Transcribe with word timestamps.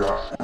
Yeah. 0.00 0.37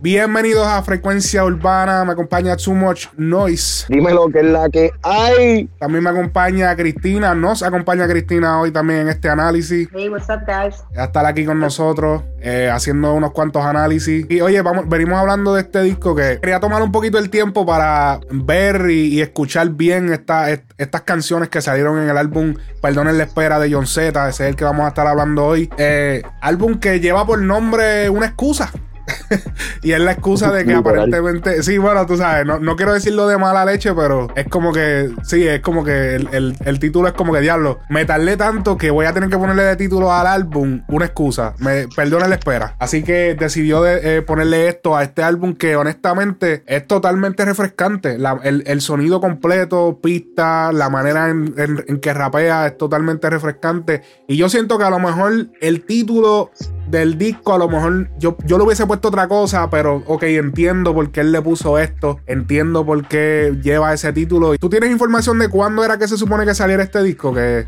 Bienvenidos 0.00 0.64
a 0.64 0.80
Frecuencia 0.82 1.44
Urbana, 1.44 2.04
me 2.04 2.12
acompaña 2.12 2.56
Too 2.56 2.72
Much 2.72 3.06
Noise. 3.16 3.86
Dímelo 3.88 4.28
que 4.28 4.38
es 4.38 4.44
la 4.44 4.68
que 4.68 4.92
hay. 5.02 5.68
También 5.80 6.04
me 6.04 6.10
acompaña 6.10 6.76
Cristina, 6.76 7.34
nos 7.34 7.64
acompaña 7.64 8.06
Cristina 8.06 8.60
hoy 8.60 8.70
también 8.70 9.00
en 9.00 9.08
este 9.08 9.28
análisis. 9.28 9.88
Hey, 9.92 10.08
what's 10.08 10.28
up, 10.28 10.42
guys? 10.46 10.84
Ya 10.94 11.04
estar 11.04 11.26
aquí 11.26 11.44
con 11.44 11.58
nosotros, 11.58 12.22
eh, 12.40 12.70
haciendo 12.72 13.12
unos 13.12 13.32
cuantos 13.32 13.64
análisis. 13.64 14.24
Y 14.28 14.40
oye, 14.40 14.62
vamos, 14.62 14.88
venimos 14.88 15.18
hablando 15.18 15.54
de 15.54 15.62
este 15.62 15.82
disco 15.82 16.14
que 16.14 16.38
quería 16.40 16.60
tomar 16.60 16.80
un 16.80 16.92
poquito 16.92 17.18
el 17.18 17.28
tiempo 17.28 17.66
para 17.66 18.20
ver 18.30 18.90
y, 18.90 19.14
y 19.14 19.20
escuchar 19.20 19.70
bien 19.70 20.12
esta, 20.12 20.50
est- 20.52 20.70
estas 20.78 21.02
canciones 21.02 21.48
que 21.48 21.60
salieron 21.60 21.98
en 22.00 22.08
el 22.08 22.16
álbum 22.16 22.54
Perdonen 22.80 23.18
la 23.18 23.24
espera 23.24 23.58
de 23.58 23.72
John 23.72 23.88
Z, 23.88 24.28
ese 24.28 24.44
es 24.44 24.50
el 24.50 24.54
que 24.54 24.62
vamos 24.62 24.84
a 24.84 24.88
estar 24.88 25.08
hablando 25.08 25.44
hoy. 25.44 25.68
Eh, 25.76 26.22
álbum 26.40 26.78
que 26.78 27.00
lleva 27.00 27.26
por 27.26 27.42
nombre 27.42 28.08
una 28.08 28.26
excusa. 28.26 28.70
y 29.82 29.92
es 29.92 30.00
la 30.00 30.12
excusa 30.12 30.52
de 30.52 30.64
que 30.64 30.74
aparentemente, 30.74 31.62
sí, 31.62 31.78
bueno, 31.78 32.06
tú 32.06 32.16
sabes, 32.16 32.44
no, 32.46 32.58
no 32.58 32.76
quiero 32.76 32.92
decirlo 32.94 33.26
de 33.28 33.38
mala 33.38 33.64
leche, 33.64 33.92
pero 33.94 34.28
es 34.36 34.46
como 34.48 34.72
que, 34.72 35.10
sí, 35.22 35.46
es 35.46 35.60
como 35.60 35.84
que 35.84 36.14
el, 36.16 36.28
el- 36.32 36.56
el 36.64 36.78
título 36.78 37.08
es 37.08 37.14
como 37.14 37.32
que 37.32 37.40
diablo, 37.40 37.78
me 37.88 38.04
tardé 38.04 38.36
tanto 38.36 38.76
que 38.76 38.90
voy 38.90 39.06
a 39.06 39.12
tener 39.12 39.28
que 39.30 39.36
ponerle 39.38 39.62
de 39.64 39.76
título 39.76 40.12
al 40.12 40.26
álbum 40.26 40.82
una 40.88 41.04
excusa, 41.06 41.54
me 41.58 41.86
perdona 41.88 42.28
la 42.28 42.34
espera. 42.36 42.74
Así 42.78 43.02
que 43.02 43.34
decidió 43.38 43.82
de, 43.82 44.18
eh, 44.18 44.22
ponerle 44.22 44.68
esto 44.68 44.96
a 44.96 45.02
este 45.02 45.22
álbum 45.22 45.54
que 45.54 45.76
honestamente 45.76 46.62
es 46.66 46.86
totalmente 46.86 47.44
refrescante. 47.44 48.18
La- 48.18 48.40
el, 48.42 48.64
el 48.66 48.80
sonido 48.80 49.20
completo, 49.20 49.98
pista, 50.02 50.72
la 50.72 50.88
manera 50.90 51.28
en, 51.30 51.54
en- 51.56 51.84
en 51.86 52.00
que 52.00 52.12
rapea 52.12 52.66
es 52.66 52.76
totalmente 52.78 53.28
refrescante. 53.30 54.02
Y 54.26 54.36
yo 54.36 54.48
siento 54.48 54.78
que 54.78 54.84
a 54.84 54.90
lo 54.90 54.98
mejor 54.98 55.48
el 55.60 55.84
título 55.84 56.50
del 56.90 57.18
disco, 57.18 57.54
a 57.54 57.58
lo 57.58 57.68
mejor 57.68 58.08
yo, 58.18 58.36
yo 58.44 58.58
le 58.58 58.64
hubiese 58.64 58.86
puesto 58.86 59.08
otra 59.08 59.28
cosa, 59.28 59.68
pero 59.70 60.02
ok, 60.06 60.22
entiendo 60.24 60.94
por 60.94 61.10
qué 61.10 61.20
él 61.20 61.32
le 61.32 61.42
puso 61.42 61.78
esto, 61.78 62.20
entiendo 62.26 62.84
por 62.84 63.06
qué 63.06 63.56
lleva 63.62 63.92
ese 63.92 64.12
título. 64.12 64.56
¿Tú 64.58 64.68
tienes 64.68 64.90
información 64.90 65.38
de 65.38 65.48
cuándo 65.48 65.84
era 65.84 65.98
que 65.98 66.08
se 66.08 66.16
supone 66.16 66.44
que 66.44 66.54
saliera 66.54 66.82
este 66.82 67.02
disco? 67.02 67.32
Que 67.34 67.66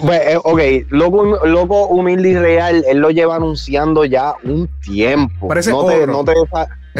Pues, 0.00 0.20
eh, 0.26 0.38
ok, 0.42 0.60
loco, 0.90 1.46
loco 1.46 1.86
humilde 1.88 2.30
y 2.30 2.36
real, 2.36 2.84
él 2.88 2.98
lo 2.98 3.10
lleva 3.10 3.36
anunciando 3.36 4.04
ya 4.04 4.34
un 4.44 4.68
tiempo. 4.80 5.48
Parece 5.48 5.70
no 5.70 5.84
te, 5.84 6.06
no 6.06 6.24
te 6.24 6.34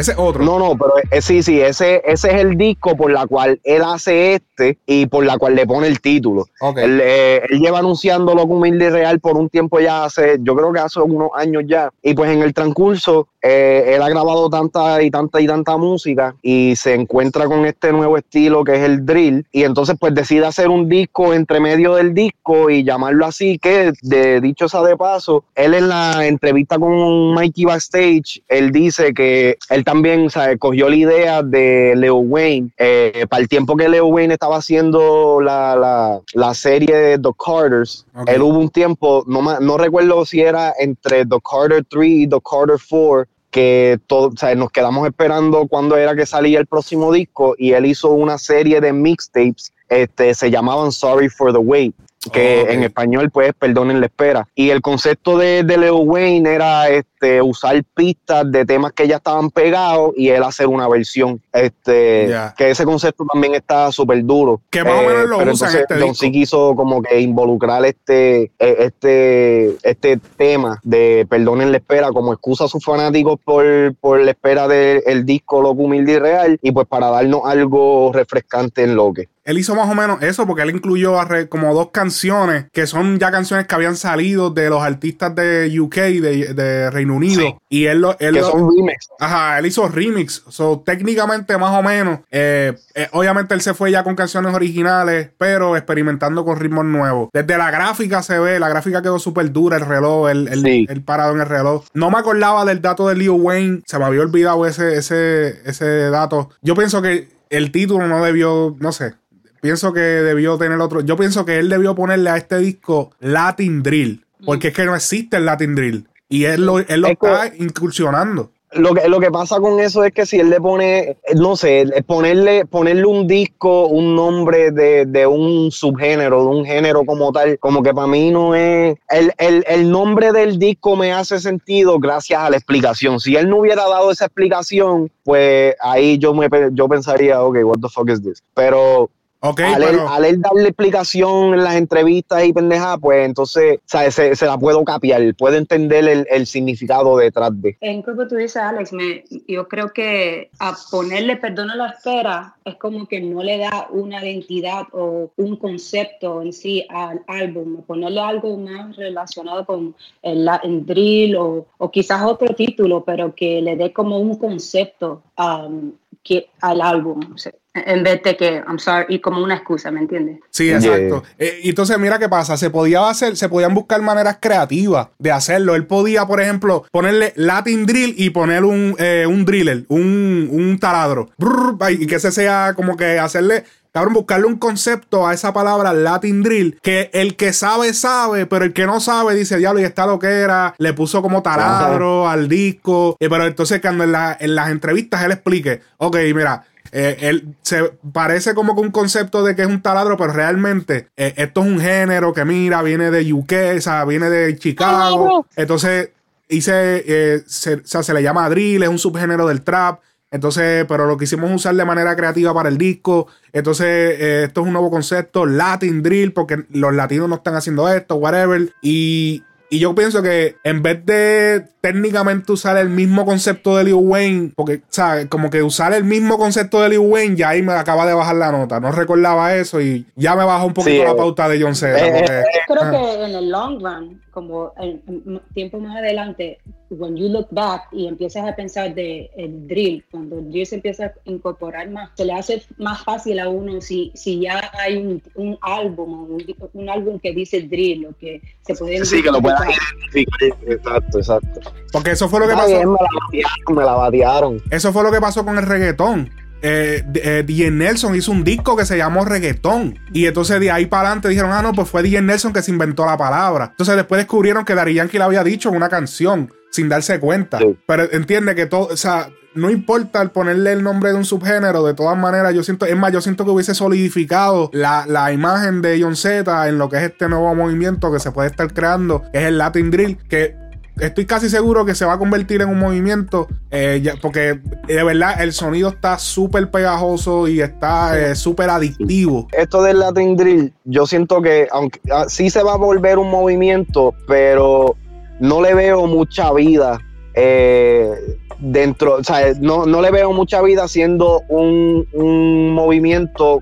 ese 0.01 0.11
es 0.11 0.17
otro. 0.17 0.43
No, 0.43 0.59
no, 0.59 0.77
pero 0.77 0.93
eh, 1.09 1.21
sí, 1.21 1.43
sí, 1.43 1.61
ese, 1.61 2.01
ese 2.05 2.29
es 2.29 2.41
el 2.41 2.57
disco 2.57 2.95
por 2.95 3.11
la 3.11 3.27
cual 3.27 3.59
él 3.63 3.81
hace 3.83 4.33
este 4.35 4.77
y 4.85 5.05
por 5.05 5.25
la 5.25 5.37
cual 5.37 5.55
le 5.55 5.65
pone 5.65 5.87
el 5.87 6.01
título. 6.01 6.47
Ok. 6.59 6.77
Él, 6.79 6.99
eh, 7.01 7.41
él 7.49 7.59
lleva 7.59 7.79
anunciando 7.79 8.33
Loco 8.35 8.55
Humilde 8.55 8.89
Real 8.89 9.19
por 9.19 9.37
un 9.37 9.49
tiempo 9.49 9.79
ya 9.79 10.05
hace, 10.05 10.37
yo 10.41 10.55
creo 10.55 10.73
que 10.73 10.79
hace 10.79 10.99
unos 10.99 11.29
años 11.35 11.63
ya. 11.67 11.89
Y 12.01 12.13
pues 12.13 12.31
en 12.31 12.41
el 12.41 12.53
transcurso, 12.53 13.27
eh, 13.41 13.93
él 13.95 14.01
ha 14.01 14.09
grabado 14.09 14.49
tanta 14.49 15.01
y 15.01 15.09
tanta 15.09 15.41
y 15.41 15.47
tanta 15.47 15.77
música 15.77 16.35
y 16.41 16.75
se 16.75 16.93
encuentra 16.93 17.45
con 17.45 17.65
este 17.65 17.91
nuevo 17.91 18.17
estilo 18.17 18.63
que 18.63 18.75
es 18.75 18.83
el 18.83 19.05
drill. 19.05 19.45
Y 19.51 19.63
entonces 19.63 19.95
pues 19.99 20.13
decide 20.13 20.45
hacer 20.45 20.69
un 20.69 20.89
disco 20.89 21.33
entre 21.33 21.59
medio 21.59 21.95
del 21.95 22.13
disco 22.13 22.69
y 22.69 22.83
llamarlo 22.83 23.25
así, 23.25 23.57
que 23.57 23.93
de 24.01 24.41
dicho 24.41 24.67
sea 24.67 24.81
de 24.81 24.97
paso, 24.97 25.43
él 25.55 25.73
en 25.73 25.89
la 25.89 26.25
entrevista 26.25 26.77
con 26.77 27.33
Mikey 27.33 27.65
Backstage, 27.65 28.41
él 28.47 28.71
dice 28.71 29.13
que 29.13 29.57
él 29.69 29.83
también 29.91 30.29
¿sabes? 30.29 30.57
cogió 30.57 30.87
la 30.87 30.95
idea 30.95 31.43
de 31.43 31.93
Leo 31.97 32.15
Wayne 32.15 32.69
eh, 32.77 33.25
para 33.29 33.41
el 33.41 33.49
tiempo 33.49 33.75
que 33.75 33.89
Leo 33.89 34.05
Wayne 34.05 34.35
estaba 34.35 34.55
haciendo 34.55 35.41
la, 35.41 35.75
la, 35.75 36.21
la 36.33 36.53
serie 36.53 36.95
de 36.95 37.19
The 37.19 37.31
Carters. 37.37 38.05
Él 38.25 38.41
hubo 38.41 38.57
un 38.57 38.69
tiempo, 38.69 39.25
no, 39.27 39.59
no 39.59 39.77
recuerdo 39.77 40.23
si 40.25 40.39
era 40.39 40.73
entre 40.79 41.25
The 41.25 41.39
Carter 41.43 41.83
3 41.89 42.09
y 42.09 42.27
The 42.27 42.39
Carter 42.39 42.77
4 42.89 43.25
que 43.49 43.99
todo, 44.07 44.31
sea, 44.37 44.55
nos 44.55 44.71
quedamos 44.71 45.05
esperando 45.05 45.67
cuando 45.67 45.97
era 45.97 46.15
que 46.15 46.25
salía 46.25 46.59
el 46.59 46.67
próximo 46.67 47.11
disco 47.11 47.55
y 47.57 47.73
él 47.73 47.85
hizo 47.85 48.11
una 48.11 48.37
serie 48.37 48.79
de 48.79 48.93
mixtapes, 48.93 49.73
este, 49.89 50.33
se 50.33 50.49
llamaban 50.49 50.93
Sorry 50.93 51.27
for 51.27 51.51
the 51.51 51.59
Wait, 51.59 51.93
que 52.31 52.61
Ok. 52.63 52.69
en 52.69 52.83
español 52.83 53.29
pues 53.31 53.53
perdonen 53.57 53.99
la 53.99 54.05
espera. 54.07 54.47
Y 54.55 54.69
el 54.69 54.81
concepto 54.81 55.37
de, 55.37 55.63
de 55.63 55.77
Leo 55.77 55.97
Wayne 55.97 56.53
era 56.53 56.89
este, 56.89 57.41
usar 57.41 57.81
pistas 57.95 58.51
de 58.51 58.65
temas 58.65 58.91
que 58.93 59.07
ya 59.07 59.15
estaban 59.17 59.49
pegados 59.49 60.11
y 60.15 60.29
él 60.29 60.43
hacer 60.43 60.67
una 60.67 60.87
versión, 60.87 61.41
este, 61.53 62.27
Ya. 62.29 62.53
que 62.57 62.69
ese 62.71 62.85
concepto 62.85 63.25
también 63.31 63.55
está 63.55 63.91
súper 63.91 64.23
duro. 64.23 64.61
Que 64.69 64.83
más 64.83 64.93
o 64.93 65.07
menos 65.07 65.29
lo 65.29 65.37
pero 65.39 65.51
usa 65.53 65.69
en 65.71 65.77
entonces 65.77 65.81
este 65.81 65.95
disco. 65.95 66.13
C 66.13 66.31
quiso 66.31 66.75
como 66.75 67.01
que 67.01 67.19
involucrar 67.19 67.85
este, 67.85 68.51
eh, 68.59 68.75
este, 68.79 69.75
este 69.83 70.17
tema 70.37 70.79
de 70.83 71.25
Perdonen 71.29 71.71
la 71.71 71.77
espera 71.77 72.11
como 72.11 72.33
excusa 72.33 72.65
a 72.65 72.67
sus 72.67 72.83
fanáticos 72.83 73.39
por, 73.43 73.65
por 73.99 74.19
la 74.19 74.31
espera 74.31 74.67
del 74.67 75.25
disco 75.25 75.61
Loco 75.61 75.83
Humilde 75.83 76.13
y 76.13 76.19
Real 76.19 76.59
y 76.61 76.71
pues 76.71 76.87
para 76.87 77.09
darnos 77.09 77.41
algo 77.45 78.11
refrescante 78.13 78.83
en 78.83 78.95
lo 78.95 79.11
que. 79.13 79.27
Él 79.43 79.57
hizo 79.57 79.75
más 79.75 79.89
o 79.89 79.95
menos 79.95 80.21
eso 80.21 80.45
porque 80.45 80.61
él 80.61 80.69
incluyó 80.69 81.15
como 81.49 81.73
dos 81.73 81.89
canciones 81.91 82.65
que 82.71 82.85
son 82.87 83.17
ya 83.19 83.31
canciones 83.31 83.65
que 83.67 83.73
habían 83.75 83.95
salido 83.95 84.49
de 84.51 84.69
los 84.69 84.83
artistas 84.83 85.33
de 85.35 85.79
UK, 85.79 85.95
de, 85.95 86.53
de 86.53 86.91
Reino 86.91 87.15
Unido. 87.15 87.41
Sí. 87.41 87.55
Y 87.69 87.85
él 87.85 88.01
lo, 88.01 88.11
él 88.19 88.33
Que 88.35 88.41
lo- 88.41 88.51
son 88.51 88.69
remix. 88.75 89.07
Ajá, 89.19 89.57
él 89.59 89.65
hizo 89.65 89.87
remix. 89.87 90.43
So, 90.49 90.83
técnicamente, 90.85 91.57
más 91.57 91.77
o 91.77 91.81
menos. 91.81 92.19
eh, 92.29 92.73
eh, 92.93 93.07
obviamente, 93.13 93.53
él 93.53 93.61
se 93.61 93.73
fue 93.73 93.91
ya 93.91 94.03
con 94.03 94.15
canciones 94.15 94.53
originales, 94.53 95.29
pero 95.37 95.75
experimentando 95.77 96.45
con 96.45 96.59
ritmos 96.59 96.85
nuevos. 96.85 97.29
Desde 97.33 97.57
la 97.57 97.71
gráfica 97.71 98.21
se 98.23 98.37
ve, 98.39 98.59
la 98.59 98.69
gráfica 98.69 99.01
quedó 99.01 99.17
súper 99.19 99.51
dura, 99.51 99.77
el 99.77 99.85
reloj, 99.85 100.29
el, 100.29 100.47
el- 100.49 100.61
Sí. 100.61 100.85
el 100.89 101.01
parado 101.03 101.33
en 101.33 101.41
el 101.41 101.47
reloj. 101.47 101.85
No 101.93 102.11
me 102.11 102.19
acordaba 102.19 102.63
del 102.65 102.81
dato 102.81 103.07
de 103.07 103.15
Leo 103.15 103.33
Wayne, 103.35 103.81
se 103.85 103.97
me 103.97 104.05
había 104.05 104.21
olvidado 104.21 104.65
ese, 104.67 104.95
ese, 104.97 105.61
ese 105.67 105.85
dato. 106.11 106.49
Yo 106.61 106.75
pienso 106.75 107.01
que 107.01 107.29
el 107.49 107.71
título 107.71 108.07
no 108.07 108.23
debió, 108.23 108.75
no 108.79 108.91
sé. 108.91 109.13
Pienso 109.61 109.93
que 109.93 109.99
debió 109.99 110.57
tener 110.57 110.79
otro. 110.81 111.01
Yo 111.01 111.15
pienso 111.15 111.45
que 111.45 111.59
él 111.59 111.69
debió 111.69 111.95
ponerle 111.95 112.29
a 112.31 112.37
este 112.37 112.57
disco 112.57 113.11
Latin 113.19 113.83
Drill. 113.83 114.25
Porque 114.45 114.69
es 114.69 114.73
que 114.73 114.85
no 114.85 114.95
existe 114.95 115.37
el 115.37 115.45
Latin 115.45 115.75
Drill. 115.75 116.07
Y 116.27 116.45
él 116.45 116.65
lo, 116.65 116.79
él 116.79 117.01
lo 117.01 117.07
Es 117.07 117.17
que- 117.19 117.27
está 117.27 117.51
incursionando. 117.57 118.51
Lo 118.73 118.93
que, 118.93 119.09
lo 119.09 119.19
que 119.19 119.29
pasa 119.29 119.59
con 119.59 119.81
eso 119.81 120.05
es 120.05 120.13
que 120.13 120.25
si 120.25 120.39
él 120.39 120.49
le 120.49 120.61
pone, 120.61 121.17
no 121.35 121.57
sé, 121.57 121.85
ponerle, 122.07 122.63
ponerle 122.65 123.05
un 123.05 123.27
disco, 123.27 123.87
un 123.87 124.15
nombre 124.15 124.71
de, 124.71 125.05
de 125.05 125.27
un 125.27 125.71
subgénero, 125.71 126.39
de 126.39 126.47
un 126.47 126.65
género 126.65 127.03
como 127.03 127.33
tal, 127.33 127.59
como 127.59 127.83
que 127.83 127.93
para 127.93 128.07
mí 128.07 128.31
no 128.31 128.55
es. 128.55 128.95
El, 129.09 129.33
el, 129.39 129.65
el 129.67 129.91
nombre 129.91 130.31
del 130.31 130.57
disco 130.57 130.95
me 130.95 131.11
hace 131.11 131.41
sentido 131.41 131.99
gracias 131.99 132.39
a 132.41 132.49
la 132.49 132.55
explicación. 132.55 133.19
Si 133.19 133.35
él 133.35 133.49
no 133.49 133.57
hubiera 133.57 133.83
dado 133.89 134.09
esa 134.09 134.23
explicación, 134.27 135.11
pues 135.25 135.75
ahí 135.81 136.17
yo, 136.17 136.33
me, 136.33 136.47
yo 136.71 136.87
pensaría, 136.87 137.43
ok, 137.43 137.57
what 137.65 137.79
the 137.81 137.89
fuck 137.89 138.09
is 138.09 138.23
this? 138.23 138.41
Pero 138.53 139.09
Ok, 139.43 139.59
al, 139.61 139.81
él, 139.81 139.89
pero. 139.89 140.09
al 140.09 140.25
él 140.25 140.39
darle 140.39 140.69
explicación 140.69 141.55
en 141.55 141.63
las 141.63 141.75
entrevistas 141.75 142.45
y 142.45 142.53
pendejadas, 142.53 142.99
pues 143.01 143.25
entonces 143.25 143.79
¿sabes? 143.85 144.13
Se, 144.13 144.35
se 144.35 144.45
la 144.45 144.55
puedo 144.57 144.83
capiar, 144.85 145.21
puedo 145.35 145.57
entender 145.57 146.07
el, 146.07 146.27
el 146.29 146.45
significado 146.45 147.17
detrás 147.17 147.49
de. 147.59 147.75
En 147.81 148.03
como 148.03 148.27
tú 148.27 148.35
dices, 148.35 148.57
Alex, 148.57 148.93
me, 148.93 149.23
yo 149.47 149.67
creo 149.67 149.91
que 149.93 150.51
a 150.59 150.77
ponerle 150.91 151.37
perdón 151.37 151.71
a 151.71 151.75
la 151.75 151.87
espera 151.87 152.55
es 152.65 152.75
como 152.75 153.07
que 153.07 153.19
no 153.19 153.41
le 153.41 153.57
da 153.57 153.87
una 153.89 154.23
identidad 154.23 154.83
o 154.91 155.31
un 155.37 155.55
concepto 155.55 156.43
en 156.43 156.53
sí 156.53 156.85
al 156.89 157.21
álbum. 157.25 157.81
Ponerle 157.81 158.21
algo 158.21 158.55
más 158.57 158.95
relacionado 158.95 159.65
con 159.65 159.95
el 160.21 160.45
Latin 160.45 160.85
drill 160.85 161.35
o, 161.35 161.65
o 161.79 161.91
quizás 161.91 162.21
otro 162.23 162.53
título, 162.53 163.03
pero 163.03 163.33
que 163.33 163.59
le 163.61 163.75
dé 163.75 163.91
como 163.91 164.19
un 164.19 164.37
concepto 164.37 165.23
um, 165.37 165.93
que, 166.23 166.49
al 166.61 166.81
álbum. 166.81 167.19
O 167.33 167.37
sea, 167.37 167.53
en 167.73 168.03
vez 168.03 168.21
de 168.23 168.35
que, 168.35 168.63
I'm 168.67 168.79
sorry, 168.79 169.05
y 169.09 169.19
como 169.19 169.41
una 169.41 169.55
excusa, 169.55 169.91
¿me 169.91 170.01
entiendes? 170.01 170.39
Sí, 170.49 170.65
Yeah. 170.65 170.77
exacto. 170.77 171.23
Eh, 171.39 171.59
y 171.63 171.69
entonces, 171.69 171.97
mira 171.99 172.19
qué 172.19 172.27
pasa. 172.27 172.57
Se 172.57 172.69
podía 172.69 173.07
hacer, 173.09 173.37
se 173.37 173.47
podían 173.49 173.73
buscar 173.73 174.01
maneras 174.01 174.37
creativas 174.41 175.07
de 175.19 175.31
hacerlo. 175.31 175.75
Él 175.75 175.85
podía, 175.87 176.25
por 176.25 176.41
ejemplo, 176.41 176.85
ponerle 176.91 177.33
Latin 177.35 177.85
Drill 177.85 178.15
y 178.17 178.29
poner 178.31 178.63
un, 178.65 178.95
eh, 178.99 179.25
un 179.27 179.45
driller, 179.45 179.85
un, 179.87 180.49
un 180.51 180.77
taladro. 180.79 181.29
Brrr, 181.37 181.77
y 181.91 182.07
que 182.07 182.15
ese 182.15 182.31
sea 182.31 182.73
como 182.75 182.97
que 182.97 183.19
hacerle. 183.19 183.63
Cabrón, 183.93 184.13
buscarle 184.13 184.45
un 184.47 184.55
concepto 184.57 185.27
a 185.27 185.33
esa 185.33 185.51
palabra 185.51 185.91
Latin 185.91 186.43
Drill, 186.43 186.79
que 186.81 187.09
el 187.11 187.35
que 187.35 187.51
sabe, 187.51 187.93
sabe, 187.93 188.45
pero 188.45 188.63
el 188.63 188.71
que 188.71 188.85
no 188.85 189.01
sabe 189.01 189.35
dice, 189.35 189.57
diablo, 189.57 189.81
y 189.81 189.83
está 189.83 190.05
lo 190.05 190.17
que 190.17 190.27
era, 190.29 190.73
le 190.77 190.93
puso 190.93 191.21
como 191.21 191.41
taladro 191.43 192.29
al 192.29 192.47
disco, 192.47 193.17
Eh, 193.19 193.27
pero 193.29 193.45
entonces 193.45 193.81
cuando 193.81 194.05
en, 194.05 194.13
la- 194.13 194.37
en 194.39 194.55
las 194.55 194.69
entrevistas 194.69 195.21
él 195.25 195.33
explique, 195.33 195.81
ok, 195.97 196.15
mira, 196.33 196.63
eh, 196.91 197.17
él 197.21 197.55
se 197.61 197.93
parece 198.11 198.53
como 198.53 198.75
que 198.75 198.81
un 198.81 198.91
concepto 198.91 199.43
de 199.43 199.55
que 199.55 199.61
es 199.61 199.67
un 199.67 199.81
taladro, 199.81 200.17
pero 200.17 200.33
realmente 200.33 201.07
eh, 201.15 201.33
esto 201.37 201.61
es 201.61 201.67
un 201.67 201.79
género 201.79 202.33
que 202.33 202.43
mira, 202.43 202.81
viene 202.81 203.11
de 203.11 203.31
UK, 203.31 203.53
o 203.77 203.81
sea, 203.81 204.05
viene 204.05 204.29
de 204.29 204.57
Chicago. 204.57 205.45
Entonces, 205.55 206.09
hice, 206.49 207.03
eh, 207.07 207.43
se, 207.45 207.75
o 207.75 207.81
sea, 207.85 208.03
se 208.03 208.13
le 208.13 208.21
llama 208.21 208.49
drill, 208.49 208.83
es 208.83 208.89
un 208.89 208.99
subgénero 208.99 209.47
del 209.47 209.61
trap. 209.61 210.01
Entonces, 210.31 210.85
pero 210.87 211.07
lo 211.07 211.17
quisimos 211.17 211.51
usar 211.51 211.75
de 211.75 211.83
manera 211.83 212.15
creativa 212.15 212.53
para 212.53 212.69
el 212.69 212.77
disco. 212.77 213.27
Entonces, 213.51 214.45
esto 214.45 214.61
es 214.61 214.67
un 214.67 214.73
nuevo 214.73 214.89
concepto, 214.89 215.45
Latin 215.45 216.01
Drill, 216.01 216.31
porque 216.31 216.65
los 216.69 216.93
latinos 216.93 217.27
no 217.27 217.35
están 217.35 217.55
haciendo 217.55 217.89
esto, 217.89 218.15
whatever. 218.15 218.73
Y, 218.81 219.43
Y 219.73 219.79
yo 219.79 219.95
pienso 219.95 220.21
que 220.21 220.57
en 220.65 220.83
vez 220.83 221.05
de 221.05 221.65
técnicamente 221.79 222.51
usar 222.51 222.75
el 222.75 222.89
mismo 222.89 223.25
concepto 223.25 223.77
de 223.77 223.85
Liu 223.85 223.99
Wayne, 223.99 224.51
porque, 224.53 224.81
¿sabes? 224.89 225.27
Como 225.27 225.49
que 225.49 225.63
usar 225.63 225.93
el 225.93 226.03
mismo 226.03 226.37
concepto 226.37 226.81
de 226.81 226.89
Liu 226.89 227.03
Wayne, 227.03 227.37
ya 227.37 227.49
ahí 227.49 227.61
me 227.61 227.71
acaba 227.71 228.05
de 228.05 228.13
bajar 228.13 228.35
la 228.35 228.51
nota. 228.51 228.81
No 228.81 228.91
recordaba 228.91 229.55
eso 229.55 229.79
y 229.79 230.05
ya 230.17 230.35
me 230.35 230.43
bajó 230.43 230.65
un 230.65 230.73
poquito 230.73 231.05
la 231.05 231.15
pauta 231.15 231.47
de 231.47 231.61
John 231.61 231.73
Cena. 231.73 231.99
Eh, 231.99 232.43
creo 232.67 232.91
que 232.91 233.23
en 233.23 233.33
el 233.33 233.49
long 233.49 233.81
run, 233.81 234.20
como 234.31 234.73
en, 234.77 235.41
tiempo 235.53 235.79
más 235.79 235.97
adelante, 235.97 236.59
when 236.89 237.15
you 237.15 237.27
look 237.27 237.47
back 237.51 237.87
y 237.91 238.07
empiezas 238.07 238.47
a 238.47 238.55
pensar 238.55 238.95
de 238.95 239.29
el 239.35 239.67
drill, 239.67 240.03
cuando 240.09 240.39
el 240.39 240.49
drill 240.49 240.65
se 240.65 240.75
empieza 240.75 241.05
a 241.05 241.13
incorporar 241.25 241.89
más, 241.89 242.09
se 242.15 242.25
le 242.25 242.33
hace 242.33 242.63
más 242.77 243.03
fácil 243.03 243.39
a 243.39 243.49
uno 243.49 243.81
si, 243.81 244.11
si 244.15 244.41
ya 244.41 244.71
hay 244.73 244.97
un, 244.97 245.21
un 245.35 245.57
álbum, 245.61 246.31
un, 246.31 246.55
un, 246.73 246.89
álbum 246.89 247.19
que 247.19 247.33
dice 247.33 247.61
drill, 247.61 248.07
o 248.07 248.17
que 248.17 248.41
se 248.61 248.75
puede 248.75 249.05
Sí, 249.05 249.21
que 249.21 249.31
lo 249.31 249.41
puedas 249.41 249.61
identificar. 249.61 250.71
Exacto, 250.71 251.17
exacto. 251.19 251.71
Porque 251.91 252.11
eso 252.11 252.27
fue 252.29 252.39
lo 252.39 252.47
que 252.47 252.53
pasó. 252.53 252.69
me, 252.69 253.39
la 253.39 253.75
me 253.75 253.83
la 253.83 253.93
batearon. 253.93 254.61
Eso 254.71 254.91
fue 254.91 255.03
lo 255.03 255.11
que 255.11 255.19
pasó 255.19 255.45
con 255.45 255.57
el 255.57 255.65
reggaetón 255.65 256.29
eh, 256.61 257.03
eh 257.15 257.71
Nelson 257.71 258.15
hizo 258.15 258.31
un 258.31 258.43
disco 258.43 258.75
que 258.75 258.85
se 258.85 258.97
llamó 258.97 259.25
Reggaetón. 259.25 259.99
Y 260.13 260.25
entonces 260.25 260.59
de 260.59 260.71
ahí 260.71 260.85
para 260.85 261.07
adelante 261.07 261.29
dijeron, 261.29 261.51
ah, 261.51 261.61
no, 261.61 261.73
pues 261.73 261.89
fue 261.89 262.03
DJ 262.03 262.21
Nelson 262.21 262.53
que 262.53 262.61
se 262.61 262.71
inventó 262.71 263.05
la 263.05 263.17
palabra. 263.17 263.69
Entonces 263.71 263.95
después 263.95 264.19
descubrieron 264.19 264.65
que 264.65 264.75
Dari 264.75 264.93
Yankee 264.93 265.17
la 265.17 265.25
había 265.25 265.43
dicho 265.43 265.69
en 265.69 265.75
una 265.75 265.89
canción 265.89 266.51
sin 266.71 266.89
darse 266.89 267.19
cuenta. 267.19 267.59
Pero 267.85 268.11
entiende 268.11 268.55
que 268.55 268.65
todo, 268.65 268.87
o 268.87 268.97
sea, 268.97 269.29
no 269.53 269.69
importa 269.69 270.21
el 270.21 270.31
ponerle 270.31 270.71
el 270.71 270.83
nombre 270.83 271.11
de 271.11 271.17
un 271.17 271.25
subgénero, 271.25 271.85
de 271.85 271.93
todas 271.93 272.17
maneras, 272.17 272.53
yo 272.53 272.63
siento, 272.63 272.85
es 272.85 272.95
más, 272.95 273.11
yo 273.11 273.21
siento 273.21 273.43
que 273.43 273.51
hubiese 273.51 273.75
solidificado 273.75 274.69
la, 274.73 275.05
la 275.07 275.33
imagen 275.33 275.81
de 275.81 276.01
John 276.01 276.15
Z 276.15 276.69
en 276.69 276.77
lo 276.77 276.89
que 276.89 276.97
es 276.97 277.03
este 277.03 277.27
nuevo 277.27 277.53
movimiento 277.53 278.11
que 278.11 278.19
se 278.19 278.31
puede 278.31 278.49
estar 278.49 278.73
creando, 278.73 279.23
que 279.33 279.39
es 279.39 279.45
el 279.45 279.57
Latin 279.57 279.91
Drill, 279.91 280.17
que 280.29 280.55
estoy 280.99 281.25
casi 281.25 281.49
seguro 281.49 281.85
que 281.85 281.95
se 281.95 282.05
va 282.05 282.13
a 282.13 282.17
convertir 282.17 282.61
en 282.61 282.69
un 282.69 282.79
movimiento, 282.79 283.47
eh, 283.71 284.13
porque 284.21 284.59
de 284.87 285.03
verdad 285.03 285.41
el 285.41 285.53
sonido 285.53 285.89
está 285.89 286.17
súper 286.17 286.69
pegajoso 286.69 287.47
y 287.47 287.61
está 287.61 288.17
eh, 288.19 288.35
súper 288.35 288.69
adictivo. 288.69 289.47
Esto 289.51 289.81
del 289.83 289.99
Latin 289.99 290.35
Drill, 290.35 290.73
yo 290.85 291.05
siento 291.05 291.41
que 291.41 291.67
aunque 291.71 291.99
ah, 292.11 292.25
sí 292.27 292.49
se 292.49 292.63
va 292.63 292.73
a 292.73 292.77
volver 292.77 293.17
un 293.17 293.29
movimiento, 293.29 294.13
pero 294.27 294.95
no 295.39 295.61
le 295.61 295.73
veo 295.73 296.07
mucha 296.07 296.51
vida 296.53 296.99
eh, 297.33 298.37
dentro, 298.59 299.15
o 299.15 299.23
sea, 299.23 299.53
no, 299.59 299.85
no, 299.85 300.01
le 300.01 300.11
veo 300.11 300.33
mucha 300.33 300.61
vida 300.61 300.87
siendo 300.87 301.41
un, 301.49 302.07
un 302.13 302.73
movimiento 302.73 303.61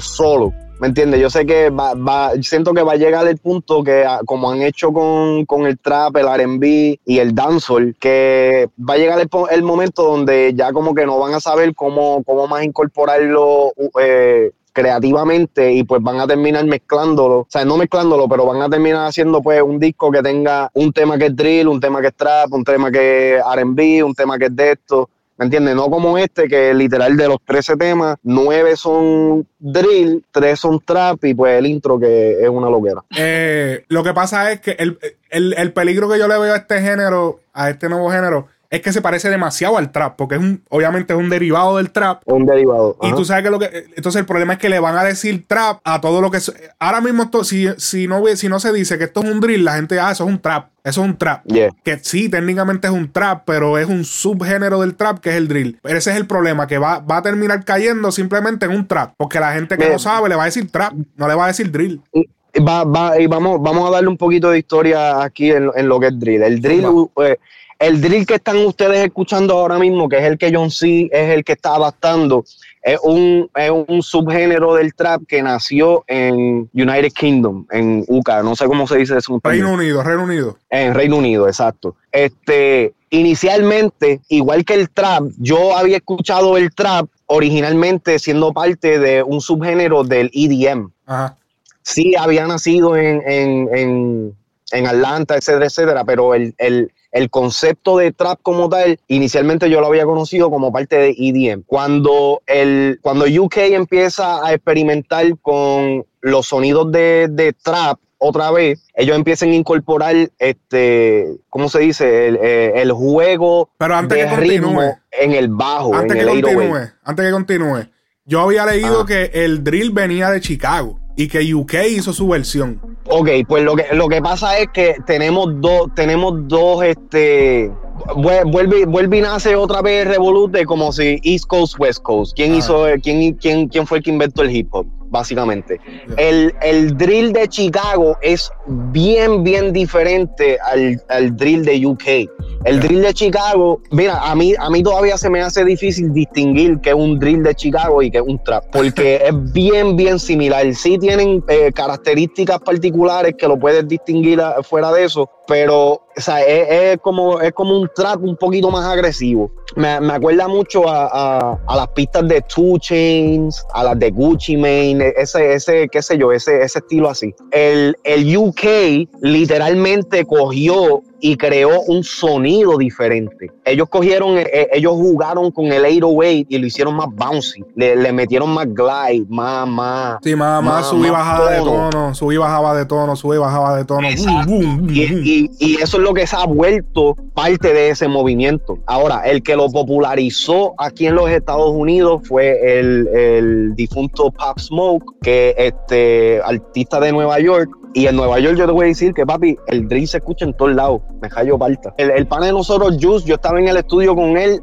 solo. 0.00 0.54
¿Me 0.80 0.86
entiendes? 0.86 1.20
Yo 1.20 1.28
sé 1.28 1.44
que 1.44 1.68
va, 1.68 1.92
va, 1.92 2.32
siento 2.40 2.72
que 2.72 2.82
va 2.82 2.92
a 2.92 2.96
llegar 2.96 3.28
el 3.28 3.36
punto 3.36 3.84
que, 3.84 4.02
ah, 4.02 4.20
como 4.24 4.50
han 4.50 4.62
hecho 4.62 4.90
con, 4.94 5.66
el 5.66 5.78
trap, 5.78 6.16
el 6.16 6.26
RB 6.26 6.98
y 7.04 7.18
el 7.18 7.34
dancehall, 7.34 7.94
que 8.00 8.70
va 8.78 8.94
a 8.94 8.96
llegar 8.96 9.20
el, 9.50 9.62
momento 9.62 10.04
donde 10.04 10.54
ya 10.54 10.72
como 10.72 10.94
que 10.94 11.04
no 11.04 11.18
van 11.18 11.34
a 11.34 11.40
saber 11.40 11.74
cómo, 11.74 12.24
cómo 12.24 12.48
más 12.48 12.64
incorporarlo 12.64 13.74
eh, 14.00 14.52
creativamente 14.72 15.70
y 15.70 15.84
pues 15.84 16.00
van 16.02 16.18
a 16.18 16.26
terminar 16.26 16.64
mezclándolo, 16.64 17.40
o 17.40 17.46
sea, 17.50 17.66
no 17.66 17.76
mezclándolo, 17.76 18.26
pero 18.26 18.46
van 18.46 18.62
a 18.62 18.70
terminar 18.70 19.06
haciendo 19.06 19.42
pues 19.42 19.60
un 19.60 19.78
disco 19.78 20.10
que 20.10 20.22
tenga 20.22 20.70
un 20.72 20.94
tema 20.94 21.18
que 21.18 21.26
es 21.26 21.36
drill, 21.36 21.68
un 21.68 21.78
tema 21.80 22.00
que 22.00 22.06
es 22.06 22.14
trap, 22.14 22.54
un 22.54 22.64
tema 22.64 22.90
que 22.90 23.36
es 23.36 23.42
R&B, 23.54 24.02
un 24.02 24.14
tema 24.14 24.38
que 24.38 24.46
es 24.46 24.56
de 24.56 24.72
esto 24.72 25.10
¿Me 25.40 25.46
entiendes? 25.46 25.74
No 25.74 25.88
como 25.88 26.18
este, 26.18 26.48
que 26.48 26.74
literal 26.74 27.16
de 27.16 27.26
los 27.26 27.38
13 27.46 27.78
temas, 27.78 28.18
9 28.24 28.76
son 28.76 29.48
drill, 29.58 30.22
3 30.32 30.60
son 30.60 30.80
trap 30.80 31.24
y 31.24 31.32
pues 31.32 31.58
el 31.58 31.64
intro 31.64 31.98
que 31.98 32.42
es 32.42 32.48
una 32.50 32.68
loquera. 32.68 33.02
Eh, 33.16 33.86
lo 33.88 34.04
que 34.04 34.12
pasa 34.12 34.52
es 34.52 34.60
que 34.60 34.72
el, 34.72 34.98
el 35.30 35.72
peligro 35.72 36.10
que 36.10 36.18
yo 36.18 36.28
le 36.28 36.38
veo 36.38 36.52
a 36.52 36.58
este 36.58 36.82
género, 36.82 37.40
a 37.54 37.70
este 37.70 37.88
nuevo 37.88 38.10
género, 38.10 38.48
es 38.70 38.82
que 38.82 38.92
se 38.92 39.02
parece 39.02 39.28
demasiado 39.28 39.76
al 39.76 39.90
trap, 39.90 40.14
porque 40.16 40.36
es 40.36 40.40
un, 40.40 40.62
obviamente 40.68 41.12
es 41.12 41.18
un 41.18 41.28
derivado 41.28 41.78
del 41.78 41.90
trap. 41.90 42.22
Un 42.26 42.46
derivado. 42.46 42.96
Y 43.02 43.12
tú 43.14 43.24
sabes 43.24 43.42
que 43.42 43.50
lo 43.50 43.58
que. 43.58 43.86
Entonces 43.96 44.20
el 44.20 44.26
problema 44.26 44.52
es 44.52 44.58
que 44.60 44.68
le 44.68 44.78
van 44.78 44.96
a 44.96 45.02
decir 45.02 45.44
trap 45.48 45.80
a 45.82 46.00
todo 46.00 46.20
lo 46.20 46.30
que. 46.30 46.38
Ahora 46.78 47.00
mismo, 47.00 47.28
si, 47.42 47.66
si, 47.78 48.06
no, 48.06 48.24
si 48.36 48.48
no 48.48 48.60
se 48.60 48.72
dice 48.72 48.96
que 48.96 49.04
esto 49.04 49.24
es 49.24 49.30
un 49.30 49.40
drill, 49.40 49.64
la 49.64 49.74
gente, 49.74 49.98
ah, 49.98 50.12
eso 50.12 50.22
es 50.22 50.30
un 50.30 50.38
trap. 50.38 50.68
Eso 50.84 51.02
es 51.02 51.08
un 51.08 51.16
trap. 51.18 51.44
Que 51.82 51.98
sí, 52.00 52.28
técnicamente 52.28 52.86
es 52.86 52.92
un 52.92 53.10
trap, 53.10 53.42
pero 53.44 53.76
es 53.76 53.88
un 53.88 54.04
subgénero 54.04 54.80
del 54.80 54.94
trap 54.94 55.18
que 55.18 55.30
es 55.30 55.36
el 55.36 55.48
drill. 55.48 55.78
Pero 55.82 55.98
ese 55.98 56.12
es 56.12 56.16
el 56.16 56.26
problema, 56.26 56.68
que 56.68 56.78
va, 56.78 57.00
va 57.00 57.16
a 57.16 57.22
terminar 57.22 57.64
cayendo 57.64 58.12
simplemente 58.12 58.66
en 58.66 58.72
un 58.72 58.86
trap. 58.86 59.14
Porque 59.16 59.40
la 59.40 59.52
gente 59.52 59.76
que 59.76 59.90
no 59.90 59.98
sabe 59.98 60.28
le 60.28 60.36
va 60.36 60.44
a 60.44 60.46
decir 60.46 60.70
trap, 60.70 60.94
no 61.16 61.26
le 61.26 61.34
va 61.34 61.46
a 61.46 61.48
decir 61.48 61.72
drill. 61.72 62.00
Y, 62.12 62.28
va, 62.62 62.84
va, 62.84 63.20
y 63.20 63.26
vamos, 63.26 63.60
vamos 63.60 63.88
a 63.88 63.90
darle 63.90 64.08
un 64.08 64.16
poquito 64.16 64.50
de 64.50 64.58
historia 64.58 65.24
aquí 65.24 65.50
en, 65.50 65.70
en 65.74 65.88
lo 65.88 65.98
que 65.98 66.06
es 66.06 66.18
drill. 66.18 66.42
El 66.42 66.60
drill. 66.62 66.86
Eh, 67.24 67.36
el 67.80 67.98
drill 68.00 68.26
que 68.26 68.34
están 68.34 68.58
ustedes 68.58 69.02
escuchando 69.06 69.58
ahora 69.58 69.78
mismo, 69.78 70.06
que 70.06 70.18
es 70.18 70.24
el 70.24 70.36
que 70.36 70.52
John 70.54 70.70
C. 70.70 71.08
es 71.10 71.30
el 71.30 71.42
que 71.42 71.52
está 71.52 71.76
adaptando, 71.76 72.44
es 72.82 72.98
un, 73.02 73.50
un 73.88 74.02
subgénero 74.02 74.74
del 74.74 74.94
trap 74.94 75.22
que 75.26 75.42
nació 75.42 76.04
en 76.06 76.68
United 76.74 77.12
Kingdom, 77.12 77.66
en 77.70 78.04
UK, 78.06 78.42
no 78.44 78.54
sé 78.54 78.66
cómo 78.66 78.86
se 78.86 78.98
dice 78.98 79.16
eso. 79.16 79.40
Reino 79.42 79.72
Unido, 79.72 80.02
Reino 80.02 80.24
Unido. 80.24 80.58
En 80.68 80.92
Reino 80.92 81.16
Unido, 81.16 81.48
exacto. 81.48 81.96
Este, 82.12 82.92
inicialmente, 83.08 84.20
igual 84.28 84.62
que 84.66 84.74
el 84.74 84.90
trap, 84.90 85.24
yo 85.38 85.74
había 85.74 85.96
escuchado 85.96 86.58
el 86.58 86.74
trap 86.74 87.08
originalmente 87.24 88.18
siendo 88.18 88.52
parte 88.52 88.98
de 88.98 89.22
un 89.22 89.40
subgénero 89.40 90.04
del 90.04 90.30
EDM. 90.34 90.90
Ajá. 91.06 91.34
Sí, 91.80 92.14
había 92.14 92.46
nacido 92.46 92.94
en, 92.94 93.22
en, 93.26 94.34
en 94.70 94.86
Atlanta, 94.86 95.36
etcétera, 95.36 95.64
etcétera, 95.64 96.04
pero 96.04 96.34
el, 96.34 96.54
el 96.58 96.92
el 97.12 97.30
concepto 97.30 97.98
de 97.98 98.12
trap 98.12 98.38
como 98.42 98.68
tal, 98.68 98.98
inicialmente 99.08 99.68
yo 99.68 99.80
lo 99.80 99.86
había 99.86 100.04
conocido 100.04 100.50
como 100.50 100.72
parte 100.72 100.96
de 100.96 101.14
EDM. 101.18 101.62
Cuando, 101.66 102.42
el, 102.46 102.98
cuando 103.02 103.24
UK 103.24 103.56
empieza 103.72 104.44
a 104.46 104.54
experimentar 104.54 105.26
con 105.42 106.04
los 106.20 106.46
sonidos 106.46 106.92
de, 106.92 107.54
trap, 107.62 107.98
otra 108.18 108.50
vez, 108.50 108.86
ellos 108.94 109.16
empiezan 109.16 109.48
a 109.48 109.54
incorporar 109.54 110.14
este, 110.38 111.26
¿cómo 111.48 111.70
se 111.70 111.80
dice? 111.80 112.28
El, 112.28 112.38
eh, 112.42 112.90
juego 112.92 113.70
Pero 113.78 113.96
antes 113.96 114.18
de 114.18 114.28
que 114.28 114.36
ritmo 114.36 114.98
en 115.10 115.32
el 115.32 115.48
bajo. 115.48 115.94
Antes 115.94 116.18
que 116.18 116.26
continúe, 116.26 116.90
antes 117.02 117.26
que 117.26 117.32
continúe. 117.32 117.88
Yo 118.26 118.40
había 118.40 118.66
leído 118.66 119.00
ah. 119.00 119.06
que 119.06 119.30
el 119.32 119.64
drill 119.64 119.90
venía 119.90 120.30
de 120.30 120.40
Chicago 120.40 120.99
y 121.16 121.28
que 121.28 121.54
UK 121.54 121.74
hizo 121.90 122.12
su 122.12 122.28
versión. 122.28 122.80
Ok, 123.08 123.28
pues 123.48 123.64
lo 123.64 123.74
que, 123.74 123.86
lo 123.92 124.08
que 124.08 124.20
pasa 124.22 124.58
es 124.58 124.68
que 124.72 124.96
tenemos 125.06 125.60
dos, 125.60 125.88
tenemos 125.94 126.46
dos, 126.46 126.84
este, 126.84 127.70
vuelve, 128.14 128.86
vuelve 128.86 129.18
y 129.18 129.20
nace 129.20 129.56
otra 129.56 129.82
vez 129.82 130.06
Revolute 130.06 130.64
como 130.64 130.92
si 130.92 131.20
East 131.24 131.46
Coast, 131.46 131.78
West 131.78 132.02
Coast. 132.02 132.34
¿Quién 132.36 132.54
hizo, 132.54 132.86
quién, 133.02 133.34
quién, 133.34 133.68
quién 133.68 133.86
fue 133.86 133.98
el 133.98 134.04
que 134.04 134.10
inventó 134.10 134.42
el 134.42 134.54
hip 134.54 134.68
hop? 134.72 134.86
Básicamente. 135.08 135.80
El, 136.18 136.54
el, 136.62 136.96
drill 136.96 137.32
de 137.32 137.48
Chicago 137.48 138.16
es 138.22 138.48
bien, 138.92 139.42
bien 139.42 139.72
diferente 139.72 140.56
al, 140.64 141.02
al 141.08 141.36
drill 141.36 141.64
de 141.64 141.84
UK. 141.84 142.59
El 142.64 142.78
drill 142.78 143.00
de 143.00 143.14
Chicago, 143.14 143.80
mira, 143.90 144.18
a 144.18 144.34
mí, 144.34 144.54
a 144.58 144.68
mí 144.68 144.82
todavía 144.82 145.16
se 145.16 145.30
me 145.30 145.40
hace 145.40 145.64
difícil 145.64 146.12
distinguir 146.12 146.78
que 146.80 146.90
es 146.90 146.94
un 146.94 147.18
drill 147.18 147.42
de 147.42 147.54
Chicago 147.54 148.02
y 148.02 148.10
que 148.10 148.18
es 148.18 148.24
un 148.26 148.42
trap, 148.44 148.64
porque 148.70 149.16
es 149.24 149.52
bien, 149.52 149.96
bien 149.96 150.18
similar. 150.18 150.72
Sí 150.74 150.98
tienen 150.98 151.42
eh, 151.48 151.72
características 151.72 152.58
particulares 152.60 153.34
que 153.38 153.48
lo 153.48 153.58
puedes 153.58 153.88
distinguir 153.88 154.42
fuera 154.62 154.92
de 154.92 155.04
eso, 155.04 155.30
pero 155.46 156.02
o 156.16 156.20
sea, 156.20 156.42
es, 156.42 156.98
como, 156.98 157.40
es 157.40 157.52
como 157.52 157.80
un 157.80 157.88
trap 157.94 158.22
un 158.22 158.36
poquito 158.36 158.70
más 158.70 158.84
agresivo. 158.84 159.50
Me, 159.76 160.00
me 160.00 160.14
acuerda 160.14 160.48
mucho 160.48 160.88
a, 160.88 161.58
a, 161.66 161.76
las 161.76 161.88
pistas 161.88 162.28
de 162.28 162.42
Two 162.42 162.78
Chains, 162.78 163.64
a 163.72 163.84
las 163.84 163.98
de 163.98 164.10
Gucci 164.10 164.56
Mane, 164.56 165.14
ese, 165.16 165.54
ese, 165.54 165.88
qué 165.90 166.02
sé 166.02 166.18
yo, 166.18 166.30
ese, 166.30 166.62
ese 166.62 166.80
estilo 166.80 167.08
así. 167.08 167.34
El, 167.52 167.96
el 168.04 168.36
UK 168.36 169.08
literalmente 169.22 170.26
cogió 170.26 171.02
y 171.20 171.36
creó 171.36 171.82
un 171.82 172.02
sonido 172.02 172.76
diferente. 172.78 173.50
Ellos 173.64 173.88
cogieron, 173.88 174.38
eh, 174.38 174.46
eh, 174.52 174.68
ellos 174.72 174.92
jugaron 174.92 175.50
con 175.50 175.66
el 175.66 175.84
808 175.84 176.46
y 176.48 176.58
lo 176.58 176.66
hicieron 176.66 176.96
más 176.96 177.08
bouncy. 177.12 177.64
Le, 177.76 178.12
metieron 178.12 178.50
más 178.50 178.66
glide, 178.66 179.26
más, 179.28 179.68
más. 179.68 180.18
Sí, 180.22 180.34
más, 180.34 180.62
más, 180.62 180.88
subí 180.88 181.08
bajaba 181.08 181.50
de 181.50 181.58
tono, 181.58 182.14
subí 182.14 182.36
bajaba 182.36 182.76
de 182.76 182.86
tono, 182.86 183.16
subí 183.16 183.38
bajaba 183.38 183.76
de 183.76 183.84
tono. 183.84 184.08
y, 184.10 185.50
y, 185.58 185.74
eso 185.80 185.96
es 185.96 186.02
lo 186.02 186.12
que 186.14 186.26
se 186.26 186.36
ha 186.36 186.44
vuelto 186.46 187.16
parte 187.34 187.72
de 187.72 187.90
ese 187.90 188.08
movimiento. 188.08 188.78
Ahora, 188.86 189.22
el 189.24 189.42
que 189.42 189.56
lo 189.56 189.70
popularizó 189.70 190.74
aquí 190.78 191.06
en 191.06 191.14
los 191.14 191.30
Estados 191.30 191.70
Unidos 191.70 192.22
fue 192.26 192.78
el, 192.78 193.08
el 193.08 193.74
difunto 193.74 194.30
Pop 194.30 194.58
Smoke, 194.58 195.04
que 195.22 195.54
este 195.56 196.40
artista 196.44 197.00
de 197.00 197.12
Nueva 197.12 197.40
York, 197.40 197.70
y 197.94 198.06
en 198.06 198.16
Nueva 198.16 198.38
York 198.38 198.56
yo 198.56 198.66
te 198.66 198.72
voy 198.72 198.84
a 198.84 198.88
decir 198.88 199.12
que, 199.14 199.26
papi, 199.26 199.56
el 199.66 199.88
drill 199.88 200.06
se 200.06 200.18
escucha 200.18 200.44
en 200.44 200.54
todos 200.54 200.74
lados. 200.74 201.00
Me 201.20 201.28
callo 201.28 201.58
falta. 201.58 201.92
El, 201.96 202.10
el 202.10 202.26
pana 202.26 202.46
de 202.46 202.52
nosotros, 202.52 202.96
Juice, 203.00 203.26
yo 203.26 203.34
estaba 203.34 203.58
en 203.58 203.68
el 203.68 203.76
estudio 203.76 204.14
con 204.14 204.36
él 204.36 204.60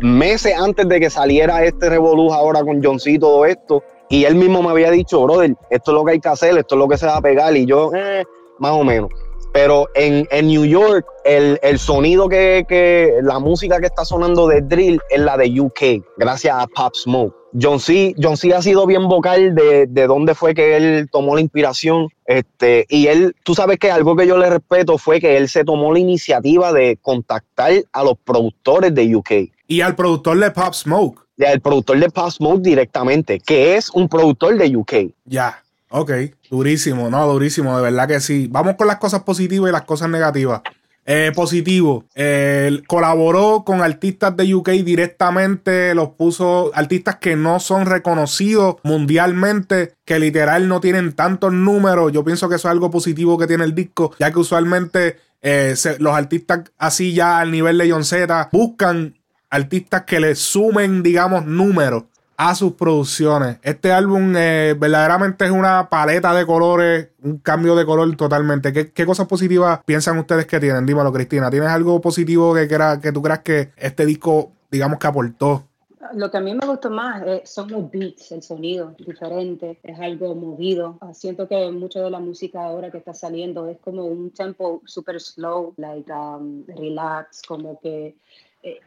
meses 0.00 0.54
antes 0.58 0.88
de 0.88 1.00
que 1.00 1.10
saliera 1.10 1.64
este 1.64 1.88
revoluz 1.88 2.32
ahora 2.32 2.62
con 2.62 2.82
John 2.82 2.98
C 2.98 3.12
y 3.12 3.18
todo 3.18 3.44
esto. 3.46 3.82
Y 4.08 4.24
él 4.24 4.34
mismo 4.34 4.62
me 4.62 4.70
había 4.70 4.90
dicho, 4.90 5.22
brother, 5.22 5.56
esto 5.70 5.90
es 5.90 5.94
lo 5.94 6.04
que 6.04 6.12
hay 6.12 6.20
que 6.20 6.28
hacer, 6.28 6.56
esto 6.58 6.74
es 6.74 6.78
lo 6.78 6.88
que 6.88 6.98
se 6.98 7.06
va 7.06 7.16
a 7.16 7.22
pegar. 7.22 7.56
Y 7.56 7.66
yo, 7.66 7.90
eh, 7.94 8.24
más 8.58 8.72
o 8.72 8.84
menos. 8.84 9.10
Pero 9.54 9.88
en, 9.94 10.26
en 10.32 10.48
New 10.48 10.64
York 10.64 11.06
el, 11.24 11.60
el 11.62 11.78
sonido 11.78 12.28
que, 12.28 12.66
que, 12.68 13.12
la 13.22 13.38
música 13.38 13.78
que 13.78 13.86
está 13.86 14.04
sonando 14.04 14.48
de 14.48 14.60
drill 14.62 15.00
es 15.08 15.20
la 15.20 15.36
de 15.36 15.60
UK, 15.60 16.04
gracias 16.16 16.56
a 16.58 16.66
Pop 16.66 16.92
Smoke. 16.92 17.32
John 17.58 17.78
C, 17.78 18.16
John 18.20 18.36
C 18.36 18.52
ha 18.52 18.60
sido 18.60 18.84
bien 18.84 19.06
vocal 19.06 19.54
de, 19.54 19.86
de 19.86 20.06
dónde 20.08 20.34
fue 20.34 20.54
que 20.54 20.76
él 20.76 21.08
tomó 21.12 21.36
la 21.36 21.40
inspiración. 21.40 22.08
Este, 22.26 22.84
y 22.88 23.06
él, 23.06 23.36
tú 23.44 23.54
sabes 23.54 23.78
que 23.78 23.92
algo 23.92 24.16
que 24.16 24.26
yo 24.26 24.36
le 24.36 24.50
respeto 24.50 24.98
fue 24.98 25.20
que 25.20 25.36
él 25.36 25.48
se 25.48 25.62
tomó 25.62 25.92
la 25.92 26.00
iniciativa 26.00 26.72
de 26.72 26.98
contactar 27.00 27.74
a 27.92 28.02
los 28.02 28.18
productores 28.24 28.92
de 28.92 29.14
UK. 29.14 29.30
Y 29.68 29.82
al 29.82 29.94
productor 29.94 30.36
de 30.40 30.50
Pop 30.50 30.74
Smoke. 30.74 31.20
Y 31.36 31.44
al 31.44 31.60
productor 31.60 32.00
de 32.00 32.10
Pop 32.10 32.30
Smoke 32.30 32.60
directamente, 32.60 33.38
que 33.38 33.76
es 33.76 33.88
un 33.90 34.08
productor 34.08 34.58
de 34.58 34.76
UK. 34.76 34.92
Ya, 35.24 35.63
ok, 35.94 36.10
durísimo, 36.50 37.08
no, 37.08 37.24
durísimo, 37.32 37.76
de 37.76 37.82
verdad 37.82 38.08
que 38.08 38.20
sí. 38.20 38.48
Vamos 38.50 38.74
con 38.74 38.88
las 38.88 38.96
cosas 38.96 39.22
positivas 39.22 39.68
y 39.68 39.72
las 39.72 39.82
cosas 39.82 40.08
negativas. 40.08 40.62
Eh, 41.06 41.32
positivo, 41.34 42.06
eh, 42.14 42.80
colaboró 42.86 43.62
con 43.64 43.82
artistas 43.82 44.34
de 44.36 44.54
UK 44.54 44.70
directamente, 44.70 45.94
los 45.94 46.10
puso 46.10 46.72
artistas 46.74 47.16
que 47.16 47.36
no 47.36 47.60
son 47.60 47.86
reconocidos 47.86 48.76
mundialmente, 48.82 49.94
que 50.04 50.18
literal 50.18 50.66
no 50.66 50.80
tienen 50.80 51.12
tantos 51.12 51.52
números. 51.52 52.10
Yo 52.10 52.24
pienso 52.24 52.48
que 52.48 52.56
eso 52.56 52.68
es 52.68 52.72
algo 52.72 52.90
positivo 52.90 53.38
que 53.38 53.46
tiene 53.46 53.64
el 53.64 53.74
disco, 53.74 54.14
ya 54.18 54.32
que 54.32 54.38
usualmente 54.38 55.18
eh, 55.42 55.74
los 55.98 56.14
artistas 56.14 56.72
así 56.78 57.12
ya 57.12 57.38
al 57.38 57.52
nivel 57.52 57.78
de 57.78 57.90
John 57.90 58.04
Z 58.04 58.48
buscan 58.50 59.14
artistas 59.50 60.04
que 60.04 60.18
le 60.18 60.34
sumen, 60.34 61.02
digamos, 61.02 61.44
números 61.44 62.04
a 62.36 62.54
sus 62.54 62.72
producciones. 62.72 63.58
Este 63.62 63.92
álbum 63.92 64.34
eh, 64.36 64.74
verdaderamente 64.78 65.44
es 65.44 65.50
una 65.50 65.88
paleta 65.88 66.34
de 66.34 66.46
colores, 66.46 67.08
un 67.22 67.38
cambio 67.38 67.76
de 67.76 67.84
color 67.84 68.14
totalmente. 68.16 68.72
¿Qué, 68.72 68.90
¿Qué, 68.92 69.06
cosas 69.06 69.26
positivas 69.26 69.80
piensan 69.84 70.18
ustedes 70.18 70.46
que 70.46 70.60
tienen? 70.60 70.86
Dímelo, 70.86 71.12
Cristina. 71.12 71.50
¿Tienes 71.50 71.70
algo 71.70 72.00
positivo 72.00 72.54
que, 72.54 72.68
que, 72.68 72.78
que 73.00 73.12
tú 73.12 73.22
creas 73.22 73.40
que 73.40 73.72
este 73.76 74.06
disco, 74.06 74.52
digamos, 74.70 74.98
que 74.98 75.06
aportó? 75.06 75.64
Lo 76.12 76.30
que 76.30 76.36
a 76.36 76.40
mí 76.40 76.54
me 76.54 76.66
gustó 76.66 76.90
más 76.90 77.22
eh, 77.26 77.42
son 77.44 77.70
los 77.70 77.90
beats, 77.90 78.30
el 78.32 78.42
sonido 78.42 78.94
diferente, 78.98 79.78
es 79.82 79.98
algo 79.98 80.34
movido. 80.34 80.98
Ah, 81.00 81.14
siento 81.14 81.48
que 81.48 81.70
mucho 81.70 82.02
de 82.02 82.10
la 82.10 82.20
música 82.20 82.62
ahora 82.64 82.90
que 82.90 82.98
está 82.98 83.14
saliendo 83.14 83.68
es 83.68 83.78
como 83.78 84.04
un 84.04 84.30
tempo 84.30 84.82
super 84.84 85.20
slow, 85.20 85.72
like 85.76 86.12
um, 86.12 86.64
relax, 86.66 87.42
como 87.42 87.80
que 87.80 88.16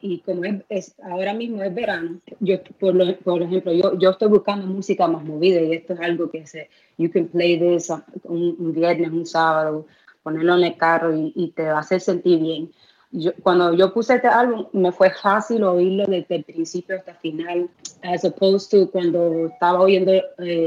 y 0.01 0.19
como 0.19 0.43
es, 0.43 0.63
es, 0.69 0.95
ahora 1.03 1.33
mismo 1.33 1.61
es 1.61 1.73
verano, 1.73 2.19
yo 2.39 2.57
por, 2.79 2.95
lo, 2.95 3.15
por 3.19 3.41
ejemplo, 3.41 3.71
yo, 3.73 3.97
yo 3.97 4.09
estoy 4.11 4.29
buscando 4.29 4.65
música 4.65 5.07
más 5.07 5.23
movida 5.23 5.61
y 5.61 5.73
esto 5.73 5.93
es 5.93 5.99
algo 5.99 6.31
que 6.31 6.47
se, 6.47 6.69
you 6.97 7.11
can 7.11 7.27
play 7.27 7.59
this 7.59 7.91
un, 8.23 8.55
un 8.57 8.73
viernes, 8.73 9.11
un 9.11 9.25
sábado, 9.25 9.85
ponerlo 10.23 10.57
en 10.57 10.63
el 10.63 10.77
carro 10.77 11.15
y, 11.15 11.31
y, 11.35 11.51
te 11.51 11.63
va 11.63 11.77
a 11.77 11.79
hacer 11.79 12.01
sentir 12.01 12.39
bien. 12.39 12.71
Yo, 13.11 13.31
cuando 13.41 13.73
yo 13.73 13.93
puse 13.93 14.15
este 14.15 14.27
álbum, 14.27 14.65
me 14.73 14.91
fue 14.91 15.11
fácil 15.11 15.63
oírlo 15.63 16.05
desde 16.07 16.35
el 16.35 16.43
principio 16.43 16.97
hasta 16.97 17.11
el 17.11 17.17
final, 17.17 17.69
as 18.03 18.25
opposed 18.25 18.69
to 18.69 18.91
cuando 18.91 19.47
estaba 19.47 19.79
oyendo 19.79 20.11
eh, 20.11 20.23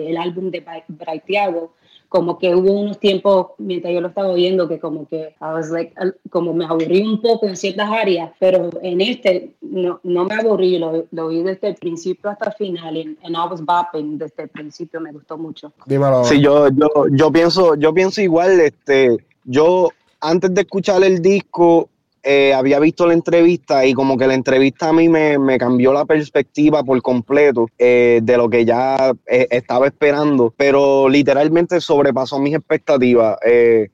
el 0.08 0.16
álbum 0.16 0.50
de 0.50 0.64
Braithiago, 0.88 1.74
como 2.10 2.40
que 2.40 2.56
hubo 2.56 2.72
unos 2.72 2.98
tiempos 2.98 3.52
mientras 3.56 3.94
yo 3.94 4.00
lo 4.00 4.08
estaba 4.08 4.28
oyendo 4.28 4.68
que 4.68 4.80
como 4.80 5.06
que 5.06 5.36
I 5.40 5.54
was 5.54 5.70
like, 5.70 5.94
como 6.28 6.52
me 6.52 6.64
aburrí 6.64 7.02
un 7.02 7.22
poco 7.22 7.46
en 7.46 7.56
ciertas 7.56 7.88
áreas, 7.88 8.32
pero 8.40 8.68
en 8.82 9.00
este 9.00 9.54
no, 9.60 10.00
no 10.02 10.24
me 10.24 10.34
aburrí, 10.34 10.76
lo, 10.76 11.06
lo 11.12 11.26
oí 11.26 11.44
desde 11.44 11.68
el 11.68 11.76
principio 11.76 12.28
hasta 12.28 12.46
el 12.46 12.54
final 12.54 12.96
y 12.96 13.00
I 13.00 13.32
was 13.48 13.64
bopping 13.64 14.18
desde 14.18 14.42
el 14.42 14.48
principio, 14.48 15.00
me 15.00 15.12
gustó 15.12 15.38
mucho. 15.38 15.72
Dímelo. 15.86 16.24
Sí, 16.24 16.40
yo, 16.40 16.68
yo, 16.70 16.88
yo 17.12 17.30
pienso, 17.30 17.76
yo 17.76 17.94
pienso 17.94 18.20
igual, 18.20 18.58
este, 18.58 19.16
yo 19.44 19.90
antes 20.20 20.52
de 20.52 20.62
escuchar 20.62 21.04
el 21.04 21.22
disco, 21.22 21.88
eh, 22.22 22.52
había 22.52 22.78
visto 22.78 23.06
la 23.06 23.14
entrevista 23.14 23.84
y 23.86 23.94
como 23.94 24.16
que 24.16 24.26
la 24.26 24.34
entrevista 24.34 24.88
a 24.88 24.92
mí 24.92 25.08
me, 25.08 25.38
me 25.38 25.58
cambió 25.58 25.92
la 25.92 26.04
perspectiva 26.04 26.82
por 26.82 27.00
completo 27.02 27.68
eh, 27.78 28.20
de 28.22 28.36
lo 28.36 28.50
que 28.50 28.64
ya 28.64 29.12
eh, 29.26 29.46
estaba 29.50 29.86
esperando, 29.86 30.52
pero 30.56 31.08
literalmente 31.08 31.80
sobrepasó 31.80 32.38
mis 32.38 32.54
expectativas. 32.54 33.38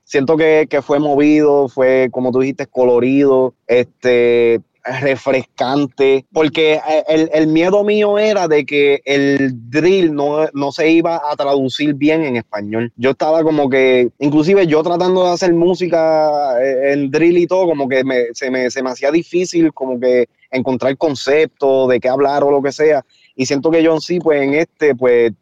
Siento 0.03 0.37
que, 0.37 0.67
que, 0.69 0.81
fue 0.81 0.99
movido, 0.99 1.67
fue 1.67 2.09
como 2.11 2.31
tú 2.31 2.39
dijiste, 2.39 2.67
colorido, 2.67 3.53
este, 3.67 4.61
refrescante, 5.01 6.25
porque 6.31 6.79
el, 7.07 7.29
el, 7.33 7.47
miedo 7.47 7.83
mío 7.83 8.17
era 8.17 8.47
de 8.47 8.65
que 8.65 9.01
el 9.05 9.51
drill 9.69 10.13
no, 10.13 10.47
no, 10.53 10.71
se 10.71 10.89
iba 10.89 11.21
a 11.29 11.35
traducir 11.35 11.93
bien 11.93 12.23
en 12.23 12.37
español. 12.37 12.91
Yo 12.95 13.11
estaba 13.11 13.43
como 13.43 13.69
que, 13.69 14.09
inclusive 14.19 14.67
yo 14.67 14.83
tratando 14.83 15.25
de 15.25 15.31
hacer 15.31 15.53
música 15.53 16.55
en 16.61 17.11
drill 17.11 17.37
y 17.37 17.47
todo, 17.47 17.65
como 17.65 17.87
que 17.87 18.03
me, 18.03 18.33
se, 18.33 18.49
me, 18.49 18.69
se 18.69 18.81
me 18.81 18.91
hacía 18.91 19.11
difícil 19.11 19.73
como 19.73 19.99
que 19.99 20.27
encontrar 20.51 20.95
conceptos 20.97 21.89
de 21.89 21.99
qué 21.99 22.09
hablar 22.09 22.43
o 22.43 22.51
lo 22.51 22.61
que 22.61 22.71
sea. 22.71 23.03
Y 23.35 23.45
siento 23.45 23.69
que 23.71 23.85
John 23.85 24.01
sí, 24.01 24.19
pues 24.19 24.41
en 24.41 24.53
este, 24.53 24.95
pues, 24.95 25.33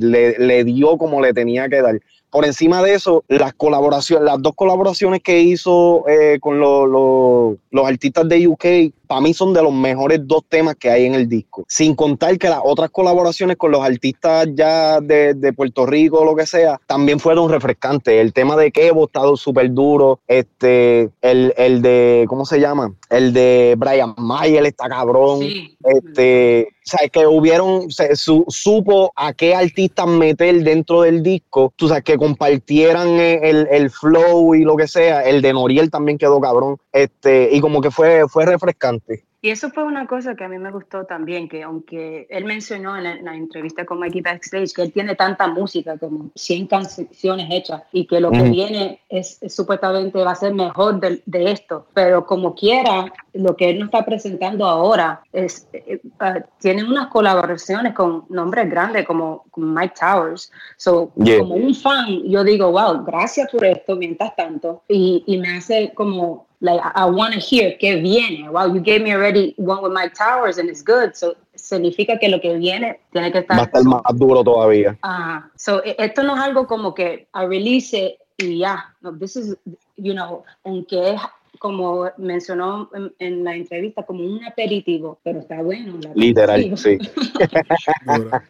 le, 0.00 0.38
le 0.38 0.64
dio 0.64 0.98
como 0.98 1.20
le 1.20 1.32
tenía 1.32 1.68
que 1.68 1.80
dar 1.80 2.00
por 2.30 2.44
encima 2.44 2.82
de 2.82 2.94
eso, 2.94 3.24
las 3.28 3.54
colaboraciones, 3.54 4.24
las 4.24 4.40
dos 4.40 4.54
colaboraciones 4.54 5.22
que 5.22 5.40
hizo 5.40 6.08
eh, 6.08 6.38
con 6.40 6.60
lo, 6.60 6.86
lo, 6.86 7.56
los 7.70 7.86
artistas 7.86 8.28
de 8.28 8.46
UK, 8.46 8.64
para 9.10 9.22
mí 9.22 9.34
son 9.34 9.52
de 9.52 9.60
los 9.60 9.72
mejores 9.72 10.20
dos 10.22 10.44
temas 10.48 10.76
que 10.76 10.88
hay 10.88 11.04
en 11.04 11.16
el 11.16 11.28
disco. 11.28 11.64
Sin 11.66 11.96
contar 11.96 12.38
que 12.38 12.48
las 12.48 12.60
otras 12.62 12.90
colaboraciones 12.90 13.56
con 13.56 13.72
los 13.72 13.82
artistas 13.82 14.46
ya 14.54 15.00
de, 15.00 15.34
de 15.34 15.52
Puerto 15.52 15.84
Rico 15.84 16.20
o 16.20 16.24
lo 16.24 16.36
que 16.36 16.46
sea, 16.46 16.80
también 16.86 17.18
fueron 17.18 17.50
refrescantes. 17.50 18.14
El 18.14 18.32
tema 18.32 18.56
de 18.56 18.70
Kevo 18.70 19.06
está 19.06 19.22
súper 19.34 19.74
duro. 19.74 20.20
Este, 20.28 21.10
el, 21.22 21.52
el 21.56 21.82
de, 21.82 22.24
¿cómo 22.28 22.46
se 22.46 22.60
llama? 22.60 22.94
El 23.08 23.32
de 23.32 23.74
Brian 23.76 24.14
Mayer 24.16 24.64
está 24.64 24.88
cabrón. 24.88 25.40
Sí. 25.40 25.76
Este, 25.82 26.68
o 26.70 26.96
sea, 26.96 27.08
que 27.08 27.26
hubieron, 27.26 27.90
se, 27.90 28.14
su, 28.16 28.44
supo 28.48 29.12
a 29.16 29.32
qué 29.32 29.54
artistas 29.54 30.06
meter 30.06 30.62
dentro 30.62 31.02
del 31.02 31.22
disco, 31.22 31.72
tú 31.76 31.88
sabes, 31.88 32.04
que 32.04 32.16
compartieran 32.16 33.08
el, 33.08 33.66
el, 33.70 33.90
flow 33.90 34.54
y 34.54 34.62
lo 34.62 34.76
que 34.76 34.88
sea. 34.88 35.22
El 35.22 35.42
de 35.42 35.52
Noriel 35.52 35.90
también 35.90 36.18
quedó 36.18 36.40
cabrón. 36.40 36.78
Este, 36.92 37.48
y 37.52 37.60
como 37.60 37.80
que 37.80 37.90
fue, 37.90 38.28
fue 38.28 38.46
refrescante. 38.46 38.99
Y 39.42 39.48
eso 39.48 39.70
fue 39.70 39.84
una 39.84 40.06
cosa 40.06 40.34
que 40.34 40.44
a 40.44 40.48
mí 40.48 40.58
me 40.58 40.70
gustó 40.70 41.04
también, 41.04 41.48
que 41.48 41.62
aunque 41.62 42.26
él 42.28 42.44
mencionó 42.44 42.98
en 42.98 43.04
la, 43.04 43.12
en 43.12 43.24
la, 43.24 43.34
entrevista 43.34 43.86
con 43.86 43.98
Mikey 43.98 44.20
Backstage 44.20 44.74
que 44.74 44.82
él 44.82 44.92
tiene 44.92 45.16
tanta 45.16 45.46
música, 45.46 45.96
como 45.96 46.30
100 46.34 46.66
canciones 46.66 47.46
hechas, 47.50 47.82
y 47.90 48.06
que 48.06 48.20
lo 48.20 48.30
que 48.30 48.42
mm. 48.42 48.50
viene 48.50 49.00
es, 49.08 49.38
es, 49.40 49.54
supuestamente 49.54 50.22
va 50.22 50.32
a 50.32 50.34
ser 50.34 50.52
mejor 50.52 51.00
de, 51.00 51.22
de, 51.24 51.52
esto, 51.52 51.86
pero 51.94 52.26
como 52.26 52.54
quiera, 52.54 53.10
lo 53.32 53.56
que 53.56 53.70
él 53.70 53.78
nos 53.78 53.86
está 53.86 54.04
presentando 54.04 54.66
ahora 54.66 55.22
es, 55.32 55.66
eh, 55.72 56.00
uh, 56.04 56.40
tiene 56.58 56.84
unas 56.84 57.06
colaboraciones 57.06 57.94
con 57.94 58.26
nombres 58.28 58.68
grandes 58.68 59.06
como, 59.06 59.44
como 59.50 59.68
Mike 59.68 59.94
Towers. 59.98 60.52
So, 60.76 61.12
yeah. 61.16 61.38
como 61.38 61.54
un 61.54 61.74
fan, 61.74 62.24
yo 62.24 62.44
digo, 62.44 62.70
wow, 62.72 63.02
gracias 63.04 63.50
por 63.50 63.64
esto 63.64 63.96
mientras 63.96 64.36
tanto, 64.36 64.82
y, 64.86 65.24
y 65.26 65.38
me 65.38 65.56
hace 65.56 65.92
como 65.94 66.49
like 66.60 66.80
I, 66.82 66.90
I 66.94 67.04
want 67.06 67.34
to 67.34 67.40
hear 67.40 67.76
que 67.78 68.00
viene. 68.00 68.50
Wow, 68.50 68.72
you 68.72 68.80
gave 68.80 69.02
me 69.02 69.12
already 69.12 69.54
one 69.56 69.82
with 69.82 69.92
Mike 69.92 70.14
Towers 70.14 70.58
and 70.58 70.68
it's 70.68 70.82
good. 70.82 71.16
So 71.16 71.34
significa 71.56 72.18
que 72.18 72.28
lo 72.28 72.40
que 72.40 72.56
viene 72.56 73.00
tiene 73.12 73.32
que 73.32 73.40
estar 73.40 73.58
va 73.58 73.62
a 73.62 73.66
estar 73.66 73.84
más 73.84 74.18
duro 74.18 74.44
todavía. 74.44 74.98
Ah, 75.02 75.44
uh, 75.44 75.50
so 75.56 75.82
esto 75.84 76.22
no 76.22 76.34
es 76.34 76.40
algo 76.40 76.66
como 76.66 76.94
que 76.94 77.26
I 77.34 77.44
release 77.44 77.94
it 77.94 78.18
y 78.38 78.58
ya. 78.58 78.94
No, 79.02 79.12
this 79.12 79.36
is 79.36 79.56
you 79.96 80.14
know, 80.14 80.44
aunque 80.64 81.14
es 81.14 81.20
como 81.60 82.08
mencionó 82.16 82.88
en, 82.94 83.12
en, 83.18 83.44
la 83.44 83.54
entrevista, 83.54 84.04
como 84.06 84.24
un 84.24 84.42
aperitivo, 84.42 85.20
pero 85.22 85.40
está 85.40 85.60
bueno. 85.60 86.00
Literal, 86.14 86.72
sí. 86.78 86.96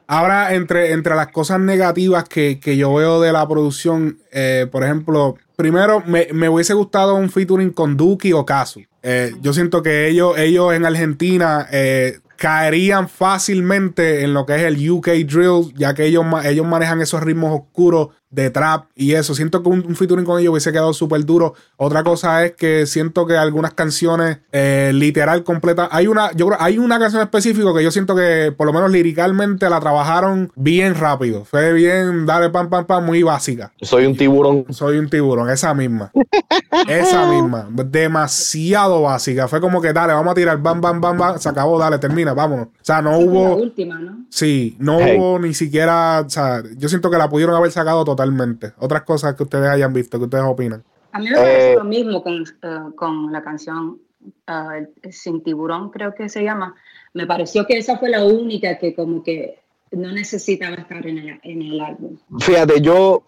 Ahora, 0.06 0.54
entre, 0.54 0.92
entre 0.92 1.16
las 1.16 1.26
cosas 1.32 1.58
negativas 1.58 2.28
que, 2.28 2.60
que 2.60 2.76
yo 2.76 2.94
veo 2.94 3.20
de 3.20 3.32
la 3.32 3.48
producción, 3.48 4.18
eh, 4.30 4.68
por 4.70 4.84
ejemplo, 4.84 5.34
primero 5.56 6.04
me, 6.06 6.28
me, 6.32 6.48
hubiese 6.48 6.72
gustado 6.72 7.16
un 7.16 7.30
featuring 7.30 7.70
con 7.70 7.96
Duki 7.96 8.32
o 8.32 8.46
Casu. 8.46 8.82
Eh, 9.02 9.32
yo 9.40 9.52
siento 9.52 9.82
que 9.82 10.06
ellos, 10.06 10.38
ellos 10.38 10.72
en 10.72 10.86
Argentina 10.86 11.66
eh, 11.72 12.20
caerían 12.36 13.08
fácilmente 13.08 14.22
en 14.22 14.34
lo 14.34 14.46
que 14.46 14.54
es 14.54 14.62
el 14.62 14.88
UK 14.88 15.08
drill, 15.26 15.74
ya 15.74 15.94
que 15.94 16.04
ellos, 16.04 16.24
ellos 16.44 16.64
manejan 16.64 17.00
esos 17.00 17.24
ritmos 17.24 17.60
oscuros 17.60 18.10
de 18.30 18.50
trap 18.50 18.86
y 18.94 19.14
eso. 19.14 19.34
Siento 19.34 19.62
que 19.62 19.68
un, 19.68 19.84
un 19.86 19.96
featuring 19.96 20.24
con 20.24 20.38
ellos 20.38 20.52
hubiese 20.52 20.72
quedado 20.72 20.92
súper 20.92 21.24
duro. 21.24 21.54
Otra 21.76 22.02
cosa 22.04 22.44
es 22.44 22.52
que 22.52 22.86
siento 22.86 23.26
que 23.26 23.36
algunas 23.36 23.74
canciones 23.74 24.38
eh, 24.52 24.92
literal 24.94 25.42
completas. 25.44 25.88
Hay 25.90 26.06
una, 26.06 26.32
yo 26.32 26.46
creo, 26.46 26.58
hay 26.60 26.78
una 26.78 26.98
canción 26.98 27.22
específica 27.22 27.74
que 27.74 27.82
yo 27.82 27.90
siento 27.90 28.14
que 28.14 28.54
por 28.56 28.66
lo 28.66 28.72
menos 28.72 28.90
liricalmente 28.90 29.68
la 29.68 29.80
trabajaron 29.80 30.52
bien 30.54 30.94
rápido. 30.94 31.44
Fue 31.44 31.72
bien, 31.72 32.24
dale 32.24 32.50
pam 32.50 32.70
pam 32.70 32.86
pam, 32.86 33.04
muy 33.04 33.22
básica. 33.22 33.72
Soy 33.80 34.06
un 34.06 34.16
tiburón. 34.16 34.66
Soy 34.70 34.98
un 34.98 35.10
tiburón, 35.10 35.50
esa 35.50 35.74
misma. 35.74 36.12
esa 36.88 37.26
misma. 37.26 37.68
Demasiado 37.70 39.02
básica. 39.02 39.48
Fue 39.48 39.60
como 39.60 39.80
que 39.80 39.92
dale, 39.92 40.12
vamos 40.12 40.30
a 40.32 40.34
tirar, 40.34 40.58
bam, 40.58 40.80
bam, 40.80 41.00
bam, 41.00 41.18
bam, 41.18 41.38
se 41.38 41.48
acabó, 41.48 41.78
dale, 41.78 41.98
termina, 41.98 42.32
vámonos. 42.32 42.68
O 42.68 42.70
sea, 42.82 43.02
no 43.02 43.18
hubo. 43.18 43.48
La 43.48 43.54
última, 43.56 43.98
¿no? 43.98 44.24
Sí, 44.28 44.76
no 44.78 44.98
hey. 45.00 45.16
hubo 45.18 45.38
ni 45.38 45.54
siquiera. 45.54 46.20
O 46.20 46.30
sea, 46.30 46.62
yo 46.76 46.88
siento 46.88 47.10
que 47.10 47.18
la 47.18 47.28
pudieron 47.28 47.56
haber 47.56 47.72
sacado 47.72 48.04
totalmente. 48.20 48.72
Otras 48.78 49.02
cosas 49.02 49.34
que 49.34 49.42
ustedes 49.42 49.68
hayan 49.68 49.92
visto, 49.92 50.18
que 50.18 50.24
ustedes 50.24 50.44
opinan. 50.44 50.84
A 51.12 51.18
mí 51.18 51.30
me 51.30 51.36
parece 51.36 51.74
lo 51.74 51.84
mismo 51.84 52.22
con, 52.22 52.44
con 52.94 53.32
la 53.32 53.42
canción 53.42 53.98
Sin 55.10 55.42
Tiburón, 55.42 55.90
creo 55.90 56.14
que 56.14 56.28
se 56.28 56.42
llama. 56.44 56.74
Me 57.14 57.26
pareció 57.26 57.66
que 57.66 57.78
esa 57.78 57.98
fue 57.98 58.10
la 58.10 58.24
única 58.24 58.78
que 58.78 58.94
como 58.94 59.22
que 59.22 59.60
no 59.92 60.12
necesitaba 60.12 60.76
estar 60.76 61.04
en 61.06 61.18
el, 61.18 61.40
en 61.42 61.62
el 61.62 61.80
álbum. 61.80 62.16
Fíjate, 62.38 62.80
yo 62.80 63.24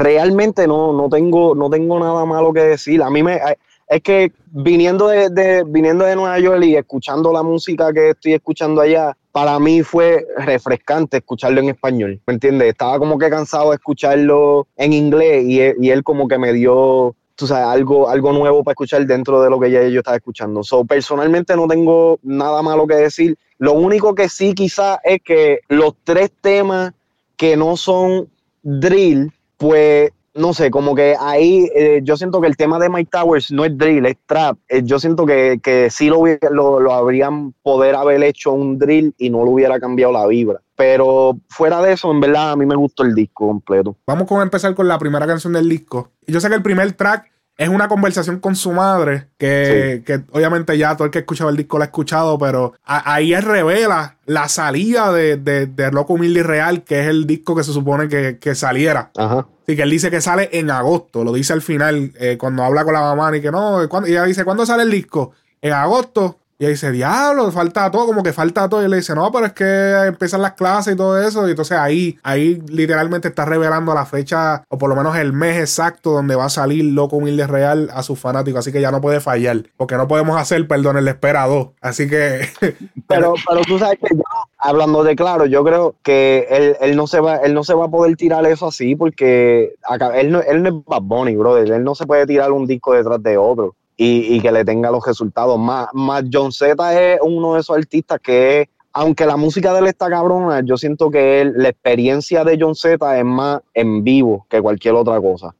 realmente 0.00 0.66
no, 0.66 0.92
no, 0.92 1.08
tengo, 1.08 1.54
no 1.54 1.70
tengo 1.70 1.98
nada 2.00 2.24
malo 2.26 2.52
que 2.52 2.60
decir. 2.60 3.02
A 3.02 3.10
mí 3.10 3.22
me 3.22 3.40
es 3.88 4.02
que 4.02 4.32
viniendo 4.46 5.08
de, 5.08 5.64
viniendo 5.66 6.04
de 6.04 6.16
Nueva 6.16 6.38
York 6.38 6.64
y 6.64 6.76
escuchando 6.76 7.32
la 7.32 7.42
música 7.42 7.92
que 7.92 8.10
estoy 8.10 8.34
escuchando 8.34 8.80
allá, 8.80 9.16
para 9.32 9.58
mí 9.58 9.82
fue 9.82 10.26
refrescante 10.36 11.16
escucharlo 11.16 11.60
en 11.60 11.70
español, 11.70 12.20
¿me 12.26 12.34
entiendes? 12.34 12.68
Estaba 12.68 12.98
como 12.98 13.18
que 13.18 13.30
cansado 13.30 13.70
de 13.70 13.76
escucharlo 13.76 14.68
en 14.76 14.92
inglés 14.92 15.44
y, 15.46 15.90
él 15.90 16.04
como 16.04 16.28
que 16.28 16.38
me 16.38 16.52
dio, 16.52 17.16
tú 17.34 17.46
sabes, 17.46 17.66
algo, 17.66 18.10
algo 18.10 18.32
nuevo 18.32 18.62
para 18.62 18.74
escuchar 18.74 19.06
dentro 19.06 19.42
de 19.42 19.48
lo 19.48 19.58
que 19.58 19.70
ya 19.70 19.82
yo 19.88 20.00
estaba 20.00 20.18
escuchando. 20.18 20.62
So, 20.62 20.84
personalmente 20.84 21.56
no 21.56 21.66
tengo 21.66 22.18
nada 22.22 22.62
malo 22.62 22.86
que 22.86 22.94
decir. 22.94 23.36
Lo 23.58 23.72
único 23.72 24.14
que 24.14 24.28
sí 24.28 24.54
quizás 24.54 24.98
es 25.02 25.22
que 25.22 25.60
los 25.68 25.94
tres 26.04 26.30
temas 26.42 26.92
que 27.36 27.56
no 27.56 27.76
son 27.78 28.28
drill, 28.62 29.32
pues 29.56 30.10
no 30.34 30.54
sé, 30.54 30.70
como 30.70 30.94
que 30.94 31.14
ahí 31.18 31.68
eh, 31.74 32.00
yo 32.02 32.16
siento 32.16 32.40
que 32.40 32.46
el 32.46 32.56
tema 32.56 32.78
de 32.78 32.88
Mike 32.88 33.10
Towers 33.12 33.52
no 33.52 33.64
es 33.64 33.76
drill, 33.76 34.06
es 34.06 34.16
trap. 34.26 34.58
Eh, 34.68 34.82
yo 34.84 34.98
siento 34.98 35.26
que, 35.26 35.60
que 35.62 35.90
sí 35.90 36.08
lo, 36.08 36.24
lo, 36.50 36.80
lo, 36.80 36.92
habrían 36.92 37.52
poder 37.62 37.94
haber 37.94 38.22
hecho 38.22 38.52
un 38.52 38.78
drill 38.78 39.14
y 39.18 39.30
no 39.30 39.44
lo 39.44 39.50
hubiera 39.50 39.78
cambiado 39.78 40.12
la 40.12 40.26
vibra. 40.26 40.60
Pero 40.74 41.38
fuera 41.48 41.82
de 41.82 41.92
eso, 41.92 42.10
en 42.10 42.20
verdad, 42.20 42.52
a 42.52 42.56
mí 42.56 42.64
me 42.64 42.76
gustó 42.76 43.02
el 43.02 43.14
disco 43.14 43.46
completo. 43.48 43.96
Vamos 44.06 44.30
a 44.30 44.42
empezar 44.42 44.74
con 44.74 44.88
la 44.88 44.98
primera 44.98 45.26
canción 45.26 45.52
del 45.52 45.68
disco. 45.68 46.10
Yo 46.26 46.40
sé 46.40 46.48
que 46.48 46.54
el 46.54 46.62
primer 46.62 46.92
track 46.92 47.32
es 47.56 47.68
una 47.68 47.86
conversación 47.86 48.40
con 48.40 48.56
su 48.56 48.72
madre, 48.72 49.28
que, 49.38 50.02
obviamente 50.32 50.76
ya 50.78 50.96
todo 50.96 51.04
el 51.04 51.10
que 51.10 51.18
ha 51.18 51.20
escuchado 51.20 51.50
el 51.50 51.56
disco 51.56 51.76
lo 51.76 51.84
ha 51.84 51.86
escuchado, 51.86 52.38
pero 52.38 52.74
ahí 52.82 53.34
él 53.34 53.42
revela 53.42 54.16
la 54.24 54.48
salida 54.48 55.12
de, 55.12 55.36
de, 55.36 55.92
Loco 55.92 56.14
Humilde 56.14 56.40
y 56.40 56.42
Real, 56.42 56.82
que 56.82 57.00
es 57.00 57.06
el 57.06 57.26
disco 57.26 57.54
que 57.54 57.62
se 57.62 57.72
supone 57.72 58.08
que, 58.08 58.54
saliera. 58.54 59.10
Ajá. 59.16 59.46
Así 59.62 59.76
que 59.76 59.82
él 59.82 59.90
dice 59.90 60.10
que 60.10 60.20
sale 60.20 60.48
en 60.52 60.70
agosto, 60.70 61.22
lo 61.22 61.32
dice 61.32 61.52
al 61.52 61.62
final, 61.62 62.12
eh, 62.18 62.36
cuando 62.36 62.64
habla 62.64 62.84
con 62.84 62.94
la 62.94 63.00
mamá, 63.00 63.36
y 63.36 63.40
que 63.40 63.50
no, 63.50 63.84
y 63.84 64.10
ella 64.10 64.24
dice, 64.24 64.44
¿cuándo 64.44 64.66
sale 64.66 64.82
el 64.82 64.90
disco? 64.90 65.32
En 65.60 65.72
agosto. 65.72 66.41
Y 66.62 66.64
ahí 66.64 66.70
dice, 66.70 66.92
diablo, 66.92 67.50
falta 67.50 67.90
todo, 67.90 68.06
como 68.06 68.22
que 68.22 68.32
falta 68.32 68.68
todo. 68.68 68.86
Y 68.86 68.88
le 68.88 68.98
dice, 68.98 69.16
no, 69.16 69.32
pero 69.32 69.46
es 69.46 69.52
que 69.52 70.06
empiezan 70.06 70.42
las 70.42 70.52
clases 70.52 70.94
y 70.94 70.96
todo 70.96 71.20
eso. 71.20 71.48
Y 71.48 71.50
entonces 71.50 71.76
ahí, 71.76 72.16
ahí 72.22 72.62
literalmente 72.68 73.26
está 73.26 73.44
revelando 73.44 73.92
la 73.92 74.06
fecha, 74.06 74.62
o 74.68 74.78
por 74.78 74.88
lo 74.88 74.94
menos 74.94 75.16
el 75.16 75.32
mes 75.32 75.58
exacto 75.58 76.12
donde 76.12 76.36
va 76.36 76.44
a 76.44 76.50
salir 76.50 76.84
Loco 76.84 77.16
Humilde 77.16 77.48
Real 77.48 77.90
a 77.92 78.04
sus 78.04 78.20
fanáticos. 78.20 78.60
Así 78.60 78.70
que 78.70 78.80
ya 78.80 78.92
no 78.92 79.00
puede 79.00 79.18
fallar, 79.18 79.64
porque 79.76 79.96
no 79.96 80.06
podemos 80.06 80.40
hacer, 80.40 80.68
perdón, 80.68 80.98
el 80.98 81.08
esperado. 81.08 81.72
Así 81.80 82.08
que. 82.08 82.42
pero, 83.08 83.34
pero 83.48 83.62
tú 83.62 83.80
sabes 83.80 83.98
que 83.98 84.14
yo, 84.14 84.22
hablando 84.56 85.02
de 85.02 85.16
claro, 85.16 85.46
yo 85.46 85.64
creo 85.64 85.96
que 86.04 86.76
él, 86.80 86.94
no 86.94 87.08
se 87.08 87.18
va, 87.18 87.38
él 87.38 87.54
no 87.54 87.64
se 87.64 87.74
va 87.74 87.86
a 87.86 87.90
poder 87.90 88.14
tirar 88.14 88.46
eso 88.46 88.68
así, 88.68 88.94
porque 88.94 89.74
él, 90.14 90.30
no, 90.30 90.40
él 90.42 90.62
no 90.62 90.68
es 90.68 90.74
Bad 90.86 91.02
Bunny, 91.02 91.34
brother. 91.34 91.72
Él 91.72 91.82
no 91.82 91.96
se 91.96 92.06
puede 92.06 92.24
tirar 92.24 92.52
un 92.52 92.68
disco 92.68 92.92
detrás 92.92 93.20
de 93.20 93.36
otro 93.36 93.74
y, 93.96 94.40
que 94.40 94.52
le 94.52 94.64
tenga 94.64 94.90
los 94.90 95.04
resultados. 95.06 95.58
Más, 95.58 95.88
más 95.92 96.24
John 96.32 96.52
Z 96.52 97.00
es 97.00 97.20
uno 97.22 97.54
de 97.54 97.60
esos 97.60 97.76
artistas 97.76 98.18
que 98.20 98.68
aunque 98.92 99.24
la 99.24 99.36
música 99.36 99.72
de 99.72 99.80
él 99.80 99.86
está 99.86 100.10
cabrona, 100.10 100.60
yo 100.64 100.76
siento 100.76 101.10
que 101.10 101.50
la 101.54 101.70
experiencia 101.70 102.44
de 102.44 102.58
John 102.60 102.74
Z 102.74 103.18
es 103.18 103.24
más 103.24 103.60
en 103.74 104.04
vivo 104.04 104.46
que 104.50 104.60
cualquier 104.60 104.94
otra 104.94 105.20
cosa. 105.20 105.54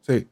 Sí. 0.00 0.26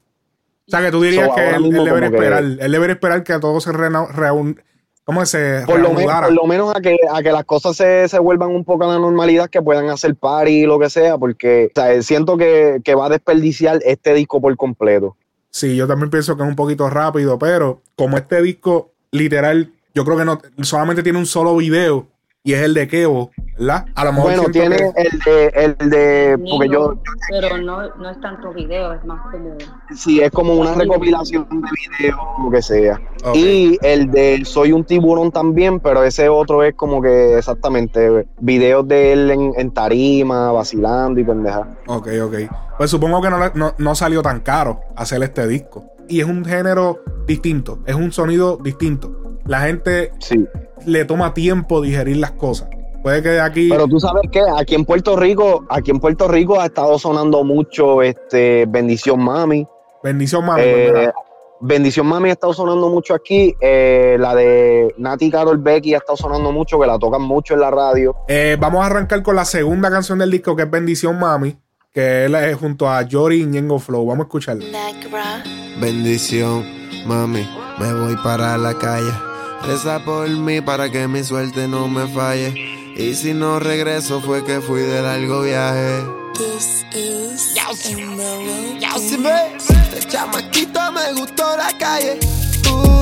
O 0.66 0.70
sea, 0.70 0.80
que 0.80 0.90
tú 0.90 1.02
dirías 1.02 1.28
que 1.34 1.50
él, 1.50 1.70
debería 1.70 2.08
esperar, 2.08 2.42
él 2.42 2.72
debería 2.72 2.94
esperar 2.94 3.22
que 3.22 3.32
a 3.32 3.40
todos 3.40 3.64
se 3.64 3.72
reúnan. 3.72 4.60
¿Cómo 5.04 5.26
se 5.26 5.64
por 5.66 5.80
lo, 5.80 5.92
menos, 5.92 6.20
por 6.20 6.32
lo 6.32 6.44
menos 6.44 6.76
a 6.76 6.80
que, 6.80 6.96
a 7.10 7.20
que 7.22 7.32
las 7.32 7.44
cosas 7.44 7.76
se, 7.76 8.06
se, 8.06 8.18
vuelvan 8.20 8.50
un 8.50 8.64
poco 8.64 8.84
a 8.84 8.88
la 8.88 8.98
normalidad, 8.98 9.48
que 9.48 9.60
puedan 9.60 9.88
hacer 9.88 10.14
party 10.14 10.62
y 10.62 10.66
lo 10.66 10.78
que 10.78 10.88
sea, 10.88 11.18
porque 11.18 11.72
siento 12.02 12.36
que, 12.36 12.80
que 12.84 12.94
va 12.94 13.06
a 13.06 13.08
desperdiciar 13.08 13.80
este 13.84 14.14
disco 14.14 14.40
por 14.40 14.56
completo. 14.56 15.16
Sí, 15.50 15.76
yo 15.76 15.86
también 15.86 16.10
pienso 16.10 16.36
que 16.36 16.42
es 16.42 16.48
un 16.48 16.56
poquito 16.56 16.88
rápido, 16.88 17.38
pero 17.38 17.82
como 17.96 18.16
este 18.16 18.40
disco, 18.40 18.92
literal, 19.10 19.72
yo 19.94 20.04
creo 20.04 20.16
que 20.16 20.24
no 20.24 20.40
solamente 20.62 21.02
tiene 21.02 21.18
un 21.18 21.26
solo 21.26 21.56
video 21.56 22.06
y 22.42 22.54
es 22.54 22.62
el 22.62 22.72
de 22.72 22.88
Kevo, 22.88 23.30
¿verdad? 23.58 23.84
A 23.94 24.04
lo 24.06 24.12
mejor 24.14 24.32
bueno, 24.32 24.50
tiene 24.50 24.76
el 24.76 25.18
de, 25.26 25.46
el 25.54 25.90
de 25.90 26.38
porque 26.50 26.68
yo, 26.70 26.94
pero 27.28 27.58
no, 27.58 27.94
no 27.96 28.10
es 28.10 28.20
tanto 28.20 28.52
video, 28.54 28.94
es 28.94 29.04
más 29.04 29.20
como 29.30 29.58
Sí, 29.94 30.20
es 30.20 30.30
como 30.30 30.54
una 30.54 30.74
recopilación 30.74 31.46
de 31.50 31.68
videos, 31.98 32.18
lo 32.42 32.50
que 32.50 32.62
sea. 32.62 33.00
Y 33.34 33.78
el 33.82 34.10
de 34.10 34.42
Soy 34.46 34.72
un 34.72 34.84
tiburón 34.84 35.30
también, 35.30 35.80
pero 35.80 36.02
ese 36.02 36.30
otro 36.30 36.62
es 36.62 36.74
como 36.74 37.02
que 37.02 37.36
exactamente 37.36 38.26
videos 38.38 38.88
de 38.88 39.12
él 39.12 39.30
en, 39.30 39.70
tarima, 39.72 40.50
vacilando 40.50 41.20
y 41.20 41.24
pendeja. 41.24 41.68
Ok, 41.88 42.08
ok. 42.22 42.34
Pues 42.80 42.90
supongo 42.90 43.20
que 43.20 43.28
no, 43.28 43.74
no 43.76 43.94
salió 43.94 44.22
tan 44.22 44.40
caro 44.40 44.80
hacer 44.96 45.22
este 45.22 45.46
disco. 45.46 45.84
Y 46.08 46.20
es 46.20 46.26
un 46.26 46.46
género 46.46 47.00
distinto, 47.26 47.80
es 47.84 47.94
un 47.94 48.10
sonido 48.10 48.56
distinto. 48.56 49.36
La 49.44 49.60
gente 49.60 50.12
sí 50.18 50.46
le 50.86 51.04
toma 51.04 51.34
tiempo 51.34 51.82
digerir 51.82 52.16
las 52.16 52.30
cosas. 52.30 52.70
Puede 53.02 53.22
que 53.22 53.38
aquí. 53.38 53.68
Pero 53.68 53.86
tú 53.86 54.00
sabes 54.00 54.30
que 54.32 54.40
aquí 54.56 54.76
en 54.76 54.86
Puerto 54.86 55.14
Rico, 55.14 55.66
aquí 55.68 55.90
en 55.90 56.00
Puerto 56.00 56.26
Rico 56.26 56.58
ha 56.58 56.64
estado 56.64 56.98
sonando 56.98 57.44
mucho 57.44 58.00
este 58.00 58.64
Bendición 58.66 59.22
Mami. 59.22 59.66
Bendición 60.02 60.46
Mami. 60.46 60.62
Eh, 60.64 61.12
Bendición 61.60 62.06
Mami 62.06 62.30
ha 62.30 62.32
estado 62.32 62.54
sonando 62.54 62.88
mucho 62.88 63.12
aquí. 63.12 63.54
Eh, 63.60 64.16
la 64.18 64.34
de 64.34 64.94
Nati 64.96 65.30
Carol 65.30 65.58
Becky 65.58 65.92
ha 65.92 65.98
estado 65.98 66.16
sonando 66.16 66.50
mucho, 66.50 66.80
que 66.80 66.86
la 66.86 66.98
tocan 66.98 67.20
mucho 67.20 67.52
en 67.52 67.60
la 67.60 67.70
radio. 67.70 68.16
Eh, 68.26 68.56
vamos 68.58 68.82
a 68.82 68.86
arrancar 68.86 69.22
con 69.22 69.36
la 69.36 69.44
segunda 69.44 69.90
canción 69.90 70.18
del 70.18 70.30
disco, 70.30 70.56
que 70.56 70.62
es 70.62 70.70
Bendición 70.70 71.18
Mami, 71.18 71.58
que 71.92 72.26
es 72.26 72.56
junto 72.56 72.88
a 72.88 73.06
Jory 73.10 73.42
y 73.42 73.46
Ñengo 73.46 73.78
Flow. 73.78 74.06
Vamos 74.06 74.24
a 74.24 74.26
escucharla. 74.26 74.64
Bendición 75.80 76.64
Mami, 77.06 77.48
me 77.78 77.92
voy 77.94 78.16
para 78.22 78.58
la 78.58 78.74
calle 78.74 79.10
Reza 79.66 79.98
por 80.04 80.28
mí 80.28 80.60
para 80.60 80.90
que 80.90 81.06
mi 81.06 81.22
suerte 81.22 81.68
no 81.68 81.86
me 81.88 82.06
falle. 82.08 82.54
Y 82.96 83.14
si 83.14 83.34
no 83.34 83.60
regreso 83.60 84.20
fue 84.20 84.44
que 84.44 84.60
fui 84.60 84.80
de 84.80 85.02
largo 85.02 85.42
viaje. 85.42 86.02
This 86.34 86.84
is 86.94 87.54
ya 87.54 87.72
si 88.98 89.18
me, 89.18 89.58
chamaquito 90.08 90.92
me 90.92 91.12
gustó 91.20 91.56
la 91.56 91.76
calle. 91.78 92.18
Uh, 92.72 92.99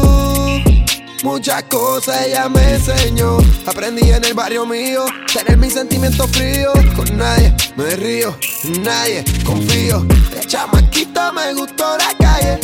muchas 1.23 1.63
cosas 1.65 2.27
ella 2.27 2.49
me 2.49 2.75
enseñó. 2.75 3.39
Aprendí 3.67 4.11
en 4.11 4.25
el 4.25 4.35
barrio 4.35 4.67
mío, 4.67 5.05
tener 5.33 5.57
mis 5.57 5.73
sentimientos 5.73 6.31
fríos. 6.31 6.75
Con 6.97 7.17
nadie 7.17 7.55
me 7.77 7.97
río, 7.97 8.37
nadie 8.83 9.25
confío. 9.45 10.01
De 10.01 10.41
chamaquito 10.47 11.33
me 11.33 11.55
gustó 11.55 11.97
la 11.97 12.15
calle. 12.19 12.59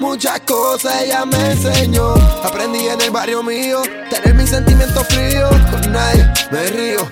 Muchas 0.00 0.40
cosas 0.40 1.02
ella 1.02 1.24
me 1.24 1.52
enseñó. 1.52 2.14
Aprendí 2.44 2.88
en 2.88 3.00
el 3.00 3.10
barrio 3.10 3.42
mío, 3.42 3.82
tener 4.10 4.34
mis 4.34 4.50
sentimientos 4.50 5.06
fríos. 5.08 5.50
Con 5.70 5.92
nadie 5.92 6.28
me 6.50 6.66
río, 6.66 7.10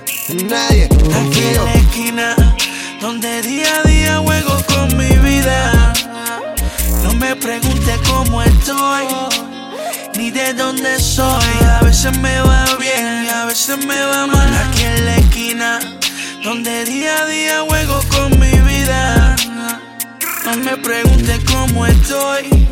nadie 0.48 0.88
confío. 0.88 1.61
en 1.61 1.64
la 1.64 1.74
esquina, 1.74 2.57
donde 3.00 3.42
día 3.42 3.79
a 3.79 3.88
día 3.88 4.18
juego 4.18 4.57
con 4.68 4.96
mi 4.96 5.09
vida. 5.18 5.92
No 7.02 7.14
me 7.14 7.34
pregunte 7.36 7.98
cómo 8.08 8.42
estoy, 8.42 9.06
ni 10.16 10.30
de 10.30 10.54
dónde 10.54 10.98
soy. 10.98 11.54
A 11.78 11.84
veces 11.84 12.16
me 12.18 12.40
va 12.40 12.64
bien 12.78 13.28
a 13.28 13.46
veces 13.46 13.78
me 13.86 14.00
va 14.00 14.26
mal. 14.26 14.48
Aquí 14.54 14.84
en 14.84 15.06
la 15.06 15.16
esquina, 15.16 15.78
donde 16.42 16.84
día 16.84 17.22
a 17.22 17.26
día 17.26 17.60
juego 17.68 18.00
con 18.10 18.38
mi 18.38 18.52
vida. 18.60 19.29
No 20.50 20.56
me 20.56 20.76
pregunte 20.78 21.38
cómo 21.46 21.86
estoy, 21.86 22.68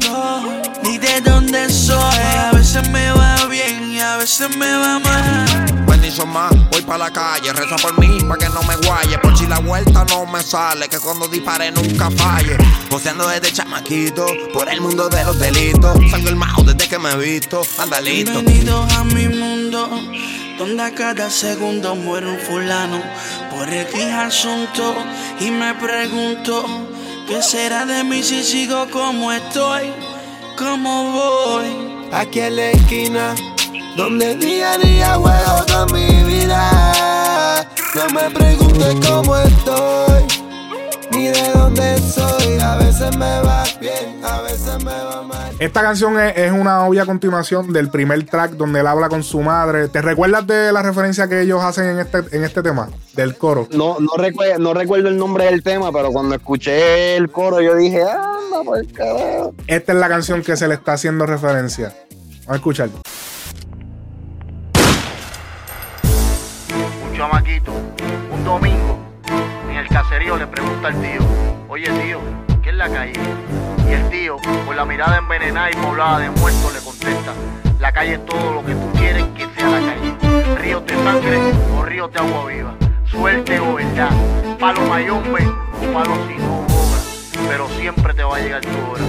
ni 0.83 0.99
de 0.99 1.21
dónde 1.21 1.71
soy. 1.71 2.19
A 2.37 2.51
veces 2.53 2.89
me 2.91 3.13
va 3.13 3.47
bien 3.47 3.93
y 3.93 4.01
a 4.01 4.17
veces 4.17 4.57
me 4.57 4.69
va 4.69 4.99
mal. 4.99 5.87
Bendición 5.87 6.29
más, 6.31 6.51
voy 6.73 6.83
para 6.83 7.05
la 7.05 7.13
calle, 7.13 7.53
reza 7.53 7.77
por 7.77 7.97
mí 8.01 8.19
para 8.23 8.37
que 8.37 8.49
no 8.49 8.65
me 8.65 8.75
guaye. 8.85 9.17
Por 9.19 9.39
si 9.39 9.47
la 9.47 9.61
vuelta 9.61 10.05
no 10.09 10.27
me 10.27 10.43
sale, 10.43 10.89
que 10.89 10.99
cuando 10.99 11.29
dispare 11.29 11.71
nunca 11.71 12.11
falle. 12.11 12.57
Poseando 12.91 13.29
desde 13.29 13.53
chamaquito, 13.53 14.27
por 14.53 14.69
el 14.69 14.81
mundo 14.81 15.09
de 15.09 15.23
los 15.23 15.39
delitos. 15.39 15.97
Salgo 16.11 16.31
el 16.31 16.37
majo 16.37 16.65
desde 16.65 16.89
que 16.89 16.99
me 16.99 17.13
he 17.13 17.17
visto, 17.17 17.63
andalito. 17.79 18.33
Bienvenidos 18.33 18.93
a 18.95 19.05
mi 19.05 19.29
mundo, 19.29 19.89
donde 20.59 20.83
a 20.83 20.93
cada 20.93 21.31
segundo 21.31 21.95
muere 21.95 22.27
un 22.27 22.41
fulano. 22.41 23.01
Por 23.53 23.69
el 23.69 24.13
asunto, 24.15 24.97
y 25.39 25.53
me 25.53 25.75
pregunto. 25.75 26.88
¿Qué 27.29 27.43
será 27.43 27.85
de 27.85 28.05
mí 28.05 28.23
si 28.23 28.43
sigo 28.43 28.87
como 28.91 29.31
estoy? 29.31 29.93
¿Cómo 30.57 31.13
voy? 31.13 32.09
Aquí 32.11 32.41
en 32.41 32.57
la 32.57 32.71
esquina, 32.71 33.35
donde 33.99 34.35
día 34.37 34.73
a 34.73 34.79
día 34.79 35.15
juego 35.17 35.67
con 35.71 35.93
mi 35.93 36.25
vida. 36.25 37.67
No 37.95 38.07
me 38.15 38.31
preguntes 38.31 38.97
cómo 39.07 39.37
estoy, 39.37 40.08
ni 41.19 41.27
de 41.29 41.51
dónde 41.53 41.99
soy. 41.99 42.59
A 42.61 42.77
veces 42.77 43.17
me 43.17 43.41
va 43.43 43.65
bien, 43.81 44.25
a 44.25 44.41
veces 44.43 44.85
me 44.85 44.93
va 44.93 45.23
mal. 45.23 45.53
Esta 45.59 45.83
canción 45.83 46.19
es, 46.21 46.37
es 46.37 46.53
una 46.53 46.87
obvia 46.87 47.05
continuación 47.05 47.73
del 47.73 47.91
primer 47.91 48.25
track 48.25 48.53
donde 48.53 48.81
él 48.81 48.87
habla 48.87 49.09
con 49.09 49.23
su 49.25 49.41
madre. 49.41 49.89
¿Te 49.89 50.01
recuerdas 50.01 50.47
de 50.47 50.73
la 50.73 50.83
referencia 50.83 51.29
que 51.29 51.43
ellos 51.43 51.63
hacen 51.63 51.87
en 51.87 51.99
este, 51.99 52.19
en 52.31 52.45
este 52.45 52.63
tema? 52.63 52.89
Del 53.15 53.37
coro. 53.37 53.67
No, 53.73 53.99
no, 53.99 54.11
recuerdo, 54.17 54.59
no 54.59 54.73
recuerdo 54.75 55.09
el 55.09 55.17
nombre 55.17 55.47
del 55.47 55.63
tema, 55.63 55.91
pero 55.93 56.13
cuando 56.13 56.37
escuché 56.37 57.17
el 57.17 57.31
coro 57.31 57.61
yo 57.61 57.75
dije, 57.75 58.03
anda, 58.03 58.63
por 58.65 58.87
carajo. 58.93 59.55
Esta 59.67 59.93
es 59.93 59.99
la 59.99 60.09
canción 60.09 60.43
que 60.43 60.57
se 60.57 60.69
le 60.69 60.75
está 60.75 60.93
haciendo 60.93 61.27
referencia. 61.27 61.93
Vamos 62.47 62.49
a 62.49 62.55
escuchar. 62.55 62.89
un 67.11 67.17
chamaquito, 67.17 67.73
un 68.33 68.45
domingo, 68.45 68.88
caserío 70.03 70.37
le 70.37 70.47
pregunta 70.47 70.89
al 70.89 70.95
tío, 71.01 71.21
oye 71.69 71.91
tío, 71.91 72.21
¿qué 72.63 72.71
es 72.71 72.77
la 72.77 72.89
calle? 72.89 73.15
Y 73.89 73.93
el 73.93 74.09
tío, 74.11 74.37
con 74.65 74.77
la 74.77 74.85
mirada 74.85 75.19
envenenada 75.19 75.73
y 75.73 75.75
poblada 75.75 76.21
de 76.21 76.31
muertos, 76.31 76.73
le 76.73 76.79
contesta, 76.79 77.33
la 77.81 77.91
calle 77.91 78.15
es 78.15 78.25
todo 78.25 78.53
lo 78.53 78.65
que 78.65 78.75
tú 78.75 78.93
quieres 78.97 79.25
que 79.37 79.49
sea 79.57 79.69
la 79.69 79.81
calle. 79.81 80.15
Ríos 80.63 80.87
de 80.87 80.95
sangre 81.03 81.39
o 81.77 81.85
ríos 81.85 82.13
de 82.13 82.19
agua 82.21 82.47
viva, 82.47 82.75
suerte 83.11 83.59
o 83.59 83.75
verdad, 83.75 84.11
palo 84.61 84.83
mayombe 84.83 85.45
o 85.49 85.93
palo 85.93 86.15
sin 86.29 86.43
obra, 86.45 87.01
pero 87.49 87.69
siempre 87.71 88.15
te 88.15 88.23
va 88.23 88.37
a 88.37 88.39
llegar 88.39 88.61
tu 88.61 88.69
hora. 88.93 89.03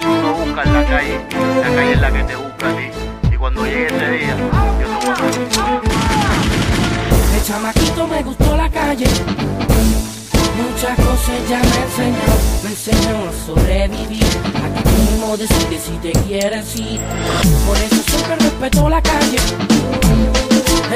Tú 0.00 0.08
no 0.08 0.32
buscas 0.32 0.70
la 0.70 0.84
calle, 0.86 1.20
la 1.60 1.74
calle 1.76 1.92
es 1.92 2.00
la 2.00 2.10
que 2.10 2.22
te 2.24 2.34
busca 2.34 2.70
a 2.70 2.72
ti. 2.72 2.90
Y 3.30 3.36
cuando 3.36 3.66
llegue 3.66 3.86
ese 3.88 4.10
día, 4.10 4.36
yo 4.38 4.86
te 4.86 5.06
voy 5.06 5.14
a 5.14 5.20
dar 5.20 5.82
De 7.30 7.42
chamaquito 7.42 8.08
me 8.08 8.22
gustó 8.22 8.56
la 8.56 8.70
calle. 8.70 9.06
Muchas 10.58 10.96
cosas 10.96 11.30
ella 11.46 11.60
me 11.62 11.82
enseñó, 11.84 12.34
me 12.64 12.70
enseñó 12.70 13.28
a 13.28 13.46
sobrevivir. 13.46 14.24
A 14.24 14.82
tú 14.82 14.90
mismo 14.90 15.36
decides 15.36 15.82
si 15.82 15.92
te 15.98 16.10
quieres 16.26 16.74
ir. 16.74 17.00
Por 17.64 17.76
eso 17.76 18.02
siempre 18.08 18.34
respeto 18.40 18.88
la 18.88 19.00
calle. 19.00 19.38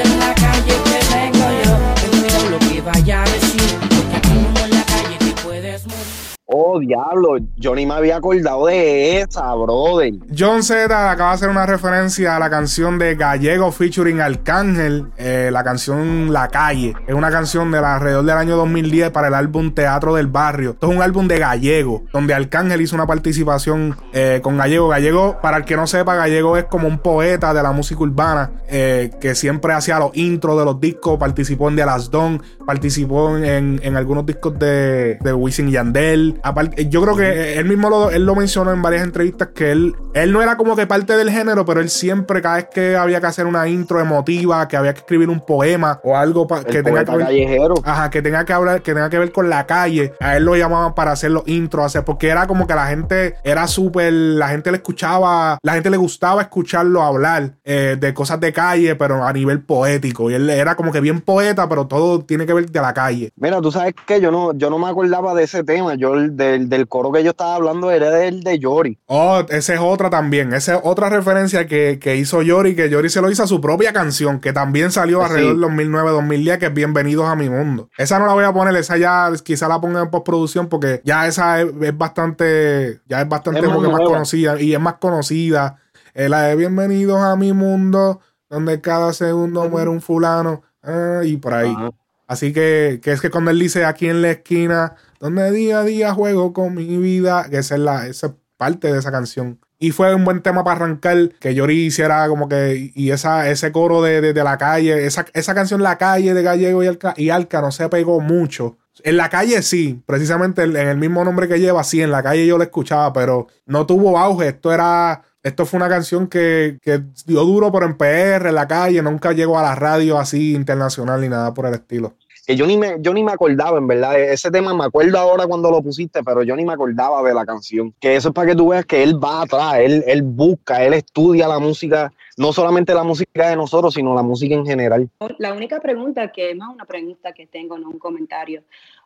En 0.03 0.19
la 0.19 0.35
calle 0.35 0.73
que 0.83 1.15
vengo 1.15 1.47
yo, 1.63 1.77
tengo 2.01 2.49
lo 2.49 2.59
que 2.59 2.81
vaya 2.81 3.23
a 3.23 3.29
decir. 3.29 3.77
Porque 3.79 4.15
aquí 4.17 4.29
mismo 4.31 4.59
en 4.65 4.69
la 4.71 4.83
calle 4.83 5.17
te 5.19 5.41
puedes 5.41 5.87
morir. 5.87 6.33
Diablo, 6.79 7.37
yo 7.57 7.75
ni 7.75 7.85
me 7.85 7.93
había 7.93 8.17
acordado 8.17 8.67
de 8.67 9.21
esa, 9.21 9.53
brother. 9.55 10.13
John 10.37 10.63
Z 10.63 11.11
acaba 11.11 11.29
de 11.29 11.35
hacer 11.35 11.49
una 11.49 11.65
referencia 11.65 12.35
a 12.35 12.39
la 12.39 12.49
canción 12.49 12.97
de 12.97 13.15
Gallego 13.15 13.71
featuring 13.71 14.21
Arcángel, 14.21 15.07
eh, 15.17 15.49
la 15.51 15.63
canción 15.63 16.31
La 16.31 16.47
Calle. 16.47 16.93
Es 17.07 17.15
una 17.15 17.31
canción 17.31 17.71
de 17.71 17.77
alrededor 17.79 18.25
del 18.25 18.37
año 18.37 18.55
2010 18.57 19.11
para 19.11 19.27
el 19.27 19.33
álbum 19.33 19.73
Teatro 19.73 20.15
del 20.15 20.27
Barrio. 20.27 20.71
Esto 20.71 20.89
es 20.89 20.95
un 20.95 21.01
álbum 21.01 21.27
de 21.27 21.39
Gallego, 21.39 22.03
donde 22.11 22.33
Arcángel 22.33 22.81
hizo 22.81 22.95
una 22.95 23.07
participación 23.07 23.95
eh, 24.13 24.39
con 24.43 24.57
Gallego. 24.57 24.87
Gallego, 24.87 25.37
para 25.41 25.57
el 25.57 25.65
que 25.65 25.75
no 25.75 25.87
sepa, 25.87 26.15
Gallego 26.15 26.57
es 26.57 26.65
como 26.65 26.87
un 26.87 26.99
poeta 26.99 27.53
de 27.53 27.63
la 27.63 27.71
música 27.71 28.01
urbana 28.01 28.51
eh, 28.67 29.11
que 29.19 29.35
siempre 29.35 29.73
hacía 29.73 29.99
los 29.99 30.15
intros 30.15 30.57
de 30.57 30.65
los 30.65 30.79
discos, 30.79 31.17
participó 31.17 31.69
en 31.69 31.75
The 31.75 31.85
Last 31.85 32.11
Don, 32.11 32.41
participó 32.65 33.37
en, 33.37 33.95
algunos 33.95 34.25
discos 34.25 34.57
de, 34.57 35.17
de 35.21 35.33
Wisin 35.33 35.69
Yandel. 35.69 36.39
Yo 36.87 37.01
creo 37.01 37.15
que 37.15 37.57
él 37.59 37.65
mismo 37.65 37.89
lo, 37.89 38.11
él 38.11 38.25
lo 38.25 38.35
mencionó 38.35 38.71
en 38.71 38.81
varias 38.81 39.03
entrevistas 39.03 39.49
que 39.53 39.71
él, 39.71 39.95
él 40.13 40.31
no 40.31 40.41
era 40.41 40.57
como 40.57 40.75
que 40.75 40.87
parte 40.87 41.15
del 41.17 41.29
género, 41.31 41.65
pero 41.65 41.79
él 41.79 41.89
siempre, 41.89 42.41
cada 42.41 42.55
vez 42.55 42.67
que 42.73 42.95
había 42.95 43.19
que 43.21 43.27
hacer 43.27 43.45
una 43.45 43.67
intro 43.67 43.99
emotiva, 43.99 44.67
que 44.67 44.77
había 44.77 44.93
que 44.93 44.99
escribir 44.99 45.29
un 45.29 45.39
poema 45.45 45.99
o 46.03 46.15
algo 46.17 46.47
pa- 46.47 46.63
que 46.63 46.83
tenga 46.83 47.03
que 47.05 47.11
ver. 47.15 47.25
callejero. 47.25 47.75
Ajá, 47.83 48.09
que 48.09 48.21
tenga 48.21 48.45
que 48.45 48.53
hablar, 48.53 48.81
que 48.81 48.93
tenga 48.93 49.09
que 49.09 49.19
ver 49.19 49.31
con 49.31 49.49
la 49.49 49.65
calle. 49.65 50.13
A 50.19 50.37
él 50.37 50.43
lo 50.45 50.55
llamaban 50.55 50.93
para 50.95 51.11
hacer 51.11 51.31
los 51.31 51.47
intros, 51.47 51.85
hacer, 51.85 52.03
porque 52.03 52.27
era 52.29 52.47
como 52.47 52.67
que 52.67 52.75
la 52.75 52.87
gente 52.87 53.35
era 53.43 53.67
súper, 53.67 54.11
la 54.13 54.49
gente 54.49 54.71
le 54.71 54.77
escuchaba, 54.77 55.57
la 55.61 55.73
gente 55.73 55.89
le 55.89 55.97
gustaba 55.97 56.41
escucharlo 56.41 57.01
hablar 57.01 57.53
eh, 57.63 57.97
de 57.99 58.13
cosas 58.13 58.39
de 58.39 58.53
calle, 58.53 58.95
pero 58.95 59.23
a 59.23 59.33
nivel 59.33 59.61
poético. 59.61 60.29
Y 60.29 60.35
él 60.35 60.49
era 60.49 60.75
como 60.75 60.91
que 60.91 60.99
bien 61.01 61.21
poeta, 61.21 61.67
pero 61.67 61.87
todo 61.87 62.23
tiene 62.23 62.45
que 62.45 62.53
ver 62.53 62.69
de 62.69 62.81
la 62.81 62.93
calle. 62.93 63.31
Mira, 63.35 63.59
tú 63.61 63.71
sabes 63.71 63.93
que 64.05 64.21
yo 64.21 64.31
no, 64.31 64.53
yo 64.53 64.69
no 64.69 64.77
me 64.79 64.87
acordaba 64.87 65.33
de 65.33 65.43
ese 65.43 65.63
tema. 65.63 65.95
Yo 65.95 66.13
el 66.15 66.35
del, 66.53 66.69
del 66.69 66.87
coro 66.87 67.11
que 67.11 67.23
yo 67.23 67.31
estaba 67.31 67.55
hablando 67.55 67.91
era 67.91 68.09
del 68.09 68.43
de 68.43 68.59
Yori. 68.59 68.97
Oh, 69.07 69.43
esa 69.49 69.73
es 69.73 69.79
otra 69.81 70.09
también. 70.09 70.53
Esa 70.53 70.75
es 70.75 70.81
otra 70.83 71.09
referencia 71.09 71.67
que, 71.67 71.99
que 71.99 72.15
hizo 72.15 72.41
Yori, 72.41 72.75
que 72.75 72.89
Yori 72.89 73.09
se 73.09 73.21
lo 73.21 73.29
hizo 73.29 73.43
a 73.43 73.47
su 73.47 73.59
propia 73.61 73.91
canción, 73.93 74.39
que 74.39 74.53
también 74.53 74.91
salió 74.91 75.19
Sí. 75.19 75.25
alrededor 75.25 75.53
del 75.55 75.63
2009-2010, 75.91 76.57
que 76.59 76.65
es 76.67 76.73
Bienvenidos 76.73 77.25
a 77.27 77.35
mi 77.35 77.49
mundo. 77.49 77.89
Esa 77.97 78.19
no 78.19 78.25
la 78.25 78.33
voy 78.33 78.45
a 78.45 78.53
poner, 78.53 78.75
esa 78.75 78.97
ya 78.97 79.31
quizá 79.43 79.67
la 79.67 79.79
ponga 79.81 80.01
en 80.01 80.09
postproducción 80.09 80.67
porque 80.69 81.01
ya 81.03 81.27
esa 81.27 81.61
es, 81.61 81.67
es 81.81 81.97
bastante, 81.97 83.01
ya 83.07 83.21
es 83.21 83.29
bastante 83.29 83.59
Es 83.59 83.67
más 83.67 84.01
conocida 84.01 84.59
y 84.61 84.73
es 84.73 84.79
más 84.79 84.95
conocida. 84.95 85.77
Es 86.13 86.29
la 86.29 86.43
de 86.43 86.55
Bienvenidos 86.55 87.19
a 87.21 87.35
mi 87.35 87.53
mundo, 87.53 88.19
donde 88.49 88.81
cada 88.81 89.13
segundo 89.13 89.67
muere 89.69 89.89
un 89.89 90.01
fulano 90.01 90.61
ah, 90.83 91.21
y 91.23 91.37
por 91.37 91.53
ahí. 91.53 91.73
Ajá. 91.75 91.89
Así 92.27 92.53
que, 92.53 92.99
que 93.03 93.11
es 93.11 93.21
que 93.21 93.29
cuando 93.29 93.51
él 93.51 93.59
dice 93.59 93.85
aquí 93.85 94.07
en 94.07 94.21
la 94.21 94.31
esquina, 94.31 94.95
donde 95.19 95.51
día 95.51 95.79
a 95.79 95.83
día 95.83 96.13
juego 96.13 96.53
con 96.53 96.73
mi 96.75 96.97
vida, 96.97 97.47
que 97.49 97.57
esa 97.57 97.75
es, 97.75 97.81
la, 97.81 98.07
esa 98.07 98.27
es 98.27 98.33
parte 98.57 98.91
de 98.91 98.99
esa 98.99 99.11
canción. 99.11 99.59
Y 99.79 99.91
fue 99.91 100.15
un 100.15 100.23
buen 100.23 100.41
tema 100.41 100.63
para 100.63 100.77
arrancar, 100.77 101.29
que 101.41 101.53
Yori 101.53 101.85
hiciera 101.87 102.27
como 102.29 102.47
que, 102.47 102.91
y 102.95 103.11
esa, 103.11 103.49
ese 103.49 103.73
coro 103.73 104.01
de, 104.01 104.21
de- 104.21 104.43
la 104.43 104.57
calle, 104.57 105.05
esa, 105.05 105.25
esa 105.33 105.53
canción 105.53 105.83
La 105.83 105.97
calle 105.97 106.33
de 106.33 106.41
Gallego 106.41 106.81
y 106.83 106.87
Alca, 106.87 107.13
y 107.17 107.29
Alca 107.29 107.59
no 107.61 107.71
se 107.71 107.89
pegó 107.89 108.21
mucho. 108.21 108.77
En 109.03 109.17
la 109.17 109.27
calle 109.29 109.61
sí, 109.61 110.01
precisamente 110.05 110.63
en 110.63 110.75
el 110.77 110.97
mismo 110.97 111.25
nombre 111.25 111.47
que 111.49 111.59
lleva, 111.59 111.83
sí, 111.83 112.01
en 112.01 112.11
la 112.11 112.23
calle 112.23 112.47
yo 112.47 112.57
la 112.57 112.65
escuchaba, 112.65 113.11
pero 113.11 113.47
no 113.65 113.85
tuvo 113.85 114.17
auge. 114.17 114.49
Esto 114.49 114.71
era, 114.71 115.23
esto 115.43 115.65
fue 115.65 115.77
una 115.77 115.89
canción 115.89 116.27
que, 116.27 116.77
que 116.81 117.01
dio 117.25 117.41
duro 117.43 117.71
por 117.71 117.83
en 117.83 117.97
PR, 117.97 118.47
en 118.49 118.55
la 118.55 118.67
calle, 118.67 119.01
nunca 119.01 119.33
llegó 119.33 119.59
a 119.59 119.61
la 119.63 119.75
radio 119.75 120.17
así 120.17 120.55
internacional 120.55 121.21
ni 121.21 121.29
nada 121.29 121.53
por 121.53 121.65
el 121.65 121.73
estilo. 121.73 122.13
Que 122.45 122.57
yo 122.57 122.67
ni 122.67 122.77
me, 122.77 122.97
yo 122.99 123.13
ni 123.13 123.23
me 123.23 123.31
acordaba, 123.31 123.77
en 123.77 123.87
verdad. 123.87 124.19
E- 124.19 124.33
Ese 124.33 124.51
tema 124.51 124.73
me 124.73 124.83
acuerdo 124.83 125.17
ahora 125.17 125.47
cuando 125.47 125.71
lo 125.71 125.81
pusiste, 125.81 126.21
pero 126.23 126.43
yo 126.43 126.57
ni 126.57 126.65
me 126.65 126.73
acordaba 126.73 127.23
de 127.23 127.33
la 127.33 127.45
canción. 127.45 127.93
Que 128.01 128.17
eso 128.17 128.29
es 128.29 128.33
para 128.33 128.49
que 128.49 128.55
tú 128.55 128.69
veas 128.69 128.85
que 128.85 129.01
él 129.01 129.21
va 129.23 129.43
atrás, 129.43 129.75
él, 129.77 130.03
él 130.07 130.23
busca, 130.23 130.83
él 130.83 130.93
estudia 130.93 131.47
la 131.47 131.59
música, 131.59 132.11
no 132.35 132.51
solamente 132.51 132.93
la 132.93 133.03
música 133.03 133.47
de 133.47 133.55
nosotros, 133.55 133.93
sino 133.93 134.13
la 134.13 134.23
música 134.23 134.55
en 134.55 134.65
general. 134.65 135.09
La 135.37 135.53
única 135.53 135.79
pregunta 135.79 136.33
que, 136.33 136.53
más 136.53 136.67
una 136.73 136.83
pregunta 136.83 137.31
que 137.31 137.47
tengo, 137.47 137.77
no 137.77 137.89
un 137.89 137.99
comentario. 137.99 138.63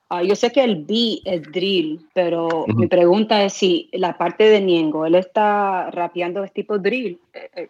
Ah, 0.09 0.23
yo 0.23 0.35
sé 0.35 0.51
que 0.51 0.63
el 0.63 0.85
beat 0.85 1.19
es 1.25 1.51
drill, 1.51 1.99
pero 2.13 2.47
Ujú. 2.63 2.73
mi 2.73 2.87
pregunta 2.87 3.43
es 3.43 3.53
si 3.53 3.89
la 3.91 4.17
parte 4.17 4.45
de 4.45 4.61
Niengo, 4.61 5.05
¿él 5.05 5.15
está 5.15 5.91
rapeando 5.91 6.41
de 6.41 6.47
tipo 6.49 6.77
drill? 6.77 7.19
eh, 7.33 7.49
eh, 7.55 7.67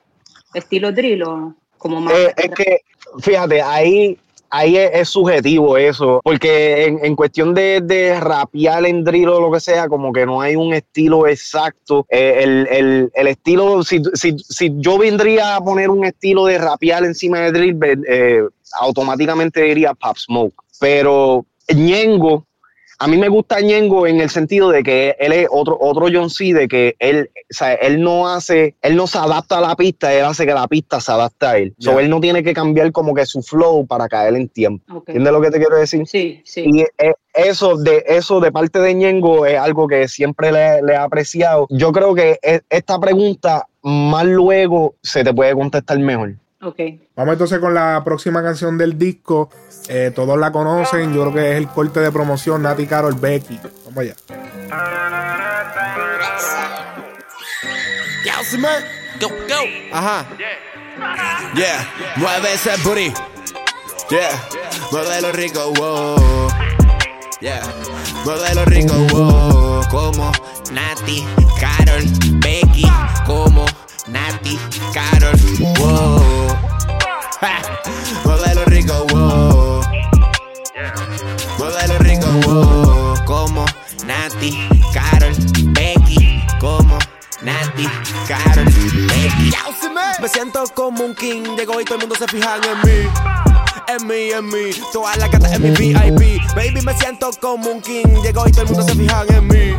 ¿Estilo 0.54 0.92
drill 0.92 1.24
o 1.24 1.56
como 1.80 2.00
más? 2.00 2.14
Eh, 2.14 2.34
es 2.38 2.50
que, 2.52 2.82
fíjate, 3.22 3.60
ahí, 3.62 4.18
ahí 4.52 4.78
es, 4.78 4.92
es 4.94 5.10
subjetivo 5.10 5.78
eso, 5.78 6.22
porque 6.24 6.86
en, 6.86 7.04
en 7.04 7.16
cuestión 7.16 7.56
de, 7.56 7.82
de 7.82 8.20
rapear 8.20 8.86
en 8.86 9.04
drill 9.04 9.30
o 9.30 9.42
lo 9.42 9.52
que 9.52 9.60
sea, 9.60 9.88
como 9.90 10.14
que 10.14 10.26
no 10.28 10.40
hay 10.40 10.56
un 10.56 10.74
estilo 10.76 11.26
exacto. 11.28 12.06
Eh, 12.08 12.42
el, 12.44 12.68
el- 12.70 13.12
el 13.16 13.28
estilo, 13.28 13.82
si, 13.84 14.00
si, 14.14 14.38
si 14.38 14.72
yo 14.78 15.00
vendría 15.00 15.56
a 15.56 15.62
poner 15.62 15.90
un 15.90 16.06
estilo 16.06 16.46
de 16.46 16.60
rapear 16.60 17.04
encima 17.04 17.40
de 17.40 17.52
drill, 17.52 17.80
eh, 18.08 18.42
automáticamente 18.80 19.64
diría 19.64 19.96
Pop 19.96 20.18
Smoke. 20.18 20.54
Pero 20.80 21.46
Ñengo, 21.76 22.46
a 23.00 23.08
mí 23.08 23.18
me 23.18 23.30
gusta 23.30 23.60
Ñengo 23.62 24.08
en 24.08 24.22
el 24.22 24.30
sentido 24.32 24.70
de 24.72 24.82
que 24.82 25.16
él 25.20 25.32
es 25.32 25.48
otro, 25.52 25.78
otro 25.80 26.08
John 26.12 26.30
C, 26.32 26.54
de 26.54 26.68
que 26.68 26.96
él, 26.98 27.30
o 27.36 27.54
sea, 27.54 27.74
él 27.76 28.02
no 28.02 28.28
hace, 28.28 28.76
él 28.82 28.96
no 28.96 29.06
se 29.06 29.20
adapta 29.20 29.60
a 29.60 29.62
la 29.62 29.76
pista, 29.76 30.12
él 30.12 30.26
hace 30.26 30.46
que 30.48 30.54
la 30.54 30.68
pista 30.68 31.00
se 31.00 31.12
adapte 31.12 31.46
a 31.46 31.58
él. 31.58 31.76
So, 31.78 31.92
Ya. 31.94 32.00
él 32.02 32.10
no 32.10 32.20
tiene 32.20 32.42
que 32.42 32.54
cambiar 32.54 32.92
como 32.92 33.14
que 33.14 33.26
su 33.28 33.44
flow 33.44 33.86
para 33.86 34.08
caer 34.08 34.34
en 34.36 34.50
tiempo. 34.50 34.84
Ok. 34.98 35.10
¿Entiendes 35.10 35.34
lo 35.34 35.42
que 35.42 35.52
te 35.52 35.60
quiero 35.60 35.78
decir? 35.78 36.08
Sí, 36.08 36.42
sí. 36.44 36.64
Y 36.66 36.82
eh, 36.82 37.14
eso 37.36 37.78
de 37.78 38.04
eso 38.08 38.40
de 38.40 38.52
parte 38.52 38.80
de 38.80 38.96
Ñengo 38.96 39.46
es 39.46 39.60
algo 39.60 39.88
que 39.88 40.08
siempre 40.08 40.52
le, 40.52 40.82
le 40.82 40.94
he 40.94 40.98
apreciado. 40.98 41.68
Yo 41.70 41.92
creo 41.92 42.16
que 42.16 42.40
e- 42.42 42.62
esta 42.70 43.00
pregunta 43.00 43.68
más 43.84 44.26
luego 44.26 44.96
se 45.04 45.24
te 45.24 45.32
puede 45.34 45.54
contestar 45.54 46.00
mejor. 46.00 46.34
Ok. 46.62 46.80
Vamos 47.16 47.34
entonces 47.34 47.60
con 47.60 47.74
la 47.74 48.02
próxima 48.04 48.42
canción 48.42 48.78
del 48.78 48.98
disco. 48.98 49.50
Eh, 49.90 50.12
todos 50.14 50.38
la 50.40 50.52
conocen, 50.52 51.14
yo 51.14 51.22
creo 51.22 51.34
que 51.34 51.52
es 51.52 51.58
el 51.58 51.68
corte 51.68 52.00
de 52.00 52.12
promoción 52.12 52.64
Nati 52.64 52.88
Carol 52.88 53.14
Becky. 53.14 53.60
Vamos 53.86 53.98
allá. 53.98 54.16
Go, 59.20 59.30
go. 59.30 59.64
Ajá. 59.92 60.26
Yeah. 61.56 61.88
Mueve 62.18 62.54
ese 62.54 62.76
booty. 62.84 63.14
Yeah. 64.10 64.32
Muévelo 64.92 65.32
rico, 65.32 65.74
wow. 65.74 66.50
Yeah. 67.40 67.62
Muévelo 68.26 68.66
rico, 68.66 68.94
wow. 69.12 69.84
Como 69.90 70.32
Nati, 70.72 71.26
Carol, 71.60 72.04
Becky. 72.40 72.86
Como 73.26 73.66
Nati, 74.08 74.58
Carol, 74.94 75.36
wow. 75.80 76.56
Moda 78.26 78.54
lo 78.54 78.64
rico, 78.66 79.06
wow. 79.10 79.82
Moda 81.60 81.88
lo 81.88 81.98
rico, 82.00 82.28
wow. 82.46 83.26
Como 83.26 83.66
Nati, 84.06 84.58
Carol, 84.94 85.34
Becky, 85.74 86.42
como 86.60 86.98
Nati, 87.42 87.90
Carol, 88.28 88.66
Becky. 88.66 89.52
Me 90.22 90.30
siento 90.30 90.64
como 90.74 91.04
un 91.04 91.14
king, 91.14 91.44
llegó 91.58 91.80
y 91.82 91.86
todo 91.86 91.96
el 91.96 92.02
mundo 92.02 92.16
se 92.16 92.28
fijan 92.28 92.62
en 92.64 92.80
mí. 92.82 93.10
En 93.90 94.08
mí, 94.08 94.32
en 94.32 94.46
mí, 94.48 94.72
toda 94.94 95.16
la 95.18 95.28
gata 95.28 95.54
en 95.54 95.62
mi 95.62 95.72
VIP. 95.72 96.42
Baby, 96.56 96.82
me 96.82 96.94
siento 96.94 97.30
como 97.42 97.72
un 97.72 97.82
king, 97.82 98.06
llegó 98.24 98.48
y 98.48 98.52
todo 98.52 98.64
el 98.64 98.68
mundo 98.70 98.84
se 98.84 98.96
fijan 98.96 99.28
en 99.34 99.48
mí. 99.48 99.76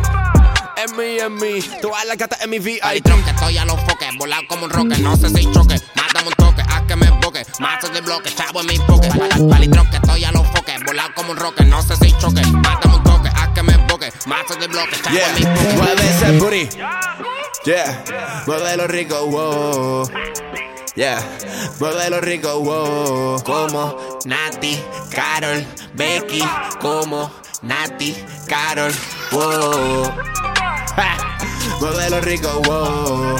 En 0.81 0.95
mí, 0.95 1.19
en 1.19 1.35
mí, 1.35 1.59
todas 1.81 2.05
las 2.05 2.15
gatas 2.15 2.39
en 2.41 2.49
mi 2.51 2.57
VIP. 2.57 2.81
que 2.81 3.29
estoy 3.31 3.57
a 3.57 3.65
los 3.65 3.75
foques, 3.81 4.07
volado 4.17 4.43
como 4.47 4.63
un 4.63 4.69
roque, 4.69 4.97
no 4.99 5.13
sé 5.17 5.27
si 5.27 5.51
choque, 5.51 5.75
mátame 5.93 6.29
un 6.29 6.33
toque, 6.35 6.61
haz 6.61 6.83
que 6.83 6.95
me 6.95 7.05
emboque, 7.07 7.45
mazo 7.59 7.89
de 7.89 7.99
bloque, 7.99 8.33
chavo 8.33 8.61
en 8.61 8.67
mi 8.67 8.79
poke, 8.79 9.09
que 9.09 9.97
estoy 9.97 10.23
a 10.23 10.31
los 10.31 10.47
foques, 10.47 10.75
volado 10.85 11.09
como 11.15 11.31
un 11.31 11.37
roque, 11.37 11.65
no 11.65 11.81
sé 11.81 11.97
si 11.97 12.17
choque, 12.17 12.41
mátame 12.45 12.95
un 12.95 13.03
toque, 13.03 13.27
haz 13.27 13.49
que 13.49 13.61
me 13.61 13.73
emboque, 13.73 14.13
mazo 14.25 14.55
de 14.55 14.67
bloque, 14.67 14.95
chavo 15.03 15.17
en 15.17 15.35
mi 15.35 15.41
poke. 15.41 15.73
Mueve 15.75 16.09
ese 16.09 16.31
booty, 16.39 16.69
yeah, 17.65 18.03
mueve 18.47 18.77
lo 18.77 18.87
rico, 18.87 19.25
wow. 19.25 20.09
Yeah, 20.95 21.21
mueve 21.79 22.09
lo 22.09 22.21
rico, 22.21 22.57
wow. 22.61 23.43
Como 23.43 24.17
Nati, 24.23 24.81
Carol, 25.11 25.65
Becky, 25.93 26.41
como 26.79 27.29
Nati, 27.63 28.15
Carol, 28.47 28.93
wow. 29.31 30.11
Mueve 31.79 32.09
lo 32.09 32.21
rico, 32.21 32.61
wow. 32.65 33.37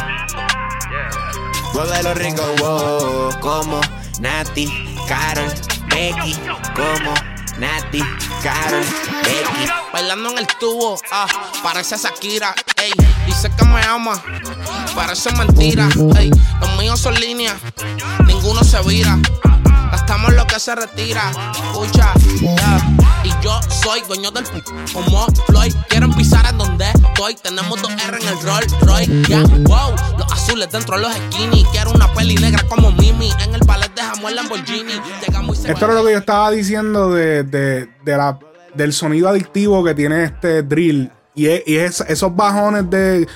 Mueve 1.74 2.04
lo 2.04 2.14
rico, 2.14 2.44
wow. 2.60 3.40
Como 3.40 3.82
Nati, 4.20 4.68
Carol, 5.08 5.52
Becky, 5.90 6.36
como 6.76 7.14
Nati, 7.58 8.04
Carol, 8.42 8.84
Becky. 9.24 9.72
Bailando 9.92 10.30
en 10.32 10.38
el 10.40 10.48
tubo, 10.60 11.00
ah, 11.12 11.28
parece 11.64 11.98
Shakira, 11.98 12.54
ey. 12.78 12.92
Dice 13.26 13.50
que 13.56 13.66
me 13.66 13.82
ama, 13.84 14.22
parece 14.96 15.32
mentira, 15.34 15.88
ey. 16.18 16.32
Los 16.62 16.78
míos 16.78 17.00
son 17.00 17.20
líneas, 17.20 17.56
ninguno 18.26 18.64
se 18.64 18.82
vira. 18.84 19.18
Gastamos 20.10 20.34
lo 20.34 20.48
que 20.48 20.60
se 20.60 20.74
retira, 20.74 21.22
escucha, 21.54 22.12
yeah. 22.40 22.98
Y 23.24 23.30
yo 23.44 23.60
soy 23.70 24.02
dueño 24.08 24.32
del 24.32 24.44
p 24.44 24.64
como 24.92 25.28
Floyd. 25.46 25.72
Quieren 25.88 26.12
pisar 26.14 26.48
en 26.48 26.58
donde 26.58 26.86
estoy. 26.86 27.36
Tenemos 27.36 27.80
dos 27.80 27.92
R 27.92 28.18
en 28.20 28.28
el 28.28 28.42
Roll 28.42 28.66
Royce, 28.82 29.12
yeah, 29.28 29.44
wow. 29.66 29.94
Los 30.18 30.34
azules 30.34 30.72
dentro 30.72 30.96
de 30.96 31.04
los 31.04 31.14
skinny. 31.14 31.64
Quiero 31.66 31.92
una 31.92 32.12
peli 32.12 32.34
negra 32.38 32.64
como 32.68 32.92
Mimi. 32.92 33.32
En 33.44 33.54
el 33.54 33.62
ballet 33.68 33.94
dejamos 33.94 34.32
el 34.32 34.36
Lamborghini. 34.38 34.94
Llega 35.28 35.42
muy 35.44 35.56
Esto 35.56 35.86
era 35.86 35.94
lo 35.94 36.04
que 36.04 36.14
yo 36.14 36.18
estaba 36.18 36.50
diciendo 36.50 37.14
de, 37.14 37.44
de, 37.44 37.88
de 38.04 38.18
la, 38.18 38.40
del 38.74 38.94
sonido 38.94 39.30
adictivo 39.30 39.84
que 39.84 39.94
tiene 39.94 40.24
este 40.24 40.64
drill 40.64 41.12
y, 41.40 41.78
es, 41.78 42.02
esos 42.02 42.36
bajones 42.36 42.90
de. 42.90 43.28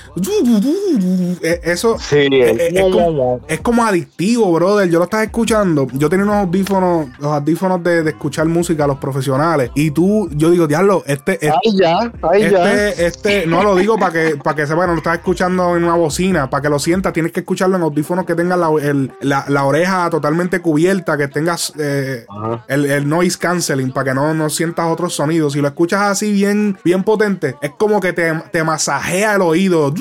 Eso 1.62 1.96
es, 2.10 3.60
como, 3.60 3.84
adictivo, 3.84 4.52
brother. 4.52 4.88
Yo 4.88 4.98
lo 4.98 5.04
estaba 5.04 5.22
escuchando. 5.22 5.86
Yo 5.92 6.08
tenía 6.08 6.24
unos 6.24 6.36
audífonos, 6.36 7.08
los 7.18 7.32
audífonos 7.32 7.82
de, 7.82 8.08
escuchar 8.08 8.46
música, 8.46 8.86
los 8.86 8.98
profesionales. 8.98 9.70
Y 9.74 9.90
tú, 9.90 10.28
yo 10.32 10.50
digo, 10.50 10.66
diablo, 10.66 11.02
este. 11.06 11.34
este 11.34 11.50
ya, 11.74 12.12
ahí 12.22 12.42
este, 12.42 12.50
ya. 12.50 12.88
Este, 12.90 13.46
no 13.46 13.62
lo 13.62 13.74
digo 13.76 13.98
para 13.98 14.12
que, 14.12 14.36
para 14.36 14.56
que 14.56 14.66
sepan, 14.66 14.90
lo 14.90 14.96
estás 14.96 15.18
escuchando 15.18 15.76
en 15.76 15.84
una 15.84 15.94
bocina. 15.94 16.50
Para 16.50 16.62
que 16.62 16.68
lo 16.68 16.78
sientas, 16.78 17.12
tienes 17.12 17.32
que 17.32 17.40
escucharlo 17.40 17.76
en 17.76 17.82
audífonos 17.82 18.24
que 18.24 18.34
tengan 18.34 18.60
la, 18.60 19.44
la, 19.48 19.64
oreja 19.64 20.10
totalmente 20.10 20.60
cubierta, 20.60 21.16
que 21.16 21.28
tengas 21.28 21.72
eh, 21.78 22.26
el, 22.68 23.08
noise 23.08 23.38
canceling, 23.38 23.92
para 23.92 24.10
que 24.10 24.14
no, 24.14 24.34
no 24.34 24.50
sientas 24.50 24.86
otros 24.90 25.14
sonidos. 25.14 25.54
Si 25.54 25.60
lo 25.60 25.68
escuchas 25.68 26.02
así 26.02 26.32
bien, 26.32 26.78
bien 26.84 27.02
potente, 27.02 27.56
es 27.62 27.70
como 27.78 27.93
que 28.00 28.12
te, 28.12 28.32
te 28.52 28.64
masajea 28.64 29.34
el 29.34 29.42
oído, 29.42 29.92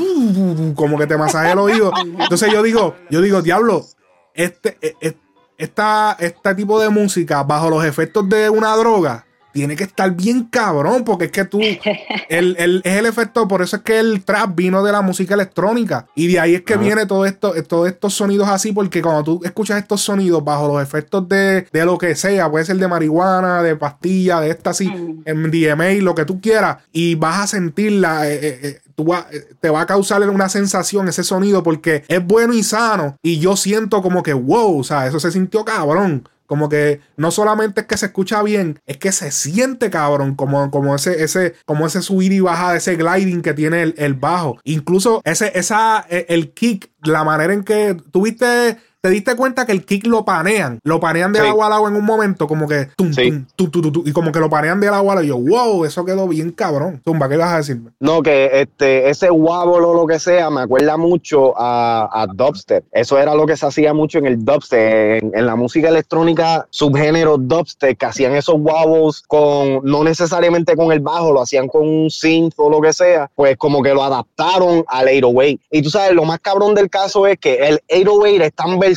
como 0.76 0.98
que 0.98 1.08
te 1.08 1.18
masajea 1.18 1.54
el 1.54 1.60
oído. 1.60 1.92
Entonces 2.20 2.52
yo 2.52 2.64
digo, 2.64 2.96
yo 3.10 3.22
digo, 3.22 3.42
diablo, 3.42 3.86
este, 4.34 4.78
e, 4.82 4.96
e, 5.02 5.18
esta, 5.58 6.16
este 6.20 6.56
tipo 6.56 6.80
de 6.80 6.90
música 6.90 7.44
bajo 7.44 7.70
los 7.70 7.86
efectos 7.86 8.28
de 8.30 8.50
una 8.50 8.76
droga 8.76 9.26
tiene 9.54 9.76
que 9.76 9.84
estar 9.86 10.12
bien 10.12 10.44
cabrón, 10.46 11.04
porque 11.04 11.26
es 11.26 11.32
que 11.32 11.46
tú, 11.46 11.60
el, 12.30 12.56
el, 12.58 12.82
es 12.84 12.94
el 12.94 13.06
efecto, 13.06 13.48
por 13.48 13.62
eso 13.62 13.78
es 13.78 13.84
que 13.84 14.00
el 14.00 14.24
trap 14.24 14.56
vino 14.56 14.84
de 14.84 14.92
la 14.92 15.02
música 15.02 15.36
electrónica. 15.36 16.08
Y 16.16 16.28
de 16.28 16.40
ahí 16.40 16.56
es 16.56 16.64
que 16.64 16.76
viene 16.76 17.06
todo 17.06 17.26
esto, 17.26 17.54
todos 17.64 17.88
estos 17.88 18.14
sonidos 18.14 18.50
así, 18.50 18.72
porque 18.72 19.02
cuando 19.02 19.24
tú 19.24 19.42
escuchas 19.44 19.78
estos 19.78 20.02
sonidos 20.02 20.44
bajo 20.44 20.68
los 20.68 20.82
efectos 20.82 21.30
de, 21.30 21.68
de 21.72 21.86
lo 21.86 21.98
que 21.98 22.16
sea, 22.16 22.50
puede 22.50 22.66
ser 22.66 22.78
de 22.78 22.88
marihuana, 22.88 23.62
de 23.62 23.76
pastilla, 23.76 24.42
de 24.42 24.50
esta 24.50 24.72
así, 24.72 24.92
en 25.26 25.52
DMA, 25.52 26.02
lo 26.02 26.16
que 26.16 26.26
tú 26.26 26.42
quieras, 26.42 26.78
y 26.92 27.16
vas 27.16 27.40
a 27.40 27.48
sentirla, 27.48 28.30
eh, 28.30 28.40
eh, 28.42 28.60
eh, 28.64 28.80
tú 28.96 29.14
te 29.60 29.70
va 29.70 29.82
a 29.82 29.86
causar 29.86 30.28
una 30.30 30.50
sensación, 30.50 31.08
ese 31.08 31.24
sonido, 31.24 31.64
porque 31.64 32.04
es 32.08 32.26
bueno 32.26 32.54
y 32.54 32.64
sano. 32.64 33.18
Y 33.22 33.40
yo 33.40 33.56
siento 33.56 34.02
como 34.02 34.24
que, 34.24 34.34
wow, 34.34 34.80
o 34.80 34.84
sea, 34.84 35.08
eso 35.08 35.20
se 35.20 35.32
sintió 35.32 35.64
cabrón. 35.66 36.28
Como 36.46 36.70
que 36.70 37.02
no 37.18 37.32
solamente 37.32 37.82
es 37.82 37.88
que 37.88 37.98
se 37.98 38.08
escucha 38.08 38.44
bien, 38.44 38.80
es 38.86 38.98
que 38.98 39.12
se 39.12 39.32
siente 39.32 39.90
cabrón, 39.90 40.36
como, 40.36 40.70
como 40.72 40.96
ese, 40.96 41.24
ese, 41.24 41.56
como 41.66 41.86
ese 41.86 42.02
subir 42.02 42.32
y 42.32 42.40
bajar, 42.40 42.76
ese 42.76 42.96
gliding 42.96 43.42
que 43.42 43.54
tiene 43.54 43.82
el, 43.82 43.96
el 43.98 44.14
bajo. 44.14 44.60
Incluso 44.64 45.22
ese, 45.24 45.52
esa, 45.56 46.06
e, 46.10 46.26
el 46.30 46.54
kick, 46.54 46.92
la 47.04 47.24
manera 47.24 47.54
en 47.54 47.64
que 47.64 47.98
tuviste 48.12 48.78
te 49.04 49.10
diste 49.10 49.36
cuenta 49.36 49.66
que 49.66 49.74
el 49.74 49.84
kick 49.84 50.08
lo 50.08 50.24
panean. 50.24 50.80
Lo 50.86 51.02
panean 51.02 51.34
de 51.34 51.40
agua 51.42 51.68
al 51.68 51.74
agua 51.74 51.90
en 51.90 51.98
un 51.98 52.06
momento, 52.06 52.48
como 52.48 52.70
que 52.70 52.88
tum, 52.96 53.12
tum, 53.58 54.04
y 54.06 54.14
como 54.14 54.32
que 54.32 54.40
lo 54.40 54.50
panean 54.50 54.80
de 54.80 54.88
agua 54.88 55.12
al 55.12 55.20
agua. 55.20 55.24
Y 55.26 55.28
yo, 55.28 55.38
wow, 55.38 55.84
eso 55.84 56.06
quedó 56.06 56.26
bien 56.26 56.52
cabrón. 56.52 57.02
Tumba, 57.04 57.28
¿qué 57.28 57.36
vas 57.36 57.52
a 57.52 57.58
decirme? 57.58 57.92
No, 58.00 58.24
que 58.24 58.62
este, 58.62 59.10
ese 59.10 59.30
wobble 59.30 59.86
o 59.86 59.94
lo 59.94 60.08
que 60.08 60.20
sea 60.20 60.50
me 60.50 60.62
acuerda 60.62 60.96
mucho 60.96 61.54
a, 61.58 62.10
a 62.14 62.28
dubstep. 62.28 62.86
Eso 62.94 63.20
era 63.20 63.36
lo 63.36 63.46
que 63.46 63.58
se 63.58 63.66
hacía 63.66 63.94
mucho 63.94 64.20
en 64.20 64.26
el 64.26 64.46
dubstep. 64.46 65.36
En, 65.36 65.46
la 65.46 65.58
música 65.58 65.90
electrónica, 65.90 66.66
subgénero 66.70 67.38
dubstep, 67.38 67.98
que 67.98 68.06
hacían 68.06 68.34
esos 68.36 68.56
wobbles 68.56 69.22
con, 69.28 69.82
no 69.84 70.06
necesariamente 70.06 70.78
con 70.78 70.94
el 70.94 71.02
bajo, 71.02 71.34
lo 71.34 71.42
hacían 71.42 71.68
con 71.68 71.86
un 71.86 72.10
synth 72.10 72.54
o 72.56 72.70
lo 72.70 72.80
que 72.80 72.94
sea, 72.94 73.30
pues 73.36 73.58
como 73.58 73.84
que 73.84 73.94
lo 73.94 74.02
adaptaron 74.02 74.86
al 74.88 75.08
808. 75.08 75.60
Y 75.72 75.82
tú 75.82 75.90
sabes, 75.90 76.14
lo 76.14 76.24
más 76.24 76.40
cabrón 76.40 76.74
del 76.74 76.90
caso 76.90 77.28
es 77.28 77.38
que 77.38 77.56
el 77.56 77.82
808 77.90 78.44
es 78.46 78.54
tan 78.54 78.80
versátil 78.80 78.93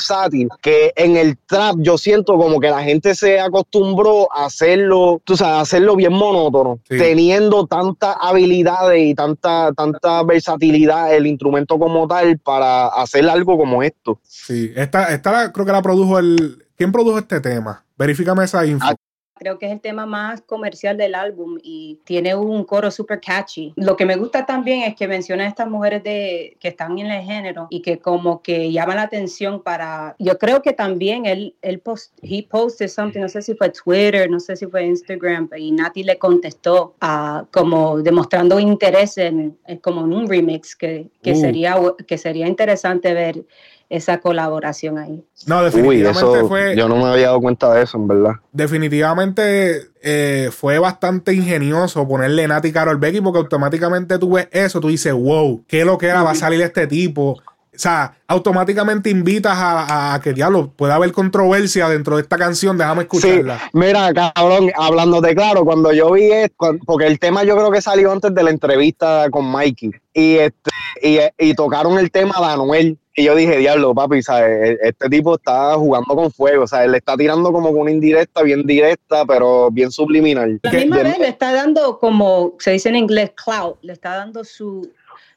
que 0.60 0.92
en 0.96 1.16
el 1.16 1.38
trap 1.38 1.76
yo 1.78 1.98
siento 1.98 2.36
como 2.36 2.60
que 2.60 2.70
la 2.70 2.82
gente 2.82 3.14
se 3.14 3.40
acostumbró 3.40 4.28
a 4.32 4.46
hacerlo, 4.46 5.20
tú 5.24 5.36
sabes, 5.36 5.54
a 5.54 5.60
hacerlo 5.60 5.96
bien 5.96 6.12
monótono, 6.12 6.78
teniendo 6.88 7.66
tantas 7.66 8.16
habilidades 8.20 9.02
y 9.02 9.14
tanta, 9.14 9.72
tanta 9.72 10.22
versatilidad 10.22 11.14
el 11.14 11.26
instrumento 11.26 11.78
como 11.78 12.06
tal 12.06 12.38
para 12.38 12.88
hacer 12.88 13.28
algo 13.28 13.56
como 13.56 13.82
esto. 13.82 14.18
Sí, 14.22 14.72
esta, 14.76 15.12
esta 15.14 15.52
creo 15.52 15.66
que 15.66 15.72
la 15.72 15.82
produjo 15.82 16.18
el... 16.18 16.62
¿Quién 16.76 16.92
produjo 16.92 17.18
este 17.18 17.40
tema? 17.40 17.84
Verifícame 17.96 18.44
esa 18.44 18.66
info. 18.66 18.86
Ah, 18.86 18.94
Creo 19.38 19.58
que 19.58 19.66
es 19.66 19.72
el 19.72 19.80
tema 19.80 20.06
más 20.06 20.40
comercial 20.40 20.96
del 20.96 21.14
álbum 21.14 21.58
y 21.62 22.00
tiene 22.04 22.34
un 22.34 22.64
coro 22.64 22.90
súper 22.90 23.20
catchy. 23.20 23.72
Lo 23.76 23.96
que 23.96 24.06
me 24.06 24.16
gusta 24.16 24.46
también 24.46 24.82
es 24.82 24.96
que 24.96 25.06
menciona 25.06 25.44
a 25.44 25.48
estas 25.48 25.68
mujeres 25.68 26.02
de, 26.02 26.56
que 26.58 26.68
están 26.68 26.98
en 26.98 27.10
el 27.10 27.22
género 27.22 27.66
y 27.68 27.82
que 27.82 27.98
como 27.98 28.42
que 28.42 28.72
llaman 28.72 28.96
la 28.96 29.02
atención 29.02 29.62
para... 29.62 30.16
Yo 30.18 30.38
creo 30.38 30.62
que 30.62 30.72
también 30.72 31.26
él, 31.26 31.54
él 31.60 31.80
post, 31.80 32.12
he 32.22 32.42
posted 32.44 32.88
something, 32.88 33.20
no 33.20 33.28
sé 33.28 33.42
si 33.42 33.54
fue 33.54 33.70
Twitter, 33.70 34.30
no 34.30 34.40
sé 34.40 34.56
si 34.56 34.66
fue 34.66 34.86
Instagram, 34.86 35.50
y 35.56 35.70
Nati 35.70 36.02
le 36.02 36.18
contestó 36.18 36.94
uh, 37.02 37.44
como 37.52 38.00
demostrando 38.00 38.58
interés 38.58 39.18
en, 39.18 39.58
como 39.82 40.06
en 40.06 40.14
un 40.14 40.28
remix 40.28 40.74
que, 40.74 41.10
que, 41.22 41.32
uh. 41.32 41.36
sería, 41.36 41.76
que 42.06 42.16
sería 42.16 42.48
interesante 42.48 43.12
ver 43.12 43.44
esa 43.88 44.18
colaboración 44.18 44.98
ahí. 44.98 45.24
No, 45.46 45.62
definitivamente 45.62 46.44
fue. 46.48 46.76
Yo 46.76 46.88
no 46.88 46.96
me 46.96 47.04
había 47.04 47.26
dado 47.26 47.40
cuenta 47.40 47.72
de 47.72 47.82
eso, 47.82 47.98
en 47.98 48.08
verdad. 48.08 48.32
Definitivamente 48.52 49.88
eh, 50.02 50.50
fue 50.52 50.78
bastante 50.78 51.32
ingenioso 51.32 52.06
ponerle 52.06 52.48
Nati 52.48 52.72
Carol 52.72 52.98
Becky, 52.98 53.20
porque 53.20 53.38
automáticamente 53.38 54.18
tú 54.18 54.32
ves 54.32 54.48
eso, 54.50 54.80
tú 54.80 54.88
dices, 54.88 55.12
wow, 55.12 55.64
¿qué 55.68 55.84
lo 55.84 55.98
que 55.98 56.06
era? 56.06 56.22
Va 56.22 56.32
a 56.32 56.34
salir 56.34 56.60
este 56.62 56.86
tipo. 56.86 57.38
O 57.76 57.78
sea, 57.78 58.14
automáticamente 58.26 59.10
invitas 59.10 59.52
a, 59.54 60.18
que 60.24 60.32
diablo 60.32 60.72
pueda 60.74 60.94
haber 60.94 61.12
controversia 61.12 61.90
dentro 61.90 62.16
de 62.16 62.22
esta 62.22 62.38
canción, 62.38 62.78
déjame 62.78 63.02
escucharla. 63.02 63.58
Sí, 63.58 63.64
mira, 63.74 64.14
cabrón, 64.14 64.70
hablándote 64.74 65.34
claro, 65.34 65.62
cuando 65.62 65.92
yo 65.92 66.12
vi 66.12 66.32
esto, 66.32 66.74
porque 66.86 67.06
el 67.06 67.18
tema 67.18 67.44
yo 67.44 67.54
creo 67.54 67.70
que 67.70 67.82
salió 67.82 68.12
antes 68.12 68.34
de 68.34 68.42
la 68.42 68.48
entrevista 68.48 69.28
con 69.30 69.44
Mikey, 69.52 69.90
y 70.14 70.36
este, 70.36 70.70
y, 71.02 71.18
y 71.38 71.54
tocaron 71.54 71.98
el 71.98 72.10
tema 72.10 72.34
de 72.38 72.46
Anuel. 72.46 72.98
Y 73.18 73.24
yo 73.24 73.34
dije, 73.34 73.56
diablo, 73.56 73.94
papi, 73.94 74.22
¿sabes? 74.22 74.78
E, 74.78 74.88
este 74.88 75.08
tipo 75.08 75.36
está 75.36 75.74
jugando 75.74 76.14
con 76.14 76.30
fuego, 76.30 76.64
o 76.64 76.66
sea, 76.66 76.84
él 76.84 76.92
le 76.92 76.98
está 76.98 77.16
tirando 77.16 77.50
como 77.50 77.70
una 77.70 77.90
indirecta, 77.90 78.42
bien 78.42 78.66
directa, 78.66 79.24
pero 79.24 79.70
bien 79.70 79.90
subliminal. 79.90 80.60
La 80.62 80.72
misma 80.72 81.02
vez 81.02 81.18
le 81.18 81.28
está 81.28 81.54
dando 81.54 81.98
como, 81.98 82.54
se 82.58 82.72
dice 82.72 82.90
en 82.90 82.96
inglés, 82.96 83.32
clout, 83.42 83.78
le 83.80 83.94
está 83.94 84.16
dando 84.16 84.44
su, 84.44 84.92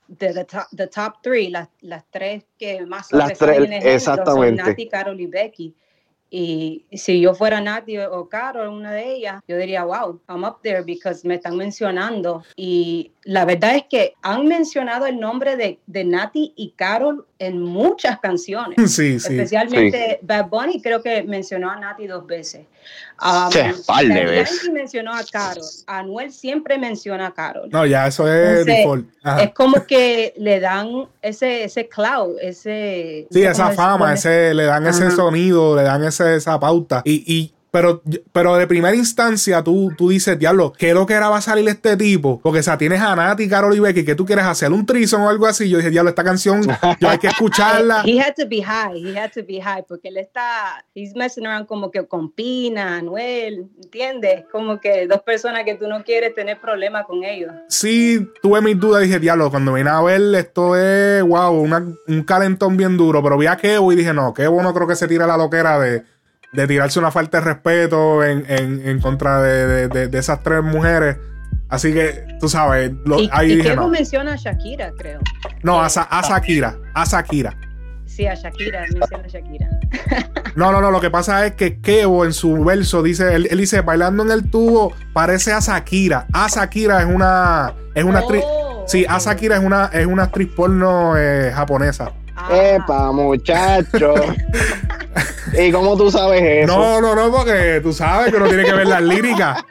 de 0.10 0.34
the 0.34 0.44
top, 0.44 0.68
the 0.76 0.88
top 0.88 1.22
three, 1.22 1.50
las, 1.50 1.70
las 1.80 2.04
tres 2.12 2.44
que 2.58 2.86
más 2.86 3.12
las 3.14 3.38
tres, 3.38 3.70
exactamente. 3.84 4.62
Nati, 4.62 4.90
Carol 4.90 5.20
y 5.20 5.28
Becky. 5.28 5.74
Y 6.32 6.86
si 6.92 7.22
yo 7.22 7.34
fuera 7.34 7.60
Nati 7.60 7.98
o 7.98 8.30
Carol, 8.30 8.70
una 8.70 8.92
de 8.92 9.14
ellas, 9.16 9.42
yo 9.48 9.58
diría, 9.58 9.84
wow, 9.84 10.20
I'm 10.30 10.44
up 10.44 10.58
there 10.62 10.84
because 10.84 11.28
me 11.28 11.36
están 11.36 11.58
mencionando. 11.58 12.44
Y 12.56 13.12
la 13.24 13.46
verdad 13.46 13.76
es 13.76 13.84
que 13.90 14.14
han 14.22 14.48
mencionado 14.48 15.06
el 15.08 15.20
nombre 15.20 15.56
de, 15.56 15.80
de 15.88 16.04
Nati 16.04 16.54
y 16.56 16.72
Carol 16.76 17.26
en 17.40 17.62
muchas 17.62 18.20
canciones. 18.20 18.78
Sí, 19.00 19.20
sí. 19.20 19.34
Especialmente 19.34 20.20
Bad 20.24 20.50
Bunny 20.50 20.82
creo 20.82 21.02
que 21.02 21.24
mencionó 21.24 21.70
a 21.70 21.78
Nati 21.78 22.06
dos 22.08 22.26
veces. 22.28 22.66
Um, 23.22 23.52
Sí, 23.52 23.60
par 23.86 24.06
de 24.06 24.26
veces. 24.26 24.70
Mencionó 24.72 25.14
a 25.14 25.24
Carol. 25.24 25.64
Anuel 25.88 26.32
siempre 26.32 26.78
menciona 26.78 27.28
a 27.28 27.34
Carol. 27.34 27.70
No, 27.72 27.86
ya 27.86 28.08
eso 28.08 28.28
es 28.28 28.60
Entonces, 28.62 28.66
default. 28.66 29.10
Ajá. 29.24 29.44
Es 29.44 29.54
como 29.54 29.86
que 29.86 30.34
le 30.38 30.60
dan 30.60 31.08
ese, 31.22 31.66
ese 31.66 31.88
cloud, 31.88 32.38
ese... 32.42 33.28
Sí, 33.32 33.44
esa 33.44 33.72
fama, 33.72 34.14
ese, 34.14 34.54
le 34.54 34.64
dan 34.64 34.88
ese 34.88 35.06
Ajá. 35.06 35.16
sonido, 35.16 35.76
le 35.76 35.84
dan 35.84 36.04
ese, 36.04 36.19
esa 36.22 36.60
pauta. 36.60 37.02
Y, 37.06 37.24
y 37.34 37.54
pero, 37.72 38.02
pero 38.32 38.56
de 38.56 38.66
primera 38.68 38.96
instancia 38.96 39.64
tú, 39.64 39.92
tú 39.98 40.10
dices, 40.10 40.38
diablo, 40.40 40.74
¿qué 40.78 40.94
lo 40.94 41.06
que 41.06 41.14
era 41.14 41.30
va 41.30 41.38
a 41.38 41.42
salir 41.42 41.68
este 41.70 41.96
tipo? 41.98 42.40
Porque, 42.42 42.60
o 42.60 42.64
sea, 42.64 42.78
tienes 42.78 43.00
a 43.02 43.16
Nati, 43.16 43.48
Carol 43.48 43.76
y 43.76 43.80
Becky, 43.80 44.04
¿qué 44.04 44.16
tú 44.16 44.26
quieres 44.26 44.46
hacer? 44.46 44.72
¿Un 44.72 44.86
trison 44.86 45.22
o 45.22 45.30
algo 45.30 45.46
así? 45.46 45.70
Yo 45.70 45.78
dije, 45.78 45.90
diablo, 45.92 46.10
esta 46.10 46.24
canción, 46.24 46.62
yo 47.00 47.10
hay 47.10 47.18
que 47.20 47.28
escucharla. 47.30 48.04
He 48.06 48.20
had 48.20 48.34
to 48.36 48.48
be 48.48 48.62
high, 48.64 48.98
he 48.98 49.18
had 49.18 49.32
to 49.34 49.42
be 49.46 49.62
high, 49.62 49.84
porque 49.88 50.08
él 50.08 50.18
está, 50.18 50.84
he's 50.96 51.16
messing 51.16 51.46
around 51.46 51.68
como 51.68 51.92
que 51.92 52.06
con 52.08 52.32
Pina, 52.32 52.98
Anuel, 52.98 53.68
¿entiendes? 53.84 54.46
Como 54.52 54.80
que 54.80 55.06
dos 55.08 55.22
personas 55.22 55.64
que 55.64 55.76
tú 55.76 55.88
no 55.88 56.04
quieres 56.04 56.34
tener 56.34 56.60
problemas 56.60 57.06
con 57.06 57.24
ellos. 57.24 57.52
Sí, 57.68 58.28
tuve 58.42 58.62
mis 58.62 58.80
dudas, 58.80 59.04
dije, 59.04 59.20
diablo, 59.20 59.50
cuando 59.52 59.74
vine 59.74 59.90
a 59.90 60.02
ver 60.02 60.22
esto 60.36 60.76
es, 60.76 61.22
wow, 61.24 61.52
una- 61.52 61.86
un 62.08 62.24
calentón 62.24 62.78
bien 62.78 62.98
duro, 62.98 63.22
pero 63.22 63.38
vi 63.38 63.46
a 63.48 63.58
Kevo 63.58 63.92
y 63.92 63.96
dije, 63.96 64.14
no, 64.14 64.34
Kevo 64.34 64.62
no 64.64 64.74
creo 64.74 64.88
que 64.88 64.96
se 64.96 65.08
tire 65.08 65.28
la 65.28 65.38
loquera 65.38 65.80
de, 65.80 66.04
de 66.52 66.68
tirarse 66.68 67.00
una 67.00 67.12
falta 67.12 67.40
de 67.40 67.46
respeto 67.46 68.24
en, 68.24 68.44
en- 68.48 68.88
en 68.88 69.00
contra 69.00 69.42
de, 69.42 69.88
de- 69.88 70.08
de- 70.08 70.20
esas 70.20 70.42
tres 70.44 70.64
mujeres. 70.64 71.18
Así 71.70 71.94
que, 71.94 72.26
tú 72.40 72.50
sabes, 72.50 72.92
lo- 73.06 73.20
y 73.20 73.30
ahí 73.32 73.52
y 73.52 73.56
dije, 73.58 73.70
Kevo 73.70 73.84
no, 73.84 73.90
menciona 73.90 74.34
a 74.34 74.36
Shakira, 74.36 74.92
creo. 74.98 75.20
no, 75.62 75.80
a, 75.80 75.86
a 75.86 76.22
Shakira, 76.28 76.76
a 76.96 77.04
Shakira. 77.06 77.56
Sí, 78.08 78.26
a 78.26 78.34
Shakira, 78.34 78.82
menciona 78.92 79.24
a 79.24 79.28
Shakira. 79.28 79.70
No, 80.56 80.72
no, 80.74 80.82
no, 80.82 80.90
lo 80.92 81.00
que 81.00 81.12
pasa 81.12 81.46
es 81.46 81.54
que 81.54 81.80
Kevo 81.80 82.26
en 82.26 82.34
su 82.34 82.66
verso 82.66 83.04
dice, 83.04 83.34
él, 83.36 83.48
él 83.52 83.60
dice, 83.60 83.82
bailando 83.82 84.24
en 84.24 84.32
el 84.32 84.50
tubo 84.50 84.94
parece 85.14 85.54
a 85.54 85.60
Shakira. 85.60 86.26
A 86.34 86.48
Shakira 86.50 87.02
es 87.02 87.06
una, 87.06 87.74
es 87.94 88.04
una 88.04 88.20
actriz, 88.20 88.44
Oh, 88.46 88.84
sí, 88.88 89.06
a. 89.08 89.20
Shakira 89.20 89.58
es 89.58 89.64
una, 89.64 89.86
es 89.94 90.06
una 90.08 90.24
actriz 90.24 90.50
porno 90.54 91.14
eh, 91.18 91.52
japonesa. 91.54 92.12
Epa, 92.50 93.12
muchacho. 93.12 94.14
¿Y 95.58 95.72
cómo 95.72 95.98
tú 95.98 96.12
sabes 96.12 96.42
eso? 96.42 96.78
No, 96.78 97.02
no, 97.02 97.16
no, 97.16 97.32
porque 97.32 97.80
tú 97.82 97.92
sabes 97.92 98.32
que 98.32 98.38
uno 98.38 98.48
tiene 98.48 98.64
que 98.64 98.74
ver 98.74 98.88
las 98.88 99.02
líricas. 99.02 99.64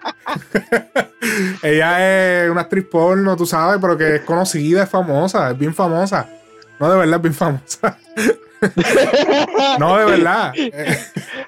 Ella 1.63 2.45
es 2.45 2.51
una 2.51 2.63
actriz 2.63 2.85
porno, 2.91 3.37
tú 3.37 3.47
sabes, 3.47 3.79
pero 3.81 3.97
que 3.97 4.17
es 4.17 4.21
conocida, 4.23 4.83
es 4.85 4.89
famosa, 4.89 5.51
es 5.51 5.59
bien 5.59 5.75
famosa. 5.75 6.27
No, 6.81 6.91
de 6.91 6.99
verdad, 6.99 7.17
es 7.17 7.23
bien 7.23 7.35
famosa. 7.35 7.99
no, 9.79 9.99
de 9.99 10.05
verdad. 10.05 10.53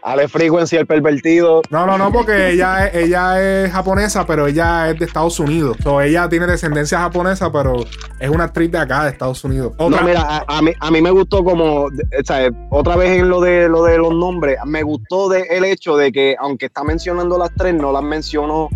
Ale 0.03 0.29
Frequency, 0.29 0.77
el 0.77 0.87
pervertido. 0.87 1.63
No, 1.71 1.87
no, 1.87 1.99
no, 1.99 2.13
porque 2.13 2.51
ella 2.51 2.87
es, 2.87 2.95
ella 2.95 3.41
es 3.41 3.73
japonesa, 3.73 4.27
pero 4.27 4.47
ella 4.47 4.91
es 4.91 4.99
de 4.99 5.05
Estados 5.05 5.39
Unidos. 5.41 5.77
So, 5.83 6.01
ella 6.01 6.29
tiene 6.29 6.47
descendencia 6.47 6.99
japonesa, 6.99 7.51
pero 7.51 7.85
es 8.19 8.31
una 8.31 8.45
actriz 8.45 8.71
de 8.71 8.79
acá, 8.79 9.05
de 9.05 9.11
Estados 9.11 9.43
Unidos. 9.45 9.73
Otra, 9.77 10.01
No, 10.01 10.07
mira, 10.07 10.23
a, 10.23 10.45
a 10.47 10.63
mí, 10.63 10.73
a 10.79 10.91
mí 10.91 11.03
me 11.03 11.11
gustó 11.11 11.45
como, 11.45 11.85
o 11.85 11.91
sea, 12.25 12.51
otra 12.71 12.97
vez 12.97 13.19
en 13.19 13.29
lo 13.29 13.41
de 13.41 13.69
lo 13.69 13.85
de 13.85 13.99
los 13.99 14.15
nombres, 14.15 14.59
me 14.65 14.83
gustó 14.83 15.29
de, 15.29 15.43
el 15.51 15.65
hecho 15.65 15.97
de 15.97 16.13
que, 16.13 16.37
aunque 16.39 16.67
está 16.67 16.85
mencionando 16.85 17.39
las 17.39 17.51
tres, 17.57 17.75
no 17.75 17.93
las 17.93 18.03
mencionó 18.03 18.69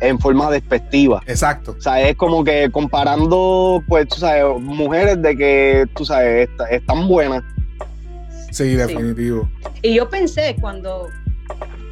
en 0.00 0.18
forma 0.18 0.50
despectiva. 0.50 1.20
Exacto. 1.26 1.74
O 1.78 1.80
sea, 1.80 2.00
es 2.08 2.16
como 2.16 2.44
que 2.44 2.70
comparando, 2.70 3.82
pues, 3.88 4.08
tú 4.08 4.16
sabes, 4.16 4.44
mujeres 4.60 5.20
de 5.22 5.36
que, 5.36 5.86
tú 5.94 6.04
sabes, 6.04 6.48
est- 6.48 6.72
están 6.72 7.08
buenas. 7.08 7.42
Sí, 8.50 8.74
definitivo. 8.74 9.48
Y 9.82 9.94
yo 9.94 10.08
pensé 10.08 10.56
cuando, 10.60 11.08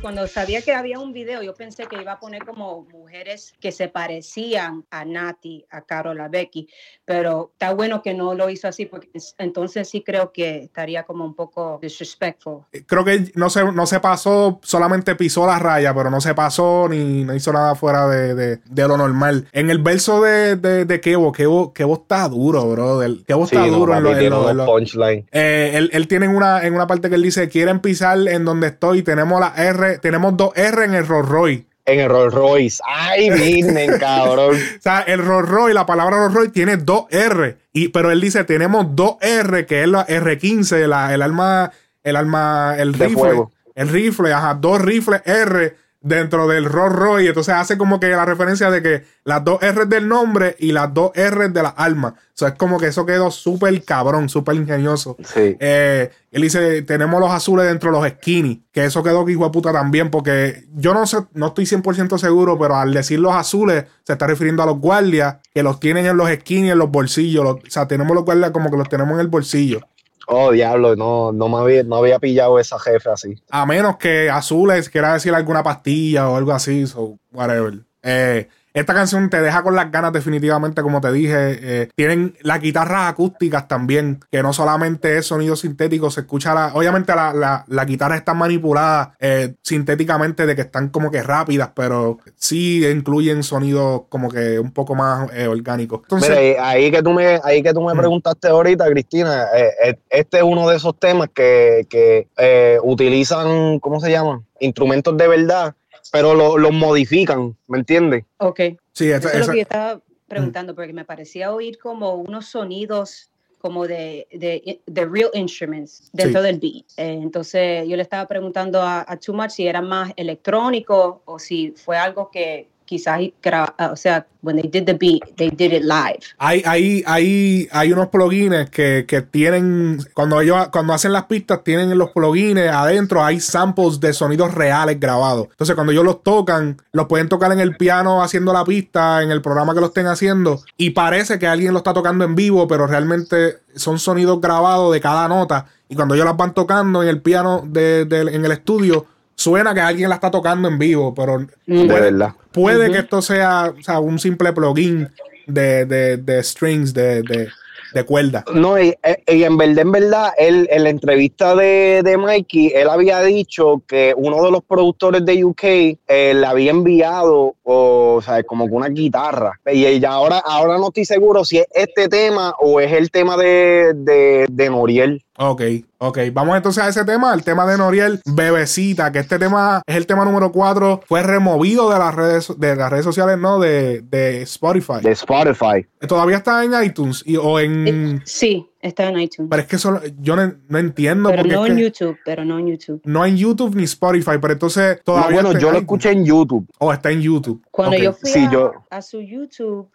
cuando 0.01 0.27
sabía 0.29 0.63
que 0.63 0.73
había 0.73 0.99
un 0.99 1.13
video, 1.13 1.43
yo 1.43 1.55
pensé 1.55 1.87
que 1.87 2.01
iba 2.01 2.13
a 2.13 2.21
poner 2.21 2.45
como 2.45 2.87
mujeres 2.93 3.55
que 3.61 3.73
se 3.73 3.89
parecían 3.89 4.85
a 4.91 5.05
Nati, 5.05 5.65
a 5.71 5.83
Carol, 5.83 6.21
a 6.21 6.29
Becky, 6.29 6.69
pero 7.05 7.51
está 7.53 7.73
bueno 7.75 8.03
que 8.03 8.15
no 8.15 8.35
lo 8.35 8.49
hizo 8.51 8.69
así, 8.69 8.87
porque 8.87 9.09
es- 9.15 9.35
entonces 9.39 9.89
sí 9.89 10.03
creo 10.03 10.33
que 10.33 10.59
estaría 10.65 11.03
como 11.05 11.25
un 11.25 11.35
poco 11.35 11.79
disrespectful. 11.83 12.63
Creo 12.87 13.05
que 13.05 13.33
no 13.35 13.51
se, 13.51 13.65
no 13.73 13.87
se 13.87 14.01
pasó, 14.01 14.61
solamente 14.63 15.15
pisó 15.17 15.47
la 15.47 15.59
raya, 15.59 15.95
pero 15.95 16.11
no 16.11 16.21
se 16.21 16.35
pasó 16.35 16.87
ni 16.89 17.25
no 17.25 17.35
hizo 17.35 17.53
nada 17.53 17.75
fuera 17.75 18.07
de, 18.09 18.35
de- 18.35 18.57
de 18.65 18.89
lo 18.89 18.97
normal. 18.97 19.49
En 19.53 19.71
el 19.71 19.79
verso 19.83 20.21
de, 20.23 20.57
de, 20.57 20.85
de 20.85 21.01
Kevo, 21.01 21.33
Kevo, 21.33 21.73
Kevo 21.73 21.95
está 21.95 22.29
duro, 22.29 22.69
bro. 22.71 23.01
Kevo 23.27 23.45
está 23.45 23.67
no, 23.67 23.73
duro 23.79 23.97
en 23.97 24.03
lo, 24.03 24.11
papi, 24.11 24.25
en 24.25 24.31
tiene 24.31 24.37
lo- 24.37 24.51
en 24.51 24.57
lo- 24.57 24.67
punchline. 24.67 25.27
Eh, 25.33 25.73
él, 25.75 25.91
él 25.93 26.07
tiene 26.09 26.27
en 26.27 26.37
una, 26.37 26.65
en 26.67 26.75
una 26.75 26.87
parte 26.87 27.09
que 27.09 27.15
él 27.17 27.23
dice, 27.23 27.49
quieren 27.49 27.81
pisar 27.81 28.19
en 28.29 28.45
donde 28.45 28.69
estoy, 28.69 29.03
tenemos 29.03 29.41
la 29.41 29.53
R, 29.57 29.96
tenemos 29.99 30.37
dos 30.37 30.51
R 30.57 30.85
en 30.85 30.95
el 30.95 31.07
Rolls 31.07 31.29
Royce. 31.29 31.65
En 31.85 32.01
el 32.01 32.09
Rolls 32.09 32.35
Royce. 32.35 32.83
Ay, 32.85 33.31
Disney, 33.31 33.89
cabrón. 34.01 34.57
O 34.57 34.81
sea, 34.83 35.01
el 35.03 35.25
Rolls 35.25 35.49
Royce, 35.49 35.75
la 35.75 35.87
palabra 35.87 36.17
Rolls 36.17 36.35
Royce 36.35 36.53
tiene 36.53 36.77
dos 36.79 37.05
R. 37.11 37.57
Y, 37.73 37.89
pero 37.89 38.11
él 38.11 38.21
dice, 38.21 38.43
tenemos 38.45 38.87
dos 38.97 39.17
R, 39.21 39.67
que 39.67 39.83
es 39.83 39.89
la 39.89 40.07
R15, 40.07 40.87
la, 40.87 41.15
el 41.15 41.23
arma, 41.23 41.71
el 42.03 42.17
arma, 42.17 42.75
el 42.79 42.93
De 42.93 43.07
rifle. 43.07 43.21
fuego. 43.21 43.53
El 43.75 43.89
rifle, 43.89 44.33
ajá, 44.33 44.55
dos 44.55 44.81
rifles 44.81 45.23
R 45.25 45.77
dentro 46.07 46.47
del 46.49 46.65
Rolls 46.67 46.95
Royce. 46.97 47.29
Entonces 47.29 47.55
hace 47.55 47.77
como 47.77 47.99
que 48.01 48.09
la 48.09 48.25
referencia 48.25 48.71
de 48.71 48.83
que 48.83 49.05
las 49.25 49.45
dos 49.45 49.63
R 49.63 49.87
del 49.87 50.09
nombre 50.09 50.57
y 50.59 50.73
las 50.73 50.93
dos 50.95 51.11
R 51.15 51.49
de 51.49 51.63
las 51.63 51.75
armas. 51.77 52.13
O 52.15 52.39
sea, 52.39 52.49
es 52.49 52.55
como 52.55 52.79
que 52.79 52.87
eso 52.89 53.07
quedó 53.07 53.31
súper 53.31 53.83
cabrón, 53.83 54.29
súper 54.29 54.57
ingenioso. 54.57 55.17
Sí. 55.25 55.57
Eh, 55.59 56.11
él 56.31 56.43
dice, 56.43 56.83
tenemos 56.83 57.19
los 57.21 57.31
azules 57.31 57.67
dentro 57.67 57.91
de 57.91 57.99
los 57.99 58.09
skinny, 58.19 58.63
que 58.73 58.85
eso 58.85 59.03
quedó 59.03 59.25
que 59.25 59.33
hijo 59.33 59.45
de 59.45 59.51
puta 59.51 59.73
también, 59.73 60.11
porque 60.11 60.67
yo 60.75 60.93
no 60.93 61.07
sé, 61.07 61.19
no 61.33 61.47
estoy 61.49 61.65
100% 61.65 62.19
seguro, 62.19 62.59
pero 62.59 62.77
al 62.77 62.93
decir 62.93 63.19
los 63.21 63.35
azules 63.35 63.85
se 64.05 64.13
está 64.13 64.27
refiriendo 64.27 64.63
a 64.63 64.67
los 64.67 64.79
guardias 64.79 65.37
que 65.55 65.63
los 65.63 65.81
tienen 65.81 66.05
en 66.07 66.17
los 66.17 66.31
skinny, 66.31 66.71
en 66.71 66.79
los 66.79 66.91
bolsillos, 66.91 67.43
los- 67.43 67.57
o 67.57 67.61
sea, 67.71 67.89
tenemos 67.89 68.15
los 68.15 68.25
guardias 68.27 68.51
como 68.51 68.71
que 68.71 68.77
los 68.77 68.89
tenemos 68.89 69.15
en 69.15 69.21
el 69.21 69.29
bolsillo. 69.29 69.81
Oh, 70.29 70.51
diablo, 70.51 70.97
no, 70.97 71.33
no 71.33 71.49
me 71.49 71.59
había, 71.59 71.83
no 71.85 71.97
había 71.97 72.19
pillado 72.19 72.59
esa 72.59 72.79
jefe 72.79 73.11
así. 73.11 73.43
A 73.51 73.65
menos 73.65 73.97
que 73.97 74.29
azules 74.29 74.89
quiera 74.91 75.13
decir 75.13 75.35
alguna 75.35 75.63
pastilla 75.63 76.29
o 76.29 76.37
algo 76.37 76.53
así, 76.53 76.87
so 76.87 77.19
whatever. 77.33 77.75
Eh, 78.03 78.49
esta 78.81 78.93
canción 78.95 79.31
te 79.31 79.41
deja 79.41 79.63
con 79.63 79.75
las 79.75 79.91
ganas 79.91 80.13
definitivamente, 80.13 80.83
como 80.83 81.01
te 81.01 81.11
dije. 81.11 81.37
Eh, 81.83 81.89
tienen 81.97 82.37
las 82.43 82.61
guitarras 82.61 83.11
acústicas 83.11 83.67
también, 83.69 84.21
que 84.31 84.43
no 84.43 84.53
solamente 84.53 85.17
es 85.17 85.27
sonido 85.27 85.57
sintético, 85.57 86.11
se 86.11 86.21
escucha 86.21 86.53
la... 86.53 86.73
Obviamente 86.75 87.15
la- 87.15 87.33
la- 87.33 87.65
las 87.69 87.87
guitarras 87.87 88.19
están 88.19 88.37
manipuladas 88.37 89.09
eh, 89.19 89.55
sintéticamente 89.63 90.45
de 90.47 90.55
que 90.55 90.61
están 90.63 90.91
como 90.91 91.11
que 91.11 91.23
rápidas, 91.23 91.71
pero 91.75 92.19
sí 92.37 92.87
incluyen 92.87 93.43
sonidos 93.43 94.03
como 94.11 94.31
que 94.31 94.59
un 94.59 94.71
poco 94.73 94.95
más 94.95 95.31
eh, 95.33 95.47
orgánicos. 95.49 96.01
Entonces, 96.03 96.39
Mira, 96.39 96.69
ahí 96.69 96.91
que 96.91 97.03
tú 97.03 97.13
me, 97.13 97.41
ahí 97.45 97.63
que 97.63 97.73
tú 97.73 97.81
me 97.81 97.95
preguntaste 97.95 98.49
ahorita, 98.49 98.89
Cristina, 98.91 99.45
eh, 99.57 99.71
eh, 99.85 99.99
este 100.11 100.37
es 100.37 100.43
uno 100.43 100.69
de 100.69 100.77
esos 100.77 100.99
temas 100.99 101.29
que, 101.35 101.87
que 101.89 102.29
eh, 102.37 102.79
utilizan, 102.83 103.79
¿cómo 103.79 104.01
se 104.01 104.11
llaman? 104.11 104.45
Instrumentos 104.61 105.17
de 105.17 105.29
verdad, 105.29 105.75
pero 106.13 106.35
lo- 106.35 106.59
los 106.59 106.73
modifican, 106.73 107.57
¿me 107.69 107.79
entiendes? 107.79 108.25
Ok. 108.39 108.61
sí, 108.93 109.11
esta- 109.11 109.29
Eso 109.29 109.29
es 109.29 109.35
lo 109.35 109.43
esa- 109.43 109.53
que 109.53 109.59
yo 109.59 109.63
estaba 109.63 110.01
preguntando, 110.29 110.75
porque 110.75 110.93
me 110.93 111.05
parecía 111.05 111.53
oír 111.53 111.79
como 111.79 112.15
unos 112.15 112.47
sonidos 112.47 113.31
como 113.59 113.87
de, 113.87 114.27
de, 114.33 114.81
de 114.87 115.05
real 115.07 115.31
instruments 115.35 116.11
dentro 116.13 116.41
del 116.43 116.59
beat. 116.61 116.85
Eh, 116.99 117.19
entonces 117.23 117.89
yo 117.89 117.97
le 117.97 118.03
estaba 118.03 118.27
preguntando 118.29 118.81
a, 118.83 119.05
a 119.09 119.17
Too 119.19 119.35
Much 119.35 119.51
si 119.51 119.67
era 119.67 119.81
más 119.83 120.13
electrónico 120.17 121.23
o 121.25 121.39
si 121.39 121.73
fue 121.73 121.97
algo 121.97 122.31
que 122.31 122.69
quizás, 122.87 123.21
gra- 123.43 123.75
o 123.93 123.97
sea, 123.97 124.27
when 124.43 124.57
they 124.57 124.71
did 124.71 124.85
the 124.87 124.95
beat, 124.95 125.23
they 125.37 125.51
did 125.51 125.73
it 125.73 125.83
live. 125.83 126.19
Hay, 126.39 126.63
hay, 126.65 127.03
hay, 127.07 127.69
hay 127.73 127.93
unos 127.93 128.09
plugins 128.09 128.71
que, 128.71 129.05
que 129.07 129.21
tienen, 129.23 129.99
cuando 130.15 130.41
ellos 130.41 130.69
cuando 130.73 130.93
hacen 130.95 131.13
las 131.13 131.25
pistas, 131.25 131.63
tienen 131.65 131.91
en 131.91 131.99
los 131.99 132.11
plugins 132.13 132.61
adentro, 132.71 133.25
hay 133.25 133.41
samples 133.41 133.99
de 134.01 134.13
sonidos 134.13 134.55
reales 134.55 134.99
grabados. 135.01 135.49
Entonces, 135.51 135.75
cuando 135.75 135.93
ellos 135.93 136.05
los 136.05 136.23
tocan, 136.23 136.77
los 136.93 137.07
pueden 137.07 137.29
tocar 137.29 137.53
en 137.53 137.61
el 137.61 137.77
piano 137.77 138.23
haciendo 138.23 138.53
la 138.53 138.65
pista, 138.65 139.23
en 139.23 139.31
el 139.31 139.43
programa 139.43 139.75
que 139.75 139.81
lo 139.81 139.87
estén 139.87 140.07
haciendo, 140.07 140.61
y 140.77 140.91
parece 140.91 141.39
que 141.39 141.47
alguien 141.47 141.73
lo 141.73 141.79
está 141.79 141.93
tocando 141.93 142.25
en 142.25 142.35
vivo, 142.37 142.67
pero 142.69 142.87
realmente 142.87 143.59
son 143.75 143.99
sonidos 143.99 144.41
grabados 144.41 144.93
de 144.93 145.01
cada 145.01 145.29
nota. 145.29 145.67
Y 145.89 145.95
cuando 145.97 146.15
ellos 146.15 146.27
las 146.27 146.37
van 146.37 146.55
tocando 146.55 147.03
en 147.03 147.09
el 147.09 147.21
piano 147.21 147.63
de, 147.67 148.05
de- 148.07 148.35
en 148.35 148.45
el 148.45 148.53
estudio, 148.53 149.07
suena 149.37 149.75
que 149.75 149.81
alguien 149.81 150.09
la 150.09 150.17
está 150.17 150.31
tocando 150.31 150.67
en 150.69 150.79
vivo, 150.79 151.15
pero 151.15 151.39
De 151.67 151.87
verdad. 151.87 152.33
Puede 152.51 152.91
que 152.91 152.99
esto 152.99 153.23
sea, 153.23 153.73
o 153.79 153.83
sea, 153.83 154.01
un 154.01 154.19
simple 154.19 154.53
plugin 154.53 155.09
de, 155.47 155.85
de, 155.85 156.17
de 156.17 156.43
strings, 156.43 156.93
de, 156.95 157.23
de, 157.23 157.49
de 157.93 158.05
cuerda. 158.05 158.45
No, 158.53 158.81
y, 158.81 158.95
eh, 159.03 159.23
y 159.27 159.45
en 159.45 159.57
verdad, 159.57 159.79
en 159.79 159.93
verdad, 159.93 160.33
él, 160.39 160.67
en 160.71 160.85
la 160.85 160.91
entrevista 160.91 161.55
de, 161.55 162.03
de 162.03 162.17
Mikey, 162.17 162.73
él 162.75 162.89
había 162.89 163.21
dicho 163.23 163.83
que 163.87 164.15
uno 164.17 164.43
de 164.43 164.51
los 164.51 164.65
productores 164.65 165.25
de 165.25 165.45
UK 165.45 165.65
eh, 165.65 165.99
le 166.35 166.47
había 166.47 166.71
enviado, 166.71 167.55
o, 167.63 168.21
sea, 168.25 168.43
como 168.43 168.67
que 168.67 168.73
una 168.73 168.89
guitarra. 168.89 169.61
Y, 169.71 169.87
y 169.87 170.05
ahora, 170.05 170.39
ahora 170.39 170.79
no 170.79 170.89
estoy 170.89 171.05
seguro 171.05 171.45
si 171.45 171.59
es 171.59 171.67
este 171.75 172.09
tema 172.09 172.55
o 172.59 172.81
es 172.81 172.93
el 172.93 173.11
tema 173.11 173.37
de, 173.37 173.93
de, 173.95 174.47
de 174.51 174.71
Noriel. 174.71 175.23
Ok, 175.39 175.63
ok. 175.99 176.19
Vamos 176.33 176.57
entonces 176.57 176.83
a 176.83 176.89
ese 176.89 177.05
tema, 177.05 177.35
el 177.35 177.43
tema 177.45 177.67
de 177.67 177.77
Noriel, 177.77 178.21
Bebecita, 178.25 179.13
que 179.13 179.19
este 179.19 179.39
tema 179.39 179.83
es 179.87 179.97
el 179.97 180.07
tema 180.07 180.25
número 180.25 180.51
4, 180.51 181.03
fue 181.07 181.23
removido 181.23 181.91
de 181.93 181.99
las 181.99 182.15
redes, 182.15 182.53
de 182.59 182.75
las 182.77 182.91
redes 182.91 183.05
sociales, 183.05 183.37
¿no? 183.39 183.59
De, 183.59 184.01
de 184.03 184.43
Spotify. 184.43 185.01
De 185.03 185.13
Spotify. 185.13 185.87
Todavía 186.09 186.37
está 186.39 186.65
en 186.65 186.73
iTunes 186.83 187.23
y, 187.27 187.37
o 187.37 187.59
en... 187.61 188.23
Sí, 188.25 188.67
está 188.81 189.09
en 189.09 189.19
iTunes. 189.21 189.49
Pero 189.51 189.63
es 189.63 189.69
que 189.69 189.77
solo, 189.79 190.01
yo 190.21 190.37
no, 190.37 190.55
no 190.69 190.79
entiendo. 190.79 191.29
Pero 191.31 191.43
porque 191.43 191.55
no 191.57 191.67
en 191.67 191.77
que 191.77 191.83
YouTube, 191.83 192.17
pero 192.25 192.45
no 192.45 192.59
en 192.59 192.69
YouTube. 192.69 193.01
No 193.05 193.25
en 193.27 193.37
YouTube 193.37 193.75
ni 193.77 193.85
Spotify, 193.85 194.39
pero 194.41 194.53
entonces 194.55 194.97
No, 194.99 195.03
todavía 195.05 195.35
bueno, 195.43 195.49
está 195.51 195.59
en 195.59 195.63
yo 195.63 195.67
lo 195.73 195.79
iTunes. 195.79 195.83
escuché 195.83 196.11
en 196.13 196.25
YouTube. 196.25 196.67
O 196.79 196.93
está 196.93 197.11
en 197.11 197.21
YouTube. 197.21 197.63
Cuando 197.71 197.97
yo 197.99 198.13
fui 198.13 198.31
Sí, 198.31 198.45
a, 198.47 198.51
yo- 198.51 198.73
a 198.89 199.03
su 199.03 199.21
YouTube, 199.21 199.91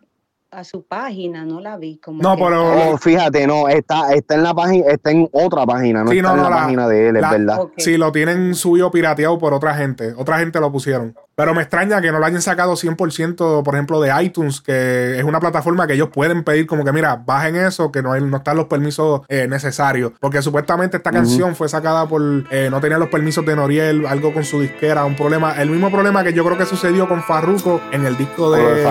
a 0.52 0.64
su 0.66 0.84
página, 0.86 1.46
no 1.46 1.62
la 1.62 1.78
vi. 1.78 1.98
Como 1.98 2.22
No, 2.22 2.36
pero- 2.36 2.92
Oh, 2.92 2.98
fíjate, 2.98 3.48
no, 3.48 3.70
está, 3.70 4.14
está 4.14 4.36
en 4.36 4.44
la 4.44 4.54
página, 4.54 4.86
está 4.88 5.12
en 5.12 5.30
otra 5.32 5.66
página, 5.66 6.04
no 6.04 6.12
Sí, 6.12 6.18
está 6.18 6.30
no, 6.30 6.36
en 6.36 6.44
no, 6.44 6.50
la, 6.50 6.56
la- 6.56 6.62
página 6.64 6.88
de 6.90 7.08
él, 7.08 7.16
es 7.16 7.30
verdad. 7.30 7.62
Sí, 7.78 7.98
lo 7.98 8.12
tienen 8.12 8.54
subido 8.54 8.92
pirateado 8.92 9.38
por 9.40 9.54
otra 9.54 9.74
gente. 9.76 10.14
Otra 10.18 10.40
gente 10.40 10.60
lo 10.60 10.70
pusieron. 10.72 11.16
Pero 11.36 11.54
me 11.56 11.62
extraña 11.62 12.02
que 12.02 12.12
no 12.12 12.20
lo 12.20 12.26
hayan 12.26 12.42
sacado 12.42 12.76
100%, 12.76 13.64
por 13.64 13.74
ejemplo, 13.74 14.02
de 14.02 14.12
iTunes, 14.24 14.62
que 14.62 15.18
es 15.18 15.24
una 15.24 15.40
plataforma 15.40 15.88
que 15.88 15.94
ellos 15.94 16.10
pueden 16.14 16.44
pedir 16.44 16.68
como 16.68 16.84
que, 16.84 16.92
mira, 16.92 17.16
bajen 17.26 17.56
eso, 17.56 17.92
que 17.92 18.02
no, 18.04 18.12
hay- 18.12 18.22
no 18.22 18.38
están 18.38 18.58
los 18.58 18.66
permisos 18.66 19.22
eh, 19.30 19.48
necesarios. 19.48 20.12
Porque 20.20 20.42
supuestamente 20.42 20.98
esta 20.98 21.10
canción 21.12 21.56
fue 21.56 21.70
sacada 21.70 22.06
por, 22.08 22.22
eh, 22.52 22.68
no 22.70 22.80
tenía 22.82 22.98
los 22.98 23.10
permisos 23.10 23.46
de 23.46 23.56
Noriel, 23.56 24.06
algo 24.06 24.34
con 24.34 24.44
su 24.44 24.62
disquera, 24.62 25.06
un 25.06 25.16
problema. 25.16 25.54
El 25.62 25.70
mismo 25.70 25.90
problema 25.90 26.24
que 26.24 26.34
yo 26.34 26.44
creo 26.46 26.58
que 26.58 26.66
sucedió 26.66 27.08
con 27.08 27.24
Farruko 27.24 27.82
en 27.92 28.06
el 28.06 28.18
disco 28.18 28.52
de, 28.52 28.84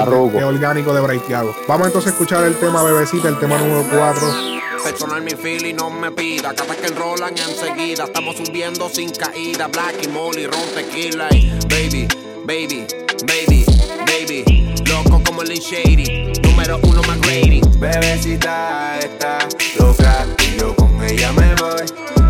Orgánico 0.44 0.94
de 0.94 1.00
Braithiago. 1.00 1.54
Vamos 1.68 1.86
entonces 1.88 2.10
a 2.10 2.14
escuchar 2.14 2.44
el 2.44 2.54
tema 2.56 2.82
Bebecita, 2.82 3.28
el 3.28 3.38
tema 3.38 3.58
número 3.58 3.84
4. 3.94 4.59
Personal 4.84 5.22
mi 5.22 5.30
feel 5.32 5.66
y 5.66 5.72
no 5.72 5.90
me 5.90 6.10
pida. 6.10 6.54
Cada 6.54 6.74
que 6.76 6.86
enrolan 6.86 7.34
enseguida 7.36 8.04
Estamos 8.04 8.36
subiendo 8.36 8.88
sin 8.88 9.10
caída. 9.10 9.68
Black 9.68 10.04
y 10.04 10.08
molly, 10.08 10.46
ron, 10.46 10.68
tequila 10.74 11.28
y 11.32 11.50
Baby, 11.68 12.08
baby, 12.44 12.86
baby, 13.26 13.64
baby. 14.06 14.74
Loco 14.86 15.22
como 15.24 15.42
Lin 15.42 15.60
Shady 15.60 16.32
Número 16.42 16.78
uno 16.82 17.02
más 17.02 17.20
Grady. 17.20 17.60
Bebecita 17.78 18.98
está 18.98 19.38
loca 19.78 20.26
y 20.38 20.60
yo 20.60 20.74
con 20.76 21.02
ella 21.02 21.32
me 21.32 21.54
voy, 21.54 21.86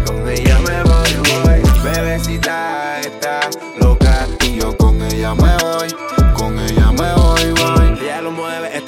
con 0.06 0.28
ella 0.28 0.58
me 0.60 0.82
voy, 0.84 1.14
voy. 1.42 1.82
Bebecita 1.82 3.00
está 3.00 3.50
loca 3.80 4.28
y 4.44 4.60
yo 4.60 4.76
con 4.76 5.02
ella 5.02 5.34
me 5.34 5.52
voy, 5.54 5.59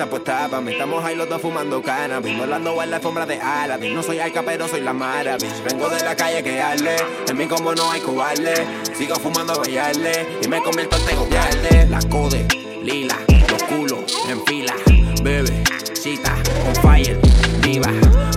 está 0.02 0.10
puesta 0.10 0.48
pa' 0.48 0.60
mí 0.60 0.72
Estamos 0.72 1.04
ahí 1.04 1.14
los 1.14 1.28
dos 1.28 1.40
fumando 1.40 1.82
cannabis 1.82 2.36
Volando 2.36 2.82
en 2.82 2.90
la 2.90 2.96
alfombra 2.96 3.26
de 3.26 3.40
Aladdin. 3.40 3.94
No 3.94 4.02
soy 4.02 4.18
Alca 4.18 4.42
pero 4.44 4.66
soy 4.66 4.80
la 4.80 4.92
Mara 4.92 5.36
bitch. 5.36 5.62
Vengo 5.64 5.88
de 5.88 6.02
la 6.02 6.16
calle 6.16 6.42
que 6.42 6.60
arde 6.60 6.96
En 7.28 7.36
mí 7.36 7.46
como 7.46 7.74
no 7.74 7.90
hay 7.90 8.00
cobarde 8.00 8.66
Sigo 8.96 9.14
fumando 9.16 9.58
bailarle 9.60 10.38
Y 10.42 10.48
me 10.48 10.60
convierto 10.62 10.96
en 10.96 11.04
tego 11.04 11.28
verde 11.28 11.86
La 11.88 12.00
code, 12.08 12.46
lila, 12.82 13.16
los 13.50 13.62
culos 13.64 14.00
en 14.28 14.44
fila. 14.44 14.74
Bebe, 15.22 15.62
chita, 15.92 16.34
on 16.66 16.74
fire, 16.76 17.18
viva 17.60 17.90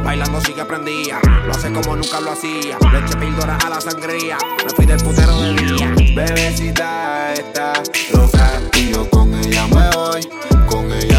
Bailando 0.04 0.40
sigue 0.42 0.64
prendía 0.66 1.20
Lo 1.46 1.52
hace 1.52 1.72
como 1.72 1.96
nunca 1.96 2.20
lo 2.20 2.32
hacía. 2.32 2.78
Leche 2.92 3.18
píldora 3.18 3.58
a 3.66 3.70
la 3.70 3.82
sangría 3.82 4.38
Me 4.64 4.70
fui 4.72 4.86
del 4.86 5.02
putero 5.02 5.40
de 5.42 5.54
día. 5.54 5.96
Bebecita 6.16 7.34
está 7.34 7.74
loca. 8.14 8.62
Y 8.74 8.92
yo 8.92 9.10
con 9.10 9.34
ella 9.34 9.66
me 9.68 9.90
voy, 9.96 10.30
con 10.68 10.92
ella 10.92 11.15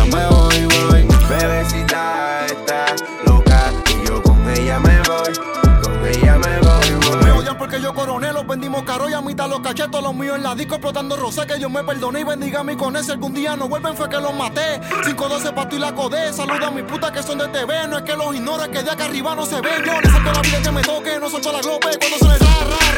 porque 7.67 7.83
yo 7.83 7.93
coroné, 7.93 8.33
los 8.33 8.47
vendimos 8.47 8.85
caro 8.85 9.11
y 9.11 9.13
a 9.13 9.21
mitad 9.21 9.49
los 9.49 9.59
cachetos, 9.59 10.01
los 10.01 10.15
míos 10.15 10.37
en 10.37 10.45
la 10.45 10.55
disco 10.55 10.77
explotando 10.77 11.17
rosé, 11.17 11.49
que 11.49 11.59
yo 11.59 11.69
me 11.69 11.83
perdoné 11.83 12.21
y 12.21 12.23
bendiga 12.23 12.63
mi 12.63 12.77
con 12.77 12.95
ese. 12.95 13.11
Algún 13.11 13.35
día 13.35 13.57
no 13.57 13.69
vuelven, 13.69 13.97
fue 13.97 14.09
que 14.09 14.21
los 14.21 14.33
maté. 14.33 14.81
512 15.05 15.53
pa' 15.53 15.69
tú 15.69 15.75
y 15.75 15.81
la 15.81 15.93
codé. 15.93 16.33
Saluda 16.33 16.69
a 16.69 16.71
mis 16.71 16.85
putas 16.85 17.11
que 17.11 17.25
son 17.25 17.39
de 17.39 17.49
TV, 17.49 17.89
no 17.89 17.97
es 17.97 18.05
que 18.05 18.15
los 18.15 18.37
ignore, 18.37 18.71
que 18.71 18.85
de 18.85 18.91
acá 18.93 19.07
arriba 19.07 19.35
no 19.35 19.45
se 19.45 19.61
ven. 19.61 19.85
Yo 19.85 20.01
le 20.01 20.09
salto 20.09 20.33
la 20.33 20.43
vida 20.43 20.63
que 20.63 20.71
me 20.71 20.83
toque, 20.83 21.19
no 21.19 21.29
suelto 21.29 21.51
la 21.51 21.61
glope. 21.61 21.89
Cuando 21.99 22.19
suena 22.19 22.35
el 22.35 22.41
ra, 22.41 22.47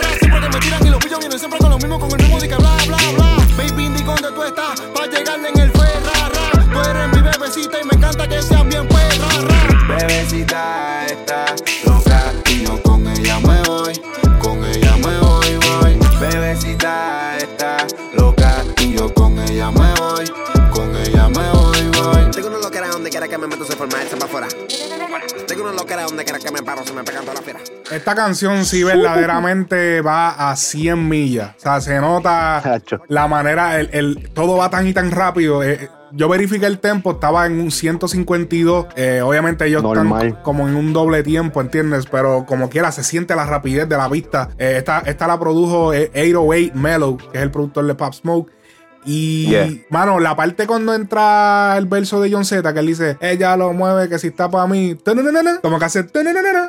ra, 0.03 0.19
siempre 0.19 0.41
que 0.41 0.49
me 0.51 0.61
tiran 0.61 0.87
y 0.87 0.91
los 0.91 0.99
pillos 1.03 1.19
vienen 1.19 1.39
siempre 1.39 1.59
con 1.61 1.71
lo 1.71 1.79
mismo, 1.79 1.99
con 1.99 2.11
el 2.11 2.19
mismo 2.19 2.39
de 2.39 2.49
que 2.49 2.57
bla, 2.57 2.77
bla, 2.87 2.99
bla. 3.17 3.37
Baby, 3.57 3.87
Indy, 3.87 4.03
¿dónde 4.03 4.31
tú 4.33 4.43
estás? 4.43 4.83
Pa' 4.83 5.07
llegarle 5.07 5.49
en 5.49 5.61
el 5.61 5.71
fe, 5.71 5.79
ra, 5.79 6.29
ra. 6.29 6.65
Tú 6.71 6.91
eres 6.91 7.09
mi 7.17 7.23
bebecita 7.23 7.81
y 7.81 7.87
me 7.87 7.95
encanta 7.95 8.29
que 8.29 8.43
seas 8.43 8.69
bien 8.69 8.87
pues, 8.87 9.19
ra, 9.19 9.29
ra. 9.49 9.97
Bebecita 9.97 11.07
está 11.07 11.57
loca 11.87 12.35
y 12.51 12.67
yo 12.67 12.83
con 12.83 13.07
ella 13.09 13.41
me 13.41 13.63
voy, 13.63 13.99
Bebecita 16.89 17.37
está 17.39 17.87
loca 18.15 18.65
y 18.81 18.95
yo 18.97 19.13
con 19.13 19.39
ella 19.39 19.71
me 19.71 19.93
voy, 20.01 20.25
con 20.73 20.97
ella 20.97 21.29
me 21.29 21.51
voy, 21.51 21.91
voy. 22.01 22.31
Tengo 22.31 22.49
una 22.49 22.59
loquera 22.59 22.89
donde 22.89 23.11
quiera 23.11 23.29
que 23.29 23.37
me 23.39 23.47
meto 23.47 23.65
se 23.65 23.77
forma 23.77 24.03
irse 24.03 24.17
para 24.17 24.25
afuera. 24.27 24.49
Tengo 25.47 25.63
una 25.65 25.73
loquera 25.73 26.03
donde 26.05 26.25
quiera 26.25 26.39
que 26.39 26.51
me 26.51 26.63
paro 26.63 26.85
se 26.87 26.93
me 26.95 27.05
pegan 27.05 27.23
todas 27.23 27.37
las 27.37 27.45
fieras. 27.45 27.63
Esta 27.91 28.15
canción 28.15 28.65
sí 28.65 28.83
verdaderamente 28.85 30.01
va 30.01 30.51
a 30.51 30.57
100 30.57 31.09
millas. 31.09 31.55
O 31.59 31.61
sea, 31.61 31.81
se 31.83 32.01
nota 32.01 32.81
la 33.09 33.29
manera, 33.29 33.79
el, 33.79 33.91
el- 33.93 34.31
todo 34.33 34.57
va 34.57 34.71
tan 34.71 34.87
y 34.87 34.95
tan 34.95 35.11
rápido. 35.11 35.63
Eh, 35.63 35.91
yo 36.13 36.29
verifiqué 36.29 36.67
el 36.67 36.79
tempo, 36.79 37.13
estaba 37.13 37.47
en 37.47 37.61
un 37.61 37.71
152. 37.71 38.87
Eh, 38.97 39.21
obviamente 39.23 39.67
ellos 39.67 39.83
Normal. 39.83 40.27
están 40.29 40.43
como 40.43 40.69
en 40.69 40.77
un 40.77 40.93
doble 40.93 41.23
tiempo, 41.23 41.61
¿entiendes? 41.61 42.07
Pero 42.11 42.45
como 42.47 42.71
quiera, 42.71 42.93
se 42.93 43.03
siente 43.05 43.35
la 43.37 43.45
rapidez 43.45 43.89
de 43.89 43.97
la 43.97 44.09
pista. 44.09 44.51
Eh, 44.59 44.75
esta, 44.79 45.01
esta 45.01 45.27
la 45.27 45.39
produjo 45.39 45.93
eh, 45.93 46.11
808 46.15 46.73
Mellow, 46.75 47.17
que 47.17 47.39
es 47.39 47.43
el 47.43 47.51
productor 47.51 47.87
de 47.87 47.95
Pop 47.95 48.13
Smoke. 48.13 48.58
Y, 49.11 49.49
Yeah. 49.49 49.69
mano, 49.89 50.21
la 50.21 50.37
parte 50.37 50.67
cuando 50.67 50.95
entra 50.95 51.75
el 51.79 51.87
verso 51.87 52.21
de 52.21 52.31
John 52.31 52.45
Z, 52.45 52.75
que 52.75 52.81
él 52.81 52.87
dice, 52.87 53.17
ella 53.21 53.57
lo 53.57 53.73
mueve, 53.73 54.09
que 54.09 54.19
si 54.19 54.27
está 54.29 54.51
para 54.51 54.67
mí, 54.67 54.97
como 55.63 55.79
que 55.79 55.85
hace, 55.87 56.05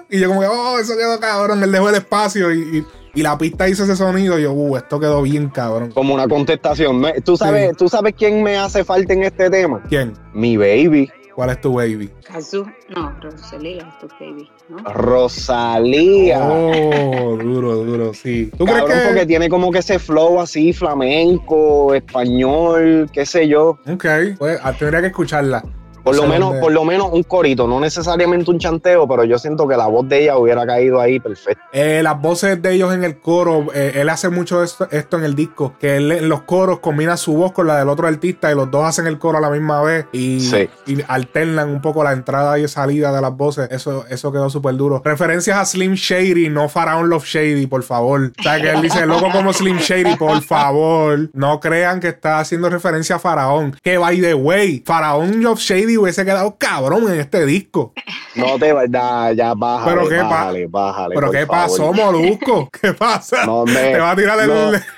y 0.10 0.20
yo 0.20 0.28
como 0.30 0.40
que, 0.42 0.48
oh, 0.48 0.80
eso 0.80 0.96
quedó 0.96 1.20
cabrón, 1.20 1.62
él 1.64 1.72
dejó 1.72 1.90
el 1.90 1.96
espacio 1.96 2.52
y, 2.54 2.78
y- 2.78 2.86
y 3.16 3.24
la 3.24 3.38
pista 3.38 3.68
hizo 3.68 3.84
ese 3.84 3.96
sonido, 3.96 4.38
y 4.40 4.44
yo, 4.44 4.54
uh, 4.54 4.78
esto 4.78 5.00
quedó 5.00 5.22
bien 5.24 5.50
cabrón. 5.50 5.92
Como 5.92 6.14
una 6.14 6.28
contestación. 6.28 7.04
¿Tú 7.26 7.36
sabes, 7.36 7.72
Sí. 7.72 7.76
¿Tú 7.78 7.90
sabes 7.90 8.14
quién 8.18 8.44
me 8.44 8.56
hace 8.58 8.84
falta 8.84 9.12
en 9.14 9.24
este 9.24 9.50
tema? 9.50 9.82
¿Quién? 9.90 10.14
Mi 10.34 10.56
baby, 10.58 11.12
¿Cuál 11.40 11.52
es 11.52 11.62
tu 11.62 11.74
baby? 11.74 12.10
Kazu, 12.26 12.66
no, 12.94 13.16
Rosalía 13.22 13.88
es 13.88 13.98
tu 14.00 14.10
baby, 14.20 14.52
¿no? 14.68 14.80
Rosalía. 14.92 16.38
Oh, 16.44 17.38
duro, 17.38 17.76
duro, 17.78 18.14
sí. 18.14 18.52
¿Tú 18.58 18.66
Cabrón, 18.66 18.88
crees 18.88 19.04
porque 19.06 19.20
que...? 19.22 19.26
tiene 19.26 19.48
como 19.48 19.72
que 19.72 19.80
ese 19.80 20.00
flow 20.00 20.42
así, 20.42 20.74
flamenco, 20.74 21.94
español, 21.96 23.10
qué 23.14 23.26
sé 23.26 23.48
yo. 23.48 23.80
Ok, 23.90 24.06
pues 24.38 24.60
ah, 24.62 24.74
tendría 24.74 25.00
que 25.00 25.08
escucharla. 25.08 25.64
Por 26.04 26.16
lo 26.16 26.26
menos, 26.28 26.56
por 26.56 26.72
lo 26.72 26.84
menos 26.86 27.10
un 27.12 27.24
corito, 27.24 27.68
no 27.68 27.80
necesariamente 27.80 28.50
un 28.52 28.60
chanteo, 28.60 29.08
pero 29.08 29.24
yo 29.24 29.38
siento 29.38 29.68
que 29.68 29.76
la 29.78 29.88
voz 29.88 30.08
de 30.08 30.24
ella 30.24 30.38
hubiera 30.38 30.66
caído 30.66 31.00
ahí 31.00 31.20
perfecto. 31.20 31.62
Eh, 31.74 32.02
las 32.04 32.20
voces 32.22 32.62
de 32.62 32.74
ellos 32.74 32.94
en 32.94 33.04
el 33.04 33.20
coro, 33.20 33.68
eh, 33.74 33.94
él 33.96 34.10
hace 34.10 34.30
mucho 34.30 34.64
esto, 34.64 34.88
esto 34.92 35.18
en 35.18 35.24
el 35.24 35.36
disco, 35.36 35.74
que 35.80 35.98
él 35.98 36.12
en 36.12 36.30
los 36.30 36.42
coros 36.44 36.80
combina 36.80 37.18
su 37.18 37.34
voz 37.36 37.52
con 37.52 37.68
la 37.68 37.78
del 37.78 37.90
otro 37.90 38.08
artista 38.08 38.52
y 38.52 38.56
los 38.56 38.70
dos 38.72 38.86
hacen 38.86 39.08
el 39.08 39.20
coro 39.20 39.38
a 39.38 39.42
la 39.42 39.50
misma 39.50 39.82
vez 39.82 40.06
y, 40.12 40.40
Sí. 40.40 40.70
y 40.88 40.98
alternan 41.08 41.70
un 41.70 41.82
poco 41.82 42.04
la 42.04 42.14
entrada 42.14 42.58
y 42.60 42.68
salida 42.68 43.12
de 43.12 43.22
las 43.22 43.36
voces. 43.36 43.68
Eso, 43.72 44.06
eso 44.10 44.32
quedó 44.32 44.50
súper 44.50 44.76
duro. 44.76 45.02
Referencias 45.04 45.58
a 45.58 45.66
Slim 45.66 45.94
Shady, 45.94 46.50
no 46.50 46.70
Faraón 46.70 47.10
Love 47.10 47.26
Shady, 47.26 47.68
por 47.68 47.84
favor. 47.84 48.32
O 48.40 48.44
sea, 48.44 48.60
que 48.62 48.70
él 48.72 48.82
dice, 48.82 49.06
loco 49.06 49.28
como 49.32 49.54
Slim 49.54 49.78
Shady, 49.78 50.16
por 50.16 50.42
favor. 50.42 51.30
No 51.34 51.60
crean 51.60 52.00
que 52.00 52.10
está 52.10 52.40
haciendo 52.40 52.70
referencia 52.70 53.16
a 53.18 53.20
Faraón. 53.20 53.76
Que 53.84 53.98
by 53.98 54.20
the 54.22 54.34
way, 54.34 54.82
Faraón 54.86 55.42
Love 55.44 55.60
Shady 55.60 55.89
hubiese 55.98 56.24
quedado 56.26 56.56
cabrón 56.58 57.12
en 57.12 57.20
este 57.20 57.46
disco. 57.46 57.94
No 58.36 58.58
te 58.60 58.74
ya, 58.90 59.32
ya 59.34 59.54
bájale, 59.54 59.96
Pero 59.96 60.10
qué 60.10 60.18
pa- 60.18 60.24
bájale, 60.30 60.68
bájale. 60.68 61.16
Pero 61.16 61.32
¿qué 61.32 61.46
favor. 61.46 61.62
pasó, 61.64 61.94
Molusco? 61.94 62.70
¿Qué 62.82 62.94
pasa? 62.94 63.46
No, 63.46 63.66
me- 63.66 63.74
Te 63.74 63.98
va 64.00 64.12
a 64.12 64.16
tirar 64.16 64.40
el... 64.40 64.48
no. 64.48 64.72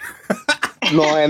No, 0.93 1.17
es 1.17 1.29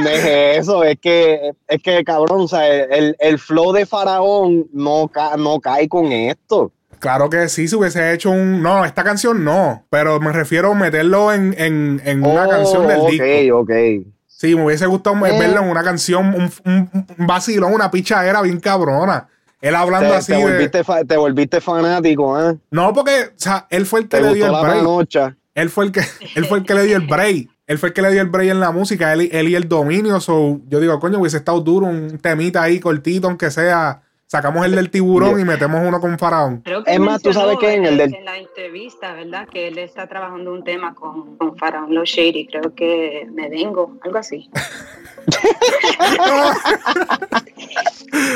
eso, 0.60 0.84
es 0.84 0.98
que, 1.00 1.52
es 1.68 1.84
que 1.84 2.04
cabrón, 2.04 2.42
o 2.42 2.48
sea, 2.48 2.66
el, 2.68 3.16
el 3.20 3.38
flow 3.38 3.74
de 3.74 3.86
Faraón 3.86 4.66
no, 4.74 5.08
ca- 5.10 5.36
no 5.38 5.60
cae 5.60 5.88
con 5.88 6.12
esto. 6.12 6.72
Claro 7.00 7.30
que 7.30 7.48
sí, 7.50 7.68
si 7.68 7.76
hubiese 7.76 8.14
hecho 8.14 8.32
un... 8.32 8.62
No, 8.64 8.86
esta 8.86 9.04
canción 9.04 9.44
no, 9.44 9.84
pero 9.90 10.20
me 10.20 10.32
refiero 10.32 10.72
a 10.72 10.76
meterlo 10.76 11.34
en, 11.34 11.54
en- 11.58 12.02
en 12.06 12.26
una 12.26 12.46
Oh, 12.46 12.50
canción 12.50 12.88
del 12.88 13.02
ok, 13.02 13.10
disco. 13.12 13.58
ok. 13.60 13.72
Sí, 14.26 14.56
me 14.56 14.66
hubiese 14.66 14.86
gustado 14.88 15.18
Eh. 15.28 15.38
verlo 15.38 15.62
en 15.62 15.70
una 15.70 15.84
canción, 15.84 16.28
un, 16.34 16.52
un, 16.66 17.06
un 17.18 17.28
vacilón, 17.28 17.74
una 17.74 17.92
pichadera 17.92 18.42
bien 18.42 18.60
cabrona. 18.60 19.28
Él 19.62 19.76
hablando 19.76 20.10
te, 20.10 20.16
así 20.16 20.32
te 20.34 20.38
de. 20.40 20.44
volviste 20.44 20.84
fa- 20.84 21.04
te 21.06 21.18
volviste 21.18 21.62
fanático, 21.62 22.40
¿eh? 22.50 22.58
No, 22.72 22.94
porque, 22.94 23.26
o 23.30 23.34
sea, 23.40 23.68
él 23.70 23.86
fue 23.86 24.02
el 24.02 24.08
que 24.08 24.18
le 24.22 24.34
dio 24.34 24.46
el 24.48 24.52
la 24.52 24.62
break. 24.62 24.84
Él 25.54 25.70
fue 25.70 25.86
el 25.86 25.92
que, 25.92 26.02
él 26.36 26.46
fue 26.46 26.60
el 26.60 26.66
que 26.66 26.74
le 26.74 26.84
dio 26.86 26.98
el 26.98 27.08
break. 27.08 27.50
Él 27.68 27.78
fue 27.78 27.90
el 27.90 27.94
que 27.94 28.02
le 28.02 28.12
dio 28.12 28.22
el 28.22 28.28
break 28.28 28.50
en 28.50 28.60
la 28.60 28.72
música, 28.72 29.14
él, 29.14 29.22
y- 29.24 29.30
él 29.32 29.48
y 29.50 29.56
el 29.56 29.70
dominio. 29.70 30.20
So, 30.20 30.60
yo 30.68 30.80
digo, 30.80 31.00
coño, 31.00 31.20
hubiese 31.20 31.38
estado 31.38 31.62
duro 31.62 31.86
un 31.88 32.18
temita 32.20 32.62
ahí 32.64 32.80
cortito, 32.80 33.28
aunque 33.28 33.50
sea. 33.52 34.02
Sacamos 34.32 34.66
el 34.66 34.76
del 34.76 34.90
tiburón 34.90 35.42
y 35.42 35.44
metemos 35.44 35.82
uno 35.86 36.00
con 36.00 36.18
faraón. 36.18 36.64
Es 36.86 37.00
más, 37.02 37.22
tú 37.22 37.34
sabes 37.34 37.58
que 37.58 37.74
en 37.74 37.86
el 37.86 37.98
del- 37.98 38.16
en 38.16 38.24
la 38.24 38.38
entrevista, 38.38 39.14
¿verdad? 39.14 39.46
Que 39.50 39.68
él 39.68 39.78
está 39.78 40.08
trabajando 40.08 40.54
un 40.54 40.64
tema 40.64 40.96
con, 40.96 41.36
con 41.36 41.58
Faraón 41.58 41.94
Los 41.94 42.08
Shady. 42.08 42.48
Creo 42.48 42.74
que 42.74 43.28
me 43.34 43.50
vengo, 43.50 43.98
algo 44.02 44.18
así. 44.18 44.50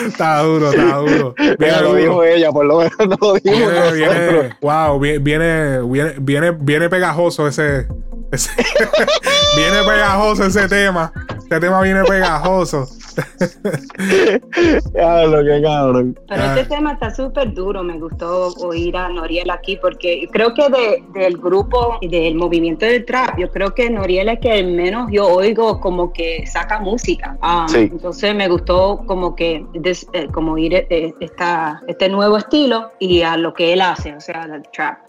Está 0.07 0.39
duro, 0.41 0.69
está 0.71 0.95
duro. 0.97 1.35
Viene 1.59 1.81
lo 1.81 1.93
dijo 1.95 2.23
ella, 2.23 2.51
por 2.51 2.65
lo 2.65 2.77
menos 2.77 2.93
no 2.99 3.17
lo 3.19 3.33
dijimos 3.33 3.93
Viene, 3.93 3.93
viene, 3.93 4.49
wow, 4.61 4.99
vi- 4.99 5.17
viene, 5.17 5.81
viene, 5.81 6.13
viene, 6.19 6.51
viene 6.51 6.89
pegajoso 6.89 7.47
ese- 7.47 7.87
viene 9.55 9.83
pegajoso 9.87 10.45
ese 10.45 10.67
tema. 10.67 11.11
Ese 11.49 11.59
tema 11.59 11.81
viene 11.81 12.03
pegajoso. 12.03 12.87
Diablo, 14.93 15.43
qué 15.43 15.61
cabrón. 15.63 16.19
Pero 16.27 16.41
Ah. 16.43 16.55
este 16.59 16.75
tema 16.75 16.93
está 16.93 17.13
súper 17.13 17.53
duro. 17.53 17.83
Me 17.83 17.97
gustó 17.99 18.47
oír 18.55 18.95
a 18.97 19.07
Noriel 19.09 19.49
aquí 19.49 19.77
porque 19.81 20.27
creo 20.31 20.53
que 20.53 20.67
de- 20.69 21.03
del 21.13 21.37
grupo 21.37 21.97
y 22.01 22.07
del 22.09 22.35
movimiento 22.35 22.85
del 22.85 23.05
trap, 23.05 23.37
yo 23.39 23.49
creo 23.51 23.73
que 23.73 23.89
Noriel 23.89 24.29
es 24.29 24.39
que 24.39 24.63
menos 24.63 25.09
yo 25.11 25.27
oigo 25.27 25.79
como 25.79 26.11
que 26.11 26.45
saca 26.47 26.79
música. 26.79 27.37
Um, 27.41 27.67
Sí. 27.69 27.77
Entonces 27.91 28.35
me 28.35 28.47
gustó 28.47 29.01
como 29.05 29.35
que 29.35 29.65
des- 29.73 30.07
eh, 30.13 30.27
como 30.31 30.53
oír 30.53 30.73
eh, 30.89 31.13
esta, 31.19 31.81
este 31.87 32.09
nuevo 32.09 32.37
estilo 32.37 32.91
y 32.99 33.21
a 33.21 33.37
lo 33.37 33.53
que 33.53 33.73
él 33.73 33.81
hace, 33.81 34.13
o 34.15 34.19
sea, 34.21 34.43
el 34.43 34.63
trap. 34.73 34.99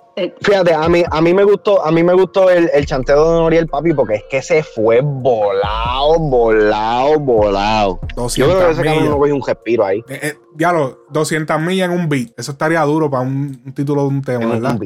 Fíjate, 0.40 0.72
a 0.72 0.88
mí, 0.88 1.02
a 1.10 1.20
mí 1.20 1.34
me 1.34 1.44
gustó, 1.44 1.84
a 1.84 1.90
mí 1.92 2.02
me 2.02 2.14
gustó 2.14 2.48
el, 2.50 2.70
el 2.72 2.86
chanteo 2.86 3.22
de 3.32 3.38
Noriel 3.38 3.66
Papi 3.66 3.92
porque 3.92 4.14
es 4.14 4.24
que 4.30 4.40
se 4.40 4.62
fue 4.62 5.00
volado, 5.02 6.18
volado, 6.18 7.18
volado. 7.20 8.00
Yo 8.16 8.22
200 8.22 8.54
creo 8.56 8.66
que 8.66 8.72
ese 8.72 8.82
cabrón 8.84 9.10
no 9.10 9.18
cogió 9.18 9.34
un 9.36 9.46
respiro 9.46 9.84
ahí. 9.84 9.98
Eh, 10.08 10.18
eh, 10.22 10.34
diablo, 10.54 11.00
200 11.10 11.60
millas 11.60 11.90
en 11.90 11.98
un 12.00 12.08
beat. 12.08 12.30
Eso 12.38 12.52
estaría 12.52 12.80
duro 12.82 13.10
para 13.10 13.24
un, 13.24 13.60
un 13.66 13.74
título 13.74 14.02
de 14.02 14.08
un 14.08 14.22
tema, 14.22 14.44
En 14.44 14.50
¿verdad? 14.62 14.78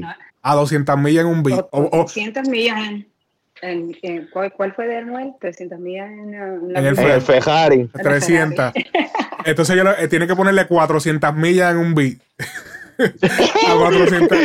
A 0.43 0.55
200 0.57 0.99
millas 0.99 1.25
en 1.25 1.31
un 1.31 1.43
beat. 1.45 1.61
O- 1.71 1.89
o- 1.93 2.05
300 2.07 2.49
millas 2.49 2.77
en... 2.89 3.09
en- 3.63 3.97
en- 4.03 4.29
¿cuál, 4.33 4.53
cuál 4.53 4.73
fue 4.75 4.89
de 4.89 4.97
Anuel? 4.97 5.35
300 5.41 5.79
millas 5.79 6.11
en, 6.11 6.35
En 6.35 6.71
el 6.71 6.77
En 6.77 6.87
el 6.87 7.21
Ferrari. 7.23 7.87
300. 7.87 8.73
Entonces 9.45 9.77
yo 9.77 9.85
eh, 9.97 10.09
tiene 10.09 10.27
que 10.27 10.35
ponerle 10.35 10.67
400 10.67 11.35
millas 11.37 11.71
en 11.71 11.77
un 11.79 11.95
beat. 11.95 12.15
a 13.69 13.75
400. 13.77 14.39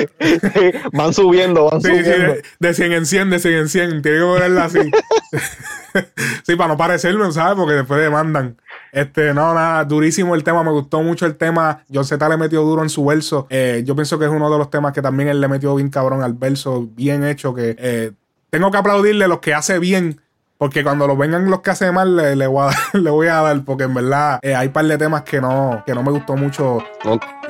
van 0.93 1.13
subiendo, 1.13 1.69
van 1.69 1.81
Sí, 1.81 1.89
sí, 1.89 2.03
subiendo. 2.03 2.33
de, 2.33 2.43
de 2.59 2.73
100 2.73 2.91
en 2.93 3.05
100, 3.05 3.29
de 3.29 3.39
100 3.39 3.53
en 3.53 3.69
100. 3.69 4.01
Tiene 4.01 4.17
que 4.19 4.23
ponerla 4.23 4.65
así. 4.65 4.79
sí, 6.43 6.55
para 6.55 6.69
no 6.69 6.77
parecerme, 6.77 7.31
¿sabes? 7.31 7.55
Porque 7.55 7.73
después 7.73 8.01
demandan. 8.01 8.57
Este, 8.91 9.33
no, 9.33 9.53
nada, 9.53 9.83
durísimo 9.83 10.35
el 10.35 10.43
tema. 10.43 10.63
Me 10.63 10.71
gustó 10.71 11.01
mucho 11.01 11.25
el 11.25 11.35
tema. 11.35 11.83
John 11.93 12.05
Z 12.05 12.29
le 12.29 12.37
metió 12.37 12.61
duro 12.61 12.81
en 12.83 12.89
su 12.89 13.05
verso. 13.05 13.47
Eh, 13.49 13.83
yo 13.85 13.95
pienso 13.95 14.17
que 14.17 14.25
es 14.25 14.31
uno 14.31 14.49
de 14.49 14.57
los 14.57 14.69
temas 14.69 14.93
que 14.93 15.01
también 15.01 15.29
él 15.29 15.41
le 15.41 15.47
metió 15.47 15.75
bien 15.75 15.89
cabrón 15.89 16.23
al 16.23 16.33
verso, 16.33 16.87
bien 16.95 17.25
hecho. 17.25 17.53
Que 17.53 17.75
eh, 17.77 18.11
tengo 18.49 18.71
que 18.71 18.77
aplaudirle 18.77 19.27
los 19.27 19.39
que 19.39 19.53
hace 19.53 19.79
bien. 19.79 20.21
Porque 20.57 20.83
cuando 20.83 21.05
lo 21.05 21.17
vengan 21.17 21.49
los 21.51 21.59
que 21.61 21.71
hace 21.71 21.91
mal, 21.91 22.15
le, 22.15 22.35
le 22.35 22.47
voy, 22.47 22.63
a, 22.63 22.65
dar- 22.67 22.77
le 23.01 23.09
voy 23.09 23.27
a 23.27 23.41
dar. 23.41 23.61
Porque 23.65 23.83
en 23.83 23.93
verdad 23.93 24.39
eh, 24.41 24.55
hay 24.55 24.67
un 24.67 24.73
par 24.73 24.85
de 24.85 24.97
temas 24.97 25.23
que 25.23 25.41
no, 25.41 25.83
que 25.85 25.93
no 25.93 26.01
me 26.01 26.11
gustó 26.11 26.35
mucho 26.37 26.77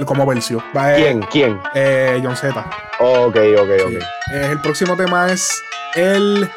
como 0.06 0.26
versión. 0.26 0.64
Eh, 0.74 0.94
¿Quién? 0.98 1.22
¿Quién? 1.32 1.62
Eh, 1.76 2.20
John 2.24 2.36
Z. 2.36 2.60
Ok, 3.00 3.36
ok, 3.60 3.70
ok. 3.86 3.90
Sí. 3.90 3.98
Eh, 4.34 4.48
el 4.52 4.62
próximo 4.62 4.96
tema 4.98 5.32
es 5.32 5.62
el 5.96 6.50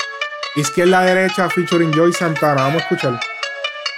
izquierda 0.56 1.02
derecha 1.02 1.48
featuring 1.50 1.92
Joy 1.92 2.12
Santana. 2.14 2.62
Vamos 2.62 2.76
a 2.76 2.84
escuchar. 2.84 3.20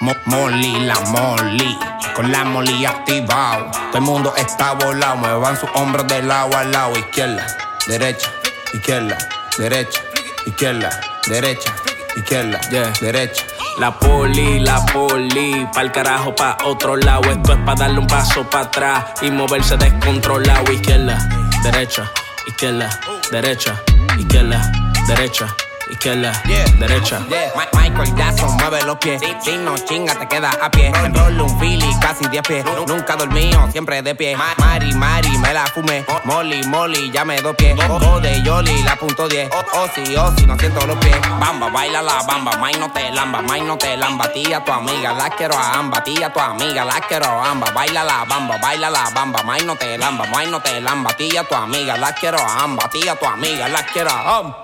Mo- 0.01 0.17
Molly, 0.25 0.81
la 0.87 0.99
Molly, 1.01 1.79
con 2.17 2.33
la 2.33 2.43
Molly 2.45 2.85
activado. 2.87 3.71
Todo 3.91 3.99
el 3.99 4.03
mundo 4.03 4.33
está 4.37 4.73
volado, 4.73 5.17
muevan 5.17 5.57
sus 5.57 5.69
hombros 5.75 6.09
de 6.09 6.23
lado 6.23 6.57
a 6.57 6.65
lado. 6.65 6.99
Izquierda, 6.99 7.47
derecha, 7.87 8.31
izquierda, 8.73 9.19
derecha, 9.59 10.01
izquierda, 10.47 10.89
derecha, 11.29 11.71
izquierda, 12.17 12.61
derecha. 13.01 13.45
La 13.79 13.99
poli, 13.99 14.61
la 14.61 14.85
poli, 14.87 15.67
pa'l 15.73 15.91
carajo 15.93 16.35
pa' 16.35 16.57
otro 16.65 16.97
lado. 16.97 17.31
Esto 17.31 17.53
es 17.53 17.59
pa' 17.61 17.75
darle 17.75 17.99
un 17.99 18.07
paso 18.07 18.49
para 18.49 18.65
atrás 18.65 19.05
y 19.23 19.31
moverse 19.31 19.77
descontrolado. 19.77 20.73
Izquierda, 20.73 21.19
derecha, 21.63 22.11
izquierda, 22.47 22.91
derecha, 23.31 23.81
izquierda, 24.19 24.71
derecha, 25.07 25.55
izquierda, 25.91 26.33
derecha. 26.79 27.21
Yeah. 27.29 27.53
Ma- 27.57 27.67
Michael 27.81 28.15
Jackson 28.17 28.57
mueve 28.57 28.83
los 28.85 28.97
pies. 28.99 29.21
Si 29.43 29.57
no 29.59 29.77
chinga, 29.79 30.15
te 30.15 30.27
queda 30.27 30.51
a 30.63 30.71
pie. 30.71 30.93
Enrollo 31.05 31.45
un 31.45 31.59
Philly, 31.59 31.87
casi 32.01 32.25
10 32.29 32.43
pies. 32.47 32.65
Nunca 32.87 33.17
dormido, 33.17 33.69
siempre 33.73 34.03
de 34.03 34.15
pie. 34.15 34.37
Ma- 34.37 34.55
Mari, 34.59 34.93
Mari, 34.95 35.37
me 35.39 35.53
la 35.53 35.67
fumé. 35.67 36.05
Molly, 36.25 36.63
Molly, 36.67 37.11
ya 37.11 37.25
me 37.25 37.41
do 37.41 37.55
pie. 37.55 37.75
O 37.89 38.21
de 38.21 38.43
Yoli, 38.43 38.83
la 38.83 38.97
punto 38.97 39.29
10. 39.29 39.51
O 39.53 39.87
si, 39.95 40.17
o 40.17 40.33
si, 40.37 40.47
no 40.47 40.59
siento 40.59 40.87
los 40.87 40.97
pies. 40.99 41.17
Bamba, 41.39 41.69
baila 41.71 42.03
la 42.03 42.23
bamba. 42.23 42.53
May 42.59 42.75
no 42.75 42.91
te 42.93 43.11
lamba, 43.11 43.43
may 43.43 43.61
no 43.63 43.77
te 43.77 43.97
lamba. 43.97 44.31
Tía, 44.33 44.65
tu 44.65 44.73
amiga, 44.73 45.13
la 45.13 45.31
quiero 45.31 45.57
a 45.59 45.73
amba. 45.79 46.03
Tía, 46.05 46.33
tu 46.33 46.41
amiga, 46.41 46.85
la 46.85 47.01
quiero 47.01 47.27
a 47.27 47.51
amba. 47.51 47.71
Baila 47.73 48.05
la 48.05 48.25
bamba, 48.25 48.59
baila 48.59 48.91
la 48.91 49.11
bamba. 49.11 49.43
May 49.43 49.63
no 49.65 49.77
te 49.77 49.97
lamba, 49.99 50.25
may 50.27 50.47
no 50.51 50.61
te 50.61 50.81
lamba. 50.81 51.13
Tía, 51.17 51.45
tu 51.45 51.55
amiga, 51.55 51.97
la 51.97 52.13
quiero 52.13 52.39
a 52.39 52.63
amba. 52.65 52.89
Tía, 52.91 53.15
tu 53.17 53.27
amiga, 53.27 53.69
la 53.69 53.83
quiero 53.85 54.11
a 54.11 54.39
amba. 54.39 54.57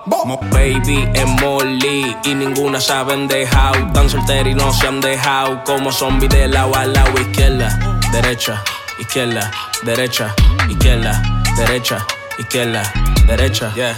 Baby 0.51 1.09
en 1.17 1.35
Molly 1.35 2.15
y 2.23 2.35
ninguna 2.35 2.79
se 2.79 2.93
han 2.93 3.27
dejado. 3.27 3.91
Tan 3.93 4.09
soltera 4.09 4.49
y 4.49 4.53
no 4.53 4.71
se 4.73 4.87
han 4.87 5.01
dejado. 5.01 5.63
Como 5.63 5.91
zombies 5.91 6.31
de 6.31 6.47
lado 6.47 6.75
a 6.75 6.85
lado. 6.85 7.19
Izquierda, 7.19 7.77
derecha, 8.11 8.63
izquierda, 8.99 9.51
derecha, 9.83 10.35
izquierda, 10.69 11.21
derecha, 11.57 12.05
izquierda, 12.37 12.83
derecha. 13.25 13.73
Yeah. 13.75 13.95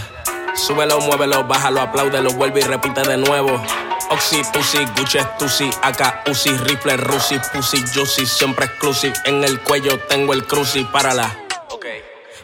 Súbelo, 0.56 1.00
muévelo, 1.00 1.44
bájalo, 1.46 1.82
apláudelo, 1.82 2.32
vuelve 2.32 2.62
y 2.62 2.64
repite 2.64 3.02
de 3.02 3.18
nuevo. 3.18 3.62
Oxy, 4.10 4.42
pussy, 4.52 4.80
Gucci, 4.98 5.20
Tusi, 5.38 5.70
acá 5.84 6.24
Uzi, 6.28 6.50
rifle, 6.58 6.98
Rusi, 6.98 7.40
pussy, 7.54 7.84
juicy, 7.94 8.26
siempre 8.26 8.66
exclusive. 8.66 9.14
En 9.26 9.44
el 9.44 9.60
cuello 9.62 10.00
tengo 10.10 10.34
el 10.34 10.46
cruci, 10.48 10.84
párala. 10.86 11.38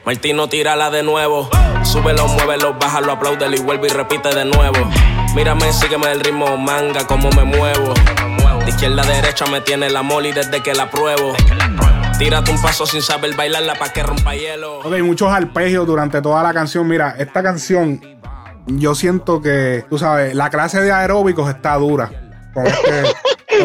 Martino, 0.05 0.47
tírala 0.47 0.91
de 0.91 1.01
nuevo. 1.01 1.49
Súbelo, 1.83 2.27
muévelo, 2.27 2.75
bájalo, 2.75 3.13
apláudelo 3.13 3.55
y 3.55 3.59
vuelve 3.59 3.87
y 3.87 3.89
repite 3.89 4.29
de 4.29 4.45
nuevo. 4.45 4.77
Mírame, 5.35 5.73
sígueme 5.73 6.11
el 6.11 6.19
ritmo, 6.19 6.57
manga, 6.57 7.07
como 7.07 7.31
me 7.31 7.43
muevo. 7.43 7.91
De 8.63 8.69
izquierda 8.69 9.01
a 9.01 9.05
derecha 9.05 9.47
me 9.47 9.61
tiene 9.61 9.89
la 9.89 10.03
moli 10.03 10.31
desde 10.31 10.61
que 10.61 10.75
la 10.75 10.91
pruebo. 10.91 11.33
Tírate 12.19 12.51
un 12.51 12.61
paso 12.61 12.85
sin 12.85 13.01
saber 13.01 13.35
bailarla 13.35 13.73
pa' 13.75 13.89
que 13.89 14.03
rompa 14.03 14.35
hielo. 14.35 14.79
Ok, 14.79 14.99
muchos 15.01 15.31
arpegios 15.31 15.87
durante 15.87 16.21
toda 16.21 16.43
la 16.43 16.53
canción. 16.53 16.87
Mira, 16.87 17.15
esta 17.17 17.41
canción, 17.41 17.99
yo 18.67 18.93
siento 18.93 19.41
que, 19.41 19.85
tú 19.89 19.97
sabes, 19.97 20.35
la 20.35 20.51
clase 20.51 20.81
de 20.81 20.91
aeróbicos 20.91 21.49
está 21.49 21.75
dura. 21.77 22.11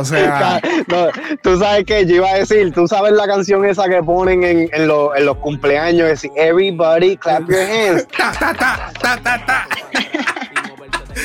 O 0.01 0.05
sea, 0.05 0.61
No, 0.89 1.07
tú 1.43 1.59
sabes 1.59 1.85
que 1.85 2.07
yo 2.07 2.17
iba 2.17 2.29
a 2.31 2.35
decir, 2.39 2.73
tú 2.73 2.87
sabes 2.89 3.13
la 3.13 3.27
canción 3.27 3.65
esa 3.65 3.89
que 3.89 4.03
ponen 4.03 4.43
en, 4.45 4.69
en, 4.73 4.89
los- 4.89 5.17
en 5.17 5.27
los 5.27 5.37
cumpleaños, 5.39 6.09
es 6.09 6.27
Everybody 6.37 7.17
clap 7.17 7.49
your 7.49 7.61
hands. 7.61 8.07
ta, 8.17 8.33
ta, 8.39 8.55
ta, 8.55 8.93
ta, 9.01 9.17
ta, 9.23 9.47
ta. 9.47 9.69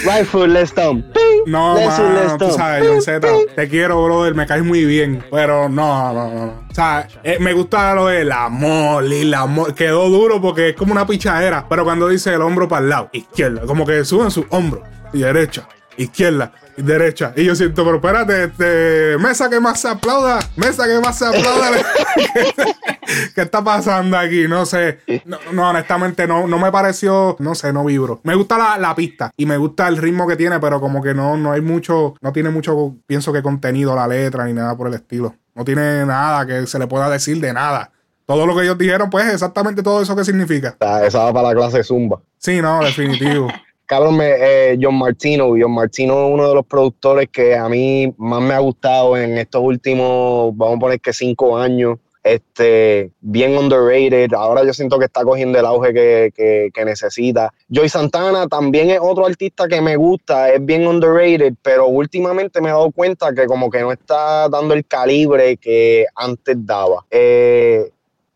Right 0.04 0.26
foot, 0.26 0.50
let's 0.50 0.72
stomp. 0.72 1.06
No, 1.46 1.76
let's 1.78 2.38
tú 2.38 2.52
sabes, 2.52 2.86
John 2.88 3.02
Z, 3.02 3.28
te 3.56 3.70
quiero, 3.70 4.04
brother, 4.04 4.36
me 4.36 4.46
caes 4.46 4.64
muy 4.64 4.84
bien, 4.84 5.24
pero 5.32 5.70
no, 5.70 6.14
no, 6.14 6.30
no. 6.34 6.46
O 6.70 6.74
sea, 6.76 7.08
eh, 7.24 7.38
me 7.40 7.54
gusta 7.54 7.94
lo 7.94 8.08
de 8.08 8.26
la 8.26 8.50
moli, 8.50 9.24
la 9.26 9.46
moli, 9.46 9.74
quedó 9.74 10.10
duro 10.10 10.42
porque 10.42 10.70
es 10.70 10.76
como 10.76 10.92
una 10.92 11.08
pichadera, 11.08 11.66
pero 11.70 11.84
cuando 11.86 12.10
dice 12.10 12.34
el 12.34 12.42
hombro 12.42 12.68
para 12.68 12.82
el 12.84 12.90
lado, 12.90 13.10
izquierda, 13.14 13.62
como 13.66 13.86
que 13.86 14.04
suben 14.04 14.32
sus 14.32 14.46
hombros, 14.50 14.84
y 15.14 15.20
derecha, 15.20 15.68
izquierda, 15.98 16.54
y 16.78 16.82
derecha, 16.82 17.34
y 17.36 17.46
yo 17.46 17.56
siento, 17.56 17.84
pero 17.84 17.96
espérate, 17.98 18.44
este, 18.46 19.18
mesa 19.18 19.50
que 19.50 19.60
más 19.60 19.80
se 19.80 19.88
aplauda, 19.88 20.40
mesa 20.56 20.86
que 20.86 21.00
más 21.00 21.18
se 21.18 21.26
aplauda, 21.26 21.72
¿qué 23.36 23.42
está 23.42 23.64
pasando 23.64 24.18
aquí? 24.18 24.48
No 24.48 24.66
sé, 24.66 25.00
no, 25.26 25.38
no, 25.54 25.70
honestamente 25.70 26.28
no, 26.28 26.48
no 26.48 26.60
me 26.60 26.72
pareció, 26.72 27.36
no 27.40 27.56
sé, 27.56 27.72
no 27.72 27.86
vibro. 27.86 28.20
Me 28.24 28.36
gusta 28.36 28.58
la, 28.58 28.78
la 28.78 28.96
pista 28.96 29.32
y 29.38 29.46
me 29.46 29.58
gusta 29.58 29.88
el 29.88 29.98
ritmo 29.98 30.28
que 30.28 30.36
tiene, 30.36 30.60
pero 30.60 30.82
como 30.82 31.02
que 31.02 31.14
no, 31.14 31.38
no 31.38 31.52
hay 31.52 31.62
mucho, 31.62 32.16
no 32.22 32.34
tiene 32.34 32.50
mucho, 32.50 32.96
pienso 33.08 33.32
que 33.32 33.42
contenido 33.42 33.96
la 33.96 34.08
letra 34.08 34.46
ni 34.46 34.54
nada 34.54 34.76
por 34.76 34.88
el 34.88 34.96
estilo. 34.96 35.36
No 35.54 35.64
tiene 35.64 36.06
nada 36.06 36.46
que 36.46 36.68
se 36.68 36.78
le 36.78 36.88
pueda 36.88 37.10
decir 37.10 37.40
de 37.40 37.54
nada. 37.54 37.92
Todo 38.26 38.46
lo 38.48 38.56
que 38.56 38.64
ellos 38.64 38.78
dijeron, 38.78 39.10
pues 39.10 39.32
exactamente 39.32 39.84
todo 39.84 40.02
eso 40.02 40.16
que 40.16 40.26
significa. 40.26 40.76
Ah, 40.80 41.02
Esa 41.06 41.20
va 41.20 41.34
para 41.34 41.50
la 41.50 41.56
clase 41.56 41.84
Zumba. 41.84 42.20
Sí, 42.40 42.62
no, 42.62 42.84
definitivo. 42.84 43.48
Cabrón, 43.86 44.18
me, 44.18 44.26
eh, 44.30 44.78
John 44.82 44.96
Martino. 44.98 45.50
John 45.60 45.72
Martino 45.74 46.26
es 46.28 46.34
uno 46.34 46.50
de 46.50 46.56
los 46.56 46.66
productores 46.66 47.30
que 47.30 47.56
a 47.56 47.70
mí 47.70 48.14
más 48.18 48.42
me 48.42 48.54
ha 48.56 48.60
gustado 48.60 49.16
en 49.18 49.38
estos 49.38 49.62
últimos, 49.64 50.56
vamos 50.58 50.78
a 50.78 50.80
poner 50.80 51.00
que 51.00 51.14
cinco 51.14 51.58
años. 51.58 51.98
este, 52.28 53.12
bien 53.22 53.56
underrated. 53.56 54.34
Ahora 54.34 54.64
yo 54.66 54.74
siento 54.74 54.98
que 54.98 55.06
está 55.06 55.24
cogiendo 55.24 55.60
el 55.60 55.66
auge 55.68 55.94
que, 55.94 56.72
que, 56.74 56.84
necesita. 56.84 57.54
Joy 57.70 57.88
Santana 57.88 58.48
también 58.48 58.90
es 58.90 58.98
otro 59.00 59.28
artista 59.28 59.68
que 59.68 59.80
me 59.80 59.96
gusta, 59.96 60.50
es 60.52 60.66
bien 60.66 60.88
underrated, 60.88 61.54
pero 61.62 61.86
últimamente 61.86 62.62
me 62.62 62.70
he 62.70 62.72
dado 62.72 62.90
cuenta 62.90 63.32
que 63.32 63.46
como 63.46 63.70
que 63.70 63.82
no 63.82 63.92
está 63.92 64.50
dando 64.50 64.74
el 64.74 64.84
calibre 64.88 65.58
que 65.58 66.08
antes 66.16 66.56
daba. 66.66 67.06
Eh, 67.12 67.92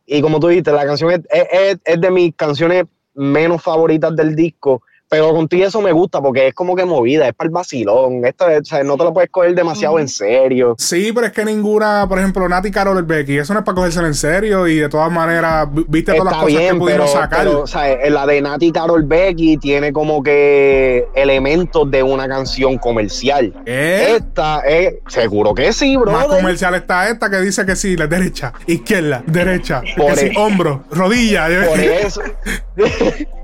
y 0.05 0.21
como 0.21 0.39
tú 0.39 0.49
dijiste, 0.49 0.71
la 0.71 0.85
canción 0.85 1.09
es- 1.09 1.21
es- 1.31 1.79
es 1.83 1.99
de 1.99 2.11
mis 2.11 2.35
canciones 2.35 2.83
menos 3.15 3.59
favoritas 3.63 4.15
del 4.15 4.35
disco, 4.35 4.83
pero 5.10 5.34
contigo 5.34 5.66
eso 5.68 5.82
me 5.82 5.91
gusta 5.91 6.22
porque 6.22 6.47
es 6.47 6.53
como 6.53 6.76
que 6.76 6.86
movida, 6.86 7.28
es 7.28 7.34
para 7.34 7.47
el 7.47 7.51
vacilón. 7.51 8.24
Esto 8.26 8.47
es- 8.47 8.62
o 8.62 8.66
sea, 8.66 8.84
no 8.84 8.95
te 8.97 9.03
lo 9.03 9.14
puedes 9.14 9.30
coger 9.30 9.55
demasiado 9.55 9.99
en 9.99 10.07
serio. 10.07 10.76
Sí, 10.78 11.12
pero 11.14 11.28
es 11.28 11.34
que 11.34 11.43
ninguna, 11.43 12.05
por 12.07 12.20
ejemplo, 12.20 12.47
Nati 12.47 12.70
Carol 12.72 13.01
Becky, 13.03 13.38
eso 13.38 13.53
no 13.53 13.60
es 13.60 13.66
para 13.66 13.76
cogérselo 13.76 14.07
en 14.07 14.14
serio 14.14 14.68
y 14.68 14.76
de 14.78 14.89
todas 14.89 15.12
maneras, 15.12 15.68
vi- 15.72 15.86
viste 15.88 16.14
todas 16.14 16.26
las 16.34 16.43
cosas 16.43 16.47
bien, 16.60 16.74
que 16.76 16.80
pudimos 16.80 17.10
pero, 17.12 17.22
sacar. 17.22 17.39
pero, 17.45 17.62
o 17.62 17.68
sea, 17.68 17.91
en 17.91 18.14
la 18.14 18.26
de 18.26 18.41
Nati 18.41 18.72
Carol 18.72 19.03
Becky 19.03 19.57
tiene 19.57 19.91
como 19.91 20.22
que 20.22 21.07
elementos 21.16 21.89
de 21.89 22.03
una 22.03 22.28
canción 22.28 22.78
comercial. 22.78 23.53
¿Qué? 23.66 24.16
Esta 24.16 24.60
es, 24.62 24.95
seguro 25.07 25.53
que 25.53 25.74
sí, 25.74 25.97
bro. 25.97 26.12
Más 26.12 26.26
comercial 26.28 26.76
está 26.76 27.10
esta 27.10 27.30
que 27.30 27.41
dice 27.41 27.66
que 27.66 27.76
sí, 27.76 27.97
la 27.97 28.07
derecha, 28.07 28.53
izquierda, 28.68 29.24
derecha, 29.26 29.82
Por 29.97 30.14
que 30.14 30.30
sí, 30.30 30.32
hombro, 30.38 30.84
rodilla. 30.91 31.47
Por 31.68 31.80
eso. 31.80 32.22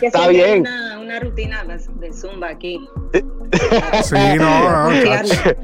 Que 0.00 0.06
Está 0.06 0.28
bien. 0.28 0.60
Una, 0.60 0.98
una 1.00 1.20
rutina 1.20 1.64
de, 1.64 2.12
Zumba 2.12 2.48
aquí. 2.50 2.78
Sí, 4.02 4.14
no, 4.36 4.90
no. 4.90 4.90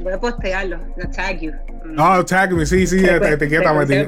Voy 0.01 0.13
a 0.13 0.19
postearlo. 0.19 0.77
No 0.97 1.09
tag 1.11 1.39
you. 1.39 1.51
No, 1.85 2.23
tag 2.25 2.51
me, 2.53 2.65
sí, 2.65 2.85
sí, 2.87 3.01
Te- 3.01 3.19
te 3.19 3.33
etiqueta, 3.33 3.73
te. 3.73 4.07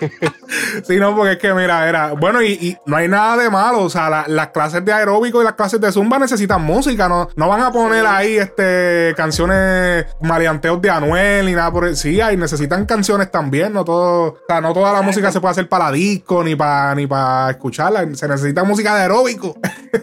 Sí, 0.86 0.96
no, 0.96 1.14
porque 1.16 1.32
es 1.32 1.38
que 1.38 1.52
mira, 1.54 1.88
era. 1.88 2.12
Bueno, 2.12 2.42
y, 2.42 2.52
y 2.52 2.76
no 2.86 2.96
hay 2.96 3.08
nada 3.08 3.36
de 3.36 3.50
malo. 3.50 3.82
O 3.82 3.90
sea, 3.90 4.08
la- 4.10 4.24
las 4.28 4.48
clases 4.48 4.84
de 4.84 4.92
aeróbico 4.92 5.40
y 5.40 5.44
las 5.44 5.54
clases 5.54 5.80
de 5.80 5.90
zumba 5.92 6.18
necesitan 6.18 6.62
música. 6.62 7.08
No, 7.08 7.28
no 7.36 7.48
van 7.48 7.60
a 7.62 7.72
poner 7.72 8.06
ahí 8.06 8.36
este 8.38 9.14
canciones 9.16 10.06
marianteos 10.20 10.80
de 10.82 10.90
Anuel 10.90 11.46
ni 11.46 11.52
nada 11.52 11.70
por 11.72 11.86
el. 11.86 11.96
Sí, 11.96 12.20
ahí 12.20 12.36
necesitan 12.36 12.86
canciones 12.86 13.30
también. 13.30 13.72
No 13.72 13.84
todo. 13.84 14.22
O 14.32 14.38
sea, 14.48 14.60
no 14.60 14.72
toda 14.72 14.92
la 14.92 15.02
música 15.02 15.30
se 15.32 15.40
puede 15.40 15.52
hacer 15.52 15.68
para 15.68 15.90
disco 15.92 16.42
ni 16.44 16.54
para 16.56 16.94
ni 16.94 17.06
para 17.06 17.50
escucharla. 17.50 18.06
Se 18.14 18.28
necesita 18.28 18.64
música 18.64 18.94
de 18.94 19.02
aeróbico. 19.02 19.56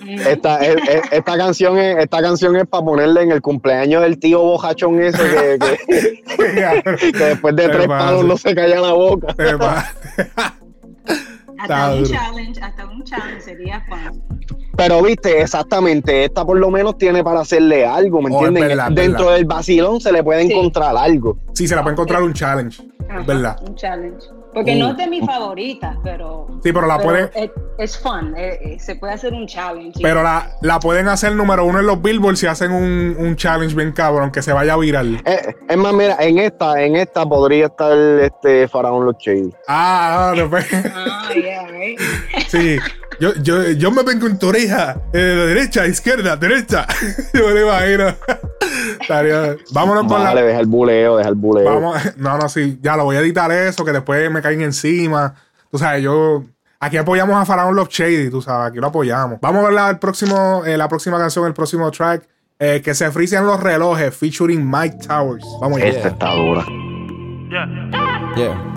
Esta, 0.08 0.58
es- 0.60 0.76
es- 0.90 1.02
esta 1.12 1.38
canción 1.38 1.78
es, 1.78 1.98
esta 1.98 2.22
canción 2.22 2.56
es 2.56 2.66
para 2.68 2.84
ponerle 2.84 3.24
en 3.24 3.32
el 3.32 3.42
cumpleaños 3.42 4.02
del 4.02 4.20
tío 4.20 4.42
bojachón 4.42 5.02
ese 5.02 5.18
que, 5.24 5.60
que- 5.60 7.12
que 7.12 7.24
después 7.26 7.56
de 7.56 7.70
tres 7.70 7.88
palos 7.88 8.26
no 8.26 8.38
se 8.38 8.54
calla 8.56 8.80
la 8.82 8.94
boca. 8.94 9.28
Hasta 11.74 11.94
un 11.96 12.04
challenge, 12.06 12.62
hasta 12.62 12.86
un 12.86 13.04
challenge 13.04 13.42
sería 13.42 13.82
fun. 13.88 14.24
Pero 14.78 15.02
viste, 15.02 15.42
exactamente, 15.42 16.26
esta 16.26 16.46
por 16.46 16.58
lo 16.58 16.70
menos 16.70 16.98
tiene 16.98 17.24
para 17.24 17.40
hacerle 17.42 17.86
algo, 17.86 18.22
¿me 18.22 18.30
Oh, 18.34 18.40
entienden? 18.46 18.68
verdad, 18.68 18.92
Dentro 18.92 19.26
verdad. 19.26 19.36
del 19.38 19.46
vacilón 19.46 20.02
se 20.02 20.12
le 20.12 20.24
puede 20.24 20.46
Sí. 20.48 20.52
encontrar 20.54 20.96
algo. 20.98 21.38
sí, 21.54 21.68
se 21.68 21.76
la 21.76 21.82
puede 21.82 21.94
encontrar 21.94 22.22
un 22.24 22.34
challenge. 22.34 22.84
Ajá, 23.10 23.22
Es 23.22 23.26
verdad. 23.28 23.58
Un 23.66 23.76
challenge. 23.76 24.28
Porque 24.56 24.74
Uh. 24.76 24.80
no 24.80 24.90
es 24.92 24.98
de 24.98 25.08
mis 25.08 25.24
favoritas, 25.26 25.96
pero. 26.04 26.48
Sí, 26.64 26.72
pero 26.74 26.88
la 26.88 26.98
puede- 26.98 27.30
Es, 27.36 27.52
es 27.78 27.98
fun. 28.00 28.34
eh, 28.38 28.58
eh, 28.62 28.80
se 28.80 28.96
puede 28.96 29.14
hacer 29.14 29.34
un 29.34 29.46
challenge. 29.46 30.00
Pero 30.02 30.24
la, 30.24 30.50
la 30.62 30.80
pueden 30.80 31.08
hacer 31.10 31.34
número 31.36 31.66
uno 31.66 31.80
en 31.82 31.86
los 31.86 32.02
Billboard 32.02 32.38
si 32.38 32.48
hacen 32.48 32.72
un, 32.72 33.16
un 33.20 33.36
challenge 33.36 33.76
bien 33.76 33.92
cabrón, 33.92 34.32
que 34.32 34.42
se 34.42 34.54
vaya 34.54 34.76
viral. 34.78 35.22
Eh, 35.26 35.54
es 35.70 35.78
más, 35.78 35.94
mira, 35.94 36.16
en 36.20 36.40
esta, 36.40 36.82
en 36.82 36.96
esta 36.96 37.26
podría 37.26 37.66
estar 37.66 37.96
este 37.98 38.68
Faraón 38.70 39.06
Los 39.06 39.18
Shady. 39.20 39.52
Ah, 39.68 40.30
ah, 40.30 40.34
después. 40.36 40.66
Ah, 40.96 41.30
yeah, 41.36 41.68
right. 41.68 42.00
Sí. 42.48 42.78
Yo, 43.20 43.34
yo, 43.42 43.72
yo 43.72 43.92
me 43.92 44.04
vengo 44.04 44.28
en 44.28 44.38
tu 44.38 44.48
oreja. 44.50 44.98
eh, 45.14 45.18
de 45.18 45.48
derecha, 45.48 45.86
izquierda, 45.88 46.36
derecha. 46.36 46.86
yo 47.34 47.48
me 47.48 47.54
lo 47.54 47.62
imagino. 47.68 48.16
Estaría- 49.02 49.56
Vámonos 49.72 50.06
por 50.08 50.20
Vale, 50.20 50.42
la. 50.42 50.48
deja 50.48 50.60
el 50.60 50.68
buleo, 50.68 51.18
deja 51.18 51.30
el 51.30 51.36
buleo. 51.36 51.66
Vamos, 51.66 51.98
no, 52.18 52.38
no, 52.38 52.50
sí. 52.50 52.80
Ya 52.82 52.96
lo 52.98 53.06
voy 53.06 53.16
a 53.16 53.20
editar 53.20 53.52
eso, 53.52 53.86
que 53.86 53.92
después 53.92 54.30
me 54.32 54.42
caen 54.42 54.62
encima. 54.62 55.34
Tú 55.72 55.78
sabes, 55.78 56.04
yo. 56.04 56.44
Aquí 56.80 56.98
apoyamos 56.98 57.36
a 57.38 57.46
Faraón 57.46 57.76
Love 57.76 57.90
Shady, 57.90 58.30
tú 58.30 58.42
sabes, 58.42 58.70
aquí 58.72 58.80
lo 58.80 58.88
apoyamos. 58.88 59.40
Vamos 59.42 59.62
a 59.64 59.66
ver 59.66 59.74
la, 59.74 59.90
el 59.90 59.98
próximo, 59.98 60.64
eh, 60.66 60.78
la 60.78 60.88
próxima 60.90 61.18
canción, 61.18 61.46
el 61.48 61.54
próximo 61.54 61.90
track. 61.90 62.28
eh, 62.60 62.82
que 62.84 62.94
se 62.94 63.10
frician 63.12 63.46
los 63.46 63.60
relojes, 63.62 64.16
featuring 64.16 64.70
Mike 64.70 64.98
Towers. 65.08 65.44
Vamos 65.62 65.78
allá. 65.82 65.90
Esta 65.90 66.08
está 66.10 66.32
dura. 66.36 66.66
Yeah. 68.36 68.75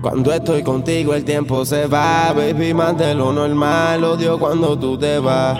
Cuando 0.00 0.32
estoy 0.32 0.62
contigo 0.62 1.12
el 1.14 1.24
tiempo 1.24 1.64
se 1.66 1.86
va, 1.86 2.32
baby, 2.32 2.72
más 2.72 2.96
de 2.96 3.14
lo 3.14 3.32
normal. 3.32 4.02
Odio 4.02 4.38
cuando 4.38 4.78
tú 4.78 4.96
te 4.96 5.18
vas. 5.18 5.58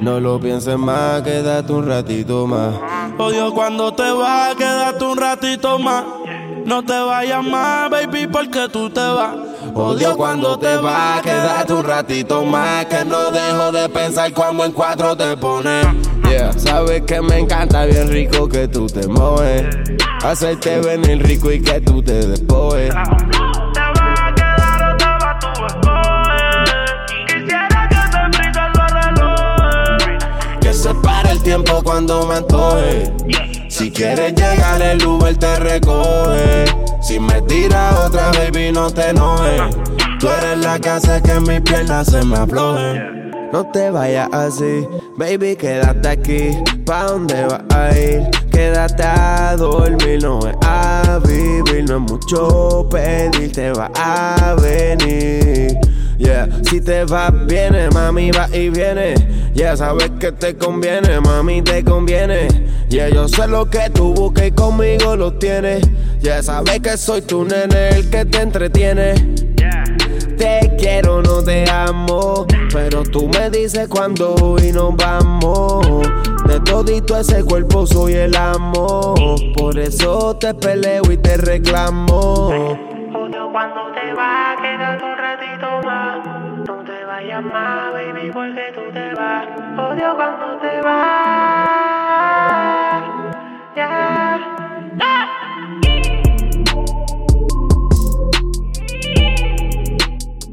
No 0.00 0.18
lo 0.18 0.40
pienses 0.40 0.78
más, 0.78 1.20
quédate 1.20 1.72
un 1.72 1.86
ratito 1.86 2.46
más. 2.46 2.74
Odio 3.18 3.52
cuando 3.52 3.92
te 3.92 4.10
vas, 4.10 4.54
quédate 4.54 5.04
un 5.04 5.18
ratito 5.18 5.78
más. 5.78 6.04
No 6.64 6.82
te 6.82 6.98
vayas 6.98 7.44
más, 7.44 7.90
baby, 7.90 8.28
porque 8.28 8.66
tú 8.70 8.88
te 8.88 9.00
vas. 9.00 9.36
Odio 9.74 10.16
cuando 10.16 10.58
te 10.58 10.76
vas, 10.76 11.20
quédate 11.20 11.72
un 11.74 11.84
ratito 11.84 12.44
más. 12.44 12.86
Que 12.86 13.04
no 13.04 13.30
dejo 13.30 13.72
de 13.72 13.90
pensar 13.90 14.32
cuando 14.32 14.64
en 14.64 14.72
cuatro 14.72 15.14
te 15.14 15.36
pones. 15.36 15.86
Yeah, 16.30 16.52
sabes 16.52 17.02
que 17.02 17.20
me 17.20 17.40
encanta 17.40 17.84
bien 17.84 18.08
rico 18.08 18.48
que 18.48 18.68
tú 18.68 18.86
te 18.86 19.06
mojes. 19.06 19.66
Hacerte 20.22 20.80
venir 20.80 21.22
rico 21.22 21.52
y 21.52 21.60
que 21.60 21.80
tú 21.80 22.02
te 22.02 22.26
despojes. 22.26 22.94
Cuando 31.84 32.26
me 32.26 32.36
antoje. 32.36 33.12
Si 33.68 33.90
quieres 33.90 34.34
llegar 34.34 34.80
el 34.80 35.04
Uber 35.04 35.36
te 35.36 35.58
recoge. 35.58 36.64
Si 37.02 37.18
me 37.20 37.42
tiras 37.42 37.94
otra 38.06 38.30
baby 38.32 38.72
no 38.72 38.90
te 38.90 39.10
enojes. 39.10 39.76
Tú 40.18 40.28
eres 40.28 40.58
la 40.58 40.78
que 40.78 40.88
hace 40.88 41.20
que 41.22 41.40
mis 41.40 41.60
piernas 41.60 42.06
se 42.06 42.24
me 42.24 42.36
aflojen. 42.36 43.30
No 43.52 43.66
te 43.70 43.90
vayas 43.90 44.30
así, 44.32 44.88
baby, 45.18 45.56
quédate 45.56 46.08
aquí. 46.08 46.58
¿Pa' 46.86 47.04
dónde 47.04 47.44
vas 47.44 47.62
a 47.76 47.98
ir? 47.98 48.30
Quédate 48.50 49.02
a 49.02 49.54
dormir, 49.58 50.22
no 50.22 50.38
es 50.38 50.56
a 50.62 51.20
vivir, 51.22 51.84
no 51.86 51.96
es 51.96 52.12
mucho 52.12 52.88
pedir, 52.90 53.52
te 53.52 53.72
va 53.72 53.90
a 53.94 54.54
venir. 54.54 55.76
Yeah, 56.22 56.46
si 56.62 56.80
te 56.80 57.04
vas, 57.04 57.32
viene, 57.46 57.90
mami, 57.90 58.30
va 58.30 58.48
y 58.56 58.70
viene. 58.70 59.14
Yeah, 59.54 59.76
sabes 59.76 60.08
que 60.20 60.30
te 60.30 60.56
conviene, 60.56 61.20
mami, 61.20 61.62
te 61.62 61.82
conviene. 61.82 62.46
Yeah, 62.88 63.08
yo 63.08 63.26
sé 63.26 63.48
lo 63.48 63.68
que 63.68 63.90
tú 63.90 64.14
buscas 64.14 64.46
y 64.46 64.52
conmigo 64.52 65.16
lo 65.16 65.32
tienes. 65.32 65.82
Yeah, 66.20 66.40
sabes 66.44 66.78
que 66.78 66.96
soy 66.96 67.22
tu 67.22 67.44
nene, 67.44 67.88
el 67.88 68.08
que 68.08 68.24
te 68.24 68.40
entretiene. 68.40 69.14
Te 70.38 70.76
quiero, 70.78 71.22
no 71.22 71.42
te 71.42 71.68
amo. 71.68 72.46
Pero 72.72 73.02
tú 73.02 73.28
me 73.28 73.50
dices 73.50 73.88
cuándo 73.88 74.56
y 74.62 74.70
nos 74.70 74.94
vamos. 74.94 76.06
De 76.46 76.60
todito 76.60 77.18
ese 77.18 77.42
cuerpo 77.42 77.84
soy 77.84 78.12
el 78.12 78.36
amo. 78.36 79.14
Por 79.56 79.76
eso 79.76 80.36
te 80.36 80.54
peleo 80.54 81.02
y 81.10 81.16
te 81.16 81.36
reclamo. 81.36 82.78
Cuando 83.52 83.92
te 83.92 84.14
vas, 84.14 84.41
más, 87.42 87.92
baby, 87.92 88.30
porque 88.32 88.72
tú 88.74 88.82
te 88.92 89.14
vas. 89.14 89.46
Odio 89.78 90.14
cuando 90.16 90.58
te 90.58 90.80
vas. 90.82 91.42
Yeah. 93.74 94.38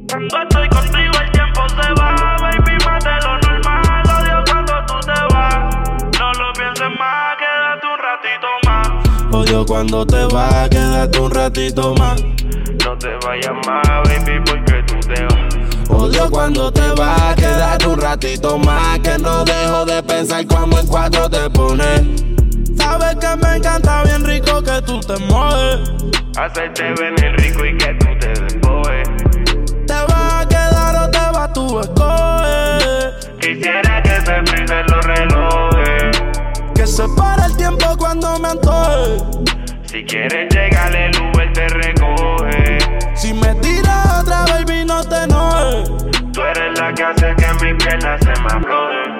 Cuando 0.09 0.41
estoy 0.41 0.67
contigo 0.69 1.13
el 1.21 1.31
tiempo 1.31 1.69
se 1.69 1.93
va, 2.01 2.35
baby, 2.41 2.77
más 2.85 3.03
de 3.03 3.15
lo 3.23 3.37
normal. 3.39 4.03
Odio 4.19 4.43
cuando 4.49 4.73
tú 4.87 4.99
te 5.01 5.33
vas. 5.33 5.75
No 6.19 6.33
lo 6.33 6.53
pienses 6.53 6.89
más, 6.97 7.37
quédate 7.37 7.87
un 7.87 7.99
ratito 7.99 8.47
más. 8.65 8.89
Odio 9.33 9.65
cuando 9.65 10.05
te 10.05 10.25
vas, 10.33 10.69
quédate 10.69 11.19
un 11.19 11.31
ratito 11.31 11.95
más. 11.95 12.23
No 12.85 12.97
te 12.97 13.15
vayas 13.25 13.53
más, 13.67 13.83
baby, 14.03 14.41
porque. 14.45 14.78
Odio 15.89 16.29
cuando 16.29 16.71
te 16.71 16.87
vas, 16.97 17.35
quédate 17.35 17.87
un 17.87 17.99
ratito 17.99 18.57
más. 18.59 18.99
Que 18.99 19.17
no 19.17 19.43
dejo 19.43 19.85
de 19.85 20.01
pensar 20.03 20.45
cuando 20.47 20.79
en 20.79 20.87
cuatro 20.87 21.29
te 21.29 21.49
pones. 21.49 22.01
Sabes 22.77 23.15
que 23.15 23.35
me 23.45 23.57
encanta 23.57 24.03
bien 24.03 24.23
rico 24.23 24.61
que 24.63 24.81
tú 24.83 24.99
te 25.01 25.17
mueves. 25.25 25.89
Hacerte 26.37 26.93
venir 26.93 27.33
rico 27.37 27.65
y 27.65 27.77
que 27.77 27.93
tú 27.95 28.07
te 28.19 28.27
despojes. 28.27 29.07
Te 29.87 29.93
vas 29.93 30.33
a 30.33 30.47
quedar 30.47 30.95
o 31.03 31.11
te 31.11 31.17
vas, 31.17 31.53
tú 31.53 31.79
escoges. 31.79 33.29
Quisiera 33.41 34.01
que 34.03 34.21
se 34.21 34.43
frisen 34.45 34.85
los 34.87 35.05
relojes. 35.05 36.21
Que 36.75 36.87
se 36.87 37.03
pare 37.17 37.45
el 37.45 37.57
tiempo 37.57 37.97
cuando 37.97 38.39
me 38.39 38.49
antoje. 38.49 39.17
Si 39.85 40.03
quieres 40.05 40.53
llegar 40.53 40.95
el 40.95 41.11
Uber 41.19 41.51
te 41.51 41.67
recoge. 41.67 42.38
Si 43.15 43.33
me 43.33 43.53
tiras 43.55 44.21
otra, 44.21 44.45
baby, 44.45 44.85
no 44.85 45.03
te 45.03 45.23
enojes. 45.23 45.89
Tú 46.33 46.41
eres 46.41 46.79
la 46.79 46.93
que 46.93 47.03
hace 47.03 47.35
que 47.35 47.65
mi 47.65 47.73
piernas 47.75 48.19
se 48.21 48.41
me 48.41 48.47
aflojen. 48.47 49.18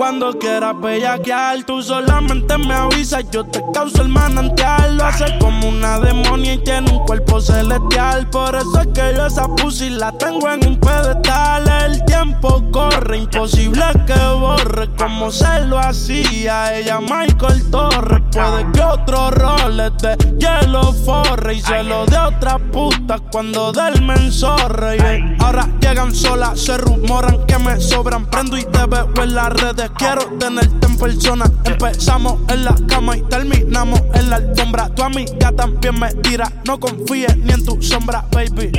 Cuando 0.00 0.32
quieras 0.38 0.80
bellaquear, 0.80 1.62
tú 1.64 1.82
solamente 1.82 2.56
me 2.56 2.72
avisas. 2.72 3.22
Yo 3.30 3.44
te 3.44 3.62
causo 3.74 4.00
el 4.00 4.08
manantial. 4.08 4.96
Lo 4.96 5.04
hace 5.04 5.26
como 5.38 5.68
una 5.68 6.00
demonia 6.00 6.54
y 6.54 6.58
tiene 6.64 6.90
un 6.90 7.04
cuerpo 7.04 7.38
celestial. 7.38 8.26
Por 8.30 8.56
eso 8.56 8.80
es 8.80 8.86
que 8.94 9.14
yo 9.14 9.26
esa 9.26 9.46
pussy 9.56 9.90
la 9.90 10.10
tengo 10.12 10.50
en 10.50 10.66
un 10.66 10.80
pedestal. 10.80 11.68
El 11.84 12.02
tiempo 12.06 12.64
corre, 12.72 13.18
imposible 13.18 13.84
que 14.06 14.18
borre. 14.38 14.88
Como 14.96 15.30
se 15.30 15.66
lo 15.66 15.78
hacía 15.78 16.78
ella, 16.78 16.98
Michael 17.00 17.70
Torres. 17.70 18.22
Puede 18.32 18.72
que 18.72 18.80
otro 18.80 19.30
rol 19.32 19.76
de 19.76 20.16
hielo 20.38 20.94
forre 20.94 21.56
y 21.56 21.60
se 21.60 21.82
lo 21.82 22.06
de 22.06 22.16
otra 22.16 22.58
puta 22.58 23.18
cuando 23.30 23.70
del 23.70 24.00
mensorre. 24.00 25.36
Ahora 25.40 25.68
llegan 25.78 26.14
solas, 26.14 26.58
se 26.58 26.78
rumoran 26.78 27.44
que 27.44 27.58
me 27.58 27.78
sobran. 27.78 28.24
Prendo 28.24 28.56
y 28.56 28.64
te 28.64 28.86
veo 28.86 29.10
en 29.22 29.34
las 29.34 29.52
redes 29.52 29.89
Quiero 29.96 30.24
tenerte 30.38 30.86
en 30.86 30.96
persona. 30.96 31.44
Empezamos 31.64 32.40
en 32.48 32.64
la 32.64 32.74
cama 32.88 33.16
y 33.16 33.22
terminamos 33.22 34.00
en 34.14 34.30
la 34.30 34.36
alfombra. 34.36 34.88
Tu 34.94 35.02
amiga 35.02 35.52
también 35.52 35.98
me 35.98 36.12
tira. 36.14 36.50
No 36.66 36.78
confíes 36.80 37.36
ni 37.36 37.52
en 37.52 37.64
tu 37.64 37.80
sombra, 37.82 38.24
baby. 38.32 38.72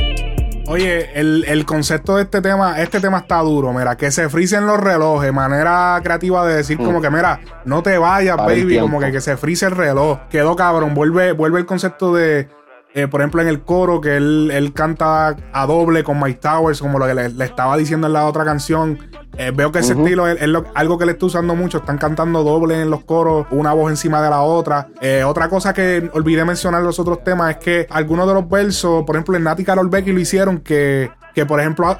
Oye, 0.68 1.10
el, 1.18 1.66
concepto 1.66 2.16
de 2.16 2.22
este 2.22 2.40
tema, 2.40 2.80
este 2.80 3.00
tema 3.00 3.18
está 3.18 3.40
duro, 3.40 3.72
mira, 3.72 3.96
que 3.96 4.10
se 4.10 4.28
frisen 4.28 4.64
los 4.66 4.78
relojes, 4.78 5.32
manera 5.32 6.00
creativa 6.02 6.46
de 6.46 6.56
decir 6.56 6.78
como 6.78 7.02
que, 7.02 7.10
mira, 7.10 7.40
no 7.64 7.82
te 7.82 7.98
vayas, 7.98 8.36
baby, 8.36 8.78
como 8.78 9.00
que, 9.00 9.10
que 9.10 9.20
se 9.20 9.36
frise 9.36 9.66
el 9.66 9.72
reloj. 9.72 10.20
Quedó 10.30 10.54
cabrón, 10.56 10.94
vuelve, 10.94 11.32
vuelve 11.32 11.58
el 11.58 11.66
concepto 11.66 12.14
de, 12.14 12.48
eh, 12.94 13.08
por 13.08 13.20
ejemplo, 13.20 13.40
en 13.40 13.48
el 13.48 13.62
coro, 13.62 14.00
que 14.00 14.16
él, 14.16 14.72
canta 14.74 15.36
a 15.52 15.66
doble 15.66 16.04
con 16.04 16.20
Mike 16.20 16.40
Towers, 16.40 16.80
como 16.80 16.98
lo 16.98 17.06
que 17.06 17.14
le, 17.14 17.44
estaba 17.44 17.76
diciendo 17.76 18.06
en 18.06 18.12
la 18.12 18.26
otra 18.26 18.44
canción. 18.44 18.98
Eh, 19.38 19.50
veo 19.54 19.72
que 19.72 19.78
ese 19.78 19.94
estilo 19.94 20.28
es, 20.28 20.38
algo 20.74 20.98
que 20.98 21.06
le 21.06 21.12
está 21.12 21.26
usando 21.26 21.54
mucho. 21.54 21.78
Están 21.78 21.96
cantando 21.96 22.42
doble 22.44 22.82
en 22.82 22.90
los 22.90 23.04
coros, 23.04 23.46
una 23.50 23.72
voz 23.72 23.90
encima 23.90 24.22
de 24.22 24.28
la 24.28 24.42
otra. 24.42 24.88
Eh, 25.00 25.24
otra 25.24 25.48
cosa 25.48 25.72
que 25.72 26.10
olvidé 26.12 26.44
mencionar 26.44 26.80
en 26.80 26.86
los 26.86 26.98
otros 26.98 27.24
temas 27.24 27.56
es 27.56 27.56
que 27.56 27.86
algunos 27.88 28.28
de 28.28 28.34
los 28.34 28.48
versos, 28.48 29.04
por 29.04 29.16
ejemplo, 29.16 29.36
en 29.36 29.44
Nati 29.44 29.64
Carol 29.64 29.88
Becky 29.88 30.12
lo 30.12 30.20
hicieron 30.20 30.58
que 30.58 31.10
que 31.34 31.46
por 31.46 31.60
ejemplo 31.60 31.96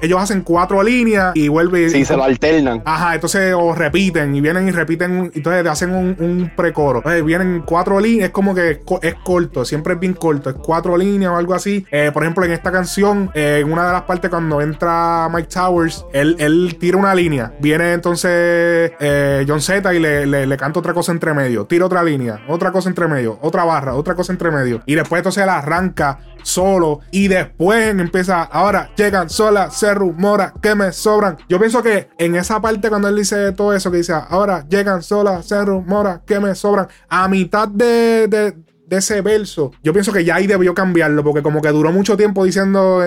ellos 0.00 0.20
hacen 0.20 0.42
cuatro 0.42 0.82
líneas 0.82 1.32
y 1.34 1.48
vuelven 1.48 1.90
sí 1.90 2.04
se 2.04 2.16
lo 2.16 2.24
alternan. 2.24 2.82
Ajá 2.84 3.14
entonces 3.14 3.54
o 3.56 3.74
repiten 3.74 4.34
y 4.34 4.40
vienen 4.40 4.68
y 4.68 4.70
repiten 4.70 5.30
entonces 5.34 5.66
hacen 5.66 5.90
un, 5.94 6.16
un 6.18 6.52
precoro. 6.54 6.98
Entonces 6.98 7.24
vienen 7.24 7.62
cuatro 7.64 8.00
líneas 8.00 8.28
es 8.28 8.32
como 8.32 8.54
que 8.54 8.80
es 9.02 9.14
corto 9.24 9.64
siempre 9.64 9.94
es 9.94 10.00
bien 10.00 10.14
corto 10.14 10.50
es 10.50 10.56
cuatro 10.56 10.96
líneas 10.96 11.32
o 11.32 11.36
algo 11.36 11.54
así. 11.54 11.84
Eh, 11.90 12.10
por 12.12 12.22
ejemplo 12.22 12.44
en 12.44 12.52
esta 12.52 12.72
canción 12.72 13.30
eh, 13.34 13.58
en 13.60 13.72
una 13.72 13.86
de 13.86 13.92
las 13.92 14.02
partes 14.02 14.30
cuando 14.30 14.60
entra 14.60 15.28
Mike 15.32 15.48
Towers 15.52 16.04
él, 16.12 16.36
él 16.38 16.76
tira 16.78 16.96
una 16.96 17.14
línea. 17.14 17.52
Viene 17.60 17.92
entonces 17.92 18.92
eh, 19.00 19.44
John 19.46 19.60
Z 19.60 19.94
y 19.94 19.98
le, 19.98 20.26
le, 20.26 20.56
canta 20.56 20.80
otra 20.80 20.94
cosa 20.94 21.12
entre 21.12 21.34
medio. 21.34 21.66
Tira 21.66 21.86
otra 21.86 22.02
línea 22.02 22.40
otra 22.48 22.72
cosa 22.72 22.88
entre 22.88 23.06
medio 23.06 23.38
otra 23.42 23.64
barra 23.64 23.94
otra 23.94 24.14
cosa 24.14 24.32
entre 24.32 24.50
medio. 24.50 24.82
Y 24.86 24.94
después 24.94 25.20
entonces 25.20 25.42
él 25.42 25.48
arranca 25.48 26.18
solo 26.42 27.00
y 27.10 27.28
después 27.28 27.90
empieza, 27.90 28.47
ahora 28.50 28.90
llegan 28.96 29.30
solas, 29.30 29.74
se 29.74 29.92
rumora 29.94 30.52
que 30.60 30.74
me 30.74 30.92
sobran. 30.92 31.38
Yo 31.48 31.58
pienso 31.58 31.82
que 31.82 32.08
en 32.18 32.34
esa 32.36 32.60
parte 32.60 32.88
cuando 32.88 33.08
él 33.08 33.16
dice 33.16 33.52
todo 33.52 33.74
eso, 33.74 33.90
que 33.90 33.98
dice, 33.98 34.12
ahora 34.12 34.66
llegan 34.68 35.02
solas, 35.02 35.46
se 35.46 35.64
rumora 35.64 36.22
que 36.26 36.40
me 36.40 36.54
sobran, 36.54 36.88
a 37.08 37.28
mitad 37.28 37.68
de, 37.68 38.28
de, 38.28 38.54
ese 38.90 39.20
verso, 39.20 39.72
yo 39.82 39.92
pienso 39.92 40.12
que 40.12 40.24
ya 40.24 40.36
ahí 40.36 40.46
debió 40.46 40.72
cambiarlo, 40.72 41.22
porque 41.22 41.42
como 41.42 41.60
que 41.60 41.68
duró 41.68 41.92
mucho 41.92 42.16
tiempo 42.16 42.44
diciendo, 42.44 43.02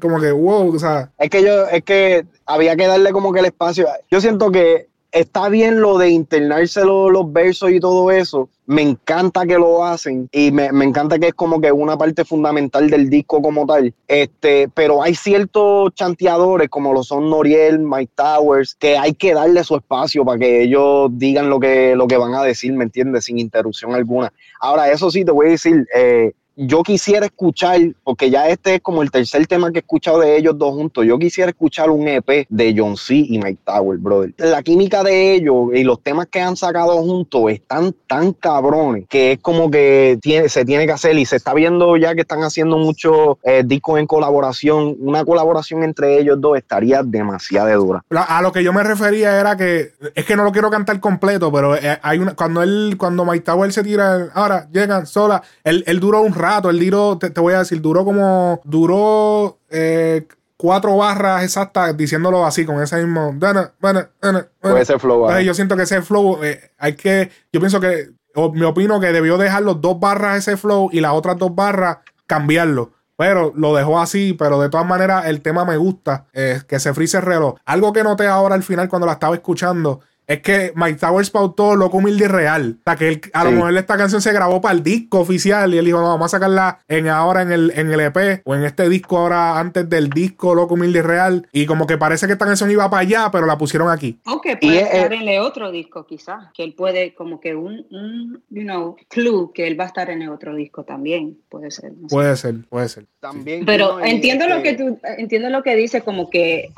como 0.00 0.20
que, 0.20 0.32
wow, 0.32 0.74
o 0.74 0.78
sea. 0.78 1.12
Es 1.18 1.30
que 1.30 1.42
yo, 1.42 1.68
es 1.68 1.84
que 1.84 2.26
había 2.46 2.74
que 2.74 2.88
darle 2.88 3.12
como 3.12 3.32
que 3.32 3.40
el 3.40 3.46
espacio. 3.46 3.86
Yo 4.10 4.20
siento 4.20 4.50
que 4.50 4.87
está 5.12 5.48
bien 5.48 5.80
lo 5.80 5.98
de 5.98 6.10
internarse 6.10 6.84
los 6.84 7.32
versos 7.32 7.70
y 7.70 7.80
todo 7.80 8.10
eso. 8.10 8.48
Me 8.66 8.82
encanta 8.82 9.46
que 9.46 9.54
lo 9.54 9.84
hacen 9.84 10.28
y 10.30 10.50
me, 10.52 10.66
encanta 10.66 11.18
que 11.18 11.28
es 11.28 11.34
como 11.34 11.60
que 11.60 11.72
una 11.72 11.96
parte 11.96 12.24
fundamental 12.24 12.90
del 12.90 13.08
disco 13.08 13.40
como 13.40 13.66
tal. 13.66 13.94
Este, 14.06 14.68
pero 14.74 15.02
hay 15.02 15.14
ciertos 15.14 15.94
chanteadores 15.94 16.68
como 16.68 16.92
lo 16.92 17.02
son 17.02 17.30
Noriel, 17.30 17.78
Mike 17.78 18.12
Towers, 18.14 18.74
que 18.74 18.98
hay 18.98 19.14
que 19.14 19.32
darle 19.32 19.64
su 19.64 19.76
espacio 19.76 20.24
para 20.24 20.38
que 20.38 20.62
ellos 20.64 21.08
digan 21.12 21.48
lo 21.48 21.58
que, 21.58 21.96
lo 21.96 22.06
que 22.06 22.18
van 22.18 22.34
a 22.34 22.42
decir, 22.42 22.72
¿me 22.74 22.84
entiendes? 22.84 23.24
Sin 23.24 23.38
interrupción 23.38 23.94
alguna. 23.94 24.32
Ahora, 24.60 24.90
eso 24.90 25.10
sí, 25.10 25.24
te 25.24 25.32
voy 25.32 25.46
a 25.46 25.50
decir, 25.50 25.86
eh, 25.94 26.32
yo 26.60 26.82
quisiera 26.82 27.26
escuchar, 27.26 27.78
porque 28.02 28.30
ya 28.30 28.48
este 28.48 28.74
es 28.74 28.80
como 28.80 29.02
el 29.02 29.12
tercer 29.12 29.46
tema 29.46 29.70
que 29.70 29.78
he 29.78 29.80
escuchado 29.80 30.18
de 30.18 30.36
ellos 30.36 30.58
dos 30.58 30.74
juntos, 30.74 31.06
yo 31.06 31.16
quisiera 31.16 31.50
escuchar 31.50 31.88
un 31.88 32.08
EP 32.08 32.46
de 32.48 32.74
John 32.76 32.96
C. 32.96 33.14
y 33.14 33.38
Mike 33.38 33.60
Tower, 33.64 33.96
brother. 33.98 34.34
La 34.38 34.64
química 34.64 35.04
de 35.04 35.34
ellos 35.34 35.68
y 35.72 35.84
los 35.84 36.02
temas 36.02 36.26
que 36.26 36.40
han 36.40 36.56
sacado 36.56 36.96
juntos 36.96 37.52
están 37.52 37.94
tan 38.08 38.32
cabrones 38.32 39.06
que 39.08 39.32
es 39.32 39.38
como 39.38 39.70
que 39.70 40.18
se 40.48 40.64
tiene 40.64 40.86
que 40.86 40.92
hacer 40.92 41.16
y 41.16 41.26
se 41.26 41.36
está 41.36 41.54
viendo 41.54 41.96
ya 41.96 42.16
que 42.16 42.22
están 42.22 42.42
haciendo 42.42 42.76
muchos 42.76 43.36
eh, 43.44 43.62
discos 43.64 44.00
en 44.00 44.08
colaboración. 44.08 44.96
Una 44.98 45.24
colaboración 45.24 45.84
entre 45.84 46.18
ellos 46.18 46.40
dos 46.40 46.58
estaría 46.58 47.04
demasiado 47.04 47.68
dura. 47.78 48.04
A 48.10 48.42
lo 48.42 48.50
que 48.50 48.64
yo 48.64 48.72
me 48.72 48.82
refería 48.82 49.38
era 49.38 49.56
que, 49.56 49.92
es 50.14 50.24
que 50.24 50.34
no 50.34 50.42
lo 50.42 50.50
quiero 50.50 50.70
cantar 50.70 50.98
completo, 50.98 51.52
pero 51.52 51.76
eh, 51.76 51.98
hay 52.02 52.18
una, 52.18 52.34
cuando 52.34 52.62
él, 52.62 52.96
cuando 52.98 53.24
Mike 53.24 53.44
Tower 53.44 53.72
se 53.72 53.84
tira, 53.84 54.30
ahora 54.34 54.68
llegan 54.72 55.06
sola, 55.06 55.42
él, 55.62 55.84
él 55.86 56.00
duró 56.00 56.22
un 56.22 56.34
rato 56.34 56.47
el 56.70 56.80
duro, 56.80 57.18
te, 57.18 57.40
voy 57.40 57.54
a 57.54 57.60
decir, 57.60 57.80
duró 57.80 58.04
como, 58.04 58.60
duró 58.64 59.58
eh, 59.70 60.26
cuatro 60.56 60.96
barras 60.96 61.44
exactas 61.44 61.96
diciéndolo 61.96 62.44
así, 62.44 62.64
con 62.64 62.82
ese 62.82 63.04
mismo. 63.04 63.34
ese 64.76 64.98
flow. 64.98 65.40
yo 65.40 65.54
siento 65.54 65.76
que 65.76 65.82
ese 65.82 66.02
flow, 66.02 66.42
eh, 66.44 66.72
hay 66.78 66.94
que, 66.94 67.30
yo 67.52 67.60
pienso 67.60 67.80
que, 67.80 68.10
me 68.52 68.66
opino 68.66 69.00
que 69.00 69.12
debió 69.12 69.38
dejar 69.38 69.62
los 69.62 69.80
dos 69.80 69.98
barras 69.98 70.38
ese 70.38 70.56
flow 70.56 70.90
y 70.92 71.00
las 71.00 71.12
otras 71.12 71.38
dos 71.38 71.54
barras 71.54 71.98
cambiarlo. 72.26 72.92
Pero 73.16 73.52
lo 73.56 73.74
dejó 73.74 73.98
así, 73.98 74.32
pero 74.32 74.60
de 74.60 74.68
todas 74.68 74.86
maneras 74.86 75.26
el 75.26 75.42
tema 75.42 75.64
me 75.64 75.76
gusta, 75.76 76.26
eh, 76.32 76.60
que 76.68 76.78
se 76.78 76.94
frise 76.94 77.16
el 77.16 77.24
reloj. 77.24 77.56
Algo 77.64 77.92
que 77.92 78.04
noté 78.04 78.28
ahora 78.28 78.54
al 78.54 78.62
final 78.62 78.88
cuando 78.88 79.06
la 79.06 79.14
estaba 79.14 79.34
escuchando 79.34 80.00
es 80.28 80.42
que 80.42 80.72
Mike 80.76 80.98
Towers 81.00 81.30
pautó 81.30 81.74
Loco 81.74 81.96
Humilde 81.96 82.26
y 82.26 82.28
Real. 82.28 82.76
O 82.80 82.82
sea, 82.84 82.96
que 82.96 83.08
él, 83.08 83.20
a 83.32 83.44
lo 83.44 83.52
mejor 83.52 83.74
esta 83.76 83.96
canción 83.96 84.20
se 84.20 84.30
grabó 84.30 84.60
para 84.60 84.74
el 84.74 84.82
disco 84.82 85.20
oficial 85.20 85.72
y 85.72 85.78
él 85.78 85.86
dijo, 85.86 86.02
no, 86.02 86.08
vamos 86.08 86.26
a 86.26 86.36
sacarla 86.36 86.80
en 86.86 87.08
ahora 87.08 87.40
en 87.40 87.50
el, 87.50 87.72
en 87.74 87.90
el 87.90 88.00
EP 88.00 88.42
o 88.44 88.54
en 88.54 88.64
este 88.64 88.90
disco 88.90 89.16
ahora 89.16 89.58
antes 89.58 89.88
del 89.88 90.10
disco 90.10 90.54
Loco 90.54 90.74
Humilde 90.74 90.98
y 90.98 91.02
Real. 91.02 91.48
Y 91.50 91.64
como 91.64 91.86
que 91.86 91.96
parece 91.96 92.26
que 92.26 92.34
esta 92.34 92.44
canción 92.44 92.70
iba 92.70 92.90
para 92.90 93.00
allá, 93.00 93.30
pero 93.32 93.46
la 93.46 93.56
pusieron 93.56 93.88
aquí. 93.88 94.18
Aunque 94.26 94.58
puede 94.58 94.82
estar 94.82 95.14
en 95.14 95.26
el 95.26 95.40
otro 95.40 95.72
disco 95.72 96.04
quizás, 96.04 96.52
que 96.52 96.62
él 96.62 96.74
puede 96.74 97.14
como 97.14 97.40
que 97.40 97.54
un, 97.54 97.86
un, 97.90 98.42
you 98.50 98.64
know, 98.64 98.96
clue 99.08 99.50
que 99.54 99.66
él 99.66 99.80
va 99.80 99.84
a 99.84 99.88
estar 99.88 100.10
en 100.10 100.20
el 100.20 100.28
otro 100.28 100.54
disco 100.54 100.84
también, 100.84 101.38
puede 101.48 101.70
ser. 101.70 101.92
puede 102.10 102.36
ser, 102.36 102.56
puede 102.68 102.90
ser. 102.90 103.06
También. 103.20 103.64
Pero 103.64 103.98
entiendo 104.04 104.46
lo 104.46 104.62
que 104.62 104.74
tú, 104.74 104.98
entiendo 105.16 105.48
lo 105.48 105.62
que 105.62 105.74
dice 105.74 106.02
como 106.02 106.28
que 106.28 106.70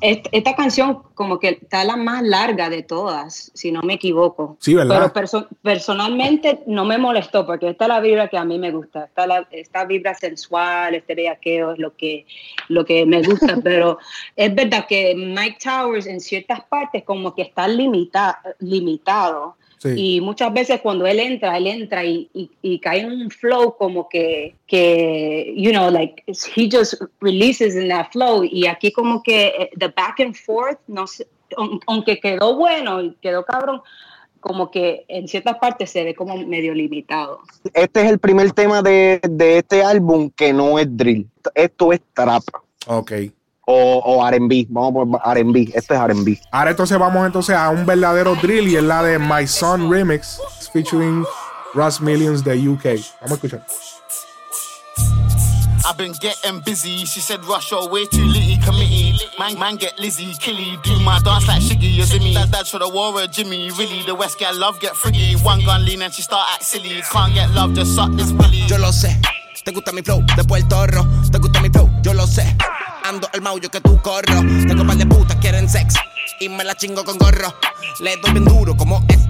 esta 0.00 0.54
canción 0.56 1.02
como 1.14 1.38
que 1.38 1.58
está 1.62 1.84
la 1.84 1.96
más 1.96 2.22
larga 2.22 2.70
de 2.70 2.82
todas, 2.82 3.50
si 3.54 3.72
no 3.72 3.82
me 3.82 3.94
equivoco. 3.94 4.56
Sí, 4.60 4.74
¿verdad? 4.74 5.12
Pero 5.14 5.48
personalmente 5.62 6.62
no 6.66 6.84
me 6.84 6.98
molestó 6.98 7.46
porque 7.46 7.70
esta 7.70 7.84
es 7.84 7.88
la 7.88 8.00
vibra 8.00 8.28
que 8.28 8.36
a 8.36 8.44
mí 8.44 8.58
me 8.58 8.70
gusta. 8.70 9.04
Esta, 9.04 9.26
la, 9.26 9.48
esta 9.50 9.84
vibra 9.84 10.14
sensual, 10.14 10.94
este 10.94 11.14
bellaqueo 11.14 11.72
es 11.72 11.78
lo 11.78 11.96
que, 11.96 12.26
lo 12.68 12.84
que 12.84 13.06
me 13.06 13.22
gusta. 13.22 13.58
pero 13.62 13.98
es 14.36 14.54
verdad 14.54 14.86
que 14.86 15.14
Mike 15.14 15.58
Towers 15.62 16.06
en 16.06 16.20
ciertas 16.20 16.62
partes 16.64 17.04
como 17.04 17.34
que 17.34 17.42
está 17.42 17.68
limita, 17.68 18.40
limitado. 18.58 19.56
Y 19.84 20.20
muchas 20.20 20.52
veces 20.52 20.80
cuando 20.80 21.06
él 21.06 21.18
entra, 21.18 21.56
él 21.56 21.66
entra 21.66 22.04
y, 22.04 22.30
y, 22.32 22.78
cae 22.78 23.00
en 23.00 23.12
un 23.12 23.30
flow 23.30 23.76
como 23.76 24.08
que, 24.08 24.54
que, 24.66 25.52
you 25.56 25.70
know, 25.70 25.90
like, 25.90 26.22
he 26.54 26.68
just 26.70 27.02
releases 27.20 27.74
in 27.74 27.88
that 27.88 28.10
flow. 28.12 28.44
Y 28.44 28.66
aquí 28.66 28.92
como 28.92 29.22
que 29.22 29.46
eh, 29.48 29.70
the 29.78 29.88
back 29.88 30.20
and 30.20 30.34
forth, 30.34 30.78
no 30.86 31.06
sé, 31.06 31.26
aunque 31.86 32.20
quedó 32.20 32.56
bueno 32.56 33.02
y 33.02 33.14
quedó 33.20 33.44
cabrón, 33.44 33.82
como 34.40 34.70
que 34.70 35.04
en 35.08 35.28
ciertas 35.28 35.58
partes 35.58 35.90
se 35.90 36.04
ve 36.04 36.14
como 36.14 36.36
medio 36.36 36.74
limitado. 36.74 37.40
Este 37.74 38.02
es 38.02 38.10
el 38.10 38.18
primer 38.18 38.52
tema 38.52 38.82
de, 38.82 39.20
de 39.28 39.58
este 39.58 39.82
álbum 39.82 40.30
que 40.30 40.52
no 40.52 40.78
es 40.78 40.86
drill. 40.96 41.28
Esto 41.54 41.92
es 41.92 42.00
trap. 42.14 42.42
Ok 42.86 43.12
o, 43.66 44.02
o 44.04 44.26
R&B, 44.26 44.66
vamos 44.70 44.92
por 44.92 45.20
R&B, 45.24 45.70
este 45.74 45.94
es 45.94 46.00
R&B. 46.00 46.40
Ahora 46.50 46.70
entonces 46.70 46.98
vamos 46.98 47.26
entonces 47.26 47.54
a 47.56 47.70
un 47.70 47.86
verdadero 47.86 48.34
drill 48.36 48.68
y 48.68 48.76
es 48.76 48.82
la 48.82 49.02
de 49.02 49.18
My 49.18 49.46
Son 49.46 49.90
Remix 49.90 50.40
featuring 50.72 51.24
Russ 51.74 52.00
Millions 52.00 52.42
de 52.44 52.68
UK. 52.68 52.84
Vamos 53.20 53.30
a 53.30 53.34
escuchar. 53.34 53.66
I've 55.84 55.96
been 55.96 56.12
getting 56.12 56.60
busy. 56.60 57.04
She 57.04 57.18
said, 57.18 57.44
Rush, 57.44 57.72
way 57.72 58.06
too 58.06 58.24
litty 58.24 58.56
committee. 58.58 59.14
Man, 59.38 59.58
man, 59.58 59.76
get 59.76 59.98
Lizzie, 59.98 60.32
killy. 60.38 60.78
Do 60.84 60.98
my 61.00 61.18
dance 61.24 61.48
like 61.48 61.60
Shiggy, 61.60 61.92
you 61.92 62.04
see 62.04 62.20
me. 62.20 62.34
That 62.34 62.52
dad 62.52 62.68
should 62.68 62.82
have 62.82 62.94
wore 62.94 63.20
a 63.20 63.26
Jimmy. 63.26 63.68
Really, 63.72 64.04
the 64.06 64.14
West 64.14 64.38
get 64.38 64.54
love, 64.54 64.78
get 64.78 64.92
friggy. 64.92 65.34
One 65.44 65.64
gun 65.64 65.84
lean 65.84 66.02
and 66.02 66.14
she 66.14 66.22
start 66.22 66.48
act 66.54 66.62
silly. 66.62 67.02
Can't 67.10 67.34
get 67.34 67.50
love, 67.50 67.74
just 67.74 67.96
suck 67.96 68.12
this 68.12 68.30
willy. 68.32 68.62
Yo 68.68 68.78
lo 68.78 68.92
sé. 68.92 69.20
Te 69.64 69.72
gusta 69.72 69.92
mi 69.92 70.02
flow 70.02 70.22
de 70.36 70.44
Puerto 70.44 70.86
Rico. 70.86 71.51
Yo 72.02 72.12
lo 72.12 72.26
sé. 72.26 72.56
Ando 73.04 73.28
el 73.32 73.40
maullo 73.40 73.70
que 73.70 73.80
tú 73.80 74.00
corro. 74.02 74.40
Tengo 74.66 74.84
par 74.84 74.96
de 74.96 75.06
putas, 75.06 75.36
quieren 75.36 75.68
sex. 75.68 75.94
Y 76.40 76.48
me 76.48 76.64
la 76.64 76.74
chingo 76.74 77.04
con 77.04 77.16
gorro. 77.18 77.54
Le 78.00 78.16
doy 78.16 78.32
bien 78.32 78.44
duro 78.44 78.76
como 78.76 79.04
es. 79.08 79.20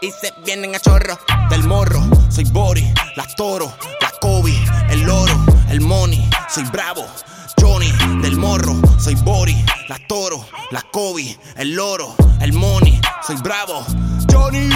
Y 0.00 0.10
se 0.10 0.32
vienen 0.44 0.74
a 0.74 0.80
chorro 0.80 1.18
del 1.50 1.64
morro. 1.64 2.00
Soy 2.30 2.44
Bori, 2.44 2.92
las 3.14 3.34
toro, 3.36 3.72
la 4.00 4.10
Kobe, 4.20 4.54
el 4.88 5.02
loro, 5.02 5.34
el 5.68 5.82
money. 5.82 6.28
Soy 6.48 6.64
bravo. 6.64 7.04
Johnny 7.60 7.92
del 8.22 8.36
morro, 8.38 8.74
soy 8.98 9.14
Bori, 9.16 9.54
la 9.88 9.96
toro, 10.08 10.44
la 10.72 10.82
Kobe, 10.90 11.38
el 11.56 11.76
loro, 11.76 12.16
el 12.40 12.52
money, 12.52 13.00
soy 13.24 13.36
bravo. 13.36 13.84
Johnny. 14.28 14.68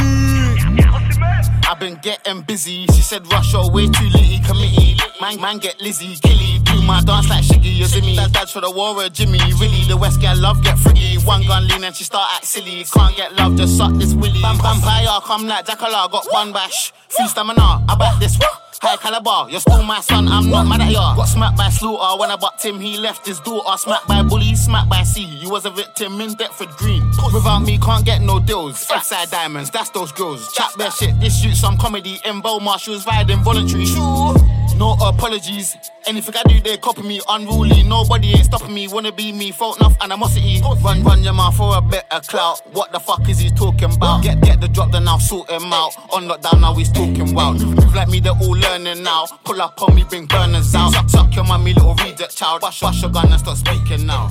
I've 1.68 1.80
been 1.80 1.98
getting 2.00 2.42
busy. 2.42 2.86
She 2.92 3.02
said, 3.02 3.26
Rush, 3.32 3.52
you're 3.52 3.68
way 3.72 3.88
too 3.88 4.04
litty, 4.04 4.40
committee. 4.46 4.96
Man, 5.20 5.40
man, 5.40 5.58
get 5.58 5.80
Lizzie, 5.80 6.14
Gilly. 6.22 6.62
My 6.86 7.02
dance 7.02 7.28
like 7.28 7.42
Shiggy, 7.42 7.74
you 7.74 7.84
see 7.86 8.00
me. 8.00 8.14
That 8.16 8.32
dad's 8.32 8.52
for 8.52 8.60
the 8.60 8.70
war 8.70 9.02
of 9.02 9.12
Jimmy. 9.12 9.38
Really, 9.60 9.82
the 9.88 9.96
West 9.96 10.20
get 10.20 10.38
love, 10.38 10.62
get 10.62 10.76
friggy. 10.78 11.24
One 11.26 11.44
gun 11.46 11.66
lean 11.66 11.82
and 11.82 11.94
she 11.94 12.04
start 12.04 12.30
act 12.36 12.44
silly. 12.44 12.84
Can't 12.84 13.16
get 13.16 13.34
love, 13.34 13.56
just 13.56 13.76
suck 13.76 13.92
this 13.94 14.14
willy. 14.14 14.40
Bam, 14.40 14.56
vampire, 14.58 15.20
come 15.24 15.46
like 15.46 15.66
Jackala, 15.66 16.10
got 16.10 16.26
one 16.30 16.52
bash. 16.52 16.92
Free 17.08 17.26
stamina, 17.26 17.84
I 17.88 17.96
back 17.98 18.20
this. 18.20 18.38
High 18.86 18.96
caliber, 18.98 19.50
you're 19.50 19.58
still 19.58 19.82
my 19.82 20.00
son, 20.00 20.28
I'm 20.28 20.48
not 20.48 20.64
mad 20.68 20.82
at 20.82 20.92
ya. 20.92 21.16
Got 21.16 21.24
smacked 21.24 21.56
by 21.56 21.70
Slaughter 21.70 22.20
when 22.20 22.30
I 22.30 22.36
bucked 22.36 22.64
him, 22.64 22.78
he 22.78 22.98
left 22.98 23.26
his 23.26 23.40
daughter. 23.40 23.76
Smacked 23.78 24.06
by 24.06 24.22
Bully, 24.22 24.54
smacked 24.54 24.88
by 24.88 25.02
C. 25.02 25.24
You 25.24 25.50
was 25.50 25.66
a 25.66 25.70
victim 25.70 26.20
in 26.20 26.34
Deptford 26.34 26.68
Green. 26.76 27.02
Without 27.34 27.60
me, 27.60 27.78
can't 27.78 28.04
get 28.04 28.20
no 28.22 28.38
deals. 28.38 28.88
Outside 28.90 29.28
diamonds, 29.30 29.70
that's 29.70 29.90
those 29.90 30.12
girls. 30.12 30.52
Chat 30.52 30.70
their 30.78 30.92
shit, 30.92 31.18
this 31.18 31.42
shoots 31.42 31.58
some 31.58 31.76
comedy. 31.78 32.20
In 32.26 32.40
Bow 32.40 32.60
Marshall's 32.60 33.04
riding 33.06 33.42
voluntary. 33.42 33.86
Sure. 33.86 34.36
No 34.78 34.92
apologies. 35.00 35.76
Anything 36.06 36.34
I 36.36 36.42
do, 36.42 36.60
they 36.60 36.76
copy 36.76 37.02
me. 37.02 37.20
Unruly, 37.28 37.82
nobody 37.82 38.28
ain't 38.28 38.44
stopping 38.44 38.74
me. 38.74 38.88
Wanna 38.88 39.10
be 39.10 39.32
me, 39.32 39.50
fault 39.50 39.78
enough 39.78 39.96
animosity. 40.02 40.60
Run, 40.84 41.02
run 41.02 41.22
your 41.22 41.32
mouth 41.32 41.56
for 41.56 41.74
a 41.74 41.78
of 41.78 42.26
clout. 42.28 42.60
What 42.72 42.92
the 42.92 43.00
fuck 43.00 43.28
is 43.28 43.38
he 43.38 43.50
talking 43.50 43.94
about? 43.94 44.22
Get, 44.22 44.40
get 44.42 44.60
the 44.60 44.68
drop, 44.68 44.92
then 44.92 45.08
I'll 45.08 45.18
sort 45.18 45.50
him 45.50 45.72
out. 45.72 45.92
On 46.12 46.24
lockdown, 46.24 46.60
now 46.60 46.74
he's 46.74 46.92
talking 46.92 47.34
wild. 47.34 47.60
Move, 47.60 47.76
move 47.76 47.94
like 47.94 48.08
me, 48.08 48.20
they're 48.20 48.32
all 48.32 48.56
learning 48.56 49.02
now. 49.02 49.26
Pull 49.44 49.60
up 49.62 49.80
on 49.82 49.94
me, 49.94 50.04
bring 50.04 50.26
burners 50.26 50.74
out. 50.74 50.92
Suck, 50.92 51.08
suck 51.08 51.34
your 51.34 51.44
mommy, 51.44 51.72
little 51.72 51.94
reject 51.94 52.36
child. 52.36 52.62
Wash, 52.62 52.82
wash 52.82 53.00
your 53.00 53.10
gun 53.10 53.32
and 53.32 53.40
start 53.40 53.56
speaking 53.56 54.06
now. 54.06 54.28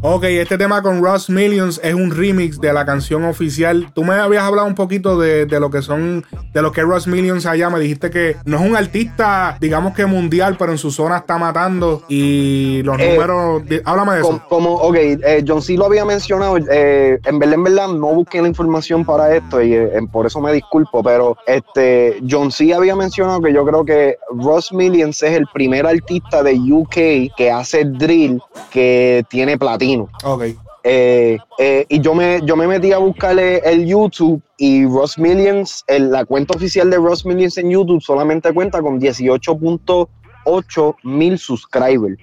Ok, 0.00 0.24
este 0.24 0.56
tema 0.58 0.80
con 0.80 1.02
Ross 1.02 1.28
Millions 1.28 1.80
es 1.82 1.92
un 1.92 2.12
remix 2.12 2.60
de 2.60 2.72
la 2.72 2.86
canción 2.86 3.24
oficial. 3.24 3.90
Tú 3.94 4.04
me 4.04 4.14
habías 4.14 4.44
hablado 4.44 4.68
un 4.68 4.76
poquito 4.76 5.18
de, 5.18 5.44
de 5.44 5.58
lo 5.58 5.70
que 5.70 5.82
son, 5.82 6.24
de 6.52 6.62
lo 6.62 6.70
que 6.70 6.82
es 6.82 6.86
Ross 6.86 7.08
Millions 7.08 7.46
allá. 7.46 7.68
Me 7.68 7.80
dijiste 7.80 8.08
que 8.08 8.36
no 8.44 8.58
es 8.58 8.62
un 8.62 8.76
artista, 8.76 9.58
digamos 9.60 9.77
que 9.94 10.06
mundial, 10.06 10.56
pero 10.58 10.72
en 10.72 10.78
su 10.78 10.90
zona 10.90 11.18
está 11.18 11.38
matando 11.38 12.02
y 12.08 12.82
los 12.82 12.98
Eh, 13.00 13.14
números. 13.14 13.62
Háblame 13.84 14.14
de 14.14 14.20
eso. 14.20 14.42
como, 14.48 14.74
ok, 14.74 14.96
eh, 14.96 15.44
John 15.46 15.62
C 15.62 15.74
lo 15.74 15.86
había 15.86 16.04
mencionado, 16.04 16.56
eh, 16.70 17.18
en 17.24 17.38
verdad, 17.38 17.54
en 17.54 17.64
verdad, 17.64 17.88
no 17.88 18.08
busqué 18.14 18.42
la 18.42 18.48
información 18.48 19.04
para 19.04 19.34
esto 19.34 19.62
y 19.62 19.74
eh, 19.74 19.90
por 20.10 20.26
eso 20.26 20.40
me 20.40 20.52
disculpo, 20.52 21.02
pero 21.02 21.36
este, 21.46 22.20
John 22.28 22.50
C 22.50 22.72
había 22.74 22.94
mencionado 22.96 23.40
que 23.40 23.52
yo 23.52 23.64
creo 23.64 23.84
que 23.84 24.16
Ross 24.42 24.72
Millions 24.72 25.22
es 25.22 25.32
el 25.32 25.46
primer 25.52 25.86
artista 25.86 26.42
de 26.42 26.54
UK 26.54 27.34
que 27.36 27.50
hace 27.50 27.84
drill 27.84 28.40
que 28.70 29.24
tiene 29.30 29.56
platino. 29.58 30.08
Ok. 30.24 30.44
Eh, 30.84 31.38
eh, 31.58 31.84
y 31.88 32.00
yo 32.00 32.14
me, 32.14 32.40
yo 32.44 32.56
me 32.56 32.66
metí 32.66 32.92
a 32.92 32.98
buscarle 32.98 33.58
el 33.58 33.86
YouTube 33.86 34.40
y 34.56 34.86
Ross 34.86 35.18
Millions, 35.18 35.84
el- 35.86 36.10
la 36.10 36.24
cuenta 36.24 36.54
oficial 36.56 36.88
de 36.90 36.96
Ross 36.96 37.26
Millions 37.26 37.58
en 37.58 37.70
YouTube 37.70 38.00
solamente 38.02 38.52
cuenta 38.54 38.80
con 38.80 38.98
18.8 39.00 40.96
mil 41.04 41.38
subscribers. 41.38 42.18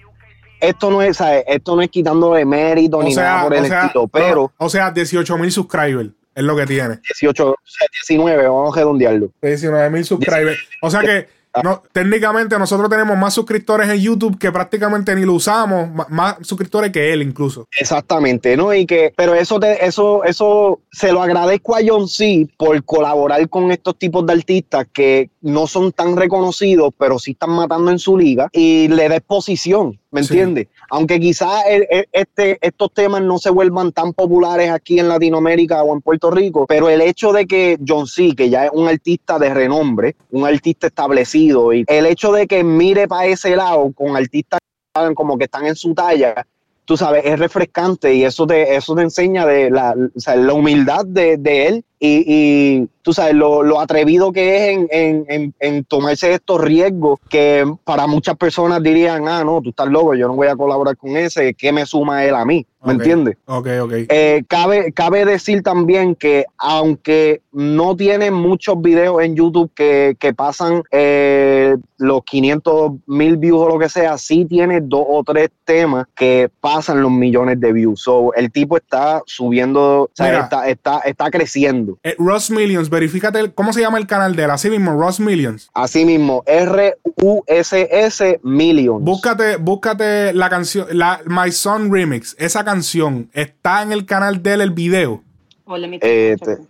Esto 0.61 0.89
no 0.89 1.01
es, 1.01 1.17
¿sabes? 1.17 1.43
esto 1.47 1.75
no 1.75 1.81
es 1.81 1.89
quitándole 1.89 2.45
mérito 2.45 2.97
O 2.97 3.03
ni 3.03 3.13
nada 3.13 3.43
por 3.43 3.53
el 3.55 3.65
sea, 3.67 3.81
estilo, 3.85 4.07
pero 4.07 4.51
o 4.57 4.69
sea, 4.69 4.89
18 4.89 5.37
mil 5.37 5.51
subscribers 5.51 6.09
es 6.33 6.43
lo 6.43 6.55
que 6.55 6.65
tiene. 6.65 6.99
18, 7.21 7.49
o 7.51 7.55
sea, 7.63 7.87
19, 8.07 8.43
vamos 8.47 8.73
a 8.75 8.79
redondearlo. 8.79 9.29
19 9.41 9.89
mil 9.89 10.03
subscribers. 10.05 10.57
O 10.81 10.89
sea 10.89 11.01
que 11.01 11.27
no, 11.63 11.83
técnicamente 11.91 12.57
nosotros 12.59 12.89
tenemos 12.89 13.17
más 13.17 13.33
suscriptores 13.33 13.89
en 13.89 13.99
YouTube 13.99 14.37
que 14.37 14.51
prácticamente 14.51 15.15
ni 15.15 15.25
lo 15.25 15.33
usamos, 15.33 15.89
más, 16.09 16.35
suscriptores 16.41 16.91
que 16.91 17.13
él 17.13 17.21
incluso. 17.21 17.67
Exactamente, 17.79 18.57
¿no? 18.57 18.73
Y 18.73 18.85
que, 18.85 19.13
pero 19.15 19.33
eso 19.33 19.59
te, 19.59 19.85
eso, 19.85 20.23
eso 20.23 20.79
se 20.91 21.11
lo 21.11 21.21
agradezco 21.21 21.75
a 21.75 21.79
John 21.85 22.07
C 22.07 22.47
por 22.57 22.83
colaborar 22.83 23.47
con 23.49 23.71
estos 23.71 23.97
tipos 23.97 24.25
de 24.25 24.33
artistas 24.33 24.87
que 24.91 25.29
no 25.41 25.67
son 25.67 25.91
tan 25.91 26.17
reconocidos, 26.17 26.93
pero 26.97 27.19
sí 27.19 27.31
están 27.31 27.51
matando 27.51 27.91
en 27.91 27.99
su 27.99 28.17
liga 28.17 28.49
y 28.51 28.87
le 28.87 29.09
da 29.09 29.17
exposición, 29.17 29.99
¿me 30.15 30.23
Sí. 30.23 30.33
entiendes? 30.33 30.67
Aunque 30.89 31.19
quizás 31.19 31.63
este, 32.11 32.57
estos 32.61 32.93
temas 32.93 33.21
no 33.21 33.37
se 33.37 33.49
vuelvan 33.49 33.91
tan 33.91 34.13
populares 34.13 34.71
aquí 34.71 34.99
en 34.99 35.09
Latinoamérica 35.09 35.83
o 35.83 35.93
en 35.93 36.01
Puerto 36.01 36.31
Rico, 36.31 36.65
pero 36.67 36.89
el 36.89 37.01
hecho 37.01 37.31
de 37.33 37.45
que 37.45 37.77
John 37.85 38.07
C, 38.07 38.33
que 38.35 38.49
ya 38.49 38.65
es 38.65 38.71
un 38.73 38.87
artista 38.87 39.37
de 39.37 39.53
renombre, 39.53 40.15
un 40.31 40.45
artista 40.45 40.87
establecido, 40.87 41.73
y 41.73 41.83
el 41.87 42.05
hecho 42.05 42.31
de 42.31 42.47
que 42.47 42.63
mire 42.63 43.07
para 43.07 43.25
ese 43.27 43.55
lado 43.55 43.91
con 43.93 44.15
artistas 44.15 44.59
que 44.59 44.99
saben 44.99 45.13
como 45.13 45.37
que 45.37 45.43
están 45.45 45.65
en 45.65 45.75
su 45.75 45.93
talla, 45.93 46.45
tú 46.85 46.95
sabes, 46.95 47.23
es 47.25 47.39
refrescante 47.39 48.13
y 48.13 48.23
eso 48.23 48.45
te, 48.47 48.75
eso 48.75 48.95
te 48.95 49.01
enseña 49.01 49.45
de 49.45 49.69
la, 49.71 49.95
o 50.15 50.19
sea, 50.19 50.35
la 50.35 50.53
humildad 50.53 51.03
de, 51.05 51.35
de 51.37 51.67
él 51.67 51.85
y, 51.99 52.23
y, 52.27 52.87
tú 53.05 53.13
sabes, 53.13 53.35
lo, 53.35 53.61
lo 53.61 53.79
atrevido 53.79 54.31
que 54.31 54.55
es 54.57 54.73
en, 54.73 54.87
en- 54.89 55.25
en- 55.29 55.53
en 55.59 55.83
tomarse 55.85 56.33
estos 56.33 56.59
riesgos 56.59 57.19
que 57.29 57.63
para 57.83 58.07
muchas 58.07 58.35
personas 58.35 58.81
dirían, 58.81 59.27
ah, 59.27 59.43
no, 59.43 59.61
tú 59.61 59.69
estás 59.69 59.87
loco, 59.89 60.15
yo 60.15 60.27
no 60.27 60.33
voy 60.35 60.47
a 60.47 60.55
colaborar 60.55 60.97
con 60.97 61.15
ese, 61.15 61.53
¿qué 61.53 61.71
me 61.71 61.85
suma 61.85 62.25
él 62.25 62.33
a 62.33 62.43
mí? 62.45 62.65
¿Me 62.83 62.93
Ok. 62.93 62.99
entiendes? 62.99 63.37
Ok, 63.45 63.67
ok. 63.81 63.93
Eh, 64.09 64.43
cabe, 64.47 64.91
cabe 64.91 65.25
decir 65.25 65.61
también 65.63 66.13
que 66.15 66.45
aunque 66.57 67.41
no 67.51 67.95
tiene 67.95 68.29
muchos 68.31 68.79
videos 68.81 69.23
en 69.23 69.35
YouTube 69.35 69.71
que, 69.73 70.15
que 70.19 70.33
pasan 70.35 70.83
eh, 70.91 71.77
los 71.97 72.23
500 72.25 72.91
mil 73.07 73.37
views 73.37 73.61
o 73.61 73.69
lo 73.69 73.79
que 73.79 73.89
sea, 73.89 74.17
sí 74.19 74.45
tiene 74.45 74.81
dos 74.81 75.03
o 75.07 75.23
tres 75.23 75.49
temas 75.63 76.05
que 76.15 76.49
pasan 76.61 77.01
los 77.01 77.11
millones 77.11 77.59
de 77.59 77.73
views. 77.73 78.01
So, 78.01 78.33
el 78.35 78.51
tipo 78.51 78.77
está 78.77 79.21
subiendo, 79.25 80.03
o 80.03 80.09
sea, 80.13 80.27
Mira. 80.27 80.39
está, 80.41 80.69
está, 80.69 80.99
está 81.05 81.31
creciendo. 81.31 81.97
Eh, 82.03 82.13
Ross 82.19 82.51
Millions, 82.51 82.89
verifícate 82.95 83.39
el- 83.39 83.53
cómo 83.53 83.73
se 83.73 83.81
llama 83.81 83.97
el 83.97 84.07
canal 84.07 84.35
de 84.35 84.43
él, 84.45 84.51
así 84.51 84.69
mismo, 84.69 84.99
Ross 84.99 85.19
Millions. 85.19 85.69
Así 85.73 86.05
mismo, 86.05 86.43
R-U-S-S 86.47 88.39
Millions. 88.43 89.03
Búscate, 89.03 89.57
búscate 89.57 90.33
la 90.33 90.49
canción, 90.49 90.87
la 90.91 91.21
My 91.25 91.51
Son 91.51 91.91
Remix. 91.93 92.35
Esa 92.39 92.63
canción 92.63 93.29
está 93.33 93.83
en 93.83 93.91
el 93.91 94.05
canal 94.05 94.41
de 94.41 94.53
él, 94.53 94.61
el 94.61 94.71
video. 94.71 95.21
Oh, 95.65 95.77
let 95.77 95.87
me 95.87 95.99
Eh, 96.01 96.35
check. 96.39 96.57
te- 96.57 96.63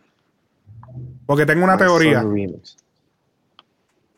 Porque 1.26 1.46
tengo 1.46 1.64
una 1.64 1.74
My 1.76 1.80
teoría. 1.80 2.22
Son 2.22 2.34
Remix. 2.34 2.78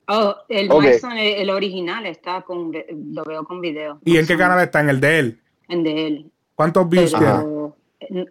Oh, 0.08 0.36
el 0.50 0.72
Ok. 0.72 0.84
My 0.84 0.94
Son, 1.00 1.12
el, 1.18 1.34
el 1.42 1.50
original 1.50 2.06
está 2.06 2.42
con, 2.42 2.72
lo 2.72 3.24
veo 3.26 3.44
con 3.44 3.60
video. 3.62 4.00
¿Y 4.06 4.18
en 4.18 4.26
qué 4.26 4.38
canal 4.38 4.60
está? 4.62 4.80
En 4.80 4.90
el 4.90 5.00
de 5.02 5.20
él. 5.20 5.40
En 5.68 5.84
de 5.84 6.08
él. 6.08 6.32
¿Cuántos 6.56 6.88
views 6.90 7.12
tiene? 7.14 7.44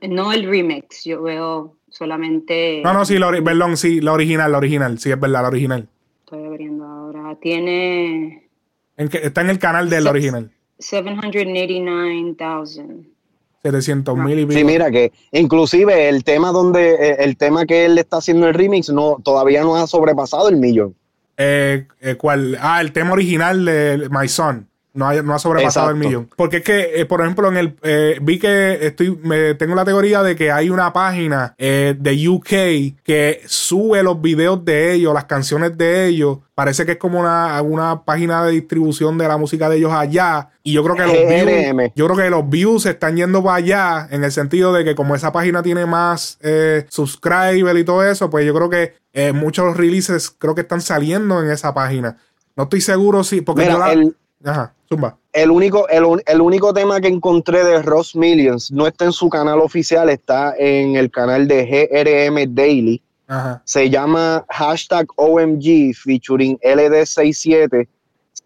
No 0.09 0.33
el 0.33 0.49
remix, 0.49 1.05
yo 1.05 1.23
veo 1.23 1.76
solamente. 1.97 2.83
No, 2.85 2.93
no, 2.93 3.05
sí, 3.05 3.19
la 3.19 3.31
perdón, 3.43 3.77
sí, 3.77 4.01
la 4.01 4.13
original, 4.13 4.53
la 4.53 4.59
original. 4.59 4.99
Sí, 4.99 5.11
es 5.11 5.19
verdad, 5.19 5.43
la 5.43 5.49
original. 5.49 5.89
Estoy 6.21 6.45
abriendo 6.45 6.85
ahora. 6.85 7.37
Tiene 7.41 8.49
En 8.97 9.09
que, 9.09 9.19
está 9.19 9.41
en 9.41 9.51
el 9.51 9.59
canal 9.59 9.89
del 9.89 10.07
original. 10.07 10.51
789,000. 10.79 13.17
700 13.63 14.19
mil 14.19 14.39
y 14.39 14.47
pico. 14.47 14.59
Sí, 14.59 14.65
mira 14.65 14.93
que 14.93 15.13
inclusive 15.33 16.09
el 16.09 16.23
tema 16.23 16.53
donde 16.53 16.95
eh, 16.95 17.17
el 17.21 17.37
tema 17.37 17.67
que 17.67 17.87
él 17.87 17.99
está 17.99 18.19
haciendo 18.19 18.47
el 18.47 18.55
remix 18.55 18.91
no 18.91 19.17
todavía 19.25 19.63
no 19.63 19.75
ha 19.77 19.89
sobrepasado 19.89 20.49
el 20.49 20.57
millón. 20.57 20.95
Eh, 21.37 21.89
eh, 22.01 22.15
¿cuál? 22.15 22.57
Ah, 22.61 22.81
el 22.81 22.93
tema 22.93 23.13
original 23.13 23.65
de 23.65 24.09
My 24.11 24.29
Son. 24.29 24.69
No 24.97 25.07
ha, 25.07 25.23
no 25.23 25.35
ha 25.35 25.39
sobrepasado 25.39 25.91
el 25.91 25.97
millón. 25.97 26.29
Porque 26.37 26.57
es 26.59 26.63
que, 26.65 27.01
eh, 27.01 27.05
por 27.05 27.21
ejemplo, 27.21 27.49
en 27.49 27.57
el 27.59 27.77
eh, 27.83 28.19
vi 28.23 28.39
que 28.39 28.79
estoy, 28.87 29.17
me, 29.23 29.55
tengo 29.55 29.75
la 29.75 29.85
teoría 29.85 30.23
de 30.23 30.35
que 30.35 30.51
hay 30.51 30.71
una 30.71 30.93
página 30.95 31.55
eh, 31.59 31.95
de 31.99 32.29
UK 32.29 32.49
que 33.05 33.43
sube 33.47 34.03
los 34.03 34.21
videos 34.23 34.65
de 34.65 34.95
ellos, 34.95 35.13
las 35.13 35.27
canciones 35.27 35.77
de 35.77 36.07
ellos. 36.07 36.39
Parece 36.55 36.87
que 36.87 36.93
es 36.93 36.99
como 36.99 37.21
una, 37.21 37.61
una 37.61 38.05
página 38.05 38.43
de 38.45 38.53
distribución 38.53 39.19
de 39.19 39.29
la 39.29 39.37
música 39.37 39.69
de 39.69 39.77
ellos 39.77 39.93
allá. 39.93 40.49
Y 40.63 40.73
yo 40.73 40.83
creo 40.83 40.97
que 40.97 41.03
los 41.03 41.13
views, 41.13 41.93
yo 41.95 42.07
creo 42.07 42.17
que 42.17 42.31
los 42.31 42.49
views 42.49 42.83
se 42.85 42.91
están 42.91 43.17
yendo 43.17 43.45
para 43.45 43.57
allá 43.57 44.09
en 44.11 44.25
el 44.25 44.33
sentido 44.33 44.73
de 44.73 44.83
que 44.83 44.95
como 44.95 45.15
esa 45.15 45.31
página 45.31 45.63
tiene 45.63 45.85
más 45.85 46.39
subscribers 46.89 47.79
y 47.79 47.85
todo 47.85 48.03
eso, 48.03 48.31
pues 48.31 48.47
yo 48.47 48.55
creo 48.55 48.71
que 48.71 48.95
muchos 49.35 49.77
releases 49.77 50.31
creo 50.31 50.55
que 50.55 50.63
están 50.63 50.81
saliendo 50.81 51.43
en 51.45 51.51
esa 51.51 51.75
página. 51.75 52.17
No 52.57 52.65
estoy 52.65 52.81
seguro 52.81 53.23
si, 53.23 53.43
porque 53.43 53.63
Mira, 53.63 53.75
yo 53.75 53.79
la... 53.79 53.93
el- 53.93 54.17
Ajá, 54.45 54.75
zumba. 54.89 55.17
El 55.33 55.51
único, 55.51 55.89
el, 55.89 56.05
el 56.27 56.41
único 56.41 56.73
tema 56.73 57.01
que 57.01 57.09
encontré 57.09 57.65
de 57.65 57.83
Ross 57.83 58.17
Millions 58.17 58.71
no 58.71 58.87
está 58.87 59.05
en 59.05 59.13
su 59.13 59.29
canal 59.29 59.61
oficial, 59.61 60.09
está 60.09 60.55
en 60.59 60.97
el 60.97 61.11
canal 61.11 61.47
de 61.49 61.65
GRM 61.65 62.55
Daily. 62.55 63.03
Ajá. 63.29 63.63
Se 63.65 63.91
llama 63.91 64.45
hashtag 64.51 65.07
OMG 65.17 65.95
featuring 65.95 66.59
LD67 66.59 67.89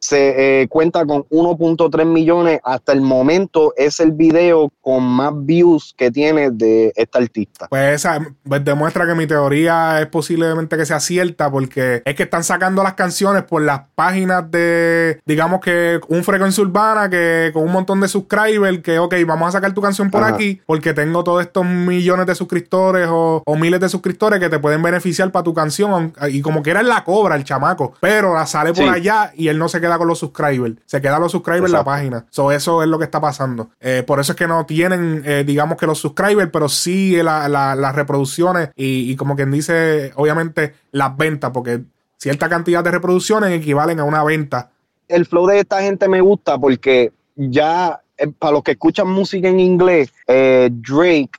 se 0.01 0.63
eh, 0.63 0.69
cuenta 0.69 1.05
con 1.05 1.25
1.3 1.25 2.05
millones. 2.07 2.61
Hasta 2.65 2.93
el 2.93 3.01
momento 3.03 3.73
es 3.77 4.01
el 4.01 4.13
video 4.13 4.73
con 4.81 5.05
más 5.05 5.33
views 5.35 5.95
que 5.97 6.11
tiene 6.11 6.51
de 6.51 6.93
esta 6.97 7.19
artista. 7.19 7.67
Pues 7.69 7.97
esa 7.97 8.19
pues 8.43 8.65
demuestra 8.65 9.07
que 9.07 9.15
mi 9.15 9.27
teoría 9.27 10.01
es 10.01 10.07
posiblemente 10.07 10.77
que 10.77 10.87
sea 10.87 11.01
cierta 11.01 11.51
porque 11.51 12.03
es 12.05 12.15
que 12.15 12.23
están 12.23 12.45
sacando 12.45 12.83
las 12.83 12.95
canciones 12.95 13.43
por 13.45 13.63
las 13.63 13.83
páginas 13.95 14.51
de, 14.51 15.21
digamos 15.27 15.61
que 15.61 16.01
un 16.09 16.25
frecuencia 16.25 16.63
urbana 16.63 17.09
que 17.11 17.51
con 17.53 17.65
un 17.65 17.73
montón 17.73 18.01
de 18.01 18.09
subscribers 18.09 18.81
que, 18.83 18.99
ok, 18.99 19.15
vamos 19.27 19.49
a 19.49 19.53
sacar 19.53 19.73
tu 19.75 19.83
canción 19.83 20.11
por 20.11 20.23
Ajá. 20.23 20.35
aquí 20.35 20.61
porque 20.67 20.95
tengo 20.95 21.23
todos 21.25 21.43
estos 21.43 21.65
millones 21.67 22.27
de 22.27 22.35
suscriptores 22.35 23.07
o, 23.11 23.43
o 23.45 23.57
miles 23.57 23.81
de 23.81 23.89
suscriptores 23.89 24.41
que 24.41 24.49
te 24.49 24.59
pueden 24.59 24.83
beneficiar 24.83 25.31
para 25.31 25.43
tu 25.43 25.53
canción 25.55 26.13
y 26.31 26.41
como 26.41 26.63
quiera 26.63 26.81
él 26.81 26.89
la 26.89 27.05
cobra 27.05 27.37
el 27.37 27.45
chamaco, 27.45 27.93
pero 28.01 28.35
la 28.35 28.47
sale 28.47 28.71
por 28.73 28.85
Sí. 28.85 28.89
allá 28.89 29.33
y 29.37 29.49
él 29.49 29.59
no 29.59 29.69
se 29.69 29.81
queda 29.81 29.90
con 29.99 30.09
los 30.09 30.19
subscribers, 30.19 30.77
se 30.87 31.01
queda 31.01 31.19
los 31.19 31.33
subscribers 31.33 31.67
en 31.67 31.73
la 31.73 31.85
página. 31.85 32.27
So, 32.31 32.53
eso 32.53 32.83
es 32.83 32.89
lo 32.89 32.99
que 32.99 33.05
está 33.05 33.21
pasando. 33.21 33.71
Eh, 33.81 34.03
por 34.07 34.21
eso 34.21 34.33
es 34.33 34.37
que 34.39 34.47
no 34.47 34.67
tienen, 34.67 35.23
eh, 35.25 35.45
digamos 35.47 35.77
que 35.79 35.87
los 35.87 35.99
subscribers, 35.99 36.51
pero 36.53 36.69
sí 36.69 37.17
la- 37.23 37.49
la- 37.49 37.75
las 37.75 37.95
reproducciones 37.95 38.71
y, 38.77 39.11
y 39.11 39.17
como 39.17 39.37
quien 39.37 39.51
dice, 39.51 40.13
obviamente 40.17 40.75
las 40.93 41.17
ventas, 41.17 41.51
porque 41.53 41.81
cierta 42.17 42.49
cantidad 42.49 42.83
de 42.85 42.91
reproducciones 42.91 43.51
equivalen 43.53 44.01
a 44.01 44.05
una 44.05 44.23
venta. 44.25 44.71
el 45.09 45.27
flow 45.27 45.47
de 45.47 45.59
esta 45.61 45.83
gente 45.83 46.07
me 46.09 46.21
gusta 46.21 46.57
porque 46.59 47.13
ya, 47.35 48.01
eh, 48.17 48.29
para 48.39 48.53
los 48.53 48.63
que 48.63 48.73
escuchan 48.73 49.09
música 49.09 49.49
en 49.49 49.59
inglés, 49.59 50.13
eh, 50.29 50.69
Drake, 50.73 51.31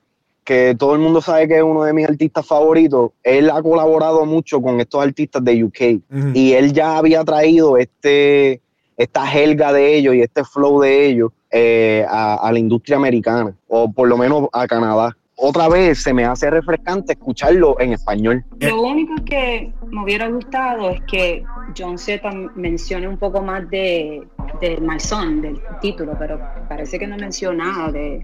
que 0.43 0.75
todo 0.77 0.93
el 0.93 0.99
mundo 0.99 1.21
sabe 1.21 1.47
que 1.47 1.57
es 1.57 1.63
uno 1.63 1.83
de 1.83 1.93
mis 1.93 2.07
artistas 2.07 2.45
favoritos, 2.45 3.11
él 3.23 3.49
ha 3.49 3.61
colaborado 3.61 4.25
mucho 4.25 4.61
con 4.61 4.79
estos 4.79 5.03
artistas 5.03 5.43
de 5.43 5.63
UK 5.63 5.81
Ujú. 6.11 6.31
y 6.33 6.53
él 6.53 6.73
ya 6.73 6.97
había 6.97 7.23
traído 7.23 7.77
este, 7.77 8.61
esta 8.97 9.31
helga 9.31 9.71
de 9.71 9.95
ellos 9.95 10.15
y 10.15 10.21
este 10.21 10.43
flow 10.43 10.81
de 10.81 11.05
ellos 11.05 11.31
eh, 11.51 12.05
a, 12.09 12.35
a 12.35 12.51
la 12.51 12.59
industria 12.59 12.97
americana, 12.97 13.53
o 13.67 13.91
por 13.91 14.07
lo 14.07 14.17
menos 14.17 14.47
a 14.53 14.67
Canadá. 14.67 15.15
Otra 15.43 15.67
vez 15.69 16.03
se 16.03 16.13
me 16.13 16.23
hace 16.23 16.51
refrescante 16.51 17.13
escucharlo 17.13 17.79
en 17.79 17.93
español. 17.93 18.45
Lo 18.59 18.81
único 18.83 19.15
que 19.25 19.73
me 19.87 20.03
hubiera 20.03 20.29
gustado 20.29 20.91
es 20.91 21.01
que 21.09 21.43
John 21.75 21.97
Z 21.97 22.29
mencione 22.55 23.07
un 23.07 23.17
poco 23.17 23.41
más 23.41 23.67
de, 23.71 24.21
de 24.61 24.77
Malzón, 24.79 25.41
del 25.41 25.59
título, 25.81 26.15
pero 26.19 26.39
parece 26.69 26.99
que 26.99 27.07
no 27.07 27.17
menciona 27.17 27.65
nada 27.65 27.91
de, 27.91 28.23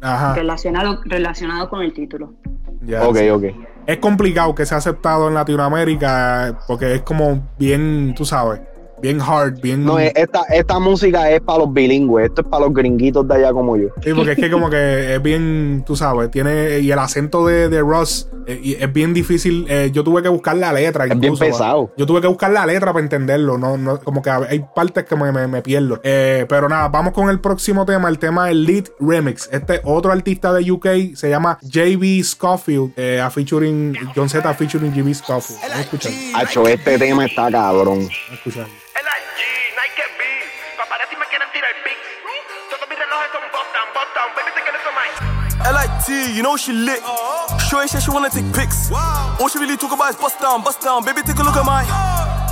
Ajá. 0.00 0.34
relacionado, 0.34 1.00
relacionado 1.04 1.68
con 1.68 1.82
el 1.82 1.92
título. 1.92 2.34
ya, 2.82 3.06
Ok, 3.06 3.16
sí. 3.16 3.30
ok. 3.30 3.44
Es 3.86 3.96
complicado 3.98 4.54
que 4.54 4.64
sea 4.64 4.78
aceptado 4.78 5.28
en 5.28 5.34
Latinoamérica 5.34 6.48
eh, 6.48 6.54
porque 6.66 6.94
es 6.94 7.02
como 7.02 7.48
bien, 7.58 8.14
tú 8.16 8.24
sabes, 8.24 8.60
bien 9.02 9.20
hard, 9.20 9.60
bien... 9.60 9.84
No, 9.84 9.98
esta, 9.98 10.42
esta 10.50 10.78
música 10.78 11.30
es 11.30 11.40
para 11.40 11.58
los 11.58 11.72
bilingües, 11.72 12.26
esto 12.26 12.42
es 12.42 12.46
para 12.48 12.64
los 12.66 12.72
gringuitos 12.74 13.26
de 13.28 13.34
allá 13.34 13.52
como 13.52 13.76
yo. 13.76 13.88
Sí, 14.02 14.10
porque 14.14 14.32
es 14.32 14.38
que 14.38 14.50
como 14.50 14.70
que 14.70 15.14
es 15.16 15.22
bien, 15.22 15.82
tú 15.86 15.96
sabes, 15.96 16.30
tiene, 16.30 16.78
y 16.78 16.90
el 16.92 16.98
acento 16.98 17.44
de, 17.46 17.68
de 17.68 17.80
Ross 17.80 18.28
eh, 18.46 18.76
es 18.80 18.92
bien 18.92 19.12
difícil, 19.12 19.66
eh, 19.68 19.90
yo 19.92 20.04
tuve 20.04 20.22
que 20.22 20.28
buscar 20.28 20.56
la 20.56 20.72
letra. 20.72 21.04
bien 21.06 21.18
incluso, 21.22 21.44
pesado. 21.44 21.86
¿va? 21.88 21.92
Yo 21.96 22.06
tuve 22.06 22.20
que 22.20 22.26
buscar 22.28 22.50
la 22.52 22.64
letra 22.64 22.92
para 22.92 23.02
entenderlo, 23.04 23.58
no, 23.58 23.76
no, 23.76 23.98
como 24.00 24.22
que 24.22 24.30
hay 24.30 24.64
partes 24.74 25.04
que 25.04 25.16
me, 25.16 25.32
me- 25.32 25.48
me 25.48 25.62
pierdo. 25.62 26.00
Eh, 26.04 26.46
pero 26.48 26.68
nada, 26.68 26.88
vamos 26.88 27.12
con 27.12 27.28
el 27.28 27.40
próximo 27.40 27.84
tema, 27.84 28.08
el 28.08 28.18
tema 28.18 28.46
del 28.46 28.64
Lead 28.64 28.84
Remix. 29.00 29.48
Este 29.52 29.80
otro 29.84 30.12
artista 30.12 30.52
de 30.52 30.70
UK 30.70 30.86
se 31.14 31.28
llama 31.28 31.58
JB 31.62 32.22
Scofield, 32.24 32.92
a 33.20 33.30
featuring, 33.30 33.94
John 34.14 34.28
Z 34.28 34.54
featuring 34.54 34.92
JB 34.94 35.12
Scofield. 35.14 35.60
Vamos 35.60 35.76
a 35.76 35.80
escuchar, 35.80 36.12
vamos 36.32 36.48
Hacho, 36.48 36.68
este 36.68 36.98
tema 36.98 37.26
está 37.26 37.50
cabrón. 37.50 38.08
a 38.30 38.34
escuchar. 38.34 38.66
LIT, 46.08 46.34
you 46.34 46.42
know 46.42 46.56
she 46.56 46.72
lit. 46.72 47.00
Sure 47.68 47.86
said 47.86 48.02
she 48.02 48.10
wanna 48.10 48.30
take 48.30 48.50
pics. 48.52 48.90
All 48.92 49.48
she 49.48 49.58
really 49.58 49.76
talk 49.76 49.92
about 49.92 50.10
is 50.10 50.16
bust 50.16 50.40
down, 50.40 50.62
bust 50.62 50.80
down. 50.80 51.04
Baby, 51.04 51.22
take 51.22 51.38
a 51.38 51.42
look 51.42 51.56
at 51.56 51.64
my. 51.64 51.82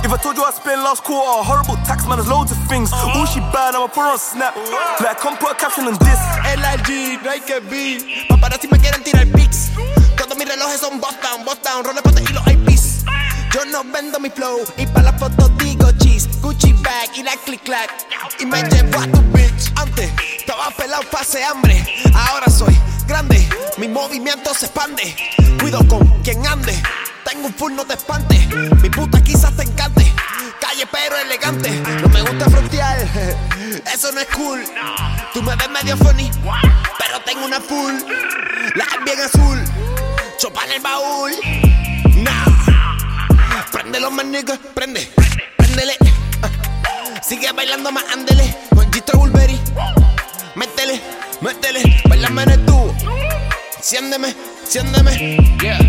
If 0.03 0.11
I 0.11 0.17
told 0.17 0.37
you 0.37 0.43
I 0.43 0.51
spent 0.51 0.81
last 0.81 1.03
quarter, 1.03 1.43
horrible 1.43 1.75
tax 1.85 2.07
man, 2.07 2.17
there's 2.17 2.29
loads 2.29 2.51
of 2.51 2.57
things. 2.67 2.91
All 2.93 3.25
she 3.25 3.39
bad, 3.51 3.75
I'ma 3.75 3.87
put 3.87 4.01
her 4.01 4.11
on 4.13 4.19
snap. 4.19 4.55
Like, 4.99 5.19
come 5.19 5.37
put 5.37 5.51
a 5.51 5.55
caption 5.55 5.85
on 5.85 5.97
this. 5.99 6.19
LIG, 6.57 7.23
Nike 7.23 7.59
B, 7.69 8.27
paparazzi 8.29 8.71
me 8.71 8.77
quieren 8.79 9.03
tirar 9.03 9.27
pics. 9.33 9.71
Todos 10.17 10.37
mis 10.37 10.47
relojes 10.47 10.79
son 10.79 10.99
bust 10.99 11.21
down, 11.21 11.45
bust 11.45 11.63
down, 11.63 11.83
roles 11.83 12.01
pate 12.01 12.23
y 12.23 12.33
los 12.33 12.47
IPs. 12.47 13.05
Yo 13.53 13.65
no 13.65 13.83
vendo 13.83 14.19
mi 14.19 14.29
flow 14.29 14.59
y 14.77 14.85
para 14.87 15.11
la 15.11 15.13
foto 15.13 15.49
digo 15.59 15.91
cheese, 15.99 16.29
Gucci 16.41 16.73
bag 16.73 17.09
y 17.15 17.23
la 17.23 17.35
click 17.45 17.63
clack. 17.63 17.89
Y 18.39 18.45
me 18.45 18.63
llevo 18.63 18.99
a 18.99 19.07
tu 19.07 19.21
bitch. 19.33 19.71
Antes 19.75 20.09
estaba 20.37 20.71
pelado, 20.71 21.03
pase 21.11 21.43
hambre. 21.43 21.85
Ahora 22.13 22.49
soy 22.49 22.77
mi 23.77 23.87
movimiento 23.87 24.53
se 24.53 24.67
expande. 24.67 25.15
Cuido 25.59 25.85
con 25.87 26.05
quien 26.23 26.45
ande. 26.45 26.73
Tengo 27.25 27.47
un 27.47 27.53
full, 27.53 27.73
no 27.73 27.85
te 27.85 27.93
espante. 27.93 28.37
Mi 28.81 28.89
puta 28.89 29.21
quizás 29.21 29.55
te 29.55 29.63
encante. 29.63 30.11
Calle 30.59 30.87
pero 30.91 31.17
elegante. 31.17 31.69
No 32.01 32.07
me 32.09 32.21
gusta 32.21 32.49
frontear, 32.49 32.99
eso 33.93 34.11
no 34.11 34.19
es 34.21 34.27
cool. 34.27 34.63
Tú 35.33 35.41
me 35.41 35.55
ves 35.55 35.69
medio 35.69 35.97
funny, 35.97 36.29
pero 36.99 37.21
tengo 37.21 37.45
una 37.45 37.59
full. 37.59 37.93
La 38.75 38.83
es 38.83 39.03
bien 39.03 39.19
azul. 39.19 39.59
Chopa 40.37 40.65
el 40.65 40.81
baúl. 40.81 41.31
Nah. 42.17 43.65
Préndelo 43.71 44.11
más 44.11 44.25
nigga, 44.25 44.59
prende, 44.73 45.11
préndele. 45.57 45.95
Ah. 46.43 47.21
Sigue 47.21 47.51
bailando 47.51 47.91
más, 47.91 48.03
ándele. 48.11 48.55
Con 48.75 48.91
Gistro 48.91 49.19
Bulberry. 49.19 49.59
Métele, 50.55 51.01
métele, 51.41 51.81
bailame 52.09 52.43
en 52.43 52.49
el 52.49 52.65
tubo. 52.65 52.93
Enciéndeme, 53.77 54.35
enciéndeme. 54.61 55.11
Yeah. 55.61 55.79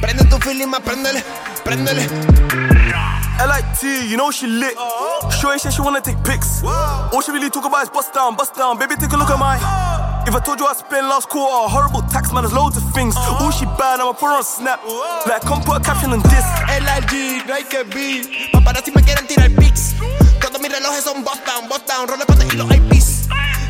Prende 0.00 0.24
tu 0.30 0.38
feeling 0.40 0.68
más, 0.68 0.80
préndele, 0.80 1.22
préndele. 1.64 2.08
LIT, 3.38 4.08
you 4.08 4.16
know 4.16 4.30
she 4.30 4.46
lit. 4.46 4.74
Sure 5.40 5.58
said 5.58 5.72
she 5.72 5.82
wanna 5.82 6.00
take 6.00 6.16
pics. 6.24 6.62
All 6.64 7.20
she 7.20 7.32
really 7.32 7.50
talk 7.50 7.66
about 7.66 7.82
is 7.82 7.90
bust 7.90 8.14
down, 8.14 8.34
bust 8.34 8.54
down. 8.56 8.78
Baby, 8.78 8.96
take 8.96 9.12
a 9.12 9.16
look 9.16 9.30
at 9.30 9.38
my. 9.38 9.56
If 10.26 10.34
I 10.34 10.40
told 10.40 10.58
you 10.58 10.66
I 10.66 10.72
spent 10.72 11.06
last 11.06 11.28
quarter, 11.28 11.68
horrible 11.68 12.02
tax 12.08 12.32
man, 12.32 12.42
there's 12.42 12.54
loads 12.54 12.76
of 12.76 12.84
things. 12.94 13.14
Uh-huh. 13.14 13.44
All 13.44 13.50
she 13.50 13.66
bad, 13.76 14.00
I'ma 14.00 14.12
put 14.12 14.28
her 14.28 14.38
on 14.38 14.44
snap. 14.44 14.80
Like, 15.26 15.42
come 15.42 15.62
put 15.62 15.76
a 15.76 15.80
caption 15.80 16.12
on 16.12 16.20
this. 16.22 16.46
LIG, 16.80 17.46
Nike 17.46 17.84
B, 17.92 18.50
paparazzi 18.52 18.90
me 18.94 19.02
quieren 19.02 19.26
tirar 19.26 19.50
pics. 19.56 19.94
Todos 20.40 20.60
mis 20.60 20.72
relojes 20.72 21.04
son 21.04 21.22
bust 21.22 21.44
down, 21.44 21.68
bust 21.68 21.86
down, 21.86 22.08
roles 22.08 22.24
pate 22.24 22.46
y 22.46 22.56
los 22.56 22.70
IPs. 22.70 23.17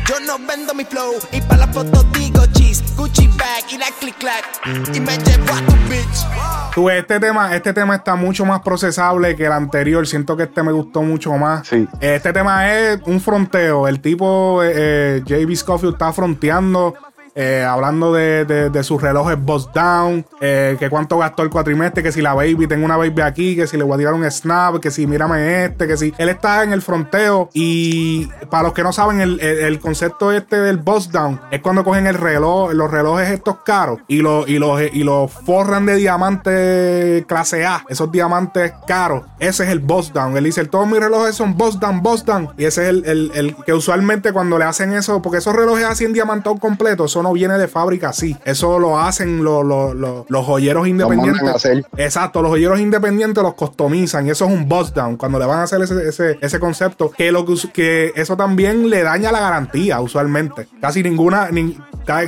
Yo 0.09 0.19
no 0.21 0.39
vendo 0.39 0.73
mi 0.73 0.85
flow 0.85 1.19
y 1.31 1.39
para 1.41 1.67
la 1.67 1.71
foto 1.71 2.01
digo 2.17 2.43
cheese, 2.53 2.83
Gucci 2.97 3.27
bag 3.27 3.63
y 3.71 3.77
la 3.77 3.85
click 3.99 4.17
clack. 4.17 4.43
Y 4.91 4.99
me 4.99 5.15
llevo 5.19 5.53
a 5.53 5.63
tu 5.67 5.73
bitch. 5.87 6.73
Tú 6.73 6.89
este 6.89 7.19
tema, 7.19 7.55
este 7.55 7.73
tema 7.73 7.97
está 7.97 8.15
mucho 8.15 8.43
más 8.43 8.61
procesable 8.61 9.35
que 9.35 9.45
el 9.45 9.51
anterior. 9.51 10.07
Siento 10.07 10.35
que 10.35 10.43
este 10.43 10.63
me 10.63 10.71
gustó 10.71 11.03
mucho 11.03 11.33
más. 11.33 11.67
Sí. 11.67 11.87
Este 11.99 12.33
tema 12.33 12.73
es 12.73 12.99
un 13.05 13.21
fronteo. 13.21 13.87
El 13.87 14.01
tipo, 14.01 14.63
eh, 14.63 14.71
eh, 14.75 15.21
JB 15.23 15.55
Scofield, 15.55 15.93
está 15.93 16.11
fronteando. 16.11 16.95
Eh, 17.35 17.65
hablando 17.67 18.13
de, 18.13 18.45
de- 18.45 18.79
sus 18.83 19.01
relojes 19.01 19.37
Bust 19.37 19.73
Down, 19.73 20.25
eh, 20.39 20.77
que 20.79 20.89
cuánto 20.89 21.17
gastó 21.17 21.43
el 21.43 21.49
cuatrimestre, 21.49 22.01
que 22.01 22.11
si 22.13 22.21
la 22.21 22.33
baby, 22.33 22.65
tengo 22.67 22.85
una 22.85 22.95
baby 22.97 23.21
aquí, 23.21 23.55
que 23.55 23.67
si 23.67 23.75
le 23.77 23.83
voy 23.83 23.95
a 23.95 23.97
tirar 23.97 24.13
un 24.13 24.29
snap, 24.31 24.79
que 24.79 24.89
si 24.89 25.05
mírame 25.05 25.65
este, 25.65 25.85
que 25.87 25.97
si. 25.97 26.13
Él 26.17 26.29
está 26.29 26.63
en 26.63 26.71
el 26.73 26.81
fronteo 26.81 27.49
y 27.53 28.27
para 28.49 28.63
los 28.63 28.73
que 28.73 28.83
no 28.83 28.93
saben, 28.93 29.19
el, 29.21 29.39
el- 29.39 29.79
concepto 29.79 30.31
este 30.31 30.57
del 30.57 30.77
Bust 30.77 31.11
Down 31.11 31.39
es 31.51 31.61
cuando 31.61 31.83
cogen 31.83 32.05
el 32.07 32.15
reloj, 32.15 32.71
los 32.73 32.89
relojes 32.91 33.29
estos 33.29 33.57
caros 33.65 33.99
y 34.07 34.17
los, 34.21 34.47
y 34.47 34.59
los, 34.59 34.81
y 34.81 35.03
los 35.03 35.31
forran 35.31 35.85
de 35.85 35.95
diamante 35.95 37.25
clase 37.27 37.65
A, 37.65 37.83
esos 37.89 38.11
diamantes 38.11 38.73
caros. 38.87 39.23
Ese 39.39 39.63
es 39.63 39.69
el 39.69 39.79
Bust 39.79 40.13
Down. 40.13 40.35
Él 40.37 40.43
dice, 40.45 40.65
todos 40.65 40.87
mis 40.87 40.99
relojes 40.99 41.35
son 41.35 41.57
Bust 41.57 41.79
Down, 41.79 42.01
Bust 42.01 42.25
Down. 42.25 42.49
Y 42.57 42.65
ese 42.65 42.83
es 42.83 42.89
el, 42.89 43.31
el- 43.33 43.55
que 43.65 43.73
usualmente 43.73 44.31
cuando 44.33 44.57
le 44.57 44.65
hacen 44.65 44.93
eso, 44.93 45.21
porque 45.21 45.37
esos 45.39 45.55
relojes 45.55 45.85
así 45.85 46.05
en 46.05 46.13
diamantado 46.13 46.55
completo, 46.57 47.07
eso 47.19 47.23
no 47.27 47.33
viene 47.33 47.57
de 47.57 47.67
fábrica 47.67 48.09
así. 48.09 48.35
Eso 48.45 48.79
lo 48.79 48.97
hacen 48.99 49.43
los, 49.43 49.65
los, 49.65 49.93
los- 49.95 50.25
los 50.29 50.45
joyeros 50.45 50.87
independientes. 50.87 51.65
Exacto, 51.97 52.41
los 52.41 52.51
joyeros 52.51 52.79
independientes 52.79 53.43
los 53.43 53.53
customizan 53.55 54.27
y 54.27 54.29
eso 54.31 54.45
es 54.45 54.51
un 54.51 54.67
bust 54.69 54.95
down 54.95 55.17
cuando 55.17 55.37
le 55.39 55.45
van 55.45 55.59
a 55.59 55.63
hacer 55.63 55.81
ese, 55.81 56.07
ese, 56.07 56.37
ese 56.41 56.59
concepto 56.59 57.11
que 57.11 57.31
lo 57.31 57.45
que, 57.45 57.55
que 57.73 58.11
eso 58.15 58.37
también 58.37 58.89
le 58.89 59.03
daña 59.03 59.31
la 59.31 59.39
garantía 59.41 59.99
usualmente. 60.01 60.67
Casi 60.81 61.03
ninguna, 61.03 61.49
ni- 61.51 61.77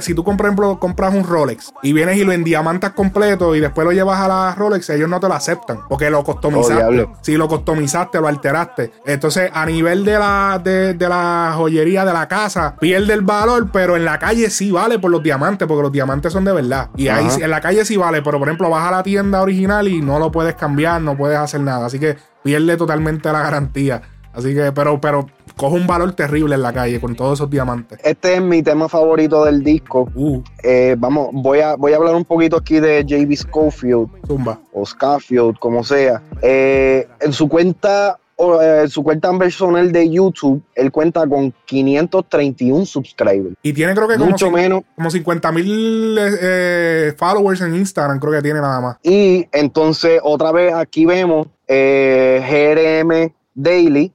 si 0.01 0.13
tú 0.13 0.23
por 0.23 0.35
ejemplo 0.45 0.77
compras 0.79 1.13
un 1.13 1.23
Rolex 1.23 1.71
y 1.81 1.91
vienes 1.93 2.17
y 2.17 2.23
lo 2.23 2.31
endiamantas 2.33 2.91
completo 2.91 3.55
y 3.55 3.59
después 3.59 3.83
lo 3.85 3.91
llevas 3.91 4.19
a 4.19 4.27
la 4.27 4.55
Rolex, 4.55 4.89
ellos 4.91 5.09
no 5.09 5.19
te 5.19 5.27
lo 5.27 5.33
aceptan 5.33 5.79
porque 5.89 6.09
lo 6.09 6.19
Oh, 6.19 6.23
customizaste. 6.23 6.73
diablo. 6.75 7.13
si 7.21 7.35
lo 7.35 7.47
customizaste, 7.47 8.21
lo 8.21 8.27
alteraste. 8.27 8.91
Entonces, 9.07 9.49
a 9.53 9.65
nivel 9.65 10.05
de 10.05 10.19
la, 10.19 10.61
de, 10.63 10.93
de 10.93 11.09
la 11.09 11.53
joyería 11.57 12.05
de 12.05 12.13
la 12.13 12.27
casa, 12.27 12.75
pierde 12.79 13.13
el 13.13 13.21
valor, 13.21 13.69
pero 13.73 13.95
en 13.95 14.05
la 14.05 14.19
calle 14.19 14.49
sí 14.51 14.69
vale 14.81 14.99
por 14.99 15.11
los 15.11 15.23
diamantes, 15.23 15.67
porque 15.67 15.83
los 15.83 15.91
diamantes 15.91 16.33
son 16.33 16.43
de 16.45 16.51
verdad. 16.53 16.89
Y 16.97 17.07
ahí 17.07 17.25
Ajá. 17.25 17.35
sí- 17.35 17.41
en 17.43 17.49
la 17.49 17.61
calle 17.61 17.85
sí 17.85 17.97
vale, 17.97 18.21
pero 18.21 18.39
por 18.39 18.47
ejemplo, 18.47 18.69
vas 18.69 18.87
a 18.87 18.91
la 18.91 19.03
tienda 19.03 19.41
original 19.41 19.87
y 19.87 20.01
no 20.01 20.19
lo 20.19 20.31
puedes 20.31 20.55
cambiar, 20.55 21.01
no 21.01 21.15
puedes 21.17 21.37
hacer 21.37 21.61
nada. 21.61 21.85
Así 21.85 21.99
que 21.99 22.17
pierde 22.43 22.77
totalmente 22.77 23.31
la 23.31 23.41
garantía. 23.41 24.01
Así 24.33 24.53
que, 24.55 24.71
pero, 24.71 25.01
pero 25.01 25.27
coge 25.57 25.75
un 25.75 25.85
valor 25.85 26.13
terrible 26.13 26.55
en 26.55 26.61
la 26.61 26.71
calle 26.71 27.01
con 27.01 27.15
todos 27.17 27.37
esos 27.39 27.49
diamantes. 27.49 27.99
Este 28.01 28.35
es 28.35 28.41
mi 28.41 28.63
tema 28.63 28.87
favorito 28.87 29.43
del 29.43 29.61
disco. 29.61 30.07
Uh, 30.15 30.41
Eh, 30.63 30.95
vamos, 30.97 31.29
voy 31.33 31.59
a, 31.59 31.75
voy 31.75 31.91
a 31.91 31.97
hablar 31.97 32.15
un 32.15 32.23
poquito 32.23 32.55
aquí 32.55 32.79
de 32.79 33.03
JB 33.05 33.35
Schofield 33.35 34.07
zumba. 34.25 34.57
o 34.71 34.85
Scafield, 34.85 35.59
como 35.59 35.83
sea. 35.83 36.21
Eh, 36.41 37.09
en 37.19 37.33
su 37.33 37.49
cuenta, 37.49 38.19
eh, 38.61 38.87
su 38.87 39.03
cuenta 39.03 39.37
personal 39.37 39.91
de 39.91 40.09
YouTube, 40.09 40.61
él 40.75 40.91
cuenta 40.91 41.27
con 41.27 41.53
531 41.65 42.85
subscribers. 42.85 43.55
Y 43.63 43.73
tiene 43.73 43.93
creo 43.93 44.07
que 44.07 44.15
como, 44.17 44.31
Mucho 44.31 44.47
cin- 44.47 44.53
menos. 44.53 44.81
como 44.95 45.09
50 45.11 45.51
mil 45.51 46.17
eh, 46.19 47.13
followers 47.17 47.61
en 47.61 47.75
Instagram, 47.75 48.19
creo 48.19 48.33
que 48.33 48.41
tiene 48.41 48.61
nada 48.61 48.81
más. 48.81 48.97
Y 49.03 49.47
entonces, 49.51 50.19
otra 50.23 50.51
vez 50.51 50.73
aquí 50.73 51.05
vemos 51.05 51.47
eh, 51.67 52.41
GRM 53.05 53.33
Daily, 53.53 54.11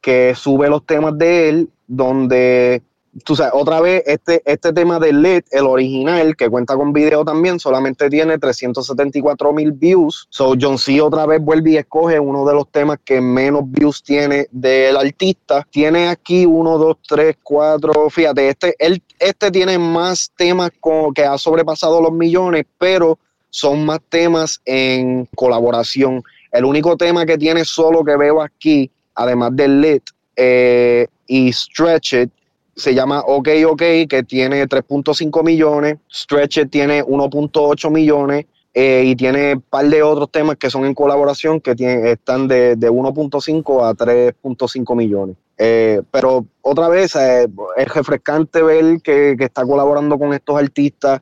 que 0.00 0.34
sube 0.36 0.68
los 0.68 0.84
temas 0.86 1.16
de 1.18 1.48
él, 1.48 1.70
donde, 1.86 2.82
tú 3.24 3.36
sabes, 3.36 3.52
otra 3.54 3.80
vez 3.80 4.02
este, 4.06 4.42
este 4.44 4.72
tema 4.72 4.98
de 4.98 5.12
LED, 5.12 5.44
el 5.50 5.66
original, 5.66 6.36
que 6.36 6.48
cuenta 6.48 6.76
con 6.76 6.92
video 6.92 7.24
también, 7.24 7.58
solamente 7.60 8.08
tiene 8.10 8.38
374 8.38 9.52
mil 9.52 9.72
views. 9.72 10.26
So, 10.30 10.54
John 10.60 10.78
C. 10.78 11.00
otra 11.00 11.26
vez 11.26 11.40
vuelve 11.40 11.72
y 11.72 11.76
escoge 11.76 12.18
uno 12.20 12.44
de 12.44 12.54
los 12.54 12.68
temas 12.70 12.98
que 13.04 13.20
menos 13.20 13.62
views 13.66 14.02
tiene 14.02 14.48
del 14.50 14.96
artista. 14.96 15.66
Tiene 15.70 16.08
aquí 16.08 16.46
uno, 16.46 16.78
dos, 16.78 16.96
tres, 17.06 17.36
cuatro, 17.42 18.10
fíjate, 18.10 18.48
este, 18.48 18.74
él, 18.78 19.02
este 19.18 19.50
tiene 19.50 19.78
más 19.78 20.32
temas 20.36 20.70
con, 20.80 21.12
que 21.14 21.24
ha 21.24 21.38
sobrepasado 21.38 22.00
los 22.00 22.12
millones, 22.12 22.64
pero 22.78 23.18
son 23.50 23.84
más 23.84 24.00
temas 24.08 24.60
en 24.64 25.26
colaboración. 25.34 26.22
El 26.52 26.64
único 26.64 26.96
tema 26.96 27.26
que 27.26 27.38
tiene 27.38 27.64
solo 27.64 28.04
que 28.04 28.16
veo 28.16 28.40
aquí, 28.40 28.90
además 29.14 29.54
del 29.54 29.80
Lit 29.80 30.02
eh, 30.36 31.06
y 31.26 31.52
Stretch 31.52 32.14
It, 32.14 32.30
se 32.78 32.94
llama 32.94 33.20
OK 33.20 33.48
OK, 33.66 33.82
que 34.08 34.22
tiene 34.26 34.66
3.5 34.66 35.44
millones. 35.44 35.96
Stretch 36.10 36.70
tiene 36.70 37.02
1.8 37.04 37.90
millones. 37.90 38.46
eh, 38.74 39.02
y 39.06 39.16
tiene 39.16 39.54
un 39.54 39.60
par 39.62 39.86
de 39.86 40.02
otros 40.02 40.30
temas 40.30 40.56
que 40.56 40.70
son 40.70 40.84
en 40.84 40.94
colaboración 40.94 41.60
que 41.60 41.74
están 42.12 42.46
de, 42.46 42.76
de 42.76 42.90
1.5 42.90 43.82
a 43.84 43.94
3.5 43.94 44.96
millones. 44.96 45.36
Eh, 45.56 46.02
pero 46.12 46.46
otra 46.62 46.88
vez 46.88 47.16
eh, 47.16 47.48
es 47.76 47.94
refrescante 47.94 48.62
ver 48.62 49.00
que, 49.02 49.34
que 49.36 49.44
está 49.44 49.64
colaborando 49.64 50.16
con 50.18 50.32
estos 50.32 50.56
artistas 50.56 51.20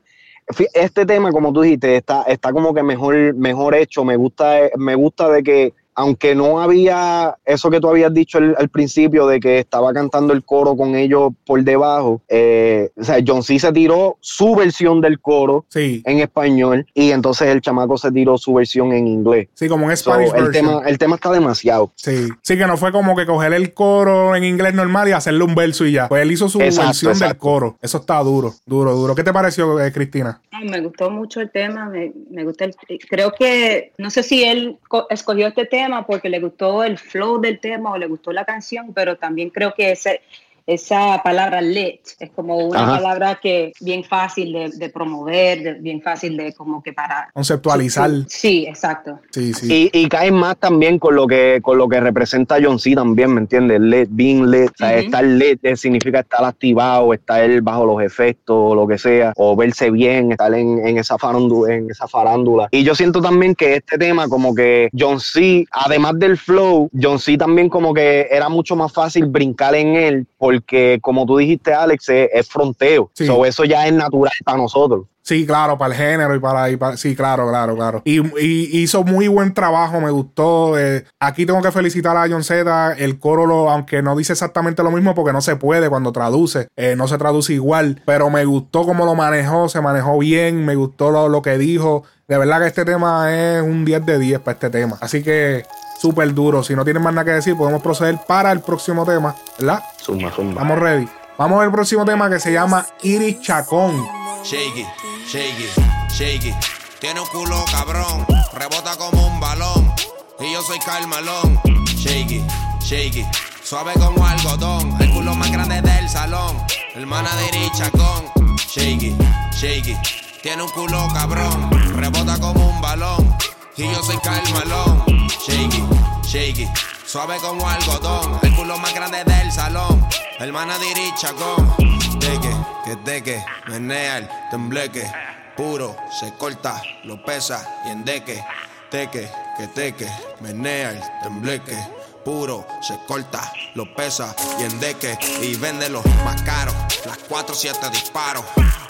este 0.74 1.04
tema, 1.06 1.32
como 1.32 1.52
tú 1.52 1.62
dijiste, 1.62 1.96
está, 1.96 2.22
está 2.22 2.52
como 2.52 2.72
que 2.72 2.82
mejor, 2.82 3.34
mejor 3.34 3.74
hecho. 3.74 4.04
Me 4.04 4.16
gusta, 4.16 4.56
me 4.76 4.94
gusta 4.94 5.28
de 5.28 5.42
que, 5.42 5.74
aunque 5.96 6.34
no 6.34 6.60
había 6.60 7.36
eso 7.44 7.70
que 7.70 7.80
tú 7.80 7.88
habías 7.88 8.12
dicho 8.14 8.38
al, 8.38 8.54
al 8.58 8.68
principio, 8.68 9.26
de 9.26 9.40
que 9.40 9.58
estaba 9.58 9.92
cantando 9.92 10.32
el 10.32 10.44
coro 10.44 10.76
con 10.76 10.94
ellos 10.94 11.32
por 11.44 11.62
debajo, 11.64 12.22
eh, 12.28 12.90
o 12.96 13.02
sea, 13.02 13.16
John 13.26 13.42
C 13.42 13.58
se 13.58 13.72
tiró 13.72 14.18
su 14.20 14.54
versión 14.54 15.00
del 15.00 15.18
coro 15.20 15.64
Sí, 15.68 16.02
en 16.04 16.20
español 16.20 16.86
y 16.94 17.10
entonces 17.10 17.48
el 17.48 17.60
chamaco 17.60 17.96
se 17.98 18.12
tiró 18.12 18.36
su 18.38 18.54
versión 18.54 18.92
en 18.92 19.06
inglés. 19.06 19.48
sí, 19.54 19.68
como 19.68 19.86
un 19.86 19.96
So, 19.96 20.12
Spanish 20.12 20.30
el, 20.36 20.50
tema, 20.52 20.82
el 20.86 20.98
tema 20.98 21.14
está 21.16 21.32
demasiado. 21.32 21.90
Sí. 21.96 22.28
sí, 22.42 22.58
que 22.58 22.66
no 22.66 22.76
fue 22.76 22.92
como 22.92 23.16
que 23.16 23.24
coger 23.24 23.54
el 23.54 23.72
coro 23.72 24.36
en 24.36 24.44
inglés 24.44 24.74
normal 24.74 25.08
y 25.08 25.12
hacerle 25.12 25.42
un 25.44 25.54
verso 25.54 25.86
y 25.86 25.92
ya. 25.92 26.08
Pues 26.08 26.22
él 26.22 26.30
hizo 26.32 26.48
su 26.50 26.60
Exacto, 26.60 26.88
versión 26.88 27.18
del 27.18 27.36
coro. 27.38 27.78
Eso 27.80 27.98
está 27.98 28.18
duro, 28.18 28.52
duro, 28.66 28.94
duro. 28.94 29.14
¿Qué 29.14 29.24
te 29.24 29.32
pareció, 29.32 29.80
eh, 29.80 29.90
Cristina? 29.92 30.42
Ah, 30.52 30.60
me 30.62 30.80
gustó 30.82 31.10
mucho 31.10 31.40
el 31.40 31.50
tema, 31.50 31.88
me, 31.88 32.12
me 32.30 32.44
gusta 32.44 32.66
el, 32.66 32.74
creo 33.08 33.32
que, 33.32 33.92
no 33.98 34.10
sé 34.10 34.22
si 34.22 34.44
él 34.44 34.76
co- 34.88 35.06
escogió 35.08 35.46
este 35.46 35.64
tema 35.64 35.85
porque 36.06 36.28
le 36.28 36.40
gustó 36.40 36.84
el 36.84 36.98
flow 36.98 37.40
del 37.40 37.58
tema 37.58 37.92
o 37.92 37.98
le 37.98 38.06
gustó 38.06 38.32
la 38.32 38.44
canción, 38.44 38.92
pero 38.92 39.16
también 39.16 39.50
creo 39.50 39.74
que 39.74 39.92
ese, 39.92 40.22
esa 40.66 41.22
palabra 41.22 41.60
lit 41.60 42.00
es 42.18 42.30
como 42.30 42.56
una 42.58 42.82
Ajá. 42.82 42.96
palabra 42.96 43.38
que 43.40 43.72
bien 43.80 44.02
fácil 44.04 44.52
de, 44.52 44.70
de 44.70 44.88
promover, 44.90 45.62
de- 45.62 45.74
bien 45.74 46.02
fácil 46.02 46.36
de 46.36 46.52
como 46.54 46.82
que 46.82 46.92
para... 46.92 47.28
Conceptualizar. 47.32 48.10
Sí, 48.26 48.66
exacto. 48.68 49.20
Sí, 49.30 49.54
sí. 49.54 49.90
Y, 49.92 49.98
y 50.00 50.08
cae 50.08 50.30
más 50.32 50.56
también 50.56 50.98
con 50.98 51.14
lo 51.14 51.26
que 51.26 51.60
con 51.62 51.78
lo 51.78 51.88
que 51.88 52.00
representa 52.00 52.56
John 52.62 52.78
C 52.78 52.94
también, 52.94 53.32
¿me 53.34 53.40
entiendes? 53.40 53.80
Lit, 53.80 54.08
being 54.10 54.50
lit, 54.50 54.70
o 54.70 54.76
sea, 54.76 54.96
estar 54.98 55.24
lit 55.24 55.60
significa 55.76 56.20
estar 56.20 56.44
activado, 56.44 57.12
estar 57.14 57.48
bajo 57.62 57.84
los 57.86 58.02
efectos, 58.02 58.56
o 58.56 58.74
lo 58.74 58.86
que 58.86 58.98
sea, 58.98 59.32
o 59.36 59.54
verse 59.56 59.90
bien, 59.90 60.32
estar 60.32 60.52
en, 60.54 60.86
en 60.86 60.98
esa 60.98 61.18
farándula, 61.18 61.74
en 61.74 61.90
esa 61.90 62.08
farándula. 62.08 62.68
Y 62.70 62.82
yo 62.82 62.94
siento 62.94 63.20
también 63.22 63.54
que 63.54 63.76
este 63.76 63.98
tema, 63.98 64.28
como 64.28 64.54
que 64.54 64.88
John 64.98 65.20
C, 65.20 65.64
además 65.70 66.18
del 66.18 66.36
flow, 66.36 66.90
John 67.00 67.18
C 67.18 67.36
también 67.38 67.68
como 67.68 67.94
que 67.94 68.28
era 68.30 68.48
mucho 68.48 68.74
más 68.76 68.92
fácil 68.92 69.26
brincar 69.26 69.74
en 69.74 69.96
él, 69.96 70.26
porque 70.60 70.98
como 71.02 71.26
tú 71.26 71.36
dijiste, 71.38 71.72
Alex, 71.74 72.08
es, 72.08 72.30
es 72.32 72.48
fronteo. 72.48 73.10
Sí. 73.14 73.26
So, 73.26 73.44
eso 73.44 73.64
ya 73.64 73.86
es 73.86 73.92
natural 73.92 74.32
para 74.44 74.58
nosotros. 74.58 75.06
Sí, 75.22 75.44
claro, 75.44 75.76
para 75.76 75.92
el 75.92 76.00
género 76.00 76.36
y 76.36 76.38
para, 76.38 76.70
y 76.70 76.76
para- 76.76 76.96
sí, 76.96 77.16
claro, 77.16 77.48
claro, 77.48 77.74
claro. 77.74 78.00
Y, 78.04 78.20
y 78.40 78.78
hizo 78.82 79.02
muy 79.02 79.26
buen 79.26 79.52
trabajo, 79.54 80.00
me 80.00 80.10
gustó. 80.10 80.78
eh, 80.78 81.04
aquí 81.18 81.44
tengo 81.44 81.60
que 81.62 81.72
felicitar 81.72 82.16
a 82.16 82.28
John 82.28 82.44
Z. 82.44 82.94
El 82.96 83.18
coro, 83.18 83.44
lo, 83.44 83.68
aunque 83.70 84.02
no 84.02 84.14
dice 84.14 84.34
exactamente 84.34 84.84
lo 84.84 84.92
mismo 84.92 85.16
porque 85.16 85.32
no 85.32 85.40
se 85.40 85.56
puede 85.56 85.88
cuando 85.88 86.12
traduce, 86.12 86.68
eh, 86.76 86.94
no 86.96 87.08
se 87.08 87.18
traduce 87.18 87.52
igual, 87.54 88.00
pero 88.06 88.30
me 88.30 88.44
gustó 88.44 88.84
cómo 88.84 89.04
lo 89.04 89.16
manejó, 89.16 89.68
se 89.68 89.80
manejó 89.80 90.16
bien, 90.18 90.64
me 90.64 90.76
gustó 90.76 91.10
lo, 91.10 91.28
lo 91.28 91.42
que 91.42 91.58
dijo. 91.58 92.04
De 92.28 92.38
verdad 92.38 92.60
que 92.60 92.66
este 92.68 92.84
tema 92.84 93.34
es 93.34 93.62
un 93.62 93.84
10 93.84 94.06
de 94.06 94.18
10 94.20 94.38
para 94.40 94.52
este 94.54 94.70
tema. 94.70 94.96
Así 95.00 95.24
que 95.24 95.64
súper 95.98 96.32
duro. 96.34 96.62
Si 96.62 96.74
no 96.74 96.84
tienen 96.84 97.02
más 97.02 97.12
nada 97.12 97.24
que 97.24 97.32
decir, 97.32 97.56
podemos 97.56 97.82
proceder 97.82 98.18
para 98.26 98.52
el 98.52 98.60
próximo 98.60 99.04
tema, 99.04 99.34
¿verdad? 99.58 99.82
Zumba, 100.00 100.30
zumba. 100.30 100.62
Vamos 100.62 100.78
ready. 100.78 101.08
Vamos 101.38 101.62
al 101.62 101.70
próximo 101.70 102.04
tema 102.04 102.30
que 102.30 102.40
se 102.40 102.52
llama 102.52 102.86
Iris 103.02 103.40
Chacón. 103.42 104.06
Shaky, 104.42 104.86
shaky, 105.26 105.68
shaky. 106.08 106.54
Tiene 106.98 107.20
un 107.20 107.26
culo 107.26 107.62
cabrón, 107.70 108.26
rebota 108.54 108.96
como 108.96 109.26
un 109.26 109.38
balón. 109.38 109.92
Y 110.40 110.52
yo 110.52 110.62
soy 110.62 110.78
Carmalón. 110.78 111.60
Shaky, 111.84 112.42
shaky. 112.80 113.26
Suave 113.62 113.92
como 113.94 114.24
algodón, 114.24 114.96
el 115.00 115.10
culo 115.12 115.34
más 115.34 115.50
grande 115.50 115.82
del 115.82 116.08
salón. 116.08 116.56
Hermana 116.94 117.30
de 117.36 117.70
Chacón. 117.76 118.24
Shaky, 118.68 119.16
shaky. 119.52 119.96
Tiene 120.42 120.62
un 120.62 120.70
culo 120.70 121.08
cabrón, 121.12 121.70
rebota 121.96 122.38
como 122.38 122.70
un 122.70 122.80
balón. 122.80 123.35
Y 123.78 123.82
yo 123.82 124.02
soy 124.02 124.16
Carmalón. 124.18 125.04
Shaky, 125.46 125.84
shaky. 126.22 126.66
Suave 127.04 127.36
como 127.38 127.68
algodón, 127.68 128.38
el 128.42 128.54
culo 128.54 128.78
más 128.78 128.94
grande 128.94 129.22
del 129.22 129.52
salón. 129.52 130.06
Hermana 130.38 130.78
de 130.78 131.12
Chacón. 131.20 131.76
Teque, 132.18 132.56
que 132.86 132.96
teque, 132.96 133.44
menea 133.68 134.18
el 134.18 134.28
tembleque. 134.50 135.10
Puro, 135.56 135.94
se 136.18 136.32
corta, 136.34 136.80
lo 137.04 137.22
pesa 137.22 137.82
y 137.84 137.90
endeque. 137.90 138.42
Teque, 138.90 139.30
que 139.58 139.66
teque, 139.68 140.08
menea 140.40 140.92
el 140.92 141.02
tembleque. 141.22 141.76
Puro, 142.24 142.66
se 142.80 142.98
corta, 143.06 143.52
lo 143.74 143.94
pesa 143.94 144.34
y 144.58 144.64
endeque. 144.64 145.18
Y 145.42 145.54
véndelo 145.56 146.02
más 146.24 146.40
caro, 146.42 146.72
las 147.04 147.18
4-7 147.28 147.90
disparos. 147.90 148.44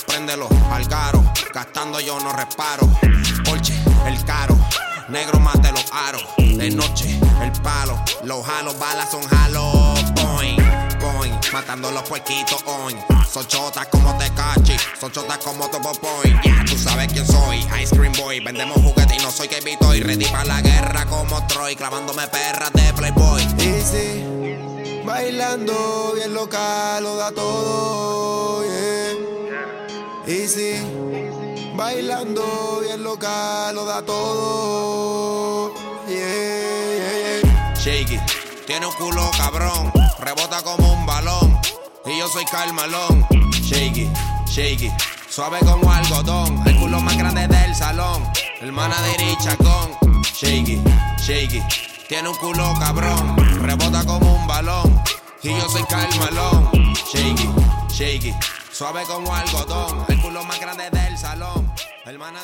Préndelo 0.07 0.49
al 0.71 0.89
caro, 0.89 1.23
gastando 1.53 1.99
yo 1.99 2.19
no 2.21 2.33
reparo. 2.33 2.89
Porche, 3.45 3.75
el 4.07 4.25
caro, 4.25 4.57
negro 5.09 5.41
mate 5.41 5.71
los 5.73 5.85
aros. 5.93 6.25
De 6.39 6.71
noche, 6.71 7.19
el 7.43 7.53
palo, 7.63 8.03
los 8.25 8.45
jalos, 8.45 8.79
balas 8.79 9.11
son 9.11 9.23
jalos. 9.23 10.15
Boing, 10.15 10.57
boing, 11.01 11.35
matando 11.53 11.91
los 11.91 12.03
puerquitos, 12.03 12.63
oin. 12.67 12.97
Son 13.31 13.47
chotas 13.47 13.87
como 13.89 14.17
Tecachi, 14.17 14.77
son 14.99 15.13
chotas 15.13 15.39
como 15.39 15.69
Topo 15.69 15.93
Point. 15.93 16.43
Ya 16.45 16.65
tú 16.65 16.77
sabes 16.79 17.13
quién 17.13 17.27
soy, 17.27 17.59
Ice 17.83 17.95
Cream 17.95 18.13
Boy. 18.15 18.41
Vendemos 18.41 18.79
juguetes 18.79 19.19
y 19.19 19.23
no 19.23 19.31
soy 19.31 19.49
que 19.49 19.59
y 19.95 20.01
Ready 20.01 20.25
para 20.27 20.45
la 20.45 20.61
guerra 20.63 21.07
como 21.07 21.47
Troy, 21.47 21.77
clavándome 21.77 22.27
perras 22.29 22.73
de 22.73 22.93
Playboy. 22.95 23.43
Easy, 23.59 25.03
bailando 25.05 26.13
bien 26.15 26.35
local, 26.35 27.03
lo 27.03 27.17
da 27.17 27.31
todo, 27.33 28.65
yeah. 28.65 28.87
Easy, 30.27 30.77
bailando 31.77 32.81
bien 32.83 33.03
local, 33.03 33.75
lo 33.75 33.85
da 33.85 34.03
todo, 34.03 35.75
yeah, 36.09 36.17
yeah, 36.17 37.41
yeah. 37.43 37.75
Shaky, 37.75 38.19
tiene 38.67 38.87
un 38.87 38.93
culo 38.95 39.31
cabrón, 39.37 39.93
rebota 40.19 40.63
como 40.63 40.93
un 40.93 41.07
balón. 41.07 41.61
Y 42.07 42.19
yo 42.19 42.29
soy 42.29 42.45
Carmalón. 42.45 43.27
Shaky, 43.63 44.09
shaky, 44.47 44.93
suave 45.29 45.59
como 45.61 45.93
algodón. 45.93 46.63
El 46.67 46.77
culo 46.77 47.01
más 47.01 47.17
grande 47.19 47.49
del 47.49 47.75
salón. 47.75 48.23
Hermana 48.61 48.97
de 49.03 49.37
Chacón. 49.43 50.23
Shaky, 50.23 50.83
shaky, 51.19 51.63
tiene 52.09 52.29
un 52.29 52.37
culo 52.37 52.75
cabrón, 52.79 53.37
rebota 53.61 54.05
como 54.05 54.35
un 54.35 54.47
balón. 54.47 55.03
Y 55.43 55.51
yo 55.51 55.69
soy 55.69 55.83
Carmalón. 55.85 56.71
Shaky, 57.13 57.51
shaky, 57.89 58.35
suave 58.73 59.03
como 59.05 59.35
algodón. 59.35 60.05
El 60.09 60.21
culo 60.21 60.45
más 60.45 60.61
grande 60.61 60.91
del 60.91 61.19
salón. 61.19 61.56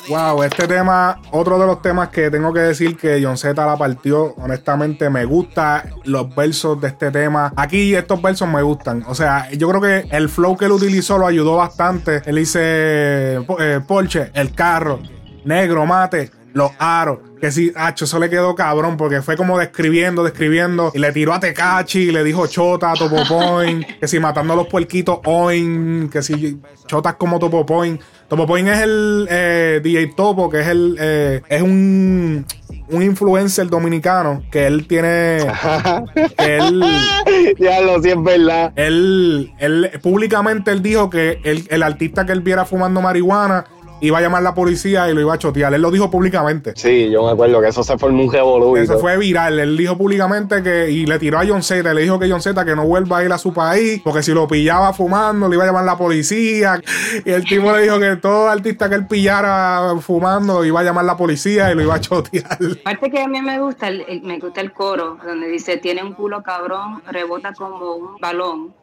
Wow, 0.09 0.43
este 0.43 0.67
tema, 0.67 1.21
otro 1.31 1.57
de 1.57 1.65
los 1.65 1.81
temas 1.81 2.09
que 2.09 2.29
tengo 2.29 2.51
que 2.51 2.59
decir 2.59 2.97
que 2.97 3.21
John 3.23 3.37
Z 3.37 3.65
la 3.65 3.77
partió. 3.77 4.33
Honestamente, 4.35 5.09
me 5.09 5.23
gusta 5.23 5.85
los 6.03 6.35
versos 6.35 6.81
de 6.81 6.89
este 6.89 7.11
tema. 7.11 7.53
Aquí 7.55 7.95
estos 7.95 8.21
versos 8.21 8.49
me 8.49 8.61
gustan. 8.61 9.05
O 9.07 9.15
sea, 9.15 9.49
yo 9.51 9.69
creo 9.69 9.79
que 9.79 10.07
el 10.15 10.27
flow 10.27 10.57
que 10.57 10.65
él 10.65 10.73
utilizó 10.73 11.17
lo 11.17 11.27
ayudó 11.27 11.55
bastante. 11.55 12.21
Él 12.25 12.35
dice 12.35 13.39
eh, 13.59 13.79
Porsche, 13.87 14.31
el 14.33 14.53
carro, 14.53 14.99
negro, 15.45 15.85
mate, 15.85 16.29
los 16.51 16.71
aros. 16.77 17.19
Que 17.39 17.51
sí, 17.51 17.71
hacho, 17.75 18.05
eso 18.05 18.19
le 18.19 18.29
quedó 18.29 18.55
cabrón 18.55 18.97
porque 18.97 19.21
fue 19.21 19.37
como 19.37 19.57
describiendo, 19.57 20.23
describiendo. 20.23 20.91
Y 20.93 20.99
le 20.99 21.11
tiró 21.13 21.33
a 21.33 21.39
Tecachi, 21.39 22.11
le 22.11 22.23
dijo 22.23 22.47
chota, 22.47 22.93
Topopoint. 22.93 23.85
que 23.99 24.07
si 24.07 24.19
matando 24.19 24.53
a 24.53 24.55
los 24.57 24.67
puerquitos, 24.67 25.19
oin. 25.25 26.09
Que 26.09 26.21
si 26.21 26.59
chotas 26.85 27.15
como 27.15 27.39
Topopoint. 27.39 28.01
Topopoint 28.33 28.67
es 28.67 28.79
el 28.79 29.27
eh, 29.29 29.79
DJ 29.83 30.07
Topo, 30.15 30.49
que 30.49 30.61
es 30.61 30.67
el. 30.67 30.97
eh, 30.99 31.41
es 31.49 31.61
un. 31.61 32.45
Un 32.89 33.01
influencer 33.01 33.67
dominicano 33.67 34.43
que 34.51 34.65
él 34.65 34.87
tiene. 34.87 35.37
que 36.37 36.57
él. 36.57 36.83
Ya 37.59 37.81
lo 37.81 38.01
sí 38.01 38.09
es 38.09 38.23
verdad. 38.23 38.73
Él, 38.75 39.51
él 39.59 39.91
públicamente 40.01 40.71
él 40.71 40.81
dijo 40.81 41.11
que 41.11 41.39
el, 41.43 41.65
el 41.69 41.83
artista 41.83 42.25
que 42.25 42.31
él 42.31 42.41
viera 42.41 42.65
fumando 42.65 43.01
marihuana 43.01 43.65
iba 44.05 44.17
a 44.17 44.21
llamar 44.21 44.39
a 44.41 44.43
la 44.43 44.53
policía 44.53 45.09
y 45.09 45.13
lo 45.13 45.21
iba 45.21 45.33
a 45.33 45.37
chotear. 45.37 45.73
Él 45.73 45.81
lo 45.81 45.89
dijo 45.91 46.11
públicamente. 46.11 46.73
Sí, 46.75 47.09
yo 47.09 47.25
me 47.25 47.31
acuerdo 47.31 47.61
que 47.61 47.69
eso 47.69 47.83
se 47.83 47.97
formó 47.97 48.23
un 48.23 48.31
revolú. 48.31 48.77
Eso 48.77 48.99
fue 48.99 49.17
viral. 49.17 49.59
Él 49.59 49.75
dijo 49.77 49.97
públicamente 49.97 50.61
que. 50.61 50.89
Y 50.91 51.05
le 51.05 51.17
tiró 51.19 51.39
a 51.39 51.45
John 51.47 51.63
Z. 51.63 51.93
Le 51.93 52.01
dijo 52.01 52.19
que 52.19 52.29
John 52.29 52.41
Z 52.41 52.63
que 52.65 52.75
no 52.75 52.85
vuelva 52.85 53.19
a 53.19 53.23
ir 53.23 53.31
a 53.31 53.37
su 53.37 53.53
país. 53.53 54.01
Porque 54.03 54.21
si 54.23 54.33
lo 54.33 54.47
pillaba 54.47 54.93
fumando, 54.93 55.47
le 55.49 55.55
iba 55.55 55.63
a 55.63 55.67
llamar 55.67 55.85
la 55.85 55.97
policía. 55.97 56.81
Y 57.25 57.29
el 57.31 57.43
tipo 57.45 57.71
le 57.71 57.81
dijo 57.83 57.99
que 57.99 58.15
todo 58.17 58.49
artista 58.49 58.89
que 58.89 58.95
él 58.95 59.07
pillara 59.07 59.93
fumando 60.01 60.63
iba 60.65 60.79
a 60.79 60.83
llamar 60.83 61.05
la 61.05 61.17
policía 61.17 61.71
y 61.71 61.75
lo 61.75 61.81
iba 61.81 61.95
a 61.95 61.99
chotear. 62.01 62.57
Aparte 62.85 63.09
que 63.11 63.21
a 63.21 63.27
mí 63.27 63.41
me 63.41 63.59
gusta, 63.59 63.87
el, 63.87 64.01
el- 64.07 64.21
me 64.23 64.39
gusta 64.39 64.61
el 64.61 64.71
coro, 64.73 65.17
donde 65.25 65.47
dice, 65.47 65.77
tiene 65.77 66.03
un 66.03 66.13
culo 66.13 66.43
cabrón, 66.43 67.01
rebota 67.09 67.53
como 67.53 67.95
un 67.95 68.17
balón. 68.19 68.73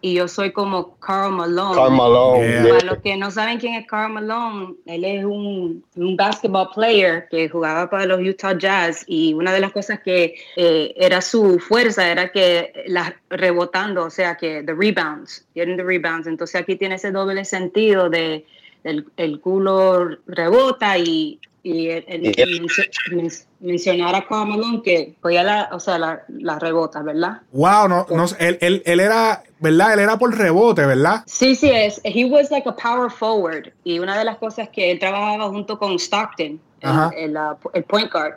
Y 0.00 0.14
yo 0.14 0.26
soy 0.26 0.52
como 0.52 0.96
Carl 0.98 1.32
Malone. 1.32 1.74
Karl 1.76 1.92
Malone, 1.94 2.48
Yeah. 2.48 2.68
Para 2.68 2.84
los 2.86 2.98
que 3.02 3.16
no 3.16 3.30
saben 3.30 3.58
quién 3.60 3.74
es 3.74 3.86
Karl 3.86 4.12
Malone, 4.12 4.74
él 4.86 5.04
es 5.04 5.24
un, 5.24 5.84
un 5.94 6.16
basketball 6.16 6.68
player 6.74 7.28
que 7.30 7.48
jugaba 7.48 7.88
para 7.88 8.04
los 8.06 8.20
Utah 8.20 8.58
Jazz 8.58 9.04
y 9.06 9.34
una 9.34 9.52
de 9.52 9.60
las 9.60 9.70
cosas 9.72 10.00
que 10.00 10.34
eh, 10.56 10.94
era 10.96 11.20
su 11.20 11.58
fuerza 11.60 12.10
era 12.10 12.32
que 12.32 12.72
las 12.86 13.12
rebotando, 13.30 14.04
o 14.04 14.10
sea 14.10 14.36
que 14.36 14.62
the 14.64 14.74
rebounds, 14.74 15.44
getting 15.54 15.76
the 15.76 15.84
rebounds. 15.84 16.26
Entonces 16.26 16.60
aquí 16.60 16.76
tiene 16.76 16.96
ese 16.96 17.10
doble 17.12 17.44
sentido 17.44 18.10
de 18.10 18.44
el, 18.84 19.06
el 19.16 19.40
culo 19.40 20.08
rebota 20.26 20.96
y, 20.98 21.38
y 21.62 21.88
el- 21.88 22.04
el- 22.08 22.66
men- 23.12 23.28
mencionar 23.60 24.14
a 24.14 24.26
Karl 24.26 24.48
Malone 24.48 24.82
que 24.82 25.14
podía 25.20 25.42
la, 25.42 25.68
o 25.72 25.80
sea, 25.80 25.98
la, 25.98 26.22
la 26.28 26.58
rebota, 26.58 27.02
¿verdad? 27.02 27.42
Wow, 27.52 27.88
no, 27.88 28.06
no, 28.10 28.24
él, 28.38 28.56
él, 28.60 28.82
él 28.86 29.00
era, 29.00 29.42
¿verdad? 29.60 29.94
Él 29.94 30.00
era 30.00 30.18
por 30.18 30.36
rebote, 30.36 30.84
¿verdad? 30.86 31.22
Sí, 31.26 31.54
sí, 31.54 31.70
es. 31.70 32.00
He 32.04 32.24
was 32.24 32.50
like 32.50 32.68
a 32.68 32.74
power 32.74 33.10
forward. 33.10 33.72
Y 33.84 33.98
una 33.98 34.18
de 34.18 34.24
las 34.24 34.38
cosas 34.38 34.68
que 34.68 34.90
él 34.90 34.98
trabajaba 34.98 35.48
junto 35.48 35.78
con 35.78 35.94
Stockton, 35.98 36.60
el, 36.80 36.88
Ajá. 36.90 37.10
el, 37.16 37.36
el 37.74 37.84
point 37.84 38.10
guard. 38.12 38.34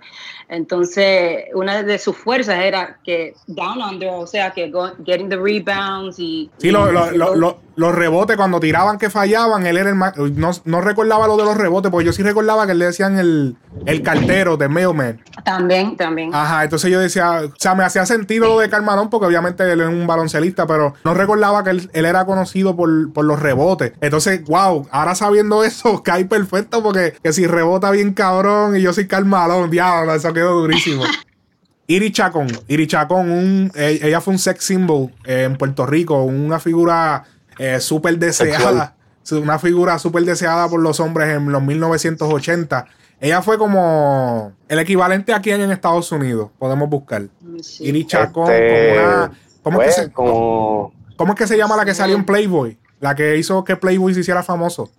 Entonces, 0.50 1.46
una 1.54 1.82
de 1.82 1.98
sus 1.98 2.16
fuerzas 2.18 2.60
era 2.60 2.98
que 3.04 3.34
down 3.48 3.82
under, 3.82 4.10
o 4.14 4.28
sea, 4.28 4.52
que 4.52 4.70
go- 4.70 4.92
getting 5.06 5.30
the 5.30 5.38
rebounds 5.38 6.20
y. 6.20 6.52
Sí, 6.58 6.72
lo- 6.72 6.92
lo- 6.92 7.12
lo- 7.12 7.36
lo- 7.36 7.60
los 7.78 7.96
rebotes 7.96 8.36
cuando 8.36 8.60
tiraban 8.60 8.98
que 9.00 9.10
fallaban, 9.10 9.66
él 9.66 9.78
era 9.78 9.90
el 9.90 9.96
más. 9.96 10.16
No, 10.18 10.52
no 10.66 10.82
recordaba 10.82 11.26
lo 11.26 11.38
de 11.38 11.46
los 11.46 11.56
rebotes, 11.58 11.90
porque 11.90 12.06
yo 12.06 12.12
sí 12.14 12.22
recordaba 12.22 12.68
que 12.68 12.74
le 12.76 12.86
decían 12.86 13.18
el, 13.18 13.56
el 13.86 14.04
cartero 14.04 14.58
de 14.58 14.68
Mailman. 14.68 15.22
También, 15.46 15.96
también. 15.96 16.36
Ajá, 16.36 16.64
entonces 16.66 16.92
yo 16.92 17.00
decía, 17.00 17.44
o 17.46 17.54
sea, 17.58 17.74
me 17.74 17.84
hacía 17.86 18.06
sentido 18.06 18.48
lo 18.48 18.60
de 18.60 18.70
Carmarón 18.70 19.10
porque 19.10 19.26
obviamente 19.28 19.64
él 19.72 19.80
es 19.82 19.88
un 19.88 20.06
baloncelista, 20.06 20.68
pero 20.68 20.94
no 21.06 21.14
recordaba 21.14 21.64
que 21.64 21.70
él, 21.72 21.90
él 21.94 22.06
era 22.06 22.26
conocido 22.26 22.76
por, 22.76 23.14
por 23.14 23.24
los 23.26 23.40
rebotes. 23.40 23.94
Entonces, 24.02 24.44
wow, 24.46 24.88
ahora 24.92 25.16
sabiendo 25.16 25.64
eso, 25.64 26.04
cae 26.04 26.26
perfecto 26.26 26.84
porque 26.84 27.14
que 27.24 27.32
si 27.34 27.48
rebota 27.48 27.90
bien 27.90 28.14
cabrón 28.14 28.31
y 28.76 28.82
yo 28.82 28.94
soy 28.94 29.08
Carmalón, 29.08 29.70
diablo, 29.70 30.14
eso 30.14 30.34
quedó 30.34 30.60
durísimo. 30.60 31.04
Iri 31.88 32.12
Chacón, 32.12 32.48
Iri 32.68 32.88
Chacón, 32.88 33.30
un, 33.30 33.72
eh, 33.76 34.00
ella 34.02 34.22
fue 34.22 34.34
un 34.34 34.40
sex 34.40 34.64
symbol 34.64 35.12
eh, 35.26 35.44
en 35.44 35.58
Puerto 35.58 35.86
Rico, 35.86 36.24
una 36.24 36.60
figura 36.60 37.26
eh, 37.60 37.82
súper 37.82 38.18
deseada, 38.18 38.96
una 39.32 39.60
figura 39.60 40.00
súper 40.00 40.24
deseada 40.24 40.70
por 40.70 40.80
los 40.82 41.02
hombres 41.02 41.36
en 41.36 41.52
los 41.52 41.62
1980. 41.62 42.86
Ella 43.20 43.42
fue 43.42 43.58
como 43.58 44.54
el 44.70 44.80
equivalente 44.80 45.34
aquí 45.34 45.52
en 45.52 45.70
Estados 45.70 46.12
Unidos, 46.14 46.50
podemos 46.58 46.90
buscar. 46.90 47.24
Iri 47.80 48.06
Chacón, 48.06 48.50
Este, 48.50 48.96
como 48.96 49.10
una... 49.10 49.32
¿cómo, 49.62 49.82
es 49.82 49.86
pues, 49.86 49.96
que 49.96 50.02
se, 50.04 50.12
como 50.12 50.94
cómo 51.18 51.34
es 51.34 51.40
que 51.40 51.48
se 51.48 51.58
llama 51.58 51.76
la 51.76 51.84
que 51.84 51.94
salió 51.94 52.16
en 52.16 52.26
Playboy? 52.26 52.78
La 53.02 53.16
que 53.16 53.38
hizo 53.38 53.64
que 53.66 53.76
Playboy 53.76 54.14
se 54.14 54.22
hiciera 54.22 54.44
famoso. 54.44 54.92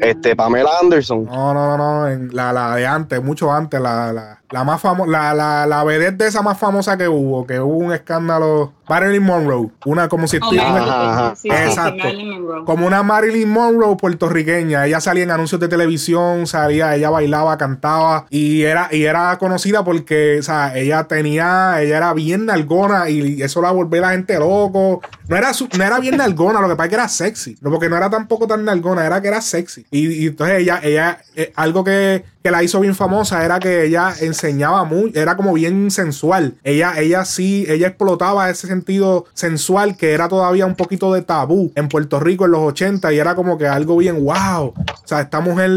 Este 0.00 0.36
Pamela 0.36 0.70
Anderson. 0.80 1.24
No, 1.24 1.54
no, 1.54 1.76
no, 1.76 1.76
no, 1.76 2.08
en 2.08 2.34
la, 2.34 2.52
la 2.52 2.76
de 2.76 2.86
antes, 2.86 3.22
mucho 3.22 3.52
antes, 3.52 3.80
la, 3.80 4.12
la, 4.12 4.40
la 4.50 4.64
más 4.64 4.80
famosa, 4.80 5.10
la, 5.10 5.34
la, 5.34 5.66
la 5.66 5.84
vedette 5.84 6.18
de 6.18 6.28
esa 6.28 6.42
más 6.42 6.58
famosa 6.58 6.96
que 6.96 7.08
hubo, 7.08 7.46
que 7.46 7.58
hubo 7.60 7.76
un 7.78 7.92
escándalo, 7.92 8.72
Marilyn 8.88 9.22
Monroe, 9.22 9.70
una 9.84 10.08
como 10.08 10.28
si 10.28 10.36
Oh, 10.36 10.40
estuviera- 10.40 11.34
sí, 11.34 11.48
sí, 11.48 11.56
sí, 11.56 11.62
Exacto. 11.64 12.04
Marilyn 12.04 12.30
Monroe. 12.42 12.64
como 12.64 12.86
una 12.86 13.02
Marilyn 13.02 13.48
Monroe 13.50 13.96
puertorriqueña. 13.96 14.86
Ella 14.86 15.00
salía 15.00 15.24
en 15.24 15.30
anuncios 15.32 15.60
de 15.60 15.66
televisión, 15.68 16.46
salía, 16.46 16.94
ella 16.94 17.10
bailaba, 17.10 17.58
cantaba 17.58 18.26
y 18.30 18.62
era, 18.62 18.88
y 18.92 19.04
era 19.04 19.36
conocida 19.38 19.82
porque, 19.84 20.38
o 20.38 20.42
sea, 20.42 20.76
ella 20.76 21.04
tenía, 21.04 21.82
ella 21.82 21.96
era 21.96 22.12
bien 22.14 22.46
nalgona 22.46 23.08
y 23.08 23.42
eso 23.42 23.60
la 23.60 23.70
volvía 23.72 23.98
a 24.00 24.02
la 24.02 24.10
gente 24.12 24.38
loco. 24.38 25.00
No 25.28 25.36
era, 25.36 25.52
su- 25.52 25.68
no 25.76 25.82
era 25.84 25.98
bien 25.98 26.16
nalgona, 26.18 26.60
lo 26.60 26.68
que 26.68 26.76
pasa 26.76 26.84
es 26.84 26.88
que 26.90 26.94
era 26.94 27.08
sexy. 27.08 27.58
No, 27.60 27.70
porque 27.70 27.88
no 27.88 27.96
era 27.96 28.08
tampoco 28.08 28.46
tan 28.46 28.64
nalgona, 28.64 29.04
era 29.04 29.20
que 29.20 29.26
era 29.28 29.40
sexy. 29.40 29.84
Y, 29.90 30.22
y 30.22 30.26
entonces 30.28 30.60
ella, 30.60 30.78
ella, 30.84 31.18
eh, 31.34 31.52
algo 31.56 31.82
que, 31.82 32.24
que 32.46 32.52
la 32.52 32.62
hizo 32.62 32.78
bien 32.78 32.94
famosa 32.94 33.44
era 33.44 33.58
que 33.58 33.86
ella 33.86 34.14
enseñaba 34.20 34.84
muy, 34.84 35.10
era 35.16 35.36
como 35.36 35.52
bien 35.54 35.90
sensual. 35.90 36.54
Ella, 36.62 36.94
ella 36.96 37.24
sí, 37.24 37.66
ella 37.68 37.88
explotaba 37.88 38.48
ese 38.48 38.68
sentido 38.68 39.24
sensual 39.34 39.96
que 39.96 40.12
era 40.12 40.28
todavía 40.28 40.64
un 40.64 40.76
poquito 40.76 41.12
de 41.12 41.22
tabú 41.22 41.72
en 41.74 41.88
Puerto 41.88 42.20
Rico 42.20 42.44
en 42.44 42.52
los 42.52 42.60
80 42.60 43.12
y 43.12 43.18
era 43.18 43.34
como 43.34 43.58
que 43.58 43.66
algo 43.66 43.96
bien 43.96 44.24
wow. 44.24 44.66
O 44.66 45.08
sea, 45.08 45.22
esta 45.22 45.40
mujer, 45.40 45.70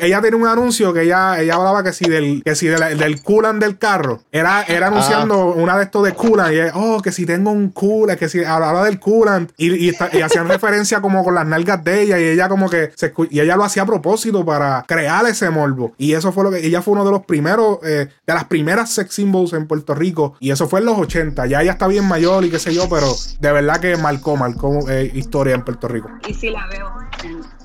ella 0.00 0.20
tiene 0.20 0.36
un 0.36 0.48
anuncio 0.48 0.92
que 0.92 1.02
ella, 1.02 1.40
ella 1.40 1.54
hablaba 1.54 1.84
que 1.84 1.92
si 1.92 2.08
del, 2.08 2.42
que 2.42 2.56
si 2.56 2.66
del, 2.66 2.98
del 2.98 3.22
coolant 3.22 3.62
del 3.62 3.78
carro, 3.78 4.20
era, 4.32 4.64
era 4.64 4.88
anunciando 4.88 5.52
una 5.54 5.76
de 5.76 5.84
estos 5.84 6.04
de 6.04 6.14
coolant 6.14 6.52
y 6.52 6.56
ella, 6.56 6.72
oh, 6.74 7.00
que 7.00 7.12
si 7.12 7.26
tengo 7.26 7.52
un 7.52 7.68
coolant, 7.68 8.18
que 8.18 8.28
si 8.28 8.42
hablaba 8.42 8.84
del 8.84 8.98
coolant 8.98 9.52
y, 9.56 9.88
y, 9.88 9.92
y 10.14 10.20
hacían 10.20 10.48
referencia 10.48 11.00
como 11.00 11.22
con 11.22 11.36
las 11.36 11.46
nalgas 11.46 11.84
de 11.84 12.02
ella 12.02 12.18
y 12.18 12.24
ella 12.24 12.48
como 12.48 12.68
que 12.68 12.90
se 12.96 13.12
y 13.30 13.38
ella 13.38 13.54
lo 13.54 13.62
hacía 13.62 13.84
a 13.84 13.86
propósito 13.86 14.44
para 14.44 14.84
crear 14.88 15.24
ese 15.26 15.48
morbo 15.50 15.92
y 15.96 16.07
eso 16.12 16.32
fue 16.32 16.44
lo 16.44 16.50
que 16.50 16.66
ella 16.66 16.82
fue 16.82 16.94
uno 16.94 17.04
de 17.04 17.10
los 17.10 17.24
primeros 17.24 17.78
eh, 17.82 18.08
de 18.26 18.34
las 18.34 18.44
primeras 18.44 18.90
sex 18.90 19.14
symbols 19.14 19.52
en 19.52 19.66
Puerto 19.66 19.94
Rico. 19.94 20.34
Y 20.40 20.50
eso 20.50 20.68
fue 20.68 20.80
en 20.80 20.86
los 20.86 20.98
80 20.98 21.46
ya 21.46 21.62
ella 21.62 21.72
está 21.72 21.86
bien 21.86 22.06
mayor 22.06 22.44
y 22.44 22.50
qué 22.50 22.58
sé 22.58 22.74
yo 22.74 22.88
pero 22.88 23.06
de 23.40 23.52
verdad 23.52 23.80
que 23.80 23.96
marcó 23.96 24.36
marcó 24.36 24.88
eh, 24.90 25.10
historia 25.14 25.54
en 25.54 25.64
Puerto 25.64 25.88
Rico. 25.88 26.08
Y 26.26 26.34
sí 26.34 26.50
la 26.50 26.66
veo. 26.66 27.07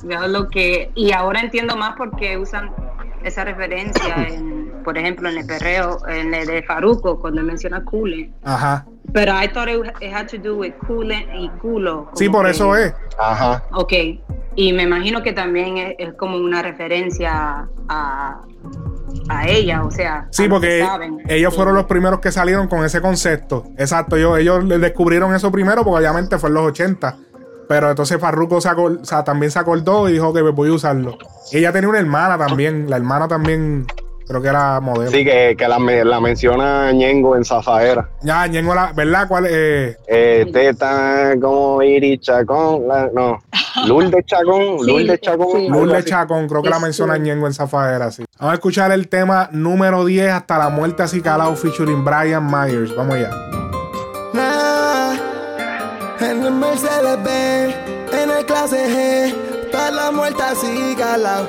Veo 0.03 0.27
lo 0.27 0.49
que. 0.49 0.91
Y 0.95 1.11
ahora 1.11 1.41
entiendo 1.41 1.75
más 1.75 1.95
porque 1.97 2.38
usan 2.38 2.71
esa 3.23 3.43
referencia, 3.45 4.15
en, 4.27 4.71
por 4.84 4.97
ejemplo, 4.97 5.30
en 5.30 5.38
el 5.38 5.45
perreo, 5.45 5.97
en 6.09 6.34
el 6.34 6.45
de 6.47 6.61
Faruco, 6.63 7.19
cuando 7.19 7.41
menciona 7.41 7.84
coolant. 7.85 8.34
ajá 8.43 8.85
Pero 9.13 9.31
I 9.41 9.47
thought 9.47 9.69
it, 9.69 9.85
it 10.01 10.13
had 10.13 10.27
to 10.27 10.38
do 10.38 10.57
with 10.57 10.73
coolant 10.88 11.27
y 11.34 11.49
culo. 11.61 12.09
sí 12.15 12.27
por 12.27 12.45
que- 12.45 12.51
eso 12.51 12.75
es 12.75 12.93
Ajá. 13.17 13.63
Ok. 13.73 13.93
Y 14.55 14.71
me 14.73 14.84
imagino 14.84 15.23
que 15.23 15.31
también 15.34 15.77
es, 15.77 15.95
es 15.97 16.13
como 16.15 16.38
una 16.38 16.61
referencia 16.61 17.67
a, 17.89 18.41
a 19.30 19.47
ella, 19.47 19.84
o 19.84 19.89
sea. 19.91 20.27
Sí, 20.31 20.47
porque 20.47 20.81
saben. 20.85 21.17
ellos 21.27 21.55
fueron 21.55 21.75
los 21.75 21.85
primeros 21.85 22.19
que 22.19 22.31
salieron 22.31 22.67
con 22.67 22.84
ese 22.84 23.01
concepto. 23.01 23.63
Exacto, 23.77 24.15
ellos, 24.15 24.38
ellos 24.38 24.67
descubrieron 24.81 25.34
eso 25.34 25.51
primero 25.51 25.84
porque 25.84 25.99
obviamente 25.99 26.38
fue 26.38 26.49
en 26.49 26.55
los 26.55 26.65
80. 26.67 27.15
Pero 27.73 27.89
entonces 27.89 28.19
Farruko 28.19 28.61
se 28.61 28.69
o 28.69 29.03
sea, 29.03 29.23
también 29.23 29.49
se 29.51 29.57
acordó 29.57 30.07
y 30.07 30.11
dijo 30.13 30.31
que 30.31 30.43
voy 30.43 30.69
a 30.69 30.73
usarlo. 30.73 31.17
Ella 31.51 31.71
tenía 31.71 31.89
una 31.89 31.97
hermana 31.97 32.37
también. 32.37 32.87
La 32.87 32.97
hermana 32.97 33.27
también 33.27 33.87
creo 34.27 34.43
que 34.43 34.47
era 34.47 34.79
modelo. 34.79 35.09
Sí, 35.09 35.25
que, 35.25 35.55
que 35.57 35.67
la, 35.67 35.79
me- 35.79 36.05
la 36.05 36.21
menciona 36.21 36.91
Ñengo 36.91 37.35
en 37.35 37.43
Zafaera. 37.43 38.11
Ya, 38.21 38.45
Ñengo, 38.45 38.75
la, 38.75 38.93
¿verdad? 38.93 39.27
¿Cuál? 39.27 39.47
Eh, 39.49 39.97
Eh, 40.07 40.45
Teta 40.53 41.33
como 41.41 41.81
Iri 41.81 42.19
Chacón. 42.19 42.87
la- 42.87 43.09
no. 43.11 43.39
Lourdes 43.87 44.23
Chacón. 44.27 44.77
Sí, 44.81 44.85
Lourdes 44.85 45.21
Chacón. 45.21 45.47
sí. 45.55 45.67
Lourdes. 45.67 46.05
Chacón, 46.05 46.47
creo 46.47 46.61
que 46.61 46.69
la 46.69 46.77
Sí. 46.77 46.83
menciona 46.83 47.17
Ñengo 47.17 47.47
en 47.47 47.55
Zafaera, 47.55 48.11
sí. 48.11 48.23
Vamos 48.37 48.51
a 48.51 48.53
escuchar 48.53 48.91
el 48.91 49.07
tema 49.07 49.49
número 49.51 50.05
10 50.05 50.31
hasta 50.31 50.59
la 50.59 50.69
muerte 50.69 51.01
así 51.01 51.21
calado 51.21 51.55
featuring 51.55 52.05
Brian 52.05 52.45
Myers. 52.45 52.95
Vamos 52.95 53.15
allá. 53.15 53.31
Mercedes 56.73 57.23
Benz, 57.23 57.75
en 58.13 58.31
el 58.31 58.45
clase 58.47 58.87
G, 58.89 59.69
toda 59.71 59.91
la 59.91 60.11
muerta 60.11 60.49
así 60.49 60.95
calado. 60.97 61.47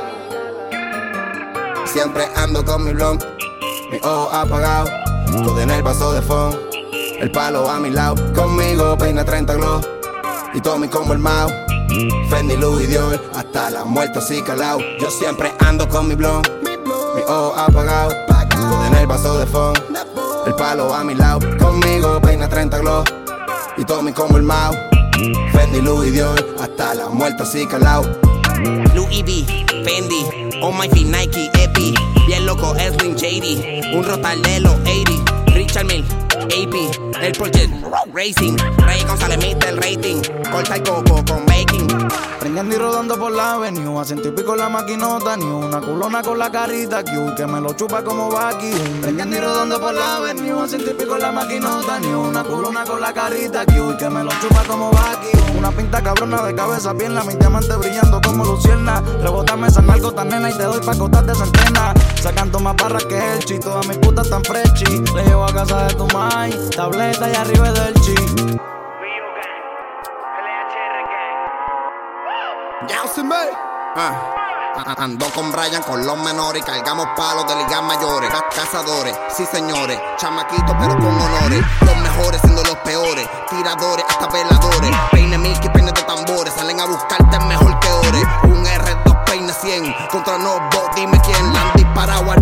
siempre 1.86 2.28
ando 2.36 2.62
con 2.62 2.84
mi 2.84 2.92
blon, 2.92 3.18
mi 3.90 3.96
ojo 4.02 4.28
apagado, 4.30 4.86
todo 5.42 5.58
en 5.62 5.70
el 5.70 5.82
vaso 5.82 6.12
de 6.12 6.20
fondo, 6.20 6.60
el 7.18 7.30
palo 7.30 7.70
a 7.70 7.80
mi 7.80 7.88
lado, 7.88 8.16
conmigo 8.34 8.98
peina 8.98 9.24
30 9.24 9.54
glow, 9.54 9.80
y 10.52 10.60
Tommy 10.60 10.88
como 10.88 11.14
el 11.14 11.20
Mao. 11.20 11.48
Fendi, 12.28 12.58
Louis 12.58 12.86
Dior, 12.86 13.18
hasta 13.34 13.70
la 13.70 13.84
muerte 13.84 14.18
así 14.18 14.42
calao. 14.42 14.78
Yo 15.00 15.10
siempre 15.10 15.54
ando 15.60 15.88
con 15.88 16.06
mi 16.06 16.16
blon, 16.16 16.42
mi 17.16 17.22
ojo 17.22 17.54
apagado, 17.56 18.12
todo 18.50 18.84
en 18.84 18.94
el 18.94 19.06
vaso 19.06 19.38
de 19.38 19.46
fondo, 19.46 19.80
el 20.46 20.54
palo 20.54 20.92
a 20.92 21.02
mi 21.02 21.14
lado, 21.14 21.40
conmigo 21.58 22.20
peina 22.20 22.46
30 22.46 22.78
glow, 22.78 23.04
y 23.78 23.86
Tommy 23.86 24.12
como 24.12 24.36
el 24.36 24.42
Mao. 24.42 24.74
Fendi, 25.54 25.80
Louis 25.80 26.12
Dior, 26.12 26.56
hasta 26.60 26.94
la 26.94 27.08
muerte 27.08 27.42
así 27.42 27.66
calao. 27.66 28.04
Louis 28.94 29.22
V, 29.22 29.46
Fendi, 29.84 30.24
on 30.60 30.76
my 30.78 30.88
feet 30.88 31.06
Nike, 31.06 31.50
Epi, 31.62 31.94
bien 32.26 32.44
loco 32.44 32.74
Edwin 32.76 33.16
JD, 33.16 33.94
un 33.94 34.04
rotalelo 34.04 34.72
80, 34.72 35.52
Richard 35.54 35.86
Mill, 35.86 36.04
AP, 36.44 36.74
el 37.20 37.32
Project 37.32 37.72
Racing, 38.12 38.56
Rey 38.86 39.02
González 39.04 39.38
Mete 39.38 39.68
el 39.68 39.76
rating, 39.78 40.22
corta 40.50 40.76
el 40.76 40.82
coco 40.82 41.24
con 41.24 41.46
baking. 41.46 41.88
Prendiendo 42.44 42.74
y 42.74 42.78
rodando 42.78 43.18
por 43.18 43.32
la 43.32 43.54
avenue, 43.54 43.98
a 43.98 44.04
ciento 44.04 44.28
y 44.28 44.32
pico 44.32 44.54
la 44.54 44.68
maquinota, 44.68 45.36
ni 45.36 45.46
una 45.46 45.80
culona 45.80 46.22
con 46.22 46.38
la 46.38 46.50
carita 46.50 47.02
Q, 47.02 47.34
que 47.34 47.46
me 47.46 47.60
lo 47.60 47.72
chupa 47.72 48.04
como 48.04 48.30
Baki. 48.30 48.70
Prendiendo 49.00 49.36
y 49.36 49.40
rodando 49.40 49.80
por 49.80 49.94
la 49.94 50.16
avenue, 50.16 50.62
a 50.62 50.68
ciento 50.68 50.90
y 50.90 50.94
pico 50.94 51.16
la 51.16 51.32
maquinota, 51.32 51.98
ni 52.00 52.08
una 52.08 52.44
culona 52.44 52.84
con 52.84 53.00
la 53.00 53.14
carita 53.14 53.64
Q, 53.64 53.96
que 53.98 54.10
me 54.10 54.22
lo 54.22 54.30
chupa 54.42 54.62
como 54.66 54.90
Baki. 54.90 55.56
Una 55.56 55.70
pinta 55.70 56.02
cabrona 56.02 56.42
de 56.42 56.54
cabeza, 56.54 56.92
pierna, 56.94 57.24
mi 57.24 57.34
diamante 57.34 57.74
brillando 57.76 58.20
como 58.20 58.44
lucierna. 58.44 59.02
Rebotame 59.22 59.68
esa 59.68 59.80
nalgota, 59.80 60.24
nena, 60.24 60.50
y 60.50 60.52
te 60.52 60.64
doy 60.64 60.80
pa' 60.84 60.94
cotas 60.98 61.26
de 61.26 61.34
centena. 61.34 61.94
Sacando 62.20 62.58
más 62.60 62.76
barras 62.76 63.04
que 63.06 63.34
el 63.34 63.60
todas 63.60 63.86
mis 63.88 63.96
putas 63.98 64.28
tan 64.28 64.44
frechi. 64.44 64.84
Le 65.14 65.24
llevo 65.24 65.44
a 65.44 65.54
casa 65.54 65.86
de 65.86 65.94
tu 65.94 66.06
tableta 66.74 67.28
y 67.30 67.34
arriba 67.36 67.70
del 67.70 67.94
chi. 68.00 68.14
Ah. 73.96 74.30
Ando 74.98 75.26
con 75.30 75.52
Brian 75.52 75.82
con 75.84 76.04
los 76.04 76.18
menores 76.18 76.60
y 76.60 76.64
cargamos 76.64 77.06
palos 77.16 77.46
de 77.46 77.54
ligas 77.54 77.82
mayores. 77.84 78.28
Ca- 78.30 78.48
Cazadores, 78.52 79.16
sí 79.28 79.46
señores, 79.46 79.96
chamaquitos 80.16 80.74
pero 80.80 80.94
con 80.96 81.06
honores. 81.20 81.62
Los 81.86 81.96
mejores 81.98 82.40
siendo 82.40 82.62
los 82.64 82.76
peores, 82.78 83.28
tiradores 83.48 84.04
hasta 84.08 84.26
veladores. 84.26 84.90
Peine 85.12 85.38
mil 85.38 85.52
y 85.62 85.68
peine 85.68 85.92
de 85.92 86.02
tambores, 86.02 86.52
salen 86.54 86.80
a 86.80 86.86
buscarte 86.86 87.38
mejor 87.46 87.78
que 87.78 87.92
ores. 87.92 88.24
Un 88.44 88.64
R2 88.66 89.24
peine 89.24 89.52
100, 89.52 89.94
contra 90.10 90.36
no 90.38 90.54
bot, 90.72 90.98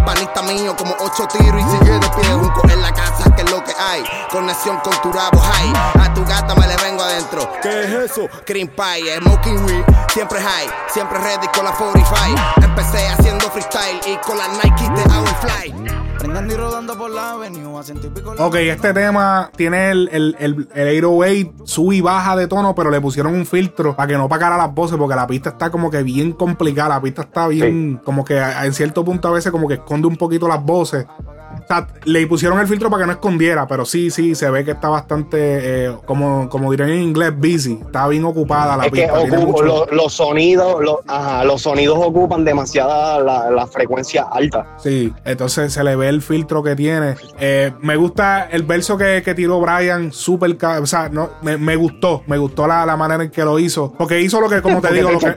panista 0.05 0.43
mío 0.43 0.75
como 0.77 0.95
ocho 1.01 1.27
tiros 1.27 1.61
y 1.61 1.71
sigue 1.71 1.93
de 1.93 2.09
pie. 2.09 2.35
Junco 2.35 2.63
en 2.69 2.83
la 2.83 2.93
casa, 2.93 3.35
que 3.35 3.43
es 3.43 3.51
lo 3.51 3.63
que 3.63 3.73
hay. 3.79 4.03
Conexión 4.31 4.79
con 4.81 4.95
tu 5.03 5.13
rabo 5.13 5.41
high. 5.41 5.73
A 6.01 6.13
tu 6.15 6.25
gata 6.25 6.55
me 6.55 6.67
le 6.67 6.77
vengo 6.77 7.03
adentro. 7.03 7.51
¿Qué 7.63 7.85
es 7.85 8.11
eso? 8.11 8.29
Cream 8.45 8.69
pie, 8.69 9.19
smoking 9.21 9.65
weed. 9.65 9.85
Siempre 10.13 10.41
high, 10.41 10.69
siempre 10.89 11.19
ready 11.19 11.47
con 11.49 11.65
la 11.65 11.73
45. 11.73 12.41
Empecé 12.63 13.09
haciendo 13.09 13.51
freestyle 13.51 14.01
y 14.07 14.17
con 14.19 14.39
la 14.39 14.49
Nike 14.49 14.89
te 14.95 15.03
hago 15.13 15.27
fly. 15.41 16.02
Prendiendo 16.19 16.55
y 16.55 16.57
rodando 16.57 16.97
por 16.97 17.11
la 17.11 17.33
avenue, 17.33 17.79
a 17.79 17.83
ciento 17.83 18.07
y 18.07 18.11
pico 18.11 18.35
Ok, 18.39 18.55
este 18.57 18.93
tema 18.95 19.51
tiene 19.57 19.91
el, 19.91 20.09
el, 20.13 20.37
el, 20.39 20.69
el 20.75 21.05
808 21.05 21.65
sube 21.65 21.97
y 21.97 22.01
baja 22.01 22.37
de 22.37 22.47
tono, 22.47 22.75
pero 22.75 22.91
le 22.91 23.01
pusieron 23.01 23.35
un 23.35 23.47
filtro 23.47 23.97
para 23.97 24.07
que 24.07 24.17
no 24.17 24.29
pagara 24.29 24.57
las 24.57 24.73
voces, 24.73 24.97
porque 24.97 25.15
la 25.15 25.27
pista 25.27 25.51
está 25.51 25.71
como 25.71 25.91
que 25.91 26.03
bien 26.03 26.33
complicada. 26.33 26.91
La 26.91 27.03
pista 27.03 27.23
está 27.23 27.49
bien, 27.49 28.01
como 28.05 28.25
que 28.25 28.39
en 28.39 28.73
cierto 28.75 29.05
punto 29.05 29.29
a 29.29 29.33
veces 29.33 29.51
como 29.53 29.69
que 29.69 29.75
esconde 29.75 30.07
un 30.07 30.17
poquito 30.17 30.49
las 30.49 30.63
voces. 30.63 31.07
O 31.65 31.67
sea, 31.67 31.87
le 32.05 32.27
pusieron 32.27 32.59
el 32.61 32.67
filtro 32.67 32.91
para 32.91 33.03
que 33.03 33.07
no 33.07 33.13
escondiera, 33.13 33.67
pero 33.67 33.85
sí, 33.85 34.11
sí, 34.11 34.35
se 34.35 34.51
ve 34.51 34.65
que 34.65 34.73
está 34.73 34.89
bastante, 34.89 35.87
eh, 35.87 35.97
como, 36.05 36.49
como 36.49 36.71
dirían 36.71 36.91
en 36.91 37.03
inglés, 37.03 37.33
busy. 37.37 37.79
Está 37.85 38.09
bien 38.09 38.25
ocupada 38.25 38.77
la 38.77 38.85
Es 38.87 38.91
pista. 38.93 39.13
ocupo- 39.21 39.63
lo- 39.63 39.87
los 39.87 40.13
sonidos, 40.13 40.83
lo- 40.83 41.01
ajá, 41.07 41.45
los 41.45 41.63
sonidos 41.63 41.99
ocupan 42.01 42.45
demasiada 42.45 43.19
la, 43.21 43.51
la 43.51 43.67
frecuencia 43.67 44.27
alta. 44.31 44.77
Sí, 44.83 45.13
entonces 45.25 45.73
se 45.73 45.85
le 45.85 45.97
ve 45.97 46.09
el 46.09 46.23
filtro 46.23 46.63
que 46.63 46.75
tiene. 46.77 47.15
Eh, 47.39 47.73
me 47.81 47.97
gusta 47.97 48.49
el 48.51 48.63
verso 48.65 48.97
que, 48.99 49.23
que 49.25 49.35
tiró 49.35 49.61
Brian, 49.61 50.13
súper. 50.13 50.57
O 50.81 50.87
sea, 50.87 51.09
no, 51.09 51.31
me, 51.43 51.57
me 51.57 51.77
gustó, 51.77 52.23
me 52.27 52.37
gustó 52.39 52.67
la, 52.67 52.85
la 52.87 52.97
manera 52.97 53.25
en 53.25 53.31
que 53.31 53.45
lo 53.45 53.59
hizo. 53.59 53.93
Porque 53.97 54.21
hizo 54.21 54.41
lo 54.41 54.49
que, 54.49 54.61
como 54.63 54.81
te 54.81 54.93
digo, 54.93 55.11
lo 55.11 55.19
que. 55.19 55.35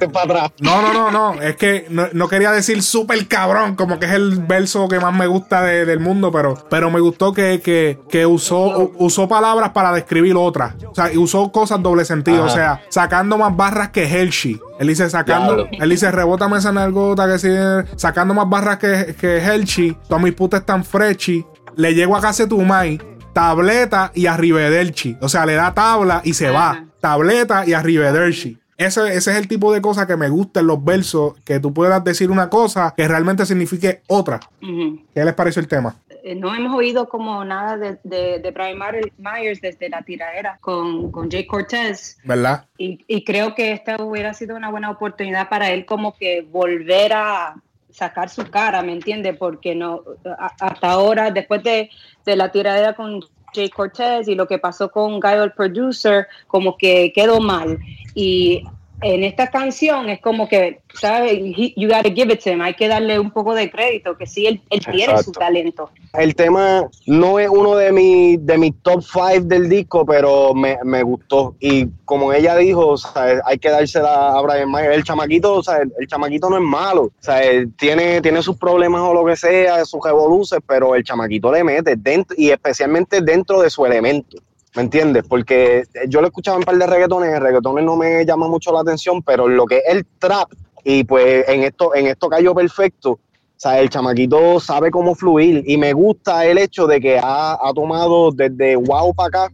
No, 0.60 0.82
no, 0.82 0.94
no, 0.94 1.12
no. 1.12 1.42
Es 1.42 1.56
que 1.56 1.86
no, 1.90 2.08
no 2.14 2.28
quería 2.28 2.52
decir 2.52 2.82
súper 2.84 3.28
cabrón, 3.28 3.76
como 3.76 4.00
que 4.00 4.06
es 4.08 4.12
el 4.14 4.40
verso 4.40 4.88
que 4.88 5.00
más 5.00 5.14
me 5.14 5.28
gusta 5.28 5.62
de- 5.64 5.86
del 5.86 6.00
mundo, 6.00 6.15
pero, 6.32 6.56
pero 6.70 6.92
me 6.92 7.00
gustó 7.00 7.34
que, 7.34 7.62
que, 7.62 8.00
que 8.10 8.26
usó, 8.26 8.92
usó 8.98 9.28
palabras 9.28 9.72
para 9.72 9.92
describir 9.94 10.36
otras. 10.38 10.76
O 10.90 10.96
sea, 10.96 11.14
y 11.14 11.18
usó 11.18 11.52
cosas 11.52 11.82
doble 11.82 12.06
sentido. 12.06 12.44
Ajá. 12.44 12.52
O 12.52 12.56
sea, 12.56 12.82
sacando 12.90 13.38
más 13.38 13.56
barras 13.56 13.90
que 13.90 14.06
Hershey. 14.06 14.60
Él 14.80 14.88
dice 14.88 15.10
sacando, 15.10 15.68
él 15.72 15.90
dice 15.90 16.12
rebótame 16.12 16.58
esa 16.58 16.72
nalgota 16.72 17.28
que 17.28 17.40
sigue 17.40 17.86
sacando 17.96 18.34
más 18.34 18.50
barras 18.50 18.78
que, 18.78 19.16
que 19.20 19.38
Hershey. 19.38 19.98
Todas 20.08 20.24
mis 20.24 20.34
putas 20.34 20.62
están 20.62 20.84
freshy. 20.84 21.46
Le 21.76 21.94
llego 21.94 22.16
a 22.16 22.22
casa 22.22 22.44
de 22.44 22.50
tu 22.50 22.62
mai, 22.62 23.00
tableta 23.34 24.12
y 24.16 24.28
arrivederci. 24.28 25.18
O 25.22 25.30
sea, 25.30 25.46
le 25.46 25.54
da 25.54 25.74
tabla 25.74 26.22
y 26.24 26.34
se 26.34 26.50
va. 26.50 26.86
Tableta 27.02 27.66
y 27.68 27.74
arrivederci. 27.74 28.58
Ese, 28.78 29.16
ese 29.16 29.32
es 29.32 29.38
el 29.38 29.48
tipo 29.48 29.74
de 29.74 29.82
cosas 29.82 30.06
que 30.06 30.18
me 30.18 30.28
gusta 30.28 30.60
en 30.60 30.68
los 30.68 30.84
versos, 30.84 31.34
que 31.46 31.60
tú 31.60 31.74
puedas 31.74 32.04
decir 32.04 32.30
una 32.30 32.50
cosa 32.50 32.94
que 32.96 33.08
realmente 33.08 33.46
signifique 33.46 34.02
otra. 34.08 34.40
¿Qué 34.60 35.24
les 35.24 35.34
pareció 35.34 35.62
el 35.62 35.68
tema? 35.68 35.96
Eh, 36.28 36.34
no 36.34 36.56
hemos 36.56 36.74
oído 36.76 37.08
como 37.08 37.46
nada 37.46 37.78
de, 37.78 38.00
de, 38.04 38.40
de 38.40 38.50
Brian 38.50 38.80
Myers- 38.80 39.12
Myers 39.20 39.62
desde 39.62 39.90
la 39.90 40.02
tiradera 40.02 40.58
con, 40.60 41.12
con 41.12 41.30
Jay 41.30 41.46
Cortez. 41.46 42.18
¿Verdad? 42.24 42.66
Y, 42.80 43.06
y 43.08 43.24
creo 43.24 43.54
que 43.54 43.72
esta 43.74 44.02
hubiera 44.04 44.34
sido 44.34 44.56
una 44.56 44.72
buena 44.72 44.90
oportunidad 44.90 45.50
para 45.50 45.70
él 45.70 45.86
como 45.86 46.16
que 46.18 46.42
volver 46.42 47.14
a 47.14 47.62
sacar 47.92 48.30
su 48.30 48.50
cara, 48.50 48.82
¿me 48.82 48.94
entiende? 48.94 49.36
Porque 49.36 49.76
no, 49.76 50.02
a- 50.40 50.52
hasta 50.60 50.90
ahora, 50.90 51.30
después 51.30 51.62
de, 51.62 51.92
de 52.26 52.36
la 52.36 52.52
tiradera 52.52 52.94
con 52.96 53.22
Jay 53.54 53.70
Cortez 53.70 54.28
y 54.28 54.34
lo 54.34 54.48
que 54.48 54.58
pasó 54.58 54.90
con 54.90 55.20
Guy 55.20 55.34
el 55.44 55.52
producer, 55.52 56.28
como 56.48 56.76
que 56.76 57.14
quedó 57.14 57.40
mal. 57.40 57.78
Y 58.16 58.64
en 59.06 59.24
esta 59.24 59.52
canción 59.52 60.10
es 60.10 60.20
como 60.20 60.50
que, 60.50 60.80
¿sabes? 60.96 61.40
You 61.76 61.88
gotta 61.88 62.10
give 62.10 62.34
it 62.34 62.44
to 62.44 62.50
him. 62.50 62.62
Hay 62.62 62.74
que 62.74 62.88
darle 62.88 63.20
un 63.20 63.30
poco 63.30 63.54
de 63.54 63.70
crédito, 63.70 64.18
que 64.18 64.26
sí, 64.26 64.48
él, 64.48 64.62
él 64.72 64.84
tiene 64.84 65.16
su 65.22 65.32
talento. 65.32 65.92
El 66.14 66.34
tema 66.34 66.90
no 67.06 67.38
es 67.38 67.48
uno 67.48 67.76
de 67.76 67.92
mis 67.92 68.44
de 68.44 68.58
mis 68.58 68.74
top 68.82 69.04
5 69.04 69.42
del 69.42 69.70
disco, 69.70 70.08
pero 70.08 70.56
me, 70.56 70.80
me 70.84 71.04
gustó. 71.04 71.56
Y 71.60 71.88
como 72.06 72.34
ella 72.34 72.56
dijo, 72.56 72.98
sea, 72.98 73.42
hay 73.46 73.60
que 73.60 73.70
dársela 73.70 74.40
a 74.40 74.42
Brian 74.42 74.72
Mayer. 74.72 74.94
El 74.94 75.04
chamaquito, 75.04 75.62
el, 76.00 76.08
chamaquito 76.08 76.50
no 76.50 76.58
es 76.58 76.64
malo. 76.64 77.12
Él 77.44 77.72
tiene, 77.78 78.22
tiene 78.22 78.42
sus 78.42 78.58
problemas 78.58 79.02
o 79.02 79.14
lo 79.14 79.24
que 79.24 79.36
sea, 79.36 79.86
sus 79.86 80.00
revoluces, 80.04 80.60
pero 80.66 80.96
el 80.96 81.04
chamaquito 81.04 81.52
le 81.52 81.64
mete 81.64 81.96
dentro, 81.96 82.36
y 82.40 82.50
especialmente 82.50 83.22
dentro 83.22 83.62
de 83.62 83.70
su 83.70 83.86
elemento. 83.86 84.38
¿Me 84.76 84.82
entiendes? 84.82 85.24
Porque 85.28 85.84
yo 86.10 86.20
lo 86.20 86.28
escuchaba 86.28 86.58
en 86.58 86.62
un 86.62 86.66
par 86.66 86.78
de 86.78 86.86
reggaetones, 86.86 87.34
el 87.34 87.42
reggaetones 87.42 87.86
no 87.86 87.96
me 87.96 88.26
llama 88.26 88.48
mucho 88.48 88.74
la 88.74 88.82
atención, 88.82 89.24
pero 89.24 89.48
lo 89.48 89.66
que 89.66 89.78
es 89.78 89.84
el 89.88 90.06
trap, 90.20 90.52
y 90.84 91.06
pues 91.06 91.48
en 91.48 91.64
esto, 91.64 91.96
en 91.96 92.08
esto 92.08 92.28
cayó 92.28 92.54
perfecto. 92.54 93.12
O 93.12 93.20
sea, 93.58 93.80
el 93.80 93.90
chamaquito 93.90 94.60
sabe 94.60 94.92
cómo 94.92 95.16
fluir 95.16 95.64
y 95.66 95.78
me 95.78 95.94
gusta 95.94 96.46
el 96.46 96.58
hecho 96.58 96.88
de 96.88 97.00
que 97.00 97.18
ha, 97.18 97.54
ha 97.54 97.74
tomado 97.74 98.32
desde 98.32 98.76
wow 98.76 99.14
para 99.14 99.28
acá, 99.28 99.54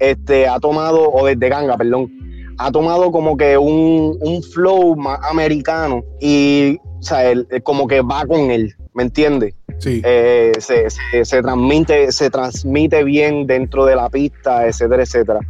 este, 0.00 0.48
ha 0.48 0.58
tomado, 0.58 1.08
o 1.08 1.26
desde 1.26 1.48
ganga, 1.48 1.76
perdón, 1.76 2.10
ha 2.58 2.72
tomado 2.72 3.12
como 3.12 3.36
que 3.36 3.56
un, 3.56 4.18
un 4.20 4.42
flow 4.42 4.96
más 4.96 5.20
americano 5.30 6.02
y, 6.20 6.78
o 6.98 7.02
sea, 7.02 7.30
él 7.30 7.46
como 7.62 7.86
que 7.86 8.00
va 8.00 8.26
con 8.26 8.50
él, 8.50 8.74
¿me 8.92 9.04
entiendes? 9.04 9.54
Sí. 9.80 10.00
Eh, 10.04 10.52
se, 10.58 10.88
se- 10.90 11.24
se 11.24 11.42
transmite, 11.42 12.12
se 12.12 12.30
transmite 12.30 13.02
bien 13.02 13.46
dentro 13.46 13.84
de 13.84 13.96
la 13.96 14.08
pista, 14.08 14.66
etcétera, 14.66 15.02
etcétera. 15.02 15.40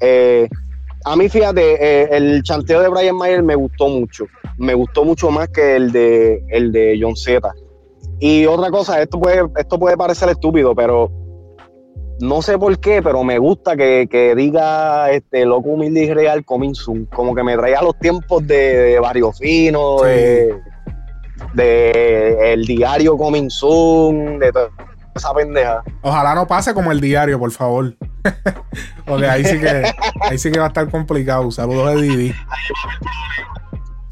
Eh, 0.00 0.48
a 1.04 1.16
mí, 1.16 1.28
fíjate, 1.28 1.62
eh, 1.80 2.08
el 2.12 2.42
chanteo 2.42 2.80
de 2.80 2.88
Brian 2.88 3.16
Mayer 3.16 3.42
me 3.42 3.54
gustó 3.54 3.88
mucho. 3.88 4.24
Me 4.58 4.74
gustó 4.74 5.04
mucho 5.04 5.30
más 5.30 5.48
que 5.50 5.76
el 5.76 5.92
de, 5.92 6.42
el 6.48 6.72
de 6.72 6.98
John 7.00 7.14
Z. 7.14 7.46
Y 8.20 8.46
otra 8.46 8.70
cosa, 8.70 9.02
esto 9.02 9.20
puede, 9.20 9.42
esto 9.58 9.78
puede 9.78 9.96
parecer 9.96 10.30
estúpido, 10.30 10.74
pero 10.74 11.10
no 12.20 12.40
sé 12.42 12.56
por 12.56 12.78
qué, 12.78 13.02
pero 13.02 13.22
me 13.24 13.38
gusta 13.38 13.76
que, 13.76 14.06
que 14.10 14.34
diga 14.34 15.10
este 15.10 15.44
loco 15.44 15.70
humilde 15.70 16.04
y 16.04 16.14
real 16.14 16.44
coming 16.44 16.74
soon. 16.74 17.06
Como 17.06 17.34
que 17.34 17.42
me 17.42 17.56
trae 17.56 17.74
a 17.74 17.82
los 17.82 17.98
tiempos 17.98 18.46
de, 18.46 18.54
de 18.78 19.00
Barrio 19.00 19.32
Fino, 19.32 20.00
de, 20.02 20.54
de 21.54 22.52
el 22.52 22.64
diario 22.64 23.16
coming 23.16 23.48
soon, 23.48 24.38
de 24.38 24.52
toda 24.52 24.70
esa 25.14 25.32
pendeja. 25.32 25.82
Ojalá 26.02 26.34
no 26.34 26.46
pase 26.46 26.74
como 26.74 26.92
el 26.92 27.00
diario, 27.00 27.38
por 27.38 27.50
favor. 27.50 27.94
Porque 29.06 29.26
ahí 29.26 29.44
sí 29.44 29.60
que, 29.60 29.92
ahí 30.22 30.38
sí 30.38 30.50
que 30.50 30.58
va 30.58 30.66
a 30.66 30.68
estar 30.68 30.90
complicado. 30.90 31.50
Saludos 31.50 31.94
de 31.94 32.02
Didi. 32.02 32.34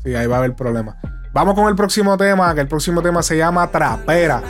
Sí, 0.05 0.15
ahí 0.15 0.27
va 0.27 0.37
a 0.37 0.39
haber 0.39 0.55
problemas. 0.55 0.97
Vamos 1.33 1.55
con 1.55 1.69
el 1.69 1.75
próximo 1.75 2.17
tema, 2.17 2.55
que 2.55 2.61
el 2.61 2.69
próximo 2.69 3.03
tema 3.03 3.23
se 3.23 3.37
llama 3.37 3.71
Trapera. 3.71 4.43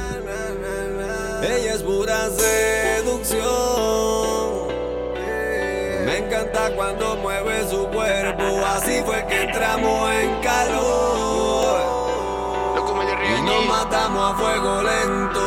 A 14.23 14.35
fuego 14.35 14.83
lento. 14.83 15.41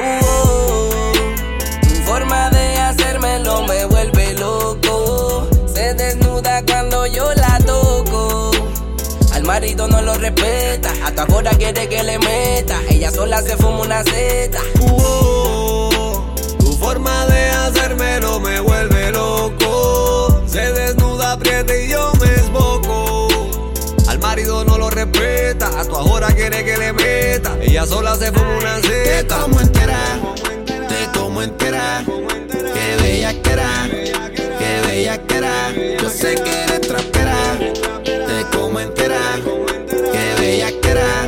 Uh, 0.00 1.88
tu 1.88 1.94
forma 2.04 2.50
de 2.50 2.76
hacérmelo 2.78 3.62
me 3.66 3.84
vuelve 3.84 4.34
loco. 4.34 5.46
Se 5.66 5.94
desnuda 5.94 6.62
cuando 6.64 7.06
yo 7.06 7.32
la 7.34 7.58
toco. 7.66 8.50
Al 9.34 9.44
marido 9.44 9.88
no 9.88 10.00
lo 10.00 10.14
respeta, 10.14 10.90
hasta 11.04 11.22
ahora 11.24 11.50
quiere 11.50 11.88
que 11.88 12.02
le 12.02 12.18
meta. 12.18 12.80
Ella 12.88 13.10
sola 13.10 13.42
se 13.42 13.56
fuma 13.56 13.82
una 13.82 14.02
seta. 14.04 14.60
Tu 14.74 14.86
a 25.66 25.84
tu 25.84 25.96
ahora 25.96 26.28
quiere 26.28 26.64
que 26.64 26.76
le 26.76 26.92
meta. 26.92 27.56
Ella 27.60 27.86
sola 27.86 28.16
se 28.16 28.32
fuma 28.32 28.58
una 28.58 28.80
Te 28.80 28.88
seta. 28.88 29.38
como 29.40 29.60
entera, 29.60 29.98
te 30.88 31.18
como 31.18 31.42
entera. 31.42 32.04
Qué 32.06 32.96
bella 33.02 33.32
que 33.42 33.50
era, 33.50 33.88
qué 34.58 34.80
bella 34.86 35.18
que 35.18 35.36
era. 35.36 35.72
Yo 36.00 36.10
sé 36.10 36.34
que 36.36 36.62
eres 36.64 36.80
trapera, 36.80 37.58
te 38.04 38.56
como 38.56 38.80
entera. 38.80 39.20
Qué 40.12 40.34
bella 40.40 40.70
que 40.80 40.90
era. 40.90 41.27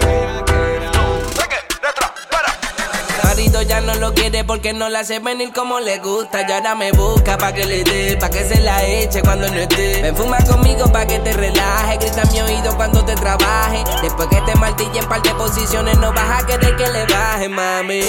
Quiere 4.20 4.44
porque 4.44 4.74
no 4.74 4.88
la 4.88 5.00
hace 5.00 5.18
venir 5.18 5.52
como 5.52 5.80
le 5.80 5.98
gusta. 5.98 6.46
Y 6.46 6.52
ahora 6.52 6.74
me 6.74 6.92
busca 6.92 7.38
pa' 7.38 7.52
que 7.52 7.64
le 7.64 7.82
dé, 7.84 8.16
pa' 8.18 8.28
que 8.28 8.44
se 8.44 8.60
la 8.60 8.84
eche 8.84 9.22
cuando 9.22 9.48
no 9.48 9.56
esté. 9.56 10.02
Ven, 10.02 10.14
fuma 10.14 10.38
conmigo 10.44 10.90
pa' 10.92 11.06
que 11.06 11.18
te 11.20 11.32
relaje. 11.32 11.96
Grita 11.98 12.24
mi 12.30 12.40
oído 12.42 12.76
cuando 12.76 13.04
te 13.04 13.14
trabaje. 13.14 13.82
Después 14.02 14.28
que 14.28 14.40
te 14.42 14.54
martille 14.56 14.98
en 14.98 15.08
par 15.08 15.22
de 15.22 15.30
posiciones, 15.34 15.98
no 15.98 16.12
vas 16.12 16.42
a 16.42 16.46
querer 16.46 16.76
que 16.76 16.86
le 16.88 17.06
baje, 17.06 17.48
mami. 17.48 18.02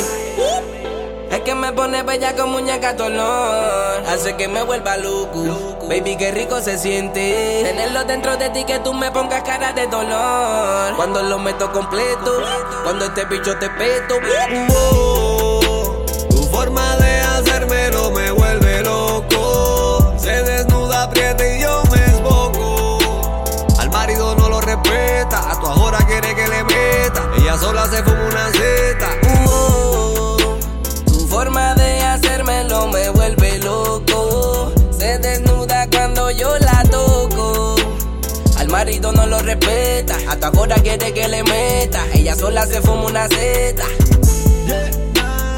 Es 1.32 1.40
que 1.46 1.56
me 1.56 1.72
pone 1.72 2.04
bella 2.04 2.36
como 2.36 2.60
muñeca 2.60 2.94
tu 2.98 3.06
olor 3.06 4.04
Hace 4.06 4.36
que 4.36 4.50
me 4.50 4.64
vuelva 4.64 4.98
loco 4.98 5.46
Baby, 5.88 6.18
qué 6.18 6.30
rico 6.32 6.60
se 6.60 6.78
siente 6.78 7.62
Tenerlo 7.64 8.04
dentro 8.04 8.36
de 8.36 8.50
ti 8.50 8.66
que 8.66 8.80
tú 8.80 8.94
me 8.94 9.10
pongas 9.12 9.42
cara 9.44 9.72
de 9.72 9.88
dolor 9.88 10.94
Cuando 10.98 11.24
lo 11.24 11.40
meto 11.40 11.72
completo 11.72 12.44
Cuando 12.84 13.06
este 13.06 13.24
bicho 13.24 13.58
te 13.60 13.70
peto 13.70 14.16
y 21.18 21.62
yo 21.62 21.84
me 21.92 22.06
esboco. 22.06 22.98
Al 23.80 23.90
marido 23.90 24.36
no 24.36 24.50
lo 24.50 24.62
respeta, 24.62 25.52
a 25.52 25.60
tu 25.60 25.68
ahora 25.68 26.00
quiere 26.08 26.36
que 26.36 26.48
le 26.48 26.64
meta. 26.64 27.30
Ella 27.38 27.58
sola 27.58 27.88
se 27.88 28.04
fuma 28.04 28.26
una 28.30 28.52
seta. 28.52 29.08
Tu 31.06 31.28
forma 31.28 31.74
de 31.76 32.02
hacérmelo 32.02 32.88
me 32.88 33.10
vuelve 33.10 33.60
loco. 33.60 34.72
Se 34.98 35.18
desnuda 35.20 35.88
cuando 35.90 36.32
yo 36.32 36.58
la 36.60 36.84
toco. 36.90 37.76
Al 38.58 38.70
marido 38.70 39.12
no 39.12 39.26
lo 39.26 39.40
respeta, 39.40 40.18
hasta 40.30 40.48
ahora 40.48 40.76
quiere 40.76 41.14
que 41.14 41.28
le 41.28 41.44
meta. 41.44 42.06
Ella 42.14 42.36
sola 42.36 42.66
se 42.66 42.82
fuma 42.82 43.06
una 43.06 43.28
seta. 43.28 43.86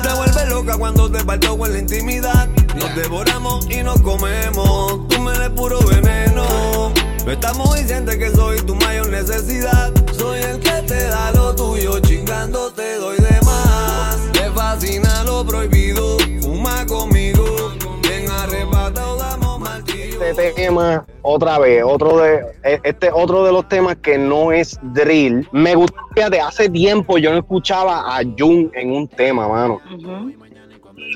Te 0.02 0.14
vuelve 0.14 0.46
loca 0.48 0.78
cuando 0.78 1.12
te 1.12 1.24
parto 1.24 1.58
con 1.58 1.72
la 1.72 1.80
intimidad. 1.80 2.48
Nos 2.76 2.96
devoramos 2.96 3.70
y 3.70 3.84
nos 3.84 4.02
comemos. 4.02 5.08
Tú 5.08 5.20
me 5.22 5.32
des 5.38 5.50
puro 5.50 5.80
veneno. 5.82 6.92
No 7.26 7.32
estamos 7.32 7.76
diciendo 7.76 8.12
que 8.18 8.30
soy 8.32 8.58
tu 8.62 8.76
mayor 8.76 9.10
necesidad. 9.10 9.92
Soy 10.12 10.40
el 10.40 10.60
que 10.60 10.82
te 10.88 11.04
da 11.04 11.32
lo 11.32 11.56
tuyo, 11.56 12.00
chingando 12.00 12.72
te 12.72 12.98
doy 12.98 13.18
de 13.18 13.42
más. 13.46 14.18
Te 14.34 14.50
fascina 14.52 15.24
lo 15.24 15.46
prohibido, 15.46 16.18
fuma 16.42 16.86
conmigo. 16.86 17.74
Ven 18.02 18.30
arrebatado, 18.30 19.18
damos 19.18 19.60
mal 19.60 19.84
este 20.24 20.52
tema 20.54 21.06
otra 21.22 21.60
vez, 21.60 21.84
otro 21.86 22.18
de 22.18 22.42
eh, 22.64 22.80
este 22.84 23.12
otro 23.12 23.44
de 23.44 23.52
los 23.52 23.68
temas 23.68 23.98
que 23.98 24.18
no 24.18 24.52
es 24.52 24.80
drill. 24.82 25.48
Me 25.52 25.76
gustaría 25.76 26.30
de 26.30 26.40
hace 26.40 26.70
tiempo 26.70 27.18
yo 27.18 27.32
no 27.32 27.40
escuchaba 27.40 28.18
a 28.18 28.22
Jun 28.38 28.72
en 28.74 28.92
un 28.92 29.08
tema, 29.08 29.48
mano. 29.48 29.80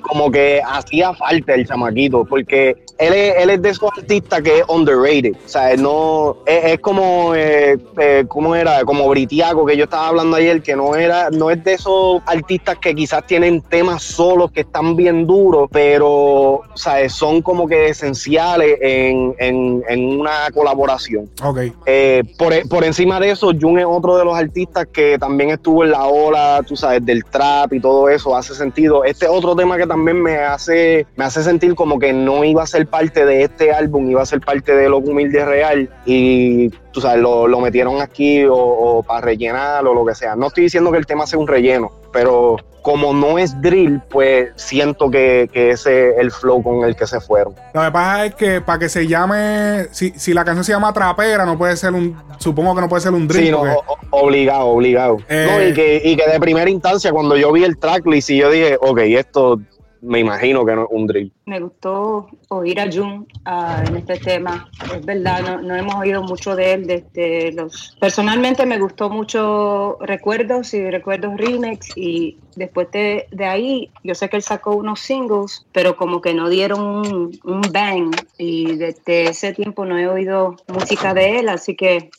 Como 0.01 0.31
que 0.31 0.61
hacía 0.65 1.13
falta 1.13 1.53
el 1.53 1.67
chamaquito, 1.67 2.23
porque 2.25 2.77
él 2.97 3.13
es, 3.13 3.35
él 3.37 3.49
es 3.51 3.61
de 3.61 3.69
esos 3.69 3.89
artistas 3.97 4.41
que 4.41 4.59
es 4.59 4.63
underrated. 4.67 5.33
O 5.45 5.47
sea, 5.49 5.71
él 5.71 5.81
no 5.81 6.37
es, 6.45 6.65
es 6.73 6.79
como 6.79 7.35
eh, 7.35 7.77
eh, 7.99 8.25
¿cómo 8.27 8.55
era? 8.55 8.83
Como 8.85 9.07
Britiaco 9.09 9.65
que 9.65 9.75
yo 9.77 9.83
estaba 9.85 10.07
hablando 10.09 10.37
ayer, 10.37 10.61
que 10.61 10.75
no 10.75 10.95
era, 10.95 11.29
no 11.29 11.49
es 11.51 11.63
de 11.63 11.73
esos 11.73 12.21
artistas 12.25 12.77
que 12.79 12.95
quizás 12.95 13.25
tienen 13.27 13.61
temas 13.61 14.01
solos 14.03 14.51
que 14.51 14.61
están 14.61 14.95
bien 14.95 15.27
duros, 15.27 15.67
pero 15.71 16.07
o 16.07 16.63
sea, 16.75 17.07
son 17.09 17.41
como 17.41 17.67
que 17.67 17.89
esenciales 17.89 18.77
en, 18.81 19.35
en- 19.39 19.83
en 19.87 20.19
una 20.19 20.49
colaboración. 20.53 21.29
Ok. 21.43 21.59
Eh, 21.85 22.23
por, 22.37 22.67
por 22.69 22.83
encima 22.83 23.19
de 23.19 23.31
eso, 23.31 23.51
Jun 23.59 23.79
es 23.79 23.85
otro 23.87 24.17
de 24.17 24.25
los 24.25 24.37
artistas 24.37 24.87
que 24.91 25.17
también 25.19 25.49
estuvo 25.51 25.83
en 25.83 25.91
la 25.91 26.05
ola, 26.05 26.61
tú 26.67 26.75
sabes, 26.75 27.05
del 27.05 27.23
trap 27.25 27.73
y 27.73 27.79
todo 27.79 28.09
eso, 28.09 28.35
hace 28.35 28.53
sentido. 28.55 29.03
Este 29.03 29.27
otro 29.27 29.55
tema 29.55 29.76
que 29.77 29.87
también 29.87 30.21
me 30.21 30.37
hace, 30.37 31.05
me 31.15 31.25
hace 31.25 31.43
sentir 31.43 31.75
como 31.75 31.99
que 31.99 32.13
no 32.13 32.43
iba 32.43 32.63
a 32.63 32.67
ser 32.67 32.87
parte 32.87 33.25
de 33.25 33.43
este 33.43 33.71
álbum, 33.71 34.09
iba 34.09 34.21
a 34.21 34.25
ser 34.25 34.41
parte 34.41 34.75
de 34.75 34.89
Lo 34.89 34.97
Humilde 34.97 35.45
Real 35.45 35.89
y 36.05 36.69
tú 36.91 37.01
sabes, 37.01 37.21
lo, 37.21 37.47
lo 37.47 37.59
metieron 37.59 38.01
aquí 38.01 38.45
o, 38.49 39.03
para 39.07 39.21
rellenar 39.21 39.85
o 39.85 39.93
lo 39.93 40.05
que 40.05 40.15
sea. 40.15 40.35
No 40.35 40.47
estoy 40.47 40.63
diciendo 40.63 40.91
que 40.91 40.97
el 40.97 41.05
tema 41.05 41.27
sea 41.27 41.39
un 41.39 41.47
relleno, 41.47 41.91
pero 42.11 42.57
como 42.87 43.13
no 43.13 43.37
es 43.37 43.59
drill, 43.61 43.99
pues 44.09 44.51
siento 44.55 45.11
que, 45.11 45.49
que 45.51 45.71
ese 45.71 46.11
es 46.11 46.19
el 46.19 46.31
flow 46.31 46.63
con 46.63 46.85
el 46.85 46.95
que 46.95 47.05
se 47.05 47.19
fueron. 47.19 47.53
Lo 47.73 47.83
que 47.83 47.91
pasa 47.91 48.25
es 48.27 48.35
que 48.35 48.61
para 48.61 48.79
que 48.79 48.87
se 48.87 49.05
llame, 49.05 49.87
si, 49.91 50.11
si 50.11 50.33
la 50.33 50.45
canción 50.45 50.63
se 50.63 50.71
llama 50.71 50.93
Trapera, 50.93 51.45
no 51.45 51.57
puede 51.57 51.75
ser 51.75 51.91
un, 51.91 52.15
supongo 52.37 52.73
que 52.75 52.79
no 52.79 52.87
puede 52.87 53.01
ser 53.01 53.11
un 53.11 53.27
drill. 53.27 53.47
Sí, 53.47 53.51
no, 53.51 53.57
porque- 53.57 54.07
obligado, 54.11 54.67
obligado. 54.67 55.17
Eh. 55.27 55.47
No, 55.51 55.67
y, 55.67 55.73
que, 55.73 56.01
y 56.01 56.15
que 56.15 56.31
de 56.31 56.39
primera 56.39 56.69
instancia, 56.69 57.11
cuando 57.11 57.35
yo 57.35 57.51
vi 57.51 57.65
el 57.65 57.77
tracklist 57.77 58.29
y 58.29 58.37
yo 58.37 58.49
dije, 58.49 58.77
ok, 58.79 58.99
esto 58.99 59.59
me 60.01 60.19
imagino 60.19 60.65
que 60.65 60.75
no 60.75 60.83
es 60.83 60.87
un 60.91 61.07
drill. 61.07 61.33
Me 61.45 61.59
gustó 61.59 62.27
oír 62.49 62.79
a 62.79 62.91
Jun 62.91 63.27
ah, 63.45 63.83
en 63.87 63.97
este 63.97 64.17
tema. 64.19 64.69
Es 64.93 65.05
verdad, 65.05 65.41
no, 65.41 65.61
no 65.61 65.75
hemos 65.75 65.95
oído 65.95 66.23
mucho 66.23 66.55
de 66.55 66.73
él 66.73 66.87
desde 66.87 67.51
los... 67.53 67.97
Personalmente 67.99 68.65
me 68.65 68.79
gustó 68.79 69.09
mucho 69.09 69.97
Recuerdos 70.01 70.73
y 70.73 70.89
Recuerdos 70.89 71.37
Remix 71.37 71.95
y 71.95 72.37
después 72.55 72.89
de, 72.91 73.27
de 73.31 73.45
ahí 73.45 73.91
yo 74.03 74.15
sé 74.15 74.29
que 74.29 74.37
él 74.37 74.43
sacó 74.43 74.75
unos 74.75 74.99
singles, 74.99 75.65
pero 75.71 75.95
como 75.95 76.21
que 76.21 76.33
no 76.33 76.49
dieron 76.49 76.81
un, 76.81 77.39
un 77.43 77.61
bang 77.71 78.15
y 78.37 78.75
desde 78.75 79.29
ese 79.29 79.53
tiempo 79.53 79.85
no 79.85 79.97
he 79.97 80.07
oído 80.07 80.55
música 80.67 81.13
de 81.13 81.39
él, 81.39 81.49
así 81.49 81.75
que 81.75 82.09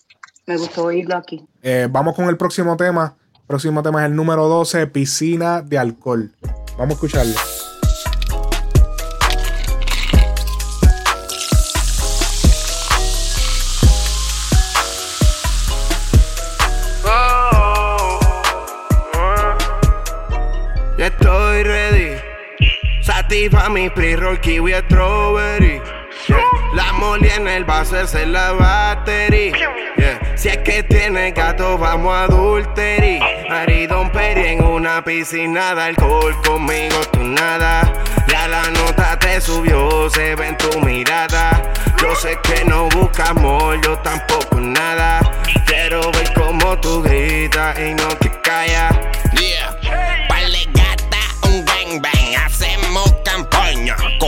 me 0.46 0.56
gustó 0.56 0.84
oírlo 0.84 1.16
aquí. 1.16 1.44
Eh, 1.62 1.88
vamos 1.90 2.16
con 2.16 2.26
el 2.28 2.36
próximo 2.36 2.76
tema. 2.76 3.16
El 3.34 3.46
próximo 3.46 3.82
tema 3.82 4.02
es 4.02 4.10
el 4.10 4.16
número 4.16 4.48
12, 4.48 4.86
Piscina 4.88 5.62
de 5.62 5.78
Alcohol. 5.78 6.32
Vamos 6.78 6.90
a 6.90 6.94
escucharlo. 6.94 7.34
Sativa 23.28 23.68
mi 23.68 23.90
pre-roll, 23.90 24.40
kiwi, 24.40 24.72
strawberry. 24.86 25.82
La 26.72 26.94
moli 26.94 27.28
en 27.28 27.46
el 27.46 27.62
vaso, 27.62 28.00
es 28.00 28.14
la. 28.26 29.05
Yeah. 29.05 30.34
Si 30.34 30.48
es 30.48 30.56
que 30.59 30.82
tiene 30.82 31.32
gato, 31.32 31.76
vamos 31.76 32.14
a 32.14 32.24
adultery. 32.24 33.20
Maridón 33.50 34.10
Peri 34.12 34.46
en 34.46 34.64
una 34.64 35.05
piscina 35.05 35.74
de 35.74 35.82
alcohol. 35.82 36.34
Conmigo 36.42 36.96
tú 37.12 37.22
nada. 37.22 37.92
Ya 38.28 38.48
la 38.48 38.62
nota 38.70 39.18
te 39.18 39.42
subió, 39.42 40.09
se 40.09 40.34
ve 40.34 40.46
en 40.46 40.56
tu 40.56 40.80
mirada. 40.80 41.62
Yo 42.00 42.14
sé 42.14 42.38
que 42.42 42.64
no 42.64 42.88
buscas 42.88 43.28
amor, 43.28 43.78
yo 43.84 43.98
tampoco 43.98 44.59
nada. 44.59 45.20
Quiero 45.66 46.00
ver 46.12 46.32
cómo 46.32 46.78
tú 46.78 47.02
gritas 47.02 47.78
y 47.78 47.92
no 47.92 48.09
te 48.20 48.30
callas. 48.40 48.97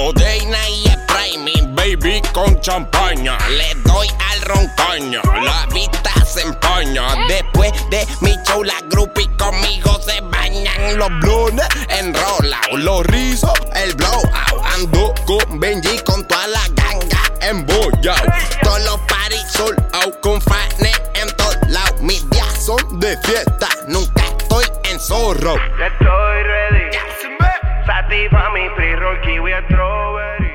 Codeína 0.01 0.59
y 0.71 1.37
mi 1.37 1.55
baby 1.75 2.23
con 2.33 2.59
champaña. 2.63 3.37
Le 3.51 3.75
doy 3.85 4.09
al 4.31 4.41
dieron 4.41 4.71
coño. 4.77 5.23
La 5.43 5.67
vista 5.73 6.11
se 6.25 6.43
empoño. 6.43 7.03
Después 7.29 7.73
de 7.91 8.07
mi 8.21 8.35
show, 8.47 8.63
la 8.63 8.81
groupies 8.89 9.29
conmigo 9.39 10.01
se 10.01 10.21
bañan. 10.23 10.97
Los 10.97 11.09
blunes 11.21 11.67
enrolados, 11.89 12.81
los 12.81 13.07
rizos, 13.07 13.53
el 13.75 13.95
blowout. 13.95 14.65
Ando 14.75 15.15
con 15.27 15.61
Benji 15.61 15.99
con 16.01 16.27
toda 16.27 16.47
la 16.49 16.63
ganga 16.75 17.23
embollado. 17.43 18.33
Todos 18.63 18.83
los 18.85 18.99
parties 19.01 19.53
sold 19.53 19.79
out 19.93 20.19
con 20.21 20.41
fanes 20.41 21.01
en 21.15 21.29
todos 21.37 21.57
lados. 21.69 22.01
Mis 22.01 22.29
días 22.31 22.65
son 22.65 23.01
de 23.01 23.17
fiesta, 23.19 23.69
nunca 23.87 24.23
estoy 24.39 24.65
en 24.85 24.99
zorro. 24.99 25.55
Estoy 25.55 26.43
ready. 26.43 27.10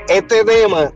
Este 0.07 0.44
tema 0.45 0.91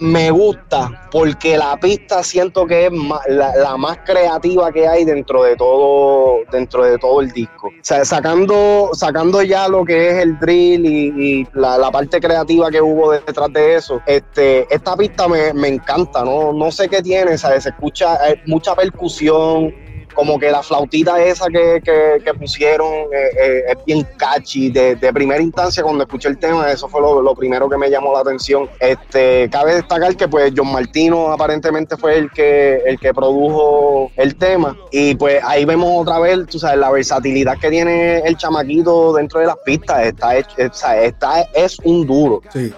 me 0.00 0.30
gusta 0.30 1.08
porque 1.10 1.58
la 1.58 1.76
pista 1.76 2.22
siento 2.22 2.66
que 2.66 2.86
es 2.86 2.92
la, 3.28 3.54
la 3.56 3.76
más 3.76 3.98
creativa 4.06 4.70
que 4.70 4.86
hay 4.86 5.04
dentro 5.04 5.42
de 5.42 5.56
todo 5.56 6.38
dentro 6.52 6.84
de 6.84 6.98
todo 6.98 7.20
el 7.20 7.30
disco. 7.32 7.68
O 7.68 7.72
sea, 7.82 8.04
sacando, 8.04 8.90
sacando 8.92 9.42
ya 9.42 9.68
lo 9.68 9.84
que 9.84 10.10
es 10.10 10.22
el 10.22 10.38
drill 10.38 10.86
y, 10.86 11.40
y 11.40 11.48
la, 11.52 11.76
la 11.78 11.90
parte 11.90 12.20
creativa 12.20 12.70
que 12.70 12.80
hubo 12.80 13.12
detrás 13.12 13.52
de 13.52 13.76
eso, 13.76 14.00
este, 14.06 14.72
esta 14.72 14.96
pista 14.96 15.28
me, 15.28 15.52
me 15.52 15.68
encanta, 15.68 16.24
¿no? 16.24 16.52
No 16.52 16.70
sé 16.70 16.88
qué 16.88 17.02
tiene. 17.02 17.36
Se 17.36 17.56
escucha 17.56 18.30
eh, 18.30 18.40
mucha 18.46 18.74
percusión, 18.74 19.74
como 20.18 20.36
que 20.36 20.50
la 20.50 20.64
flautita 20.64 21.22
esa 21.22 21.46
que, 21.46 21.80
que- 21.84 22.34
pusieron 22.34 22.92
eh, 22.92 23.30
eh, 23.40 23.62
es 23.68 23.84
bien 23.86 24.06
catchy. 24.16 24.68
De, 24.70 24.96
primera 25.12 25.40
instancia, 25.40 25.82
cuando 25.82 26.02
escuché 26.02 26.28
el 26.28 26.38
tema, 26.38 26.70
eso 26.72 26.88
fue 26.88 27.00
lo, 27.00 27.34
primero 27.36 27.68
que 27.68 27.76
me 27.76 27.88
llamó 27.88 28.12
la 28.12 28.20
atención. 28.20 28.68
Este, 28.80 29.48
cabe 29.50 29.74
destacar 29.76 30.16
que 30.16 30.26
pues 30.26 30.52
John 30.56 30.72
Martino 30.72 31.30
aparentemente 31.32 31.96
fue 31.96 32.18
el 32.18 32.30
que, 32.32 32.82
el 32.84 32.98
que 32.98 33.14
produjo 33.14 34.10
el 34.16 34.34
tema. 34.36 34.76
Y 34.90 35.14
pues 35.14 35.40
ahí 35.44 35.64
vemos 35.64 35.88
otra 36.02 36.18
vez, 36.18 36.46
tú 36.48 36.58
sabes, 36.58 36.78
la 36.78 36.90
versatilidad 36.90 37.56
que 37.58 37.70
tiene 37.70 38.18
el 38.18 38.36
chamaquito 38.36 39.12
dentro 39.14 39.38
de 39.40 39.46
las 39.46 39.56
pistas. 39.64 40.04
Está, 40.04 40.36
hecho- 40.36 40.56
está, 40.58 41.42
es 41.54 41.78
un 41.84 42.04
duro. 42.06 42.40
Sí. 42.52 42.72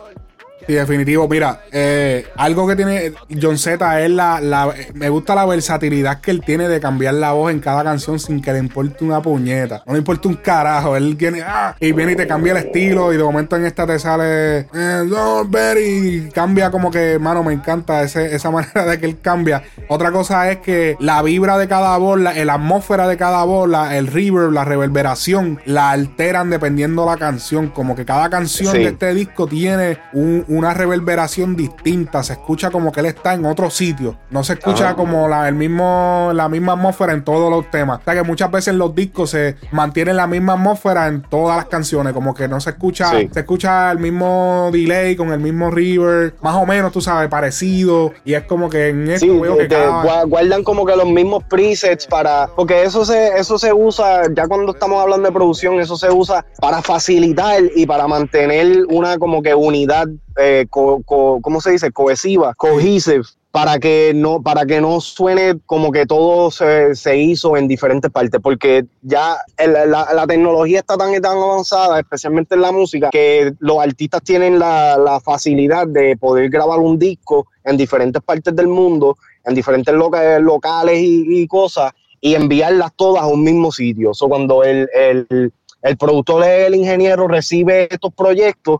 Sí, 0.71 0.77
definitivo. 0.77 1.27
Mira, 1.27 1.63
eh, 1.73 2.27
algo 2.37 2.65
que 2.69 2.77
tiene 2.77 3.13
John 3.43 3.59
Z 3.59 4.03
es 4.05 4.09
la, 4.09 4.41
la- 4.41 4.73
Me 4.95 5.09
gusta 5.09 5.35
la 5.35 5.45
versatilidad 5.45 6.21
que 6.21 6.31
él 6.31 6.43
tiene 6.47 6.69
de 6.69 6.79
cambiar 6.79 7.15
la 7.15 7.33
voz 7.33 7.51
en 7.51 7.59
cada 7.59 7.83
canción 7.83 8.21
sin 8.21 8.41
que 8.41 8.53
le 8.53 8.61
importe 8.61 9.05
una 9.05 9.21
puñeta. 9.21 9.83
No 9.85 9.95
le 9.95 9.99
importa 9.99 10.29
un 10.29 10.37
carajo. 10.37 10.95
Él 10.97 11.17
viene, 11.17 11.43
ah, 11.45 11.75
y 11.81 11.91
viene 11.91 12.13
y 12.13 12.15
te 12.17 12.29
cambia 12.29 12.53
el 12.53 12.59
estilo. 12.59 13.13
Y 13.13 13.17
de 13.17 13.25
momento 13.25 13.57
en 13.57 13.65
esta 13.67 13.85
te 13.85 13.99
sale. 13.99 14.59
Eh, 14.73 15.03
Don't 15.09 15.51
Berry", 15.51 16.27
y 16.29 16.31
cambia 16.31 16.71
como 16.71 16.89
que, 16.93 17.19
mano, 17.19 17.43
me 17.43 17.53
encanta 17.53 18.03
ese- 18.05 18.33
esa 18.33 18.51
manera 18.53 18.85
de 18.87 19.01
que 19.01 19.07
él 19.07 19.19
cambia. 19.21 19.65
Otra 19.89 20.13
cosa 20.13 20.49
es 20.53 20.59
que 20.59 20.97
la 21.01 21.21
vibra 21.23 21.59
de 21.59 21.67
cada 21.67 21.97
voz, 21.97 22.17
la, 22.21 22.33
la 22.45 22.55
atmósfera 22.55 23.09
de 23.09 23.17
cada 23.17 23.43
voz, 23.43 23.69
la- 23.69 23.97
el 23.99 24.07
reverb, 24.07 24.53
la 24.53 24.65
reverberación, 24.65 25.61
la 25.65 25.91
alteran 25.91 26.49
dependiendo 26.49 27.05
la 27.07 27.17
canción. 27.17 27.71
Como 27.71 27.97
que 27.97 28.05
cada 28.05 28.31
canción 28.31 28.71
Sí. 28.73 28.79
de 28.79 28.85
este 28.91 29.15
disco 29.15 29.49
tiene 29.49 29.99
un- 30.13 30.45
una 30.61 30.75
reverberación 30.75 31.57
distinta. 31.57 32.23
Se 32.23 32.35
escucha 32.35 32.71
como 32.71 32.93
que 32.93 33.01
él 33.01 33.07
está 33.07 33.35
en 33.35 33.45
otro 33.47 33.71
sitio. 33.71 34.17
No 34.31 34.45
se 34.45 34.53
escucha 34.55 34.95
como 34.95 35.29
la, 35.29 35.49
el 35.49 35.55
mismo, 35.55 36.31
la 36.35 36.49
misma 36.49 36.73
atmósfera 36.75 37.13
en 37.13 37.25
todos 37.25 37.51
los 37.51 37.71
temas. 37.71 38.01
O 38.01 38.05
sea 38.05 38.15
que 38.15 38.23
muchas 38.23 38.51
veces 38.51 38.75
los 38.75 38.95
discos 38.95 39.31
se 39.31 39.57
mantienen 39.73 40.17
la 40.17 40.27
misma 40.27 40.53
atmósfera 40.53 41.09
en 41.09 41.23
todas 41.23 41.57
las 41.57 41.67
canciones. 41.67 42.13
Como 42.13 42.35
que 42.35 42.47
no 42.47 42.61
se 42.61 42.71
escucha, 42.71 43.11
Sí. 43.11 43.29
se 43.33 43.41
escucha 43.41 43.91
el 43.91 43.99
mismo 43.99 44.71
delay 44.73 45.17
con 45.17 45.33
el 45.33 45.41
mismo 45.41 45.71
reverb. 45.71 46.35
Más 46.43 46.55
o 46.57 46.67
menos, 46.67 46.93
tú 46.93 47.01
sabes, 47.01 47.29
parecido. 47.29 48.13
Y 48.25 48.35
es 48.35 48.43
como 48.45 48.69
que 48.69 48.89
en 48.89 49.09
esto 49.11 49.27
Sí, 49.27 49.31
veo 49.39 49.57
que 49.57 49.69
cada- 49.69 50.03
gua- 50.05 50.29
guardan 50.29 50.63
como 50.63 50.85
que 50.87 50.95
los 50.97 51.07
mismos 51.09 51.43
presets 51.45 52.07
para. 52.07 52.49
Porque 52.55 52.83
eso 52.85 53.05
se, 53.05 53.39
eso 53.39 53.59
se 53.59 53.73
usa, 53.73 54.23
ya 54.35 54.47
cuando 54.47 54.73
estamos 54.73 55.01
hablando 55.03 55.27
de 55.29 55.33
producción, 55.35 55.81
eso 55.81 55.97
se 55.97 56.11
usa 56.11 56.45
para 56.61 56.83
facilitar 56.83 57.63
y 57.75 57.87
para 57.87 58.07
mantener 58.07 58.85
una 58.91 59.19
como 59.19 59.43
que 59.43 59.55
unidad, 59.55 60.07
eh, 60.37 60.67
co- 60.71 61.03
co- 61.05 61.41
¿cómo 61.43 61.61
se 61.61 61.71
dice? 61.73 61.91
Cohesiva, 61.93 62.55
cohesive. 62.55 63.23
Para 63.53 63.81
que 63.81 64.13
no, 64.15 64.41
para 64.43 64.65
que 64.65 64.81
no 64.81 65.01
suene 65.01 65.59
como 65.67 65.91
que 65.91 66.07
todo 66.07 66.53
se, 66.53 66.95
se 66.95 67.17
hizo 67.17 67.57
en 67.57 67.67
diferentes 67.67 68.09
partes, 68.09 68.41
porque 68.41 68.85
ya 69.03 69.39
el- 69.59 69.73
la, 69.73 70.07
la 70.15 70.27
tecnología 70.29 70.79
está 70.79 70.97
tan 70.97 71.21
tan 71.21 71.37
avanzada, 71.37 71.99
especialmente 71.99 72.55
en 72.55 72.61
la 72.61 72.71
música, 72.71 73.11
que 73.11 73.53
los 73.59 73.79
artistas 73.81 74.23
tienen 74.23 74.61
la, 74.61 74.97
la 74.97 75.19
facilidad 75.19 75.89
de 75.89 76.17
poder 76.17 76.49
grabar 76.49 76.79
un 76.79 76.97
disco 76.97 77.49
en 77.65 77.77
diferentes 77.77 78.23
partes 78.23 78.55
del 78.55 78.69
mundo, 78.69 79.17
en 79.45 79.55
diferentes 79.57 79.93
loca- 79.93 80.39
locales 80.39 81.01
y, 81.01 81.41
y 81.43 81.47
cosas, 81.49 81.91
y 82.21 82.37
enviarlas 82.37 82.93
todas 82.95 83.25
a 83.25 83.27
un 83.27 83.43
mismo 83.43 83.73
sitio. 83.73 84.15
So, 84.15 84.29
cuando 84.29 84.63
el, 84.63 84.89
el, 84.95 85.53
el 85.83 85.97
productor, 85.97 86.45
el 86.45 86.77
ingeniero 86.77 87.27
recibe 87.27 87.89
estos 87.93 88.13
proyectos, 88.15 88.79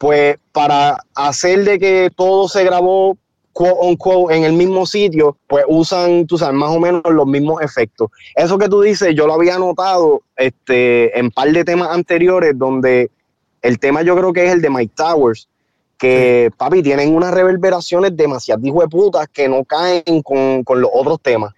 pues 0.00 0.38
para 0.52 0.96
hacer 1.14 1.62
de 1.64 1.78
que 1.78 2.10
todo 2.16 2.48
se 2.48 2.64
grabó 2.64 3.18
quote 3.52 3.74
unquote, 3.82 4.34
en 4.34 4.44
el 4.44 4.54
mismo 4.54 4.86
sitio, 4.86 5.36
pues 5.46 5.64
usan, 5.68 6.26
tú 6.26 6.38
sabes, 6.38 6.54
más 6.54 6.70
o 6.70 6.80
menos 6.80 7.02
los 7.10 7.26
mismos 7.26 7.60
efectos. 7.60 8.08
Eso 8.34 8.56
que 8.56 8.70
tú 8.70 8.80
dices, 8.80 9.14
yo 9.14 9.26
lo 9.26 9.34
había 9.34 9.58
notado 9.58 10.22
este, 10.36 11.18
en 11.18 11.30
par 11.30 11.50
de 11.52 11.64
temas 11.64 11.90
anteriores, 11.90 12.56
donde 12.56 13.10
el 13.60 13.78
tema 13.78 14.00
yo 14.00 14.16
creo 14.16 14.32
que 14.32 14.46
es 14.46 14.52
el 14.52 14.62
de 14.62 14.70
Mike 14.70 14.94
Towers, 14.96 15.48
que, 15.98 16.50
papi, 16.56 16.82
tienen 16.82 17.14
unas 17.14 17.34
reverberaciones 17.34 18.16
demasiado 18.16 18.64
hijo 18.64 18.80
de 18.80 18.88
putas 18.88 19.28
que 19.30 19.50
no 19.50 19.64
caen 19.66 20.22
con, 20.24 20.64
con 20.64 20.80
los 20.80 20.90
otros 20.94 21.20
temas. 21.20 21.52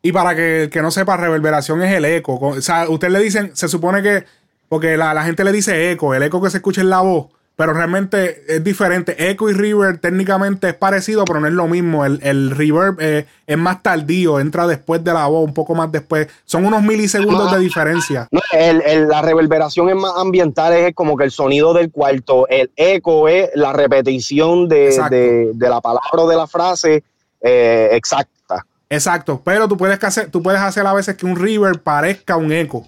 Y 0.00 0.12
para 0.12 0.36
que 0.36 0.62
el 0.64 0.70
que 0.70 0.80
no 0.80 0.92
sepa, 0.92 1.16
reverberación 1.16 1.82
es 1.82 1.92
el 1.92 2.04
eco. 2.04 2.38
Co- 2.38 2.48
O 2.50 2.62
sea, 2.62 2.88
usted 2.88 3.08
le 3.08 3.18
dicen, 3.18 3.50
se 3.56 3.66
supone 3.66 4.00
que, 4.00 4.24
porque 4.68 4.96
la, 4.96 5.12
la 5.12 5.24
gente 5.24 5.42
le 5.42 5.50
dice 5.50 5.90
eco, 5.90 6.14
el 6.14 6.22
eco 6.22 6.40
que 6.40 6.50
se 6.50 6.58
escucha 6.58 6.82
en 6.82 6.90
la 6.90 7.00
voz, 7.00 7.26
pero 7.60 7.74
realmente 7.74 8.42
es 8.48 8.64
diferente. 8.64 9.28
Eco 9.30 9.50
y 9.50 9.52
reverb 9.52 10.00
técnicamente 10.00 10.70
es 10.70 10.74
parecido, 10.74 11.26
pero 11.26 11.40
no 11.40 11.46
es 11.46 11.52
lo 11.52 11.66
mismo. 11.68 12.06
El, 12.06 12.18
el 12.22 12.52
reverb 12.52 12.96
eh, 13.00 13.26
es 13.46 13.58
más 13.58 13.82
tardío, 13.82 14.40
entra 14.40 14.66
después 14.66 15.04
de 15.04 15.12
la 15.12 15.26
voz, 15.26 15.44
un 15.44 15.52
poco 15.52 15.74
más 15.74 15.92
después. 15.92 16.26
Son 16.46 16.64
unos 16.64 16.82
milisegundos 16.82 17.52
de 17.52 17.58
diferencia. 17.58 18.28
No, 18.30 18.40
el- 18.52 18.80
el- 18.86 19.08
la 19.08 19.20
reverberación 19.20 19.90
es 19.90 19.94
más 19.96 20.12
ambiental, 20.16 20.72
es 20.72 20.94
como 20.94 21.18
que 21.18 21.24
el 21.24 21.30
sonido 21.32 21.74
del 21.74 21.90
cuarto. 21.90 22.48
El 22.48 22.70
eco 22.76 23.28
es 23.28 23.50
la 23.54 23.74
repetición 23.74 24.66
de, 24.66 24.98
de- 25.10 25.50
de 25.52 25.68
la 25.68 25.82
palabra 25.82 26.08
o 26.14 26.26
de 26.30 26.36
la 26.36 26.46
frase 26.46 27.04
eh, 27.42 27.90
exacta. 27.92 28.64
Exacto, 28.88 29.42
pero 29.44 29.68
tú 29.68 29.76
puedes, 29.76 30.02
hacer, 30.02 30.30
tú 30.30 30.42
puedes 30.42 30.62
hacer 30.62 30.86
a 30.86 30.94
veces 30.94 31.14
que 31.14 31.26
un 31.26 31.36
reverb 31.36 31.82
parezca 31.82 32.38
un 32.38 32.52
eco. 32.52 32.86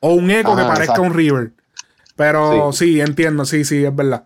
O 0.00 0.14
un 0.14 0.28
eco 0.32 0.56
que 0.56 0.62
parezca 0.62 0.82
exacto. 0.86 1.02
un 1.02 1.14
reverb. 1.14 1.52
Pero 2.22 2.72
sí. 2.72 3.00
entiendo, 3.00 3.44
sí, 3.44 3.64
sí, 3.64 3.84
es 3.84 3.94
verdad. 3.94 4.24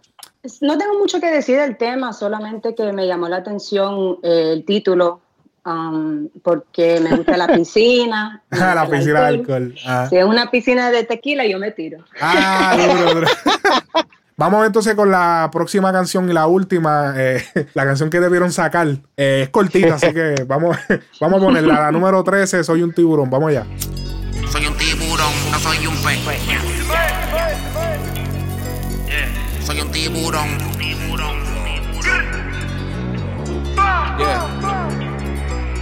No 0.60 0.78
tengo 0.78 0.98
mucho 0.98 1.20
que 1.20 1.31
decir 1.31 1.59
del 1.59 1.77
tema, 1.77 2.12
solamente 2.12 2.74
que 2.74 2.93
me 2.93 3.06
llamó 3.06 3.28
la 3.28 3.39
atención 3.39 4.18
eh, 4.23 4.52
el 4.52 4.64
título, 4.64 5.20
um, 5.64 6.28
porque 6.43 7.01
me 7.01 7.16
gusta 7.16 7.36
la 7.36 7.48
piscina. 7.55 8.43
gusta 8.51 8.74
la 8.74 8.89
piscina 8.89 9.20
de 9.23 9.27
alcohol. 9.27 9.55
alcohol. 9.62 9.74
Ah. 9.86 10.06
Si 10.09 10.16
es 10.16 10.24
una 10.24 10.51
piscina 10.51 10.90
de 10.90 11.05
tequila, 11.05 11.47
yo 11.47 11.59
me 11.59 11.73
tiro. 11.73 12.05
Ah, 12.20 12.77
duro, 12.77 13.14
duro. 13.14 13.27
Vamos 14.39 14.66
entonces 14.66 14.94
con 14.94 15.10
la 15.10 15.48
próxima 15.51 15.90
canción 15.93 16.28
y 16.28 16.35
la 16.35 16.47
última, 16.47 17.14
eh, 17.16 17.43
la 17.73 17.86
canción 17.86 18.10
que 18.10 18.20
debieron 18.20 18.52
sacar. 18.52 18.86
Eh, 19.16 19.40
es 19.44 19.48
cortita, 19.48 19.94
así 19.94 20.12
que 20.12 20.44
vamos, 20.47 20.77
vamos 21.18 21.40
a 21.40 21.44
ponerla. 21.47 21.81
La 21.81 21.90
número 21.90 22.23
13, 22.23 22.62
Soy 22.62 22.82
un 22.82 22.93
tiburón. 22.93 23.31
Vamos 23.31 23.48
allá. 23.48 23.64
Soy 24.52 24.66
un 24.66 24.77
tiburón, 24.77 25.32
no 25.51 25.59
soy 25.59 25.86
un 25.86 25.94
pez. 26.02 26.20
Un 30.42 30.65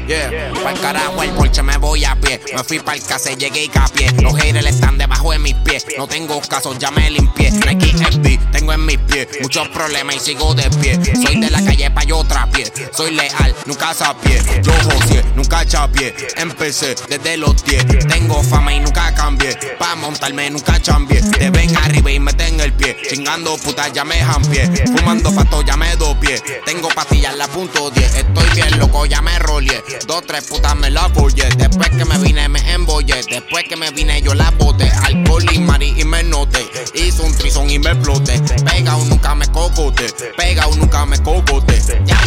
Yeah. 0.06 0.52
Pa'l 0.62 0.78
carajo 0.81 1.22
el 1.22 1.31
porche 1.31 1.62
me 1.62 1.78
voy 1.78 2.05
a 2.05 2.14
pie. 2.16 2.40
Me 2.55 2.62
fui 2.62 2.78
pa'l 2.78 3.02
casa 3.02 3.32
y 3.32 3.36
llegué 3.36 3.64
y 3.64 3.68
capié. 3.68 4.10
Los 4.22 4.35
haters 4.36 4.66
están 4.66 4.98
debajo 4.98 5.32
de 5.32 5.39
mis 5.39 5.55
pies. 5.55 5.86
No 5.97 6.06
tengo 6.06 6.40
caso, 6.43 6.76
ya 6.78 6.90
me 6.90 7.10
limpié. 7.10 7.51
Nike 7.51 7.97
FB, 7.97 8.51
tengo 8.52 8.72
en 8.72 8.85
mis 8.85 8.98
pies. 8.98 9.28
Muchos 9.40 9.68
problemas 9.68 10.16
y 10.16 10.20
sigo 10.20 10.55
de 10.55 10.68
pie. 10.70 11.01
Soy 11.22 11.40
de 11.40 11.51
la 11.51 11.64
calle 11.64 11.90
pa' 11.90 12.05
yo 12.05 12.22
pie. 12.52 12.70
Soy 12.93 13.12
leal, 13.12 13.55
nunca 13.66 13.94
sapié. 13.94 14.43
Yo 14.62 14.72
José, 14.72 15.24
nunca 15.35 15.64
chapié. 15.66 16.14
Empecé 16.36 16.94
desde 17.09 17.36
los 17.36 17.64
10. 17.64 18.06
Tengo 18.09 18.43
fama 18.43 18.74
y 18.74 18.81
nunca 18.81 19.14
cambié. 19.14 19.56
Pa' 19.78 19.94
montarme 19.97 20.51
nunca 20.51 20.78
cambié. 20.81 21.22
Te 21.22 21.51
ven 21.51 21.76
arriba 21.76 22.10
y 22.10 22.20
meten 22.20 22.60
el 22.60 22.72
pie. 22.72 22.97
Chingando 23.09 23.56
puta, 23.56 23.89
ya 23.89 24.05
me 24.05 24.16
jampié. 24.16 24.70
Fumando 24.97 25.35
pato, 25.35 25.62
ya 25.62 25.76
me 25.76 25.97
dopié. 25.97 26.40
Tengo 26.64 26.89
pastillas 26.89 27.36
la 27.36 27.48
punto 27.48 27.90
10. 27.90 28.14
Estoy 28.14 28.48
bien 28.55 28.78
loco, 28.78 29.06
ya 29.06 29.22
me 29.22 29.39
roleé. 29.39 29.82
Dos, 30.07 30.25
tres 30.27 30.45
putas 30.45 30.77
me 30.77 30.91
la 30.91 31.05
apoyé. 31.05 31.49
Después 31.57 31.89
que 31.91 32.05
me 32.05 32.19
vine, 32.19 32.49
me 32.49 32.61
embollé. 32.73 33.23
Después 33.29 33.65
que 33.65 33.77
me 33.77 33.91
vine, 33.91 34.21
yo 34.23 34.35
la 34.35 34.51
boté. 34.53 34.91
Alcohol 34.91 35.45
y 35.53 35.59
mari 35.59 35.95
y 35.97 36.05
me 36.05 36.23
noté. 36.23 36.66
Hizo 36.95 37.25
un 37.25 37.37
trison 37.37 37.69
y 37.71 37.79
me 37.79 37.91
exploté. 37.91 38.41
Pega 38.65 38.97
o 38.97 39.05
nunca 39.05 39.35
me 39.35 39.47
cocote. 39.49 40.07
Pega 40.37 40.66
o 40.66 40.77
nunca 40.77 41.07
me 41.07 41.19
cocote. 41.23 41.81
Ya, 42.05 42.19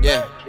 yeah. 0.00 0.41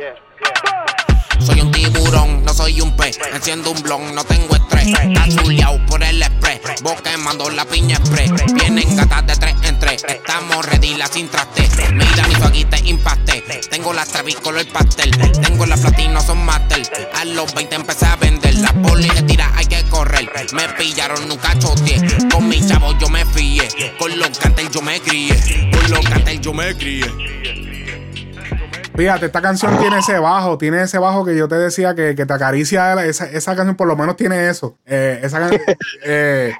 Soy 2.53 2.82
un 2.82 2.95
pez. 2.95 3.20
Enciendo 3.34 3.72
un 3.72 3.82
blon, 3.82 4.15
no 4.15 4.24
tengo 4.24 4.56
estrés. 4.56 4.88
Está 4.88 5.28
chuleado 5.28 5.86
por 5.88 6.03
el 6.03 6.22
express. 6.22 6.82
Vos 6.82 7.02
quemando 7.02 7.49
la 7.49 7.65
piña 7.65 7.98
express. 7.98 8.32
Vienen 8.53 8.95
gatas 8.95 9.26
de 9.28 9.36
tres 9.36 9.56
en 9.64 9.80
tres. 9.80 10.03
Estamos 10.07 10.65
ready, 10.65 10.95
la 10.95 11.07
sin 11.07 11.28
traste. 11.28 11.68
Mira 11.91 12.28
mi 12.28 12.36
faguita 12.36 12.78
impacté. 12.80 13.44
Tengo 13.70 13.94
la 13.94 14.06
travis 14.06 14.36
color 14.36 14.65
pastel. 14.68 15.11
Tengo 15.41 15.65
la 15.65 15.76
platino, 15.76 16.22
son 16.22 16.45
master. 16.45 16.82
A 17.15 17.26
los 17.26 17.53
20 17.53 17.76
empecé 17.76 18.06
a 18.06 18.15
vender. 18.15 18.56
La 18.56 18.72
poli 18.72 19.10
se 19.10 19.24
tira, 19.24 19.52
hay 19.56 19.65
que 19.65 19.84
correr. 19.90 20.30
Me 20.53 20.70
pillaron, 20.70 21.28
nunca 21.28 21.57
choteé. 21.60 21.99
Con 22.32 22.48
mis 22.48 22.68
chavos 22.68 22.95
yo 22.99 23.10
me 23.10 23.26
fié. 23.26 23.68
Con 23.99 24.18
los 24.18 24.38
cantel 24.38 24.70
yo 24.70 24.82
me 24.82 25.02
crié. 25.02 25.70
Con 25.72 25.91
los 25.91 26.06
cantel 26.06 26.40
yo 26.40 26.53
me 26.53 26.76
crié. 26.76 27.62
Fíjate, 28.95 29.26
esta 29.26 29.41
canción 29.41 29.78
tiene 29.80 29.98
ese 29.98 30.20
bajo, 30.20 30.57
tiene 30.57 30.84
ese 30.84 30.99
bajo 30.99 31.26
que 31.26 31.36
yo 31.36 31.48
te 31.48 31.56
decía 31.56 31.95
que, 31.95 32.14
que 32.15 32.26
te 32.26 32.34
acaricia. 32.34 33.06
Esa, 33.06 33.26
esa 33.26 33.56
canción 33.56 33.76
por 33.76 33.88
lo 33.88 33.95
menos 33.95 34.15
tiene 34.15 34.49
eso. 34.49 34.78
Eh, 34.86 35.20
esa 35.24 35.49
eh, 36.06 36.53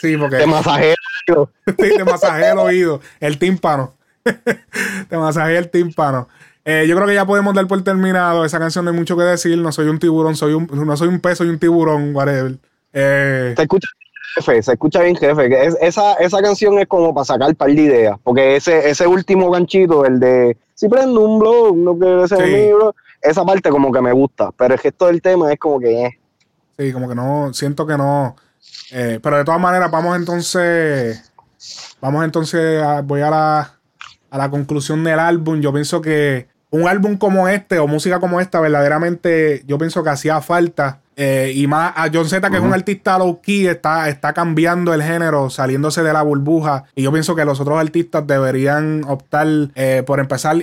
sí, 0.00 0.16
porque. 0.16 0.36
Te 0.36 0.46
masajea 0.46 0.94
el 0.94 1.34
oído. 1.34 1.50
sí, 1.66 1.96
te 1.96 2.04
masajea 2.04 2.52
el 2.52 2.58
oído, 2.58 3.00
el 3.18 3.38
tímpano. 3.38 3.94
te 5.08 5.16
masajea 5.16 5.58
el 5.58 5.70
tímpano. 5.70 6.28
Eh, 6.64 6.86
yo 6.86 6.94
creo 6.94 7.08
que 7.08 7.14
ya 7.14 7.26
podemos 7.26 7.52
dar 7.54 7.66
por 7.66 7.82
terminado. 7.82 8.44
Esa 8.44 8.60
canción 8.60 8.84
no 8.84 8.92
hay 8.92 8.96
mucho 8.96 9.16
que 9.16 9.24
decir. 9.24 9.58
No 9.58 9.72
soy 9.72 9.88
un 9.88 9.98
tiburón, 9.98 10.36
soy 10.36 10.54
un, 10.54 10.68
no 10.72 10.96
soy 10.96 11.08
un 11.08 11.20
pez, 11.20 11.38
soy 11.38 11.48
un 11.48 11.58
tiburón, 11.58 12.14
whatever. 12.14 12.58
Eh, 12.92 13.54
Se 13.56 13.62
escucha 13.62 13.88
bien, 13.98 14.11
jefe, 14.36 14.62
se 14.62 14.72
escucha 14.72 15.00
bien, 15.02 15.16
jefe. 15.16 15.66
es- 15.66 15.76
esa, 15.80 16.14
esa 16.14 16.40
canción 16.42 16.78
es 16.78 16.86
como 16.86 17.12
para 17.14 17.24
sacar 17.24 17.54
par 17.54 17.68
de 17.68 17.82
ideas. 17.82 18.18
Porque 18.22 18.56
ese, 18.56 18.88
ese 18.90 19.06
último 19.06 19.50
ganchito, 19.50 20.04
el 20.04 20.18
de 20.20 20.56
si 20.74 20.88
prendo 20.88 21.20
un 21.20 21.38
blog, 21.38 21.76
no 21.76 21.96
quiero 21.98 22.26
ser 22.26 22.44
Sí. 22.46 22.50
mío, 22.52 22.94
esa 23.20 23.44
parte 23.44 23.70
como 23.70 23.92
que 23.92 24.00
me 24.00 24.12
gusta. 24.12 24.50
Pero 24.56 24.74
el 24.74 24.80
gesto 24.80 25.06
del 25.06 25.22
tema 25.22 25.52
es 25.52 25.58
como 25.58 25.78
que 25.78 26.04
eh. 26.06 26.18
Sí, 26.78 26.92
como 26.92 27.08
que 27.08 27.14
no, 27.14 27.52
siento 27.54 27.86
que 27.86 27.96
no. 27.96 28.34
Eh, 28.90 29.20
pero 29.22 29.36
de 29.38 29.44
todas 29.44 29.60
maneras, 29.60 29.90
vamos 29.90 30.16
entonces. 30.16 31.30
Vamos 32.00 32.24
entonces, 32.24 32.82
a- 32.82 33.02
voy 33.02 33.20
a 33.20 33.30
la, 33.30 33.74
a 34.30 34.38
la 34.38 34.50
conclusión 34.50 35.04
del 35.04 35.18
álbum. 35.20 35.60
Yo 35.60 35.72
pienso 35.72 36.00
que 36.00 36.48
un 36.70 36.88
álbum 36.88 37.16
como 37.18 37.46
este 37.48 37.78
o 37.78 37.86
música 37.86 38.18
como 38.18 38.40
esta, 38.40 38.58
verdaderamente, 38.60 39.62
yo 39.66 39.78
pienso 39.78 40.02
que 40.02 40.10
hacía 40.10 40.40
falta. 40.40 41.00
Eh, 41.16 41.52
y 41.54 41.66
más 41.66 41.92
a 41.96 42.08
John 42.12 42.28
Z, 42.28 42.48
que 42.50 42.56
es 42.56 42.62
un 42.62 42.72
artista 42.72 43.18
low 43.18 43.40
key, 43.40 43.66
está, 43.66 44.08
está 44.08 44.32
cambiando 44.32 44.94
el 44.94 45.02
género, 45.02 45.50
saliéndose 45.50 46.02
de 46.02 46.12
la 46.12 46.22
burbuja. 46.22 46.84
Y 46.94 47.02
yo 47.02 47.12
pienso 47.12 47.34
que 47.34 47.44
los 47.44 47.60
otros 47.60 47.78
artistas 47.78 48.26
deberían 48.26 49.04
optar 49.04 49.46
eh, 49.74 50.02
por 50.06 50.20
empezar 50.20 50.56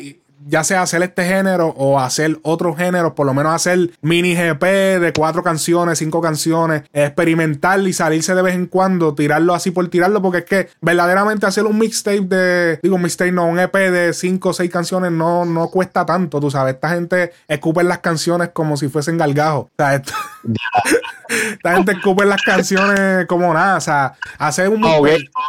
ya 0.47 0.63
sea 0.63 0.81
hacer 0.81 1.01
este 1.03 1.25
género 1.25 1.67
o 1.77 1.99
hacer 1.99 2.39
otros 2.43 2.77
géneros, 2.77 3.13
por 3.13 3.25
lo 3.25 3.33
menos 3.33 3.53
hacer 3.53 3.91
mini 4.01 4.35
GP 4.35 4.63
de 4.99 5.13
cuatro 5.15 5.43
canciones, 5.43 5.99
cinco 5.99 6.21
canciones, 6.21 6.83
experimentar 6.93 7.79
y 7.81 7.93
salirse 7.93 8.35
de 8.35 8.41
vez 8.41 8.55
en 8.55 8.67
cuando, 8.67 9.13
tirarlo 9.13 9.53
así 9.53 9.71
por 9.71 9.87
tirarlo, 9.89 10.21
porque 10.21 10.39
es 10.39 10.45
que 10.45 10.69
verdaderamente 10.81 11.45
hacer 11.45 11.65
un 11.65 11.77
mixtape 11.77 12.21
de, 12.21 12.79
digo, 12.81 12.95
un 12.95 13.01
mixtape 13.01 13.31
no, 13.31 13.45
un 13.47 13.59
EP 13.59 13.73
de 13.73 14.13
cinco 14.13 14.49
o 14.49 14.53
seis 14.53 14.71
canciones 14.71 15.11
no, 15.11 15.45
no 15.45 15.67
cuesta 15.69 16.05
tanto, 16.05 16.39
tú 16.39 16.49
sabes, 16.51 16.75
esta 16.75 16.89
gente 16.89 17.31
escupe 17.47 17.83
las 17.83 17.99
canciones 17.99 18.49
como 18.53 18.77
si 18.77 18.87
fuesen 18.87 19.17
galgajos, 19.17 19.65
o 19.65 19.71
sea, 19.77 19.95
esta 21.29 21.75
gente 21.75 21.91
escupe 21.91 22.25
las 22.25 22.41
canciones 22.41 23.25
como 23.27 23.53
nada, 23.53 23.77
o 23.77 23.81
sea, 23.81 24.13
hacer 24.37 24.69
un 24.69 24.81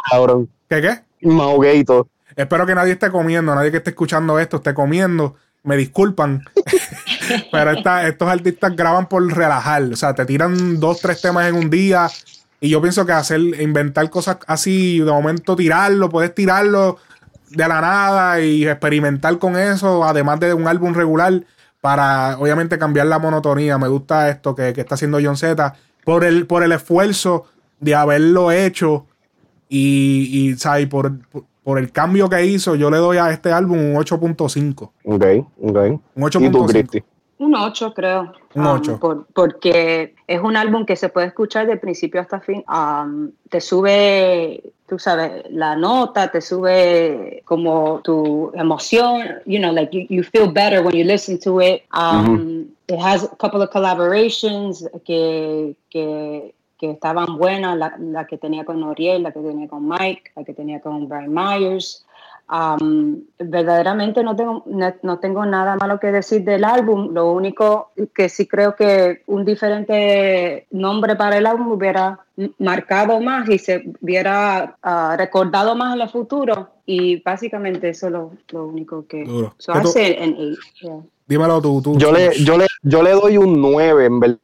cabrón. 0.09 0.49
¿Qué 0.69 0.81
qué? 0.81 0.99
Mahoguito. 1.27 2.07
Espero 2.35 2.65
que 2.65 2.75
nadie 2.75 2.93
esté 2.93 3.09
comiendo, 3.11 3.53
nadie 3.55 3.71
que 3.71 3.77
esté 3.77 3.89
escuchando 3.91 4.39
esto 4.39 4.57
esté 4.57 4.73
comiendo. 4.73 5.35
Me 5.63 5.77
disculpan. 5.77 6.43
Pero 7.51 7.71
esta- 7.71 8.07
estos 8.07 8.27
artistas 8.29 8.75
graban 8.75 9.07
por 9.07 9.25
relajar. 9.31 9.83
O 9.83 9.95
sea, 9.95 10.13
te 10.15 10.25
tiran 10.25 10.79
dos, 10.79 10.99
tres 11.01 11.21
temas 11.21 11.47
en 11.47 11.55
un 11.55 11.69
día. 11.69 12.07
Y 12.59 12.69
yo 12.69 12.81
pienso 12.81 13.05
que 13.05 13.11
hacer, 13.11 13.39
inventar 13.39 14.09
cosas 14.09 14.37
así, 14.47 14.99
de 14.99 15.11
momento 15.11 15.55
tirarlo, 15.55 16.09
puedes 16.09 16.33
tirarlo 16.35 16.97
de 17.49 17.67
la 17.67 17.81
nada 17.81 18.39
y 18.39 18.67
experimentar 18.67 19.37
con 19.39 19.57
eso, 19.57 20.03
además 20.05 20.39
de 20.39 20.53
un 20.53 20.67
álbum 20.67 20.93
regular, 20.93 21.43
para 21.81 22.37
obviamente 22.37 22.77
cambiar 22.77 23.07
la 23.07 23.17
monotonía. 23.19 23.77
Me 23.79 23.87
gusta 23.87 24.29
esto 24.29 24.55
que, 24.55 24.73
que 24.73 24.81
está 24.81 24.95
haciendo 24.95 25.19
John 25.21 25.37
Z 25.37 25.73
por 26.05 26.23
el, 26.23 26.45
por 26.45 26.61
el 26.63 26.71
esfuerzo 26.71 27.45
de 27.79 27.95
haberlo 27.95 28.51
hecho 28.51 29.07
y, 29.67 30.29
y, 30.51 30.55
¿sabes? 30.57 30.87
Por, 30.87 31.17
por, 31.29 31.45
por 31.71 31.79
el 31.79 31.93
cambio 31.93 32.27
que 32.27 32.45
hizo, 32.45 32.75
yo 32.75 32.91
le 32.91 32.97
doy 32.97 33.15
a 33.17 33.31
este 33.31 33.49
álbum 33.49 33.77
un 33.79 33.95
8.5. 33.95 34.91
Ok, 35.05 35.23
ok. 35.61 35.77
Un 36.15 36.27
¿Y 36.27 36.29
tú, 36.29 36.65
8.5. 36.65 36.67
Cristi? 36.67 37.03
Un 37.37 37.55
8, 37.55 37.93
creo. 37.93 38.33
Un 38.55 38.67
Um, 38.67 38.75
8. 38.75 38.99
por- 38.99 39.25
porque 39.33 40.13
es 40.27 40.41
un 40.41 40.57
álbum 40.57 40.85
que 40.85 40.97
se 40.97 41.07
puede 41.07 41.27
escuchar 41.27 41.67
de 41.67 41.77
principio 41.77 42.19
hasta 42.19 42.41
fin. 42.41 42.61
Um, 42.67 43.31
te 43.49 43.61
sube, 43.61 44.61
tú 44.85 44.99
sabes, 44.99 45.45
la 45.49 45.77
nota, 45.77 46.29
te 46.29 46.41
sube 46.41 47.41
como 47.45 48.01
tu 48.03 48.51
emoción. 48.53 49.21
You 49.45 49.59
know, 49.59 49.71
like 49.71 49.95
you, 49.97 50.05
you 50.09 50.23
feel 50.23 50.51
better 50.51 50.83
when 50.83 50.93
you 50.93 51.05
listen 51.05 51.39
to 51.39 51.61
it. 51.61 51.83
Um, 51.93 52.65
It 52.89 52.99
has 52.99 53.23
a 53.23 53.29
couple 53.37 53.61
of 53.61 53.69
collaborations 53.69 54.85
que, 55.05 55.77
que, 55.89 56.53
que 56.81 56.89
estaban 56.89 57.37
buenas. 57.37 57.77
La, 57.77 57.95
la 57.99 58.25
que 58.25 58.39
tenía 58.39 58.65
con 58.65 58.81
Noriel, 58.81 59.21
la 59.21 59.31
que 59.31 59.39
tenía 59.39 59.67
con 59.67 59.87
Mike, 59.87 60.31
la 60.35 60.43
que 60.43 60.53
tenía 60.53 60.81
con 60.81 61.07
Brian 61.07 61.31
Myers. 61.31 62.05
Um, 62.51 63.21
verdaderamente 63.39 64.23
no 64.23 64.35
tengo, 64.35 64.63
no, 64.65 64.93
no 65.03 65.19
tengo 65.19 65.45
nada 65.45 65.77
malo 65.77 65.99
que 65.99 66.11
decir 66.11 66.43
del 66.43 66.65
álbum. 66.65 67.13
Lo 67.13 67.31
único 67.31 67.91
que 68.13 68.27
sí 68.27 68.47
creo 68.47 68.75
que 68.75 69.21
un 69.27 69.45
diferente 69.45 70.65
nombre 70.71 71.15
para 71.15 71.37
el 71.37 71.45
álbum 71.45 71.71
hubiera 71.71 72.19
marcado 72.57 73.21
más 73.21 73.47
y 73.47 73.59
se 73.59 73.85
hubiera 74.01 74.75
ah, 74.81 75.15
recordado 75.17 75.75
más 75.75 75.95
en 75.95 76.01
el 76.01 76.09
futuro. 76.09 76.71
Y 76.85 77.21
básicamente 77.21 77.89
eso 77.89 78.07
es 78.07 78.11
lo, 78.13 78.31
lo 78.49 78.65
único 78.65 79.05
que... 79.07 79.23
Duro. 79.23 79.53
So 79.59 79.71
¿Qué 79.71 79.79
I 79.79 79.81
tú- 79.83 79.87
say 79.89 80.17
an 80.19 80.35
eight, 80.37 80.59
yeah. 80.81 80.99
Dímelo 81.27 81.61
tú, 81.61 81.81
tú. 81.81 81.97
Yo 81.97 82.11
le, 82.11 82.33
yo, 82.43 82.57
le, 82.57 82.65
yo 82.81 83.01
le 83.01 83.11
doy 83.11 83.37
un 83.37 83.61
9, 83.61 84.05
en 84.05 84.19
verdad. 84.19 84.37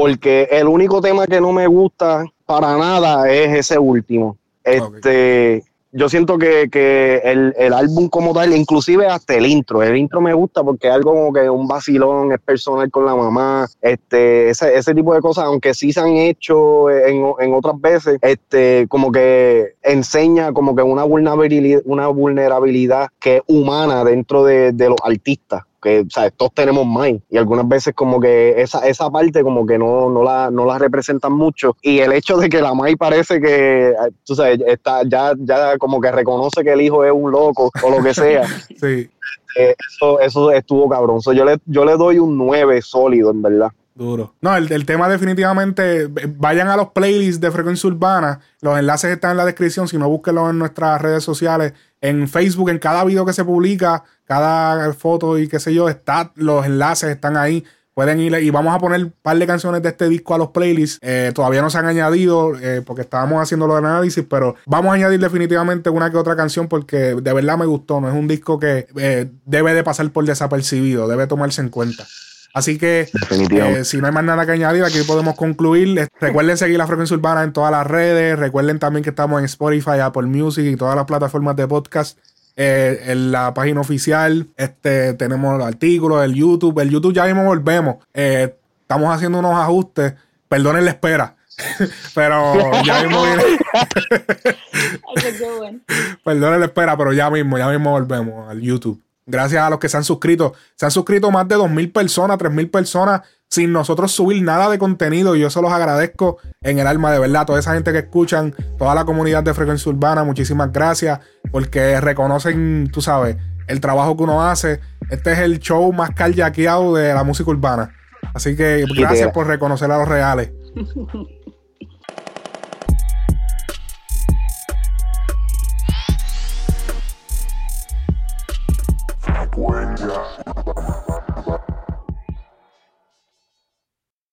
Porque 0.00 0.48
el 0.50 0.66
único 0.66 1.00
tema 1.00 1.26
que 1.26 1.40
no 1.40 1.52
me 1.52 1.66
gusta 1.66 2.24
para 2.46 2.76
nada 2.76 3.30
es 3.30 3.58
ese 3.58 3.78
último. 3.78 4.36
Este, 4.64 5.62
Yo 5.92 6.08
siento 6.08 6.38
que, 6.38 6.68
que 6.70 7.20
el, 7.24 7.52
el 7.58 7.72
álbum 7.72 8.08
como 8.08 8.32
tal, 8.32 8.56
inclusive 8.56 9.06
hasta 9.08 9.34
el 9.34 9.44
intro, 9.44 9.82
el 9.82 9.96
intro 9.96 10.20
me 10.20 10.32
gusta 10.32 10.62
porque 10.62 10.86
es 10.86 10.94
algo 10.94 11.12
como 11.12 11.32
que 11.32 11.50
un 11.50 11.66
vacilón, 11.66 12.32
es 12.32 12.38
personal 12.40 12.88
con 12.90 13.04
la 13.04 13.16
mamá, 13.16 13.66
este, 13.82 14.50
ese, 14.50 14.76
ese 14.76 14.94
tipo 14.94 15.14
de 15.14 15.20
cosas, 15.20 15.44
aunque 15.44 15.74
sí 15.74 15.92
se 15.92 16.00
han 16.00 16.16
hecho 16.16 16.88
en, 16.90 17.32
en 17.40 17.54
otras 17.54 17.80
veces, 17.80 18.18
este, 18.22 18.86
como 18.88 19.10
que 19.10 19.74
enseña 19.82 20.52
como 20.52 20.76
que 20.76 20.82
una 20.82 21.02
vulnerabilidad, 21.04 21.82
una 21.84 22.06
vulnerabilidad 22.06 23.08
que 23.18 23.36
es 23.38 23.42
humana 23.48 24.04
dentro 24.04 24.44
de, 24.44 24.72
de 24.72 24.88
los 24.88 24.98
artistas 25.02 25.62
que 25.80 26.04
sea, 26.08 26.30
todos 26.30 26.52
tenemos 26.54 26.86
mind 26.86 27.22
y 27.30 27.38
algunas 27.38 27.66
veces 27.68 27.94
como 27.94 28.20
que 28.20 28.60
esa, 28.60 28.86
esa 28.86 29.10
parte 29.10 29.42
como 29.42 29.66
que 29.66 29.78
no, 29.78 30.10
no, 30.10 30.22
la, 30.22 30.50
no 30.50 30.64
la 30.66 30.78
representan 30.78 31.32
mucho 31.32 31.76
y 31.82 31.98
el 32.00 32.12
hecho 32.12 32.36
de 32.36 32.48
que 32.48 32.60
la 32.60 32.74
Mai 32.74 32.96
parece 32.96 33.40
que 33.40 33.88
eh, 33.90 33.94
tú 34.24 34.34
sabes, 34.34 34.60
está, 34.66 35.02
ya, 35.06 35.32
ya 35.38 35.78
como 35.78 36.00
que 36.00 36.10
reconoce 36.12 36.62
que 36.62 36.72
el 36.72 36.80
hijo 36.82 37.04
es 37.04 37.12
un 37.12 37.30
loco 37.30 37.70
o 37.82 37.90
lo 37.90 38.02
que 38.02 38.14
sea 38.14 38.44
Sí. 38.80 39.10
eh, 39.56 39.74
eso, 39.94 40.20
eso 40.20 40.50
estuvo 40.52 40.88
cabrón 40.88 41.20
So, 41.20 41.32
yo, 41.32 41.44
le, 41.44 41.58
yo 41.66 41.84
le 41.84 41.96
doy 41.96 42.18
un 42.18 42.36
9 42.36 42.82
sólido 42.82 43.30
en 43.30 43.42
verdad 43.42 43.70
Duro. 44.00 44.34
No, 44.40 44.56
el, 44.56 44.72
el 44.72 44.86
tema 44.86 45.10
definitivamente, 45.10 46.04
eh, 46.04 46.08
vayan 46.38 46.68
a 46.68 46.76
los 46.76 46.88
playlists 46.88 47.38
de 47.38 47.50
Frecuencia 47.50 47.86
Urbana, 47.86 48.40
los 48.62 48.78
enlaces 48.78 49.10
están 49.10 49.32
en 49.32 49.36
la 49.36 49.44
descripción, 49.44 49.88
si 49.88 49.98
no 49.98 50.08
búsquenlos 50.08 50.48
en 50.48 50.58
nuestras 50.58 51.02
redes 51.02 51.22
sociales, 51.22 51.74
en 52.00 52.26
Facebook, 52.26 52.70
en 52.70 52.78
cada 52.78 53.04
video 53.04 53.26
que 53.26 53.34
se 53.34 53.44
publica, 53.44 54.04
cada 54.24 54.90
foto 54.94 55.38
y 55.38 55.48
qué 55.48 55.60
sé 55.60 55.74
yo, 55.74 55.90
está, 55.90 56.32
los 56.34 56.64
enlaces 56.64 57.10
están 57.10 57.36
ahí. 57.36 57.62
Pueden 57.92 58.20
ir 58.20 58.32
y 58.32 58.48
vamos 58.48 58.74
a 58.74 58.78
poner 58.78 59.04
un 59.04 59.12
par 59.20 59.36
de 59.36 59.46
canciones 59.46 59.82
de 59.82 59.90
este 59.90 60.08
disco 60.08 60.34
a 60.34 60.38
los 60.38 60.48
playlists. 60.48 60.98
Eh, 61.02 61.32
todavía 61.34 61.60
no 61.60 61.68
se 61.68 61.76
han 61.76 61.84
añadido 61.84 62.58
eh, 62.58 62.82
porque 62.86 63.02
estábamos 63.02 63.42
haciendo 63.42 63.66
los 63.66 63.76
análisis, 63.76 64.24
pero 64.30 64.54
vamos 64.64 64.92
a 64.92 64.94
añadir 64.94 65.20
definitivamente 65.20 65.90
una 65.90 66.10
que 66.10 66.16
otra 66.16 66.36
canción 66.36 66.68
porque 66.68 67.16
de 67.16 67.32
verdad 67.34 67.58
me 67.58 67.66
gustó. 67.66 68.00
No 68.00 68.08
es 68.08 68.14
un 68.14 68.28
disco 68.28 68.58
que 68.58 68.86
eh, 68.96 69.30
debe 69.44 69.74
de 69.74 69.84
pasar 69.84 70.10
por 70.10 70.24
desapercibido, 70.24 71.06
debe 71.06 71.26
tomarse 71.26 71.60
en 71.60 71.68
cuenta. 71.68 72.06
Así 72.52 72.78
que 72.78 73.08
eh, 73.30 73.84
si 73.84 73.98
no 73.98 74.06
hay 74.06 74.12
más 74.12 74.24
nada 74.24 74.44
que 74.44 74.52
añadir, 74.52 74.82
aquí 74.84 74.98
podemos 75.06 75.36
concluir. 75.36 75.98
Eh, 75.98 76.08
Recuerden 76.20 76.56
seguir 76.56 76.78
la 76.78 76.86
frecuencia 76.86 77.16
urbana 77.16 77.44
en 77.44 77.52
todas 77.52 77.70
las 77.70 77.86
redes. 77.86 78.38
Recuerden 78.38 78.78
también 78.78 79.04
que 79.04 79.10
estamos 79.10 79.38
en 79.38 79.44
Spotify, 79.44 80.00
Apple 80.02 80.26
Music 80.26 80.64
y 80.64 80.76
todas 80.76 80.96
las 80.96 81.04
plataformas 81.04 81.56
de 81.56 81.68
podcast. 81.68 82.18
Eh, 82.56 83.04
en 83.06 83.32
la 83.32 83.54
página 83.54 83.80
oficial 83.80 84.48
este, 84.56 85.14
tenemos 85.14 85.56
los 85.56 85.66
artículos, 85.66 86.24
el 86.24 86.34
YouTube. 86.34 86.78
El 86.80 86.90
YouTube 86.90 87.14
ya 87.14 87.24
mismo 87.24 87.44
volvemos. 87.44 87.96
Eh, 88.12 88.54
estamos 88.82 89.14
haciendo 89.14 89.38
unos 89.38 89.54
ajustes. 89.54 90.14
Perdonen 90.48 90.84
la 90.84 90.90
espera. 90.90 91.36
pero 92.14 92.82
ya 92.82 93.02
mismo 93.02 93.22
viene. 93.24 93.44
Perdonen 96.24 96.60
la 96.60 96.66
espera, 96.66 96.96
pero 96.96 97.12
ya 97.12 97.30
mismo, 97.30 97.58
ya 97.58 97.68
mismo 97.68 97.92
volvemos 97.92 98.50
al 98.50 98.60
YouTube. 98.60 99.00
Gracias 99.30 99.62
a 99.62 99.70
los 99.70 99.78
que 99.78 99.88
se 99.88 99.96
han 99.96 100.04
suscrito. 100.04 100.54
Se 100.76 100.84
han 100.86 100.90
suscrito 100.90 101.30
más 101.30 101.46
de 101.48 101.56
2.000 101.56 101.92
personas, 101.92 102.38
3.000 102.38 102.70
personas 102.70 103.22
sin 103.48 103.72
nosotros 103.72 104.12
subir 104.12 104.42
nada 104.42 104.68
de 104.70 104.78
contenido. 104.78 105.36
Y 105.36 105.40
yo 105.40 105.50
se 105.50 105.62
los 105.62 105.72
agradezco 105.72 106.38
en 106.62 106.78
el 106.78 106.86
alma 106.86 107.12
de 107.12 107.18
verdad. 107.18 107.46
Toda 107.46 107.58
esa 107.58 107.74
gente 107.74 107.92
que 107.92 107.98
escuchan, 107.98 108.54
toda 108.78 108.94
la 108.94 109.04
comunidad 109.04 109.42
de 109.42 109.54
Frecuencia 109.54 109.90
Urbana, 109.90 110.24
muchísimas 110.24 110.72
gracias 110.72 111.20
porque 111.50 112.00
reconocen, 112.00 112.90
tú 112.92 113.00
sabes, 113.00 113.36
el 113.66 113.80
trabajo 113.80 114.16
que 114.16 114.22
uno 114.22 114.42
hace. 114.42 114.80
Este 115.10 115.32
es 115.32 115.38
el 115.40 115.58
show 115.58 115.92
más 115.92 116.10
carjaqueado 116.10 116.94
de 116.94 117.14
la 117.14 117.24
música 117.24 117.50
urbana. 117.50 117.94
Así 118.34 118.56
que 118.56 118.84
gracias 118.96 119.32
por 119.32 119.46
reconocer 119.46 119.90
a 119.90 119.98
los 119.98 120.08
reales. 120.08 120.52